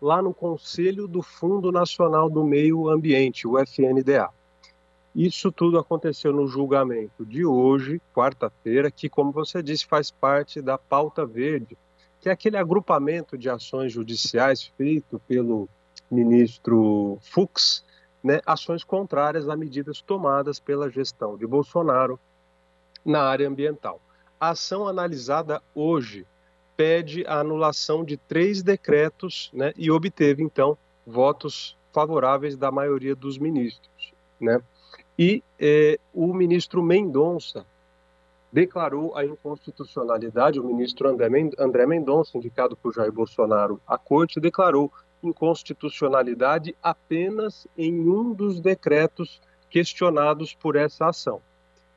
lá 0.04 0.20
no 0.20 0.34
Conselho 0.34 1.08
do 1.08 1.22
Fundo 1.22 1.72
Nacional 1.72 2.28
do 2.28 2.44
Meio 2.44 2.90
Ambiente, 2.90 3.48
o 3.48 3.58
FNDA. 3.58 4.28
Isso 5.16 5.50
tudo 5.50 5.78
aconteceu 5.78 6.30
no 6.30 6.46
julgamento 6.46 7.24
de 7.24 7.46
hoje, 7.46 8.02
quarta-feira, 8.14 8.90
que, 8.90 9.08
como 9.08 9.32
você 9.32 9.62
disse, 9.62 9.86
faz 9.86 10.10
parte 10.10 10.60
da 10.60 10.76
pauta 10.76 11.24
verde, 11.24 11.78
que 12.20 12.28
é 12.28 12.32
aquele 12.32 12.58
agrupamento 12.58 13.38
de 13.38 13.48
ações 13.48 13.94
judiciais 13.94 14.70
feito 14.76 15.18
pelo 15.26 15.70
ministro 16.10 17.16
Fux, 17.22 17.82
né, 18.22 18.42
ações 18.44 18.84
contrárias 18.84 19.48
a 19.48 19.56
medidas 19.56 20.02
tomadas 20.02 20.60
pela 20.60 20.90
gestão 20.90 21.38
de 21.38 21.46
Bolsonaro 21.46 22.20
na 23.02 23.22
área 23.22 23.48
ambiental. 23.48 24.02
A 24.38 24.50
ação 24.50 24.86
analisada 24.86 25.62
hoje 25.74 26.26
pede 26.76 27.24
a 27.26 27.40
anulação 27.40 28.04
de 28.04 28.16
três 28.16 28.62
decretos 28.62 29.50
né, 29.52 29.72
e 29.76 29.90
obteve, 29.90 30.42
então, 30.42 30.76
votos 31.06 31.76
favoráveis 31.92 32.56
da 32.56 32.70
maioria 32.70 33.14
dos 33.14 33.38
ministros. 33.38 34.12
Né? 34.40 34.60
E 35.18 35.42
eh, 35.60 35.98
o 36.12 36.34
ministro 36.34 36.82
Mendonça 36.82 37.64
declarou 38.52 39.16
a 39.16 39.24
inconstitucionalidade, 39.24 40.60
o 40.60 40.64
ministro 40.64 41.08
André 41.08 41.86
Mendonça, 41.86 42.38
indicado 42.38 42.76
por 42.76 42.94
Jair 42.94 43.12
Bolsonaro 43.12 43.80
à 43.86 43.98
corte, 43.98 44.38
declarou 44.38 44.92
inconstitucionalidade 45.22 46.74
apenas 46.82 47.66
em 47.76 48.08
um 48.08 48.32
dos 48.32 48.60
decretos 48.60 49.40
questionados 49.68 50.54
por 50.54 50.76
essa 50.76 51.08
ação. 51.08 51.40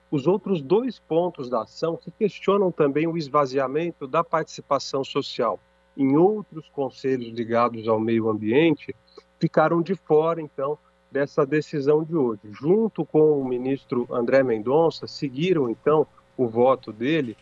Os 0.10 0.26
outros 0.26 0.62
dois 0.62 1.00
pontos 1.00 1.50
da 1.50 1.64
ação 1.64 1.98
que 1.98 2.12
questionam 2.12 2.72
também 2.72 3.08
o 3.08 3.18
esvaziamento 3.18 4.08
da 4.08 4.24
participação 4.24 5.04
social 5.04 5.60
em 5.98 6.16
outros 6.16 6.70
conselhos 6.70 7.30
ligados 7.30 7.88
ao 7.88 8.00
meio 8.00 8.30
ambiente 8.30 8.96
ficaram 9.40 9.82
de 9.82 9.96
fora, 9.96 10.42
então, 10.42 10.78
dessa 11.12 11.46
decisão 11.46 12.04
de 12.04 12.16
hoje. 12.16 12.42
Junto 12.52 13.06
com 13.06 13.40
o 13.40 13.46
ministro 13.46 14.08
André 14.12 14.44
Mendonça, 14.44 15.08
seguiram, 15.08 15.70
então, 15.70 16.08
o 16.38 16.48
voto 16.48 16.94
dele 16.94 17.36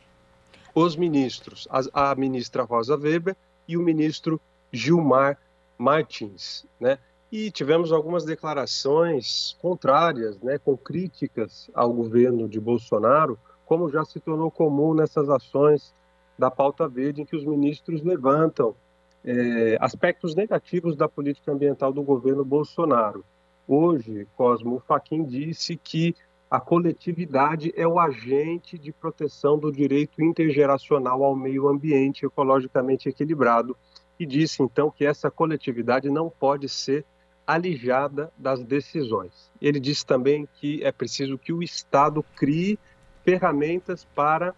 os 0.76 0.98
ministros, 0.98 1.68
a, 1.72 2.12
a 2.12 2.16
ministra 2.16 2.64
Rosa 2.64 2.98
Weber 2.98 3.36
e 3.66 3.78
o 3.78 3.82
ministro 3.82 4.40
Gilmar 4.74 5.38
Martins, 5.78 6.66
né? 6.78 7.00
E 7.36 7.52
tivemos 7.52 7.92
algumas 7.92 8.24
declarações 8.24 9.58
contrárias, 9.62 10.40
né, 10.40 10.58
com 10.58 10.78
críticas 10.78 11.70
ao 11.74 11.92
governo 11.92 12.48
de 12.48 12.62
Bolsonaro, 12.62 13.38
como 13.66 13.90
já 13.90 14.06
se 14.06 14.22
tornou 14.22 14.50
comum 14.50 14.94
nessas 14.94 15.30
ações 15.30 15.94
da 16.40 16.50
pauta 16.50 16.88
verde, 16.88 17.24
em 17.24 17.26
que 17.26 17.36
os 17.36 17.44
ministros 17.44 18.02
levantam 18.02 18.74
é, 19.22 19.78
aspectos 19.82 20.34
negativos 20.34 20.96
da 20.96 21.10
política 21.10 21.52
ambiental 21.52 21.92
do 21.92 22.02
governo 22.02 22.46
Bolsonaro. 22.46 23.26
Hoje, 23.68 24.26
Cosmo 24.38 24.82
Fachin 24.88 25.26
disse 25.26 25.76
que 25.76 26.16
a 26.50 26.62
coletividade 26.62 27.74
é 27.76 27.86
o 27.86 28.00
agente 28.00 28.78
de 28.78 28.94
proteção 28.94 29.60
do 29.60 29.74
direito 29.74 30.24
intergeracional 30.24 31.22
ao 31.22 31.36
meio 31.36 31.68
ambiente 31.68 32.26
ecologicamente 32.26 33.10
equilibrado 33.10 33.76
e 34.18 34.26
disse 34.26 34.64
então 34.64 34.90
que 34.90 35.06
essa 35.06 35.30
coletividade 35.30 36.10
não 36.10 36.30
pode 36.30 36.70
ser 36.70 37.04
alijada 37.46 38.32
das 38.38 38.64
decisões. 38.64 39.52
Ele 39.62 39.80
disse 39.80 40.06
também 40.06 40.48
que 40.56 40.84
é 40.84 40.92
preciso 40.92 41.38
que 41.38 41.54
o 41.54 41.62
Estado 41.62 42.24
crie 42.36 42.80
ferramentas 43.24 44.06
para 44.16 44.54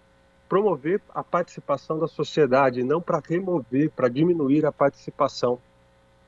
promover 0.47 1.01
a 1.13 1.23
participação 1.23 1.99
da 1.99 2.07
sociedade, 2.07 2.83
não 2.83 3.01
para 3.01 3.21
remover, 3.25 3.91
para 3.91 4.07
diminuir 4.07 4.65
a 4.65 4.71
participação 4.71 5.59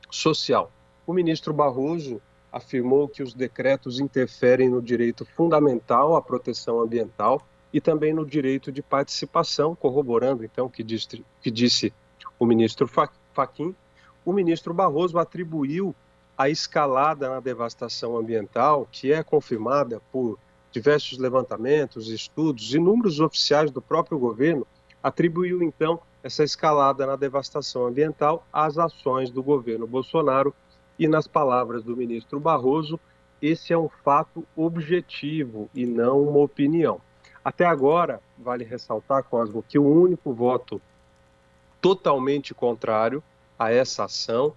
social. 0.10 0.72
O 1.08 1.14
ministro 1.14 1.54
Barroso 1.54 2.22
afirmou 2.52 3.08
que 3.08 3.24
os 3.24 3.34
decretos 3.34 4.00
interferem 4.00 4.70
no 4.70 4.82
direito 4.82 5.26
fundamental 5.26 6.16
à 6.16 6.22
proteção 6.22 6.82
ambiental 6.82 7.42
e 7.72 7.80
também 7.80 8.14
no 8.14 8.26
direito 8.26 8.72
de 8.72 8.82
participação, 8.82 9.76
corroborando 9.76 10.44
então 10.44 10.66
o 10.66 10.70
que 10.70 10.84
disse, 10.84 11.24
que 11.42 11.52
disse 11.52 11.94
o 12.40 12.46
ministro 12.46 12.88
Fachin. 12.88 13.76
O 14.26 14.34
ministro 14.34 14.74
Barroso 14.74 15.18
atribuiu 15.18 15.96
a 16.40 16.48
escalada 16.50 17.28
na 17.28 17.42
devastação 17.42 18.18
ambiental, 18.18 18.88
que 18.90 19.12
é 19.12 19.22
confirmada 19.22 20.02
por 20.10 20.40
diversos 20.72 21.18
levantamentos, 21.18 22.08
estudos, 22.08 22.74
inúmeros 22.74 23.20
oficiais 23.20 23.70
do 23.72 23.82
próprio 23.82 24.18
governo 24.18 24.66
atribuiu 25.04 25.62
então 25.62 26.00
essa 26.24 26.42
escalada 26.42 27.06
na 27.06 27.18
devastação 27.18 27.88
ambiental 27.88 28.48
às 28.54 28.78
ações 28.78 29.30
do 29.30 29.44
governo 29.44 29.86
Bolsonaro 29.86 30.56
e 30.98 31.10
nas 31.10 31.28
palavras 31.28 31.84
do 31.84 31.98
ministro 31.98 32.40
Barroso, 32.40 32.98
esse 33.42 33.74
é 33.74 33.78
um 33.78 33.90
fato 33.90 34.46
objetivo 34.56 35.70
e 35.76 35.86
não 35.86 36.22
uma 36.22 36.40
opinião. 36.40 37.02
Até 37.44 37.66
agora, 37.66 38.22
vale 38.38 38.64
ressaltar, 38.64 39.26
Cosmo, 39.26 39.62
que 39.68 39.78
o 39.78 39.86
único 39.86 40.34
voto 40.34 40.82
totalmente 41.82 42.54
contrário 42.54 43.22
a 43.58 43.74
essa 43.74 44.06
ação 44.06 44.54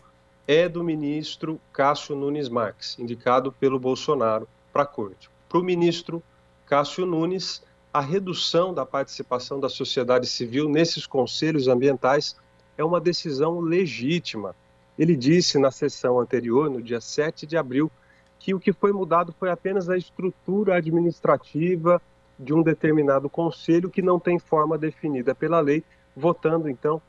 é 0.47 0.69
do 0.69 0.82
ministro 0.82 1.60
Cássio 1.73 2.16
Nunes 2.16 2.48
Marques, 2.48 2.98
indicado 2.98 3.52
pelo 3.52 3.78
Bolsonaro 3.78 4.48
para 4.73 4.82
a 4.82 4.86
corte. 4.86 5.31
Para 5.48 5.59
o 5.59 5.62
ministro 5.62 6.23
Cássio 6.66 7.06
Nunes, 7.06 7.62
a 7.93 8.01
redução 8.01 8.73
da 8.73 8.85
participação 8.85 9.60
da 9.60 9.69
sociedade 9.69 10.27
civil 10.27 10.69
nesses 10.69 11.06
conselhos 11.06 11.69
ambientais 11.69 12.36
é 12.77 12.82
uma 12.82 13.01
decisão 13.01 13.60
legítima. 13.60 14.55
Ele 14.98 15.14
disse 15.14 15.59
na 15.59 15.70
sessão 15.70 16.19
anterior, 16.19 16.70
no 16.70 16.82
dia 16.82 17.01
7 17.01 17.47
de 17.47 17.56
abril, 17.56 17.90
que 18.39 18.55
o 18.55 18.60
que 18.60 18.73
foi 18.73 18.93
mudado 18.93 19.35
foi 19.39 19.51
apenas 19.51 19.89
a 19.89 19.97
estrutura 19.97 20.77
administrativa 20.77 22.02
de 22.39 22.52
um 22.52 22.62
determinado 22.62 23.28
conselho 23.31 23.90
que 23.90 24.02
não 24.02 24.19
tem 24.19 24.39
forma 24.39 24.77
definida 24.77 25.35
pela 25.35 25.60
lei, 25.60 25.85
votando 26.16 26.69
então 26.69 27.01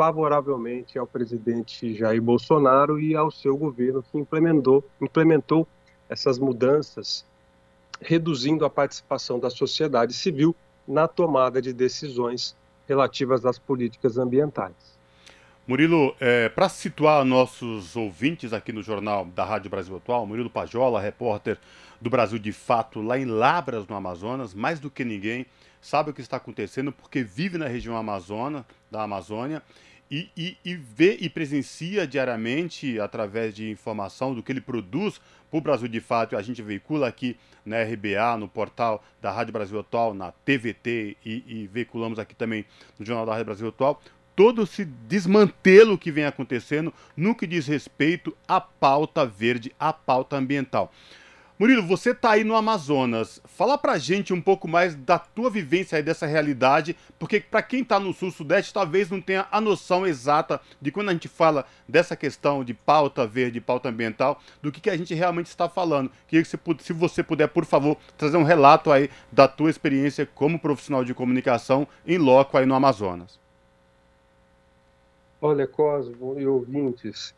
favoravelmente 0.00 0.98
ao 0.98 1.06
presidente 1.06 1.94
Jair 1.94 2.22
Bolsonaro 2.22 2.98
e 2.98 3.14
ao 3.14 3.30
seu 3.30 3.54
governo 3.54 4.02
que 4.02 4.16
implementou, 4.16 4.82
implementou 4.98 5.68
essas 6.08 6.38
mudanças 6.38 7.22
reduzindo 8.00 8.64
a 8.64 8.70
participação 8.70 9.38
da 9.38 9.50
sociedade 9.50 10.14
civil 10.14 10.56
na 10.88 11.06
tomada 11.06 11.60
de 11.60 11.74
decisões 11.74 12.56
relativas 12.88 13.44
às 13.44 13.58
políticas 13.58 14.16
ambientais. 14.16 14.72
Murilo, 15.68 16.16
é, 16.18 16.48
para 16.48 16.70
situar 16.70 17.22
nossos 17.22 17.94
ouvintes 17.94 18.54
aqui 18.54 18.72
no 18.72 18.82
Jornal 18.82 19.26
da 19.26 19.44
Rádio 19.44 19.68
Brasil 19.68 19.94
Atual, 19.94 20.24
Murilo 20.24 20.48
Pajola, 20.48 20.98
repórter 20.98 21.58
do 22.00 22.08
Brasil 22.08 22.38
de 22.38 22.52
Fato, 22.52 23.02
lá 23.02 23.18
em 23.18 23.26
Labras, 23.26 23.86
no 23.86 23.94
Amazonas, 23.94 24.54
mais 24.54 24.80
do 24.80 24.90
que 24.90 25.04
ninguém, 25.04 25.44
sabe 25.78 26.10
o 26.10 26.14
que 26.14 26.22
está 26.22 26.38
acontecendo 26.38 26.90
porque 26.90 27.22
vive 27.22 27.58
na 27.58 27.68
região 27.68 27.98
Amazônia, 27.98 28.64
da 28.90 29.02
Amazônia 29.02 29.62
e, 30.10 30.28
e, 30.36 30.56
e, 30.64 30.74
vê 30.74 31.16
e 31.20 31.28
presencia 31.28 32.06
diariamente, 32.06 32.98
através 32.98 33.54
de 33.54 33.70
informação 33.70 34.34
do 34.34 34.42
que 34.42 34.50
ele 34.50 34.60
produz 34.60 35.20
para 35.48 35.58
o 35.58 35.60
Brasil 35.60 35.86
de 35.86 36.00
Fato, 36.00 36.36
a 36.36 36.42
gente 36.42 36.60
veicula 36.62 37.06
aqui 37.06 37.36
na 37.64 37.82
RBA, 37.82 38.36
no 38.38 38.48
portal 38.48 39.04
da 39.22 39.30
Rádio 39.30 39.52
Brasil 39.52 39.78
Atual, 39.78 40.12
na 40.12 40.32
TVT 40.32 41.16
e, 41.24 41.44
e 41.46 41.68
veiculamos 41.72 42.18
aqui 42.18 42.34
também 42.34 42.64
no 42.98 43.06
Jornal 43.06 43.24
da 43.24 43.32
Rádio 43.32 43.46
Brasil 43.46 43.68
Atual, 43.68 44.02
todo 44.34 44.62
esse 44.62 44.84
desmantelo 44.84 45.98
que 45.98 46.10
vem 46.10 46.24
acontecendo 46.24 46.92
no 47.16 47.34
que 47.34 47.46
diz 47.46 47.66
respeito 47.66 48.36
à 48.48 48.60
pauta 48.60 49.24
verde, 49.26 49.72
à 49.78 49.92
pauta 49.92 50.36
ambiental. 50.36 50.92
Murilo, 51.60 51.82
você 51.82 52.12
está 52.12 52.30
aí 52.30 52.42
no 52.42 52.56
Amazonas. 52.56 53.38
Fala 53.44 53.76
pra 53.76 53.98
gente 53.98 54.32
um 54.32 54.40
pouco 54.40 54.66
mais 54.66 54.94
da 54.94 55.18
tua 55.18 55.50
vivência 55.50 55.96
aí 55.96 56.02
dessa 56.02 56.24
realidade, 56.24 56.96
porque 57.18 57.38
para 57.38 57.60
quem 57.60 57.82
está 57.82 58.00
no 58.00 58.14
sul-sudeste 58.14 58.72
talvez 58.72 59.10
não 59.10 59.20
tenha 59.20 59.46
a 59.52 59.60
noção 59.60 60.06
exata 60.06 60.58
de 60.80 60.90
quando 60.90 61.10
a 61.10 61.12
gente 61.12 61.28
fala 61.28 61.66
dessa 61.86 62.16
questão 62.16 62.64
de 62.64 62.72
pauta 62.72 63.26
verde, 63.26 63.60
pauta 63.60 63.90
ambiental, 63.90 64.40
do 64.62 64.72
que, 64.72 64.80
que 64.80 64.88
a 64.88 64.96
gente 64.96 65.12
realmente 65.12 65.48
está 65.48 65.68
falando. 65.68 66.10
Queria 66.26 66.42
que 66.42 66.48
você, 66.48 66.58
se 66.78 66.94
você 66.94 67.22
puder, 67.22 67.48
por 67.48 67.66
favor, 67.66 67.98
trazer 68.16 68.38
um 68.38 68.42
relato 68.42 68.90
aí 68.90 69.10
da 69.30 69.46
tua 69.46 69.68
experiência 69.68 70.24
como 70.34 70.58
profissional 70.58 71.04
de 71.04 71.12
comunicação 71.12 71.86
em 72.06 72.16
loco 72.16 72.56
aí 72.56 72.64
no 72.64 72.74
Amazonas. 72.74 73.38
Olha, 75.42 75.66
Cosmo 75.66 76.40
e 76.40 76.46
ouvintes, 76.46 77.34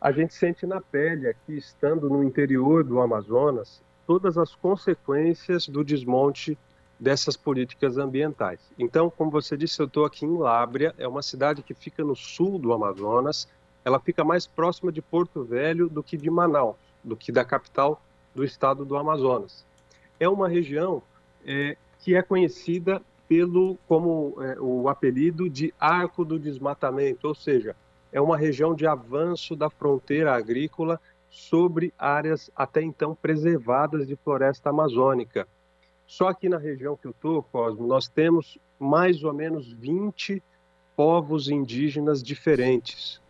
a 0.00 0.12
gente 0.12 0.34
sente 0.34 0.66
na 0.66 0.80
pele 0.80 1.28
aqui, 1.28 1.56
estando 1.56 2.08
no 2.08 2.22
interior 2.22 2.84
do 2.84 3.00
Amazonas, 3.00 3.82
todas 4.06 4.38
as 4.38 4.54
consequências 4.54 5.68
do 5.68 5.84
desmonte 5.84 6.56
dessas 6.98 7.36
políticas 7.36 7.98
ambientais. 7.98 8.60
Então, 8.78 9.10
como 9.10 9.30
você 9.30 9.56
disse, 9.56 9.80
eu 9.80 9.86
estou 9.86 10.04
aqui 10.04 10.24
em 10.24 10.36
Lábrea, 10.36 10.94
é 10.98 11.06
uma 11.06 11.22
cidade 11.22 11.62
que 11.62 11.74
fica 11.74 12.04
no 12.04 12.16
sul 12.16 12.58
do 12.58 12.72
Amazonas, 12.72 13.48
ela 13.84 14.00
fica 14.00 14.24
mais 14.24 14.46
próxima 14.46 14.90
de 14.90 15.00
Porto 15.00 15.44
Velho 15.44 15.88
do 15.88 16.02
que 16.02 16.16
de 16.16 16.30
Manaus, 16.30 16.76
do 17.02 17.16
que 17.16 17.30
da 17.30 17.44
capital 17.44 18.00
do 18.34 18.44
estado 18.44 18.84
do 18.84 18.96
Amazonas. 18.96 19.64
É 20.18 20.28
uma 20.28 20.48
região 20.48 21.02
é, 21.46 21.76
que 22.00 22.14
é 22.14 22.22
conhecida 22.22 23.00
pelo 23.28 23.76
como 23.86 24.34
é, 24.40 24.58
o 24.60 24.88
apelido 24.88 25.48
de 25.48 25.72
Arco 25.78 26.24
do 26.24 26.38
Desmatamento, 26.38 27.28
ou 27.28 27.34
seja, 27.34 27.76
é 28.12 28.20
uma 28.20 28.36
região 28.36 28.74
de 28.74 28.86
avanço 28.86 29.54
da 29.54 29.68
fronteira 29.68 30.34
agrícola 30.34 31.00
sobre 31.30 31.92
áreas 31.98 32.50
até 32.56 32.82
então 32.82 33.14
preservadas 33.14 34.06
de 34.06 34.16
floresta 34.16 34.70
amazônica. 34.70 35.46
Só 36.06 36.28
aqui 36.28 36.48
na 36.48 36.56
região 36.56 36.96
que 36.96 37.06
eu 37.06 37.10
estou, 37.10 37.42
Cosmo, 37.42 37.86
nós 37.86 38.08
temos 38.08 38.58
mais 38.78 39.22
ou 39.22 39.34
menos 39.34 39.70
20 39.72 40.42
povos 40.96 41.48
indígenas 41.48 42.22
diferentes. 42.22 43.20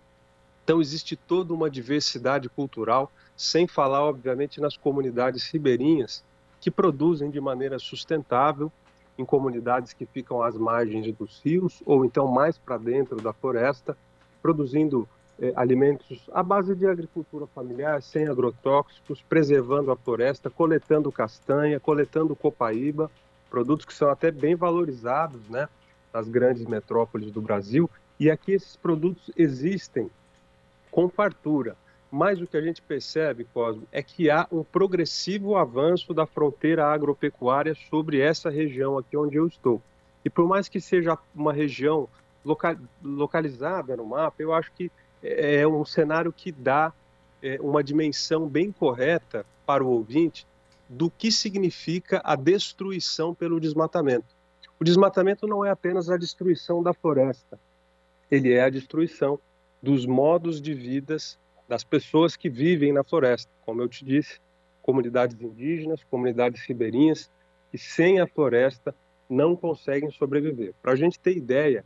Então 0.63 0.81
existe 0.81 1.17
toda 1.17 1.53
uma 1.53 1.69
diversidade 1.69 2.49
cultural, 2.49 3.11
sem 3.37 3.67
falar, 3.67 4.05
obviamente, 4.05 4.61
nas 4.61 4.77
comunidades 4.77 5.51
ribeirinhas, 5.51 6.25
que 6.61 6.71
produzem 6.71 7.31
de 7.31 7.41
maneira 7.41 7.79
sustentável 7.79 8.71
em 9.17 9.25
comunidades 9.25 9.93
que 9.93 10.07
ficam 10.07 10.43
às 10.43 10.57
margens 10.57 11.13
dos 11.17 11.41
rios 11.45 11.83
ou 11.85 12.05
então 12.05 12.29
mais 12.29 12.57
para 12.57 12.79
dentro 12.79 13.17
da 13.21 13.33
floresta, 13.33 13.97
produzindo 14.49 15.07
eh, 15.39 15.53
alimentos 15.55 16.27
à 16.33 16.43
base 16.43 16.75
de 16.75 16.87
agricultura 16.87 17.47
familiar, 17.49 18.01
sem 18.01 18.27
agrotóxicos, 18.29 19.21
preservando 19.21 19.91
a 19.91 19.97
floresta, 19.97 20.49
coletando 20.49 21.13
castanha, 21.13 21.79
coletando 21.79 22.35
copaíba, 22.35 23.11
produtos 23.51 23.85
que 23.85 23.93
são 23.93 24.09
até 24.09 24.31
bem 24.31 24.55
valorizados 24.55 25.47
né, 25.51 25.69
nas 26.15 26.27
grandes 26.31 26.65
metrópoles 26.65 27.31
do 27.31 27.43
Brasil. 27.43 27.91
E 28.19 28.31
aqui 28.31 28.53
esses 28.53 28.75
produtos 28.75 29.31
existem 29.37 30.11
com 30.91 31.11
fartura. 31.11 31.77
Mas 32.11 32.41
o 32.41 32.47
que 32.47 32.57
a 32.57 32.63
gente 32.63 32.81
percebe, 32.81 33.47
Cosmo, 33.53 33.83
é 33.93 34.03
que 34.03 34.31
há 34.31 34.47
um 34.51 34.65
progressivo 34.65 35.57
avanço 35.57 36.15
da 36.15 36.25
fronteira 36.25 36.87
agropecuária 36.87 37.75
sobre 37.91 38.19
essa 38.19 38.49
região 38.49 38.97
aqui 38.97 39.15
onde 39.15 39.37
eu 39.37 39.47
estou. 39.47 39.83
E 40.25 40.31
por 40.31 40.49
mais 40.49 40.71
que 40.71 40.81
seja 40.81 41.19
uma 41.35 41.53
região 41.53 42.09
localizada 43.03 43.97
no 43.97 44.07
mapa, 44.07 44.43
eu 44.43 44.53
acho 44.53 44.73
que 44.73 44.91
é, 45.23 45.57
é 45.57 45.69
um 45.69 45.85
cenário 45.85 46.33
que 46.33 46.53
dá 46.53 46.93
é, 47.43 47.59
uma 47.61 47.83
dimensão 47.83 48.49
bem 48.49 48.73
correta 48.73 49.45
para 49.67 49.85
o 49.85 49.89
ouvinte 49.89 50.47
do 50.89 51.11
que 51.11 51.31
significa 51.31 52.21
a 52.25 52.35
destruição 52.35 53.35
pelo 53.35 53.61
desmatamento. 53.61 54.37
O 54.81 54.85
desmatamento 54.85 55.47
não 55.47 55.65
é 55.65 55.71
apenas 55.71 56.09
a 56.09 56.17
destruição 56.17 56.83
da 56.83 56.95
floresta, 56.95 57.59
ele 58.31 58.53
é 58.53 58.63
a 58.63 58.71
destruição 58.71 59.39
dos 59.83 60.07
modos 60.07 60.61
de 60.61 60.75
vidas 60.75 61.39
das 61.69 61.85
pessoas 61.85 62.37
que 62.37 62.49
vivem 62.49 62.93
na 62.93 63.05
floresta. 63.05 63.51
Como 63.65 63.83
eu 63.83 63.89
te 63.89 64.05
disse, 64.05 64.41
comunidades 64.83 65.41
indígenas, 65.41 66.03
comunidades 66.05 66.63
ribeirinhas, 66.63 67.31
que 67.71 67.79
sem 67.79 68.21
a 68.21 68.27
floresta 68.27 68.95
não 69.29 69.55
conseguem 69.55 70.11
sobreviver. 70.11 70.75
Para 70.81 70.93
a 70.93 70.97
gente 70.97 71.19
ter 71.19 71.37
ideia, 71.37 71.85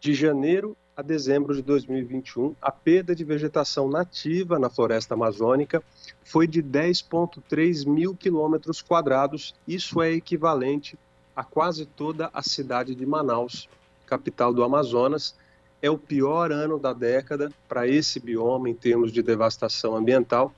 de 0.00 0.14
janeiro 0.14 0.76
a 0.96 1.02
dezembro 1.02 1.54
de 1.54 1.62
2021, 1.62 2.54
a 2.60 2.70
perda 2.72 3.14
de 3.14 3.22
vegetação 3.22 3.88
nativa 3.88 4.58
na 4.58 4.68
floresta 4.68 5.14
amazônica 5.14 5.82
foi 6.24 6.46
de 6.46 6.62
10,3 6.62 7.86
mil 7.86 8.14
quilômetros 8.14 8.82
quadrados. 8.82 9.54
Isso 9.68 10.02
é 10.02 10.10
equivalente 10.12 10.98
a 11.36 11.44
quase 11.44 11.86
toda 11.86 12.30
a 12.32 12.42
cidade 12.42 12.94
de 12.94 13.06
Manaus, 13.06 13.68
capital 14.06 14.52
do 14.52 14.62
Amazonas. 14.62 15.34
É 15.82 15.90
o 15.90 15.96
pior 15.96 16.50
ano 16.50 16.78
da 16.78 16.92
década 16.92 17.50
para 17.68 17.86
esse 17.86 18.20
bioma 18.20 18.68
em 18.68 18.74
termos 18.74 19.12
de 19.12 19.22
devastação 19.22 19.96
ambiental. 19.96 20.52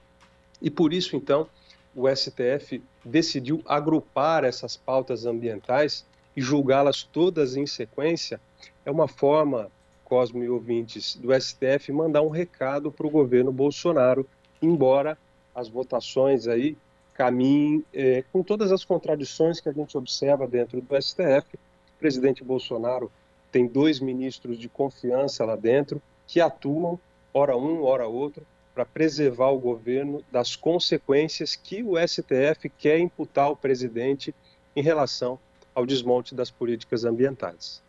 E 0.60 0.70
por 0.70 0.92
isso, 0.92 1.14
então, 1.14 1.48
o 1.94 2.08
STF 2.08 2.82
decidiu 3.04 3.62
agrupar 3.64 4.44
essas 4.44 4.76
pautas 4.76 5.26
ambientais 5.26 6.04
e 6.36 6.40
julgá-las 6.40 7.02
todas 7.02 7.56
em 7.56 7.66
sequência 7.66 8.40
é 8.84 8.90
uma 8.90 9.08
forma, 9.08 9.70
Cosmo 10.04 10.42
e 10.42 10.48
ouvintes, 10.48 11.16
do 11.16 11.32
STF 11.32 11.90
mandar 11.92 12.22
um 12.22 12.28
recado 12.28 12.90
para 12.90 13.06
o 13.06 13.10
governo 13.10 13.52
Bolsonaro, 13.52 14.26
embora 14.60 15.16
as 15.54 15.68
votações 15.68 16.46
aí 16.46 16.76
caminhem 17.14 17.84
é, 17.92 18.24
com 18.32 18.42
todas 18.42 18.72
as 18.72 18.84
contradições 18.84 19.60
que 19.60 19.68
a 19.68 19.72
gente 19.72 19.96
observa 19.96 20.46
dentro 20.46 20.80
do 20.80 21.02
STF. 21.02 21.54
O 21.54 21.98
presidente 21.98 22.42
Bolsonaro 22.42 23.10
tem 23.50 23.66
dois 23.66 24.00
ministros 24.00 24.58
de 24.58 24.68
confiança 24.68 25.44
lá 25.44 25.56
dentro 25.56 26.00
que 26.26 26.40
atuam, 26.40 26.98
ora 27.32 27.56
um, 27.56 27.82
ora 27.82 28.06
outro, 28.06 28.46
para 28.74 28.86
preservar 28.86 29.50
o 29.50 29.58
governo 29.58 30.24
das 30.32 30.56
consequências 30.56 31.54
que 31.54 31.82
o 31.82 31.94
STF 31.96 32.70
quer 32.78 32.98
imputar 32.98 33.46
ao 33.46 33.56
presidente 33.56 34.34
em 34.74 34.82
relação 34.82 35.38
ao 35.74 35.84
desmonte 35.84 36.34
das 36.34 36.50
políticas 36.50 37.04
ambientais. 37.04 37.82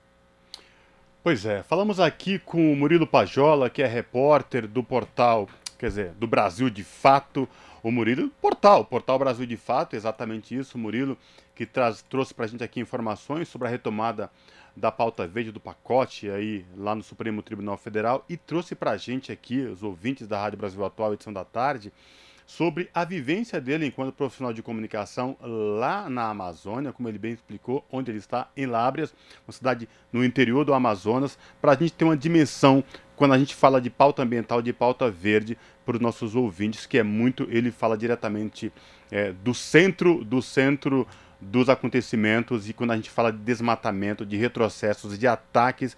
Pois 1.24 1.46
é, 1.46 1.64
falamos 1.64 2.02
aqui 2.02 2.38
com 2.38 2.74
o 2.74 2.76
Murilo 2.76 3.08
Pajola, 3.08 3.70
que 3.70 3.82
é 3.82 3.88
repórter 3.88 4.68
do 4.68 4.84
portal, 4.84 5.48
quer 5.80 5.88
dizer, 5.88 6.12
do 6.16 6.28
Brasil 6.28 6.70
de 6.70 6.84
Fato. 6.84 7.48
O 7.82 7.90
Murilo, 7.90 8.28
portal, 8.42 8.84
Portal 8.84 9.18
Brasil 9.18 9.46
de 9.46 9.56
Fato, 9.56 9.96
exatamente 9.96 10.54
isso, 10.54 10.78
o 10.78 10.82
Murilo, 10.82 11.18
que 11.56 11.66
traz, 11.66 12.02
trouxe 12.02 12.34
para 12.34 12.44
a 12.44 12.48
gente 12.50 12.62
aqui 12.62 12.82
informações 12.82 13.48
sobre 13.48 13.70
a 13.70 13.72
retomada 13.72 14.30
da 14.76 14.92
pauta 14.92 15.26
verde 15.26 15.50
do 15.50 15.62
pacote 15.62 16.30
aí 16.30 16.66
lá 16.76 16.94
no 16.94 17.02
Supremo 17.02 17.42
Tribunal 17.42 17.78
Federal 17.78 18.26
e 18.28 18.36
trouxe 18.36 18.76
para 18.76 18.92
a 18.92 18.98
gente 18.98 19.32
aqui, 19.32 19.60
os 19.60 19.82
ouvintes 19.82 20.28
da 20.28 20.38
Rádio 20.38 20.60
Brasil 20.60 20.84
Atual, 20.84 21.14
edição 21.14 21.32
da 21.32 21.46
tarde, 21.46 21.94
sobre 22.46 22.90
a 22.94 23.04
vivência 23.04 23.60
dele 23.60 23.86
enquanto 23.86 24.14
profissional 24.14 24.54
de 24.54 24.62
comunicação 24.62 25.38
lá 25.42 26.10
na 26.10 26.30
Amazônia, 26.30 26.92
como 26.92 27.08
ele 27.10 27.18
bem 27.18 27.34
explicou, 27.34 27.86
onde 27.92 28.12
ele 28.12 28.20
está, 28.20 28.48
em 28.56 28.66
Lábrias, 28.66 29.14
uma 29.48 29.54
cidade 29.54 29.88
no 30.12 30.24
interior 30.24 30.64
do 30.66 30.74
Amazonas, 30.74 31.38
para 31.62 31.72
a 31.72 31.76
gente 31.76 31.94
ter 31.94 32.06
uma 32.06 32.18
dimensão 32.18 32.84
quando 33.16 33.34
a 33.34 33.38
gente 33.38 33.56
fala 33.56 33.80
de 33.80 33.90
pauta 33.90 34.24
ambiental, 34.24 34.62
de 34.62 34.74
pauta 34.74 35.10
verde, 35.10 35.58
para 35.86 35.96
os 35.96 36.02
nossos 36.02 36.36
ouvintes, 36.36 36.86
que 36.86 36.98
é 36.98 37.04
muito, 37.04 37.48
ele 37.50 37.72
fala 37.72 37.98
diretamente 37.98 38.72
é, 39.12 39.32
do 39.32 39.54
centro, 39.54 40.24
do 40.24 40.42
centro 40.42 41.08
dos 41.40 41.68
acontecimentos 41.70 42.70
e 42.70 42.74
quando 42.74 42.92
a 42.92 42.96
gente 42.96 43.10
fala 43.10 43.32
de 43.32 43.40
desmatamento, 43.40 44.26
de 44.26 44.38
retrocessos, 44.38 45.18
de 45.20 45.28
ataques, 45.28 45.98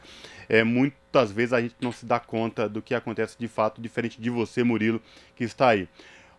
é, 0.49 0.63
muitas 0.63 1.31
vezes 1.31 1.53
a 1.53 1.61
gente 1.61 1.75
não 1.79 1.91
se 1.91 2.05
dá 2.05 2.19
conta 2.19 2.67
do 2.67 2.81
que 2.81 2.95
acontece 2.95 3.37
de 3.37 3.47
fato, 3.47 3.81
diferente 3.81 4.19
de 4.19 4.29
você, 4.29 4.63
Murilo, 4.63 5.01
que 5.35 5.43
está 5.43 5.69
aí. 5.69 5.87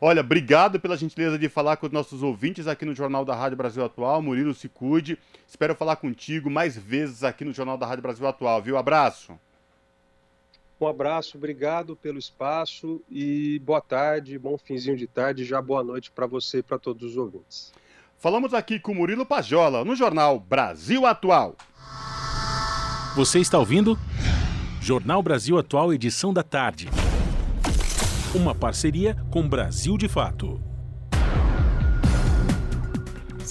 Olha, 0.01 0.21
obrigado 0.21 0.79
pela 0.79 0.97
gentileza 0.97 1.39
de 1.39 1.49
falar 1.49 1.77
com 1.79 1.87
os 1.87 1.93
nossos 1.93 2.23
ouvintes 2.23 2.67
aqui 2.67 2.85
no 2.85 2.95
Jornal 2.95 3.25
da 3.25 3.35
Rádio 3.35 3.57
Brasil 3.57 3.85
Atual. 3.85 4.21
Murilo, 4.21 4.55
se 4.55 4.69
cuide. 4.69 5.19
Espero 5.49 5.75
falar 5.75 5.97
contigo 5.97 6.51
mais 6.51 6.77
vezes 6.77 7.25
aqui 7.25 7.45
no 7.45 7.53
Jornal 7.53 7.79
da 7.79 7.87
Rádio 7.87 8.03
Brasil 8.03 8.27
Atual, 8.27 8.61
viu? 8.61 8.77
Abraço. 8.77 9.39
Um 10.79 10.87
abraço, 10.87 11.39
obrigado 11.39 11.97
pelo 11.97 12.19
espaço 12.19 13.03
e 13.11 13.59
boa 13.61 13.81
tarde, 13.81 14.39
bom 14.39 14.59
finzinho 14.59 14.95
de 14.95 15.07
tarde, 15.07 15.43
já 15.43 15.63
boa 15.63 15.83
noite 15.83 16.11
para 16.11 16.27
você 16.27 16.59
e 16.59 16.63
para 16.63 16.79
todos 16.79 17.13
os 17.13 17.17
ouvintes. 17.17 17.73
Falamos 18.19 18.53
aqui 18.53 18.79
com 18.79 18.93
Murilo 18.93 19.25
Pajola 19.25 19.87
no 19.87 19.97
Jornal 19.97 20.39
Brasil 20.39 21.07
Atual. 21.07 21.57
Você 23.15 23.39
está 23.39 23.59
ouvindo? 23.59 23.99
Jornal 24.83 25.23
Brasil 25.23 25.57
Atual, 25.57 25.95
edição 25.95 26.35
da 26.35 26.43
tarde. 26.43 26.91
Uma 28.37 28.55
parceria 28.55 29.17
com 29.31 29.49
Brasil 29.49 29.97
de 29.97 30.09
Fato. 30.09 30.61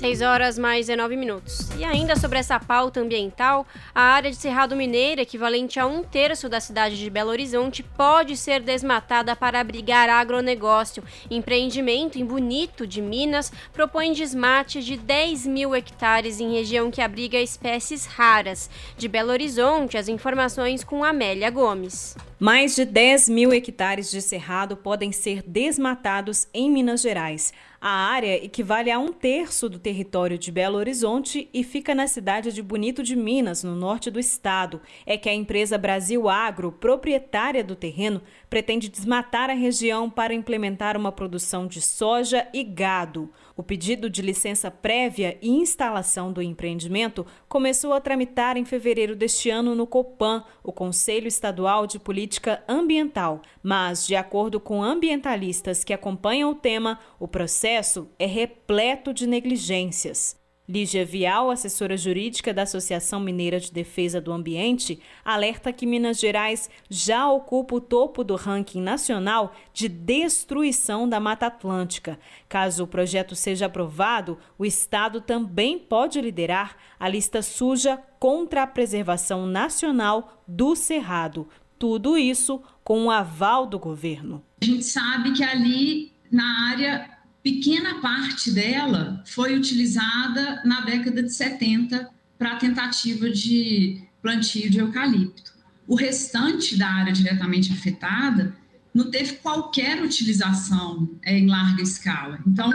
6 0.05 0.21
horas 0.21 0.59
mais 0.59 0.85
19 0.85 1.17
minutos. 1.17 1.67
E 1.79 1.83
ainda 1.83 2.15
sobre 2.15 2.37
essa 2.37 2.59
pauta 2.59 2.99
ambiental, 2.99 3.65
a 3.93 4.03
área 4.03 4.29
de 4.29 4.37
Cerrado 4.37 4.75
Mineiro, 4.75 5.19
equivalente 5.19 5.79
a 5.79 5.87
um 5.87 6.03
terço 6.03 6.47
da 6.47 6.59
cidade 6.59 6.95
de 6.95 7.09
Belo 7.09 7.31
Horizonte, 7.31 7.81
pode 7.81 8.37
ser 8.37 8.61
desmatada 8.61 9.35
para 9.35 9.59
abrigar 9.59 10.07
agronegócio. 10.07 11.03
Empreendimento 11.27 12.19
em 12.19 12.23
Bonito, 12.25 12.85
de 12.85 13.01
Minas, 13.01 13.51
propõe 13.73 14.13
desmate 14.13 14.83
de 14.83 14.95
10 14.95 15.47
mil 15.47 15.73
hectares 15.73 16.39
em 16.39 16.53
região 16.53 16.91
que 16.91 17.01
abriga 17.01 17.41
espécies 17.41 18.05
raras. 18.05 18.69
De 18.95 19.07
Belo 19.07 19.31
Horizonte, 19.31 19.97
as 19.97 20.07
informações 20.07 20.83
com 20.83 21.03
Amélia 21.03 21.49
Gomes. 21.49 22.15
Mais 22.37 22.75
de 22.75 22.85
10 22.85 23.29
mil 23.29 23.51
hectares 23.53 24.11
de 24.11 24.21
cerrado 24.21 24.75
podem 24.75 25.11
ser 25.11 25.41
desmatados 25.41 26.47
em 26.53 26.69
Minas 26.69 27.01
Gerais. 27.01 27.53
A 27.87 28.07
área 28.07 28.43
equivale 28.43 28.89
a 28.89 28.97
um 28.97 29.13
terço 29.13 29.69
do 29.69 29.77
território 29.77 30.39
de 30.39 30.51
Belo 30.51 30.75
Horizonte 30.75 31.47
e 31.53 31.63
fica 31.63 31.93
na 31.93 32.07
cidade 32.07 32.51
de 32.51 32.63
Bonito 32.63 33.03
de 33.03 33.15
Minas, 33.15 33.63
no 33.63 33.75
norte 33.75 34.09
do 34.09 34.19
estado. 34.19 34.81
É 35.05 35.19
que 35.19 35.29
a 35.29 35.33
empresa 35.35 35.77
Brasil 35.77 36.27
Agro, 36.27 36.71
proprietária 36.71 37.63
do 37.63 37.75
terreno, 37.75 38.23
pretende 38.49 38.89
desmatar 38.89 39.51
a 39.51 39.53
região 39.53 40.09
para 40.09 40.33
implementar 40.33 40.97
uma 40.97 41.11
produção 41.11 41.67
de 41.67 41.79
soja 41.79 42.47
e 42.51 42.63
gado. 42.63 43.31
O 43.57 43.63
pedido 43.63 44.09
de 44.09 44.21
licença 44.21 44.69
prévia 44.69 45.37
e 45.41 45.49
instalação 45.49 46.33
do 46.33 46.41
empreendimento 46.41 47.25
começou 47.47 47.93
a 47.93 48.01
tramitar 48.01 48.57
em 48.57 48.65
fevereiro 48.65 49.15
deste 49.15 49.49
ano 49.49 49.73
no 49.73 49.87
COPAN, 49.87 50.43
o 50.61 50.73
Conselho 50.73 51.27
Estadual 51.27 51.87
de 51.87 51.97
Política 51.97 52.61
Ambiental. 52.67 53.41
Mas, 53.63 54.05
de 54.05 54.13
acordo 54.13 54.59
com 54.59 54.83
ambientalistas 54.83 55.85
que 55.85 55.93
acompanham 55.93 56.51
o 56.51 56.55
tema, 56.55 56.99
o 57.17 57.29
processo 57.29 58.09
é 58.19 58.25
repleto 58.25 59.13
de 59.13 59.25
negligências. 59.25 60.35
Lígia 60.67 61.05
Vial, 61.05 61.51
assessora 61.51 61.95
jurídica 61.95 62.51
da 62.51 62.63
Associação 62.63 63.19
Mineira 63.19 63.59
de 63.59 63.71
Defesa 63.71 64.19
do 64.19 64.31
Ambiente, 64.33 64.99
alerta 65.23 65.71
que 65.71 65.85
Minas 65.85 66.19
Gerais 66.19 66.69
já 66.89 67.29
ocupa 67.29 67.75
o 67.75 67.81
topo 67.81 68.23
do 68.23 68.35
ranking 68.35 68.81
nacional 68.81 69.55
de 69.71 69.87
destruição 69.87 71.07
da 71.07 71.19
Mata 71.19 71.45
Atlântica. 71.45 72.19
Caso 72.49 72.85
o 72.85 72.87
projeto 72.87 73.35
seja 73.35 73.67
aprovado, 73.67 74.39
o 74.57 74.65
Estado 74.65 75.21
também 75.21 75.77
pode 75.77 76.19
liderar 76.19 76.75
a 76.99 77.07
lista 77.07 77.43
suja 77.43 78.01
contra 78.19 78.63
a 78.63 78.67
preservação 78.67 79.45
nacional 79.45 80.41
do 80.47 80.75
Cerrado. 80.75 81.47
Tudo 81.77 82.17
isso 82.17 82.59
com 82.83 83.05
o 83.05 83.11
aval 83.11 83.67
do 83.67 83.77
governo. 83.77 84.43
A 84.61 84.65
gente 84.65 84.83
sabe 84.83 85.31
que 85.33 85.43
ali 85.43 86.11
na 86.31 86.71
área 86.71 87.14
pequena 87.45 88.01
parte 88.01 88.49
dela 88.49 89.21
foi 89.23 89.55
utilizada 89.55 90.63
na 90.65 90.81
década 90.81 91.21
de 91.21 91.31
70 91.31 92.09
para 92.39 92.53
a 92.53 92.55
tentativa 92.55 93.29
de 93.29 94.01
plantio 94.19 94.67
de 94.67 94.79
eucalipto. 94.79 95.53
O 95.87 95.93
restante 95.93 96.75
da 96.75 96.87
área 96.87 97.13
diretamente 97.13 97.71
afetada 97.71 98.57
não 98.91 99.11
teve 99.11 99.33
qualquer 99.33 100.01
utilização 100.01 101.07
é, 101.21 101.37
em 101.37 101.45
larga 101.45 101.83
escala. 101.83 102.39
Então, 102.47 102.71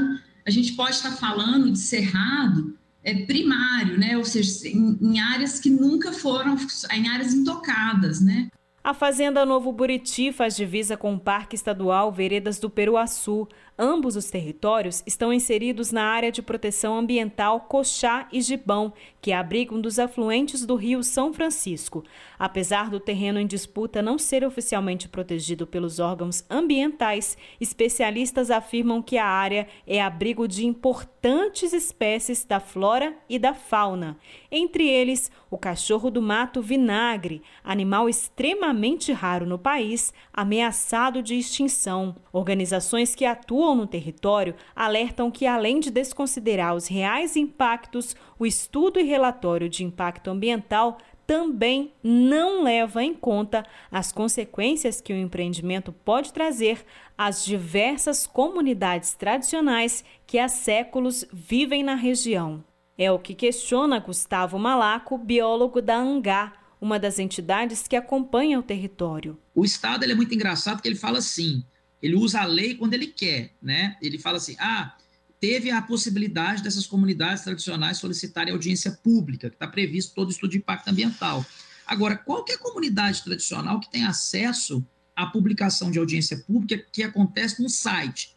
a 0.46 0.50
gente 0.50 0.74
pode 0.74 0.94
estar 0.94 1.10
falando 1.16 1.72
de 1.72 1.78
cerrado 1.80 2.78
é, 3.02 3.12
primário, 3.24 3.98
né? 3.98 4.16
ou 4.16 4.24
seja, 4.24 4.68
em, 4.68 4.96
em 5.02 5.18
áreas 5.18 5.58
que 5.58 5.68
nunca 5.68 6.12
foram, 6.12 6.56
em 6.92 7.08
áreas 7.08 7.34
intocadas, 7.34 8.20
né? 8.20 8.48
A 8.82 8.94
Fazenda 8.94 9.44
Novo 9.44 9.70
Buriti 9.72 10.32
faz 10.32 10.56
divisa 10.56 10.96
com 10.96 11.14
o 11.14 11.20
Parque 11.20 11.54
Estadual 11.54 12.10
Veredas 12.10 12.58
do 12.58 12.70
Peruaçu. 12.70 13.46
Ambos 13.82 14.14
os 14.14 14.28
territórios 14.28 15.02
estão 15.06 15.32
inseridos 15.32 15.90
na 15.90 16.04
área 16.04 16.30
de 16.30 16.42
proteção 16.42 16.98
ambiental 16.98 17.60
Coxá 17.60 18.28
e 18.30 18.42
Gibão, 18.42 18.92
que 19.22 19.32
abriga 19.32 19.74
um 19.74 19.80
dos 19.80 19.98
afluentes 19.98 20.66
do 20.66 20.74
rio 20.74 21.02
São 21.02 21.32
Francisco. 21.32 22.04
Apesar 22.38 22.90
do 22.90 23.00
terreno 23.00 23.40
em 23.40 23.46
disputa 23.46 24.02
não 24.02 24.18
ser 24.18 24.44
oficialmente 24.44 25.08
protegido 25.08 25.66
pelos 25.66 25.98
órgãos 25.98 26.44
ambientais, 26.50 27.38
especialistas 27.58 28.50
afirmam 28.50 29.00
que 29.00 29.16
a 29.16 29.26
área 29.26 29.66
é 29.86 29.98
abrigo 29.98 30.46
de 30.46 30.66
importantes 30.66 31.72
espécies 31.72 32.44
da 32.44 32.60
flora 32.60 33.14
e 33.30 33.38
da 33.38 33.54
fauna. 33.54 34.18
Entre 34.50 34.86
eles, 34.86 35.30
o 35.50 35.56
cachorro 35.56 36.10
do 36.10 36.20
mato 36.20 36.60
vinagre, 36.60 37.42
animal 37.64 38.10
extremamente 38.10 39.10
raro 39.10 39.46
no 39.46 39.58
país, 39.58 40.12
ameaçado 40.32 41.22
de 41.22 41.34
extinção. 41.34 42.14
Organizações 42.30 43.14
que 43.14 43.24
atuam 43.24 43.69
atuam 43.70 43.76
no 43.76 43.86
território 43.86 44.54
alertam 44.74 45.30
que, 45.30 45.46
além 45.46 45.80
de 45.80 45.90
desconsiderar 45.90 46.74
os 46.74 46.86
reais 46.86 47.36
impactos, 47.36 48.16
o 48.38 48.44
estudo 48.44 48.98
e 48.98 49.04
relatório 49.04 49.68
de 49.68 49.84
impacto 49.84 50.28
ambiental 50.28 50.98
também 51.26 51.92
não 52.02 52.64
leva 52.64 53.04
em 53.04 53.14
conta 53.14 53.64
as 53.90 54.10
consequências 54.10 55.00
que 55.00 55.12
o 55.12 55.16
empreendimento 55.16 55.92
pode 55.92 56.32
trazer 56.32 56.84
às 57.16 57.44
diversas 57.44 58.26
comunidades 58.26 59.14
tradicionais 59.14 60.04
que 60.26 60.38
há 60.38 60.48
séculos 60.48 61.24
vivem 61.32 61.84
na 61.84 61.94
região. 61.94 62.64
É 62.98 63.12
o 63.12 63.18
que 63.18 63.34
questiona 63.34 64.00
Gustavo 64.00 64.58
Malaco, 64.58 65.16
biólogo 65.16 65.80
da 65.80 65.96
ANGÁ, 65.96 66.52
uma 66.80 66.98
das 66.98 67.18
entidades 67.18 67.86
que 67.86 67.94
acompanha 67.94 68.58
o 68.58 68.62
território. 68.62 69.38
O 69.54 69.64
Estado 69.64 70.04
é 70.04 70.14
muito 70.14 70.34
engraçado 70.34 70.76
porque 70.76 70.88
ele 70.88 70.96
fala 70.96 71.18
assim: 71.18 71.62
ele 72.02 72.14
usa 72.14 72.40
a 72.40 72.46
lei 72.46 72.74
quando 72.74 72.94
ele 72.94 73.06
quer, 73.06 73.54
né? 73.60 73.96
Ele 74.00 74.18
fala 74.18 74.38
assim: 74.38 74.56
ah, 74.58 74.96
teve 75.40 75.70
a 75.70 75.80
possibilidade 75.82 76.62
dessas 76.62 76.86
comunidades 76.86 77.44
tradicionais 77.44 77.98
solicitarem 77.98 78.52
audiência 78.52 78.92
pública, 79.02 79.48
que 79.48 79.56
está 79.56 79.66
previsto 79.66 80.14
todo 80.14 80.30
estudo 80.30 80.50
de 80.50 80.58
impacto 80.58 80.88
ambiental. 80.88 81.44
Agora, 81.86 82.16
qualquer 82.16 82.58
comunidade 82.58 83.22
tradicional 83.24 83.80
que 83.80 83.90
tem 83.90 84.04
acesso 84.04 84.84
à 85.16 85.26
publicação 85.26 85.90
de 85.90 85.98
audiência 85.98 86.36
pública 86.46 86.84
que 86.92 87.02
acontece 87.02 87.62
no 87.62 87.68
site. 87.68 88.36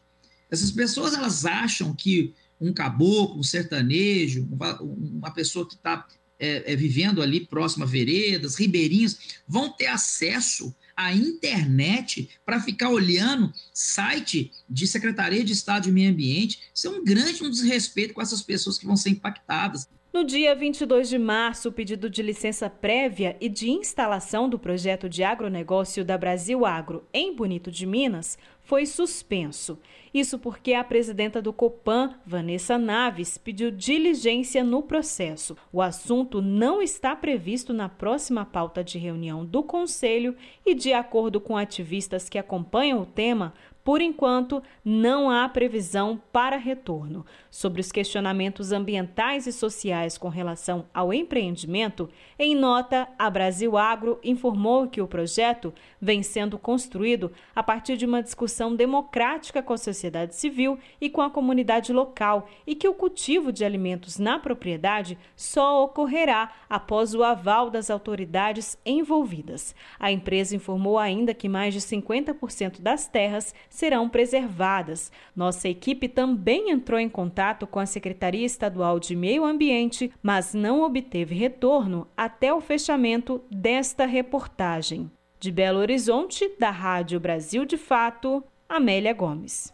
Essas 0.49 0.72
pessoas 0.72 1.14
elas 1.14 1.45
acham 1.45 1.94
que 1.94 2.34
um 2.60 2.73
caboclo, 2.73 3.40
um 3.40 3.44
sertanejo, 3.44 4.48
uma 4.81 5.31
pessoa 5.31 5.68
que 5.68 5.76
está 5.76 6.07
é, 6.40 6.73
é, 6.73 6.76
vivendo 6.76 7.22
ali 7.22 7.45
próximo 7.45 7.84
a 7.84 7.88
veredas, 7.88 8.56
ribeirinhos, 8.56 9.41
vão 9.48 9.72
ter 9.72 9.88
acesso 9.88 10.73
a 10.95 11.14
internet 11.14 12.30
para 12.45 12.60
ficar 12.60 12.90
olhando 12.90 13.52
site 13.74 14.52
de 14.70 14.88
Secretaria 14.88 15.44
de 15.44 15.53
Estado 15.53 15.84
de 15.84 15.91
Meio 15.91 16.11
Ambiente. 16.11 16.61
Isso 16.74 16.88
é 16.88 16.90
um 16.90 17.03
grande 17.03 17.44
um 17.44 17.49
desrespeito 17.49 18.14
com 18.14 18.22
essas 18.22 18.41
pessoas 18.41 18.78
que 18.78 18.86
vão 18.86 18.95
ser 18.95 19.10
impactadas. 19.10 19.88
No 20.14 20.24
dia 20.24 20.53
22 20.53 21.10
de 21.10 21.18
março, 21.18 21.70
o 21.70 21.72
pedido 21.72 22.07
de 22.07 22.22
licença 22.22 22.70
prévia 22.70 23.36
e 23.41 23.49
de 23.49 23.72
instalação 23.72 24.48
do 24.48 24.60
projeto 24.60 25.10
de 25.10 25.24
agronegócio 25.24 26.06
da 26.06 26.15
Brasil 26.15 26.68
Agro 26.68 27.03
em 27.11 27.36
Bonito 27.36 27.72
de 27.72 27.88
Minas 27.88 28.38
foi 28.61 28.86
suspenso. 28.86 29.80
Isso 30.14 30.38
porque 30.38 30.76
a 30.76 30.84
presidenta 30.84 31.41
do 31.41 31.52
Copan, 31.52 32.14
Vanessa 32.23 32.77
Naves, 32.77 33.35
pediu 33.35 33.72
diligência 33.72 34.64
no 34.64 34.84
processo. 34.84 35.57
O 35.72 35.81
assunto 35.81 36.40
não 36.40 36.84
está 36.84 37.15
previsto 37.15 37.73
na 37.73 37.90
próxima 37.90 38.45
pauta 38.45 38.84
de 38.84 38.99
reunião 38.99 39.44
do 39.44 39.64
Conselho 39.64 40.35
e, 40.64 40.76
de 40.76 40.94
acordo 40.94 41.41
com 41.41 41.57
ativistas 41.57 42.30
que 42.30 42.38
acompanham 42.38 43.02
o 43.02 43.07
tema, 43.07 43.53
por 43.84 43.99
enquanto, 43.99 44.64
não 44.84 45.30
há 45.30 45.48
previsão 45.49 46.22
para 46.31 46.56
retorno. 46.56 47.26
Sobre 47.52 47.81
os 47.81 47.91
questionamentos 47.91 48.72
ambientais 48.72 49.45
e 49.45 49.52
sociais 49.52 50.18
com 50.18 50.30
relação 50.30 50.85
ao 50.94 51.14
empreendimento, 51.14 52.10
em 52.40 52.56
nota, 52.56 53.10
a 53.19 53.30
Brasil 53.30 53.77
Agro 53.77 54.19
informou 54.23 54.88
que 54.88 55.02
o 55.02 55.07
projeto 55.07 55.73
vem 55.99 56.23
sendo 56.23 56.57
construído 56.57 57.31
a 57.53 57.61
partir 57.61 57.98
de 57.98 58.06
uma 58.06 58.23
discussão 58.23 58.73
democrática 58.73 59.61
com 59.61 59.73
a 59.73 59.77
sociedade 59.77 60.03
civil 60.34 60.78
e 61.00 61.10
com 61.10 61.22
a 61.22 61.30
comunidade 61.30 61.94
local 61.94 62.48
e 62.66 62.76
que 62.76 62.88
o 62.88 62.94
cultivo 62.94 63.52
de 63.52 63.64
alimentos 63.64 64.18
na 64.18 64.40
propriedade 64.40 65.18
só 65.36 65.84
ocorrerá 65.84 66.52
após 66.70 67.14
o 67.14 67.24
aval 67.24 67.70
das 67.70 67.90
autoridades 67.90 68.78
envolvidas. 68.86 69.76
A 70.00 70.12
empresa 70.12 70.56
informou 70.56 70.98
ainda 70.98 71.34
que 71.34 71.50
mais 71.50 71.74
de 71.74 71.82
50% 71.82 72.82
das 72.82 73.08
terras 73.08 73.54
serão 73.70 74.10
preservadas. 74.10 75.12
Nossa 75.36 75.70
equipe 75.70 76.08
também 76.08 76.72
entrou 76.72 77.00
em 77.00 77.10
contato 77.10 77.68
com 77.68 77.80
a 77.80 77.86
Secretaria 77.86 78.46
Estadual 78.46 79.00
de 79.00 79.16
Meio 79.16 79.46
Ambiente, 79.46 80.12
mas 80.22 80.54
não 80.54 80.82
obteve 80.82 81.36
retorno 81.36 82.08
até 82.16 82.54
o 82.54 82.62
fechamento 82.62 83.42
desta 83.50 84.06
reportagem. 84.06 85.12
De 85.40 85.52
Belo 85.52 85.80
Horizonte, 85.80 86.50
da 86.58 86.72
Rádio 86.72 87.20
Brasil 87.20 87.66
de 87.66 87.76
Fato, 87.76 88.44
Amélia 88.70 89.14
Gomes. 89.14 89.74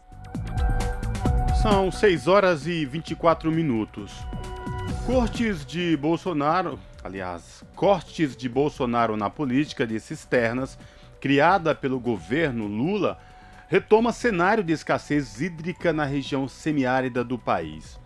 São 1.62 1.92
6 1.92 2.26
horas 2.26 2.66
e 2.66 2.86
24 2.86 3.52
minutos. 3.52 4.12
Cortes 5.04 5.66
de 5.66 5.94
Bolsonaro, 5.94 6.78
aliás, 7.04 7.62
cortes 7.76 8.34
de 8.34 8.48
Bolsonaro 8.48 9.14
na 9.14 9.28
política 9.28 9.86
de 9.86 10.00
cisternas, 10.00 10.78
criada 11.20 11.74
pelo 11.74 12.00
governo 12.00 12.66
Lula, 12.66 13.18
retoma 13.68 14.10
cenário 14.10 14.64
de 14.64 14.72
escassez 14.72 15.42
hídrica 15.42 15.92
na 15.92 16.06
região 16.06 16.48
semiárida 16.48 17.22
do 17.22 17.38
país. 17.38 18.00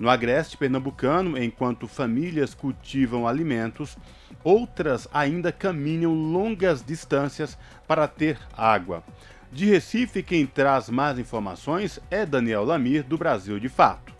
No 0.00 0.10
agreste 0.10 0.56
pernambucano, 0.56 1.38
enquanto 1.40 1.86
famílias 1.86 2.54
cultivam 2.54 3.28
alimentos, 3.28 3.96
outras 4.42 5.06
ainda 5.14 5.52
caminham 5.52 6.12
longas 6.12 6.84
distâncias 6.84 7.56
para 7.86 8.08
ter 8.08 8.36
água. 8.52 9.04
De 9.56 9.64
Recife, 9.64 10.22
quem 10.22 10.44
traz 10.44 10.90
mais 10.90 11.18
informações 11.18 11.98
é 12.10 12.26
Daniel 12.26 12.62
Lamir, 12.62 13.02
do 13.02 13.16
Brasil 13.16 13.58
de 13.58 13.70
Fato. 13.70 14.12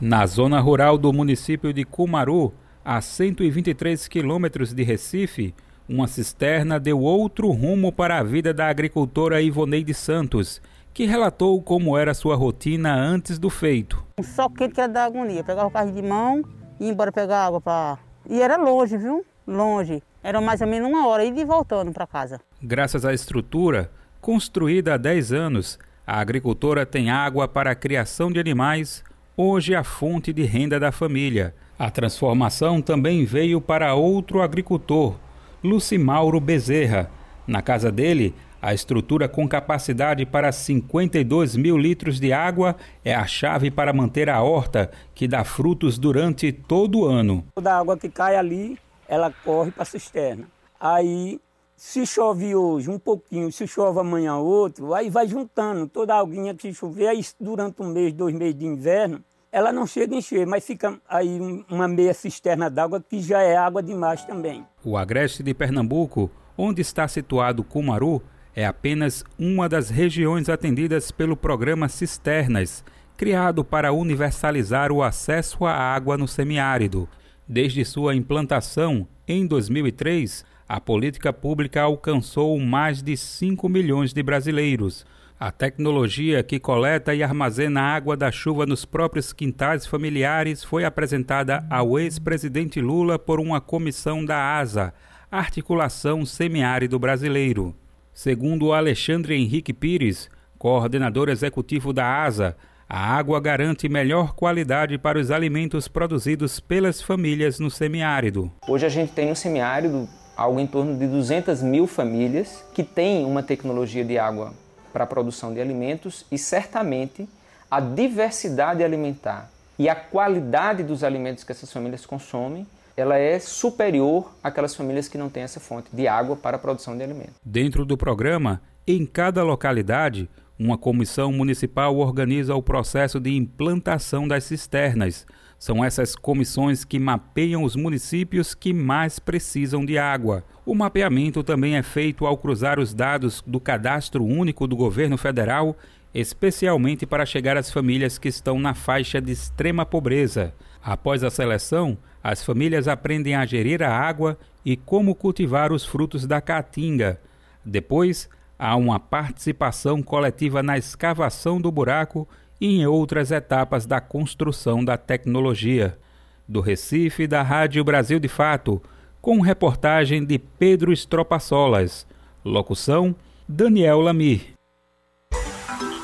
Na 0.00 0.24
zona 0.24 0.58
rural 0.60 0.96
do 0.96 1.12
município 1.12 1.74
de 1.74 1.84
Cumaru, 1.84 2.54
a 2.82 2.98
123 2.98 4.08
quilômetros 4.08 4.72
de 4.72 4.82
Recife, 4.82 5.54
uma 5.86 6.08
cisterna 6.08 6.80
deu 6.80 7.00
outro 7.00 7.50
rumo 7.50 7.92
para 7.92 8.16
a 8.16 8.22
vida 8.22 8.54
da 8.54 8.66
agricultora 8.68 9.42
Ivoneide 9.42 9.92
Santos, 9.92 10.58
que 10.94 11.04
relatou 11.04 11.60
como 11.60 11.94
era 11.94 12.14
sua 12.14 12.34
rotina 12.34 12.94
antes 12.94 13.38
do 13.38 13.50
feito. 13.50 14.02
Só 14.22 14.48
quente 14.48 14.72
que 14.72 14.80
era 14.80 14.90
da 14.90 15.04
agonia, 15.04 15.44
pegava 15.44 15.68
o 15.68 15.70
carro 15.70 15.92
de 15.92 16.00
mão 16.00 16.42
e 16.80 16.86
ia 16.86 16.90
embora 16.90 17.12
pegar 17.12 17.44
água 17.44 17.60
para. 17.60 17.98
E 18.26 18.40
era 18.40 18.56
longe, 18.56 18.96
viu? 18.96 19.22
Longe. 19.46 20.02
Era 20.22 20.40
mais 20.40 20.62
ou 20.62 20.66
menos 20.66 20.88
uma 20.88 21.06
hora 21.06 21.26
ir 21.26 21.36
e 21.36 21.44
voltando 21.44 21.92
para 21.92 22.06
casa. 22.06 22.40
Graças 22.62 23.04
à 23.04 23.12
estrutura, 23.12 23.90
construída 24.20 24.94
há 24.94 24.96
10 24.96 25.32
anos, 25.32 25.78
a 26.06 26.20
agricultora 26.20 26.86
tem 26.86 27.10
água 27.10 27.46
para 27.46 27.70
a 27.70 27.74
criação 27.74 28.32
de 28.32 28.40
animais, 28.40 29.04
hoje 29.36 29.74
a 29.74 29.84
fonte 29.84 30.32
de 30.32 30.42
renda 30.42 30.80
da 30.80 30.90
família. 30.90 31.54
A 31.78 31.90
transformação 31.90 32.80
também 32.80 33.24
veio 33.24 33.60
para 33.60 33.94
outro 33.94 34.42
agricultor, 34.42 35.16
Lucimauro 35.62 36.40
Bezerra. 36.40 37.10
Na 37.46 37.62
casa 37.62 37.92
dele, 37.92 38.34
a 38.60 38.74
estrutura 38.74 39.28
com 39.28 39.48
capacidade 39.48 40.26
para 40.26 40.50
52 40.50 41.54
mil 41.56 41.78
litros 41.78 42.18
de 42.18 42.32
água 42.32 42.76
é 43.04 43.14
a 43.14 43.26
chave 43.26 43.70
para 43.70 43.92
manter 43.92 44.28
a 44.28 44.42
horta, 44.42 44.90
que 45.14 45.28
dá 45.28 45.44
frutos 45.44 45.98
durante 45.98 46.50
todo 46.50 47.00
o 47.00 47.06
ano. 47.06 47.44
Toda 47.54 47.72
a 47.72 47.78
água 47.78 47.96
que 47.96 48.08
cai 48.08 48.34
ali, 48.34 48.76
ela 49.06 49.32
corre 49.44 49.70
para 49.70 49.84
a 49.84 49.86
cisterna. 49.86 50.46
Aí, 50.80 51.40
se 51.78 52.04
chove 52.04 52.56
hoje 52.56 52.90
um 52.90 52.98
pouquinho, 52.98 53.52
se 53.52 53.64
chove 53.64 54.00
amanhã 54.00 54.34
outro, 54.34 54.92
aí 54.92 55.08
vai 55.08 55.28
juntando 55.28 55.86
toda 55.86 56.12
a 56.12 56.18
aguinha 56.18 56.52
que 56.52 56.74
chover, 56.74 57.06
aí 57.06 57.24
durante 57.40 57.80
um 57.80 57.86
mês, 57.86 58.12
dois 58.12 58.34
meses 58.34 58.56
de 58.56 58.66
inverno, 58.66 59.22
ela 59.52 59.72
não 59.72 59.86
chega 59.86 60.12
a 60.12 60.18
encher, 60.18 60.44
mas 60.44 60.66
fica 60.66 61.00
aí 61.08 61.38
uma 61.70 61.86
meia 61.86 62.12
cisterna 62.12 62.68
d'água 62.68 63.00
que 63.00 63.20
já 63.20 63.42
é 63.42 63.56
água 63.56 63.80
demais 63.80 64.24
também. 64.24 64.66
O 64.84 64.96
agreste 64.96 65.40
de 65.40 65.54
Pernambuco, 65.54 66.28
onde 66.56 66.82
está 66.82 67.06
situado 67.06 67.62
Cumaru, 67.62 68.20
é 68.56 68.66
apenas 68.66 69.22
uma 69.38 69.68
das 69.68 69.88
regiões 69.88 70.48
atendidas 70.48 71.12
pelo 71.12 71.36
programa 71.36 71.88
Cisternas, 71.88 72.84
criado 73.16 73.64
para 73.64 73.92
universalizar 73.92 74.90
o 74.90 75.00
acesso 75.00 75.64
à 75.64 75.72
água 75.72 76.18
no 76.18 76.26
semiárido. 76.26 77.08
Desde 77.46 77.84
sua 77.84 78.16
implantação, 78.16 79.06
em 79.28 79.46
2003, 79.46 80.44
a 80.68 80.80
política 80.80 81.32
pública 81.32 81.82
alcançou 81.82 82.58
mais 82.60 83.02
de 83.02 83.16
5 83.16 83.68
milhões 83.68 84.12
de 84.12 84.22
brasileiros 84.22 85.06
a 85.40 85.52
tecnologia 85.52 86.42
que 86.42 86.58
coleta 86.58 87.14
e 87.14 87.22
armazena 87.22 87.80
água 87.80 88.16
da 88.16 88.28
chuva 88.32 88.66
nos 88.66 88.84
próprios 88.84 89.32
quintais 89.32 89.86
familiares 89.86 90.64
foi 90.64 90.84
apresentada 90.84 91.64
ao 91.70 91.96
ex-presidente 91.96 92.80
Lula 92.80 93.20
por 93.20 93.38
uma 93.38 93.60
comissão 93.60 94.24
da 94.24 94.58
ASA, 94.58 94.92
Articulação 95.30 96.26
Semiárido 96.26 96.98
Brasileiro. 96.98 97.72
Segundo 98.12 98.72
Alexandre 98.72 99.36
Henrique 99.36 99.72
Pires, 99.72 100.28
coordenador 100.58 101.28
executivo 101.28 101.92
da 101.92 102.24
ASA, 102.24 102.56
a 102.88 102.98
água 102.98 103.38
garante 103.38 103.88
melhor 103.88 104.34
qualidade 104.34 104.98
para 104.98 105.20
os 105.20 105.30
alimentos 105.30 105.86
produzidos 105.86 106.58
pelas 106.58 107.00
famílias 107.00 107.60
no 107.60 107.70
semiárido. 107.70 108.50
Hoje 108.66 108.86
a 108.86 108.88
gente 108.88 109.12
tem 109.12 109.28
no 109.28 109.36
semiárido 109.36 110.08
algo 110.38 110.60
em 110.60 110.66
torno 110.68 110.96
de 110.96 111.08
200 111.08 111.60
mil 111.62 111.88
famílias 111.88 112.64
que 112.72 112.84
têm 112.84 113.24
uma 113.24 113.42
tecnologia 113.42 114.04
de 114.04 114.16
água 114.16 114.54
para 114.92 115.02
a 115.02 115.06
produção 115.06 115.52
de 115.52 115.60
alimentos 115.60 116.24
e 116.30 116.38
certamente 116.38 117.28
a 117.68 117.80
diversidade 117.80 118.84
alimentar 118.84 119.50
e 119.76 119.88
a 119.88 119.96
qualidade 119.96 120.84
dos 120.84 121.02
alimentos 121.02 121.42
que 121.42 121.50
essas 121.50 121.72
famílias 121.72 122.06
consomem 122.06 122.64
ela 122.96 123.18
é 123.18 123.38
superior 123.40 124.32
àquelas 124.42 124.74
famílias 124.74 125.08
que 125.08 125.18
não 125.18 125.28
têm 125.28 125.42
essa 125.42 125.60
fonte 125.60 125.88
de 125.92 126.06
água 126.06 126.36
para 126.36 126.56
a 126.56 126.60
produção 126.60 126.96
de 126.96 127.02
alimentos. 127.02 127.34
Dentro 127.44 127.84
do 127.84 127.96
programa, 127.96 128.60
em 128.86 129.06
cada 129.06 129.44
localidade, 129.44 130.28
uma 130.58 130.76
comissão 130.76 131.30
municipal 131.30 131.96
organiza 131.96 132.56
o 132.56 132.62
processo 132.62 133.20
de 133.20 133.36
implantação 133.36 134.26
das 134.26 134.44
cisternas. 134.44 135.24
São 135.58 135.84
essas 135.84 136.14
comissões 136.14 136.84
que 136.84 136.98
mapeiam 136.98 137.64
os 137.64 137.74
municípios 137.74 138.54
que 138.54 138.72
mais 138.72 139.18
precisam 139.18 139.84
de 139.84 139.98
água. 139.98 140.44
O 140.64 140.74
mapeamento 140.74 141.42
também 141.42 141.76
é 141.76 141.82
feito 141.82 142.26
ao 142.26 142.38
cruzar 142.38 142.78
os 142.78 142.94
dados 142.94 143.42
do 143.44 143.58
Cadastro 143.58 144.24
Único 144.24 144.68
do 144.68 144.76
Governo 144.76 145.18
Federal, 145.18 145.76
especialmente 146.14 147.04
para 147.04 147.26
chegar 147.26 147.56
às 147.56 147.72
famílias 147.72 148.18
que 148.18 148.28
estão 148.28 148.60
na 148.60 148.72
faixa 148.72 149.20
de 149.20 149.32
extrema 149.32 149.84
pobreza. 149.84 150.54
Após 150.80 151.24
a 151.24 151.30
seleção, 151.30 151.98
as 152.22 152.44
famílias 152.44 152.86
aprendem 152.86 153.34
a 153.34 153.44
gerir 153.44 153.82
a 153.82 153.90
água 153.90 154.38
e 154.64 154.76
como 154.76 155.14
cultivar 155.14 155.72
os 155.72 155.84
frutos 155.84 156.24
da 156.24 156.40
caatinga. 156.40 157.20
Depois, 157.64 158.28
há 158.58 158.76
uma 158.76 159.00
participação 159.00 160.02
coletiva 160.02 160.62
na 160.62 160.78
escavação 160.78 161.60
do 161.60 161.72
buraco 161.72 162.28
e 162.60 162.80
em 162.80 162.86
outras 162.86 163.30
etapas 163.30 163.86
da 163.86 164.00
construção 164.00 164.84
da 164.84 164.96
tecnologia. 164.96 165.98
Do 166.46 166.60
Recife, 166.60 167.26
da 167.26 167.42
Rádio 167.42 167.84
Brasil 167.84 168.18
de 168.18 168.28
Fato, 168.28 168.82
com 169.20 169.40
reportagem 169.40 170.24
de 170.24 170.38
Pedro 170.38 170.92
Estropaçolas. 170.92 172.06
Locução: 172.44 173.14
Daniel 173.46 174.00
Lamir. 174.00 174.54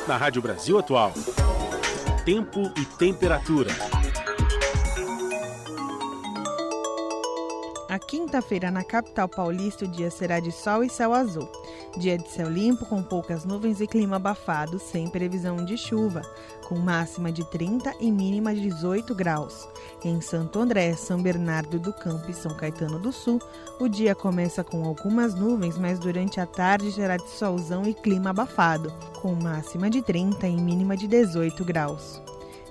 Na 0.07 0.17
Rádio 0.17 0.43
Brasil 0.43 0.79
Atual. 0.79 1.13
Tempo 2.27 2.73
e 2.77 2.85
temperatura. 2.99 3.71
A 7.89 7.99
quinta-feira 7.99 8.71
na 8.71 8.83
capital 8.83 9.29
paulista 9.29 9.85
o 9.85 9.89
dia 9.89 10.11
será 10.11 10.41
de 10.41 10.51
sol 10.51 10.83
e 10.83 10.91
céu 10.91 11.15
azul. 11.15 11.49
Dia 11.97 12.19
de 12.19 12.29
céu 12.29 12.49
limpo 12.49 12.85
com 12.87 13.01
poucas 13.03 13.45
nuvens 13.45 13.81
e 13.81 13.87
clima 13.87 14.17
abafado, 14.17 14.81
sem 14.81 15.09
previsão 15.09 15.65
de 15.65 15.77
chuva, 15.77 16.23
com 16.65 16.77
máxima 16.77 17.31
de 17.31 17.45
30 17.45 17.95
e 18.01 18.11
mínima 18.11 18.53
de 18.53 18.63
18 18.63 19.15
graus. 19.15 19.69
Em 20.05 20.21
Santo 20.21 20.59
André, 20.59 20.95
São 20.95 21.23
Bernardo 21.23 21.79
do 21.79 21.93
Campo 21.93 22.29
e 22.29 22.35
São 22.35 22.57
Caetano 22.57 22.99
do 22.99 23.13
Sul, 23.13 23.41
o 23.79 23.89
dia 23.89 24.13
começa 24.13 24.65
com 24.65 24.85
algumas 24.85 25.37
nuvens, 25.37 25.79
mas 25.79 26.01
durante 26.01 26.41
a 26.41 26.47
tarde 26.47 26.91
será 26.91 27.17
de 27.17 27.29
solzão 27.29 27.87
e 27.87 27.95
clima 27.95 28.31
abafado, 28.31 28.93
com 29.23 29.33
máxima 29.35 29.89
de 29.89 30.03
30 30.03 30.49
e 30.49 30.57
mínima 30.57 30.97
de 30.97 31.07
18 31.07 31.65
graus. 31.65 32.21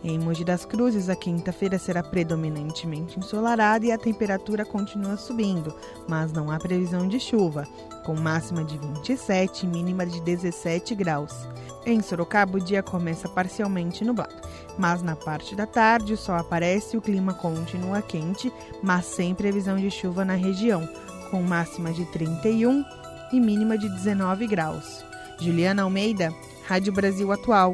Em 0.04 0.20
Mogi 0.20 0.44
das 0.44 0.66
Cruzes, 0.66 1.08
a 1.08 1.16
quinta-feira 1.16 1.80
será 1.80 2.04
predominantemente 2.04 3.18
ensolarada 3.18 3.86
e 3.86 3.92
a 3.92 3.98
temperatura 3.98 4.66
continua 4.66 5.16
subindo, 5.16 5.74
mas 6.10 6.34
não 6.34 6.52
há 6.52 6.60
previsão 6.60 7.08
de 7.08 7.22
chuva, 7.22 7.66
com 8.06 8.14
máxima 8.14 8.66
de 8.66 8.78
27 8.78 9.66
e 9.66 9.70
mínima 9.70 10.06
de 10.06 10.20
17 10.20 10.94
graus. 10.94 11.48
Em 11.86 12.02
Sorocaba, 12.02 12.58
o 12.58 12.62
dia 12.62 12.84
começa 12.84 13.30
parcialmente 13.30 14.04
nublado, 14.04 14.36
mas 14.78 15.02
na 15.02 15.16
parte 15.16 15.56
da 15.56 15.66
tarde 15.66 16.14
o 16.14 16.18
sol 16.18 16.36
aparece 16.36 16.96
e 16.96 17.00
o 17.00 17.02
clima 17.02 17.34
continua 17.34 18.02
quente, 18.02 18.52
mas 18.82 19.06
sem 19.06 19.34
previsão 19.34 19.78
de 19.78 19.90
chuva 19.90 20.26
na 20.26 20.36
região, 20.36 20.88
com 21.32 21.42
máxima 21.42 21.94
de 21.94 22.06
31 22.12 22.84
e 23.32 23.40
mínima 23.40 23.78
de 23.78 23.88
19 23.88 24.48
graus. 24.48 25.04
Juliana 25.40 25.84
Almeida, 25.84 26.34
Rádio 26.68 26.92
Brasil 26.92 27.32
Atual. 27.32 27.74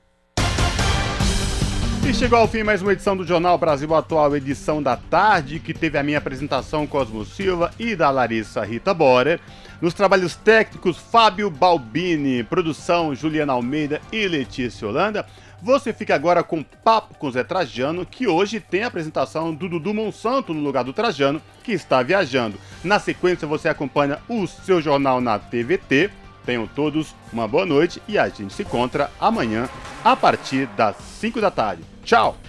E 2.03 2.13
chegou 2.13 2.39
ao 2.39 2.47
fim 2.47 2.63
mais 2.63 2.81
uma 2.81 2.91
edição 2.91 3.15
do 3.15 3.25
Jornal 3.25 3.57
Brasil 3.57 3.93
Atual, 3.95 4.35
edição 4.35 4.81
da 4.81 4.97
tarde, 4.97 5.59
que 5.59 5.73
teve 5.73 5.97
a 5.97 6.03
minha 6.03 6.17
apresentação 6.17 6.87
Cosmo 6.87 7.23
Silva 7.23 7.71
e 7.79 7.95
da 7.95 8.09
Larissa 8.09 8.63
Rita 8.65 8.93
Borer. 8.93 9.39
Nos 9.79 9.93
trabalhos 9.93 10.35
técnicos, 10.35 10.97
Fábio 10.97 11.49
Balbini, 11.49 12.43
produção 12.43 13.15
Juliana 13.15 13.53
Almeida 13.53 14.01
e 14.11 14.27
Letícia 14.27 14.87
Holanda. 14.87 15.25
Você 15.61 15.93
fica 15.93 16.15
agora 16.15 16.43
com 16.43 16.63
Papo 16.63 17.15
com 17.19 17.29
Zé 17.29 17.43
Trajano, 17.43 18.05
que 18.05 18.27
hoje 18.27 18.59
tem 18.59 18.83
a 18.83 18.87
apresentação 18.87 19.53
do 19.53 19.69
Dudu 19.69 19.93
Monsanto 19.93 20.55
no 20.55 20.61
lugar 20.61 20.83
do 20.83 20.91
Trajano, 20.91 21.41
que 21.63 21.71
está 21.71 22.01
viajando. 22.01 22.57
Na 22.83 22.97
sequência, 22.97 23.47
você 23.47 23.69
acompanha 23.69 24.17
o 24.27 24.47
seu 24.47 24.81
jornal 24.81 25.21
na 25.21 25.37
TVT. 25.37 26.09
Tenham 26.45 26.67
todos 26.67 27.15
uma 27.31 27.47
boa 27.47 27.65
noite 27.65 28.01
e 28.07 28.17
a 28.17 28.27
gente 28.29 28.53
se 28.53 28.63
encontra 28.63 29.11
amanhã 29.19 29.69
a 30.03 30.15
partir 30.15 30.67
das 30.67 30.95
5 31.19 31.39
da 31.39 31.51
tarde. 31.51 31.83
Tchau! 32.03 32.40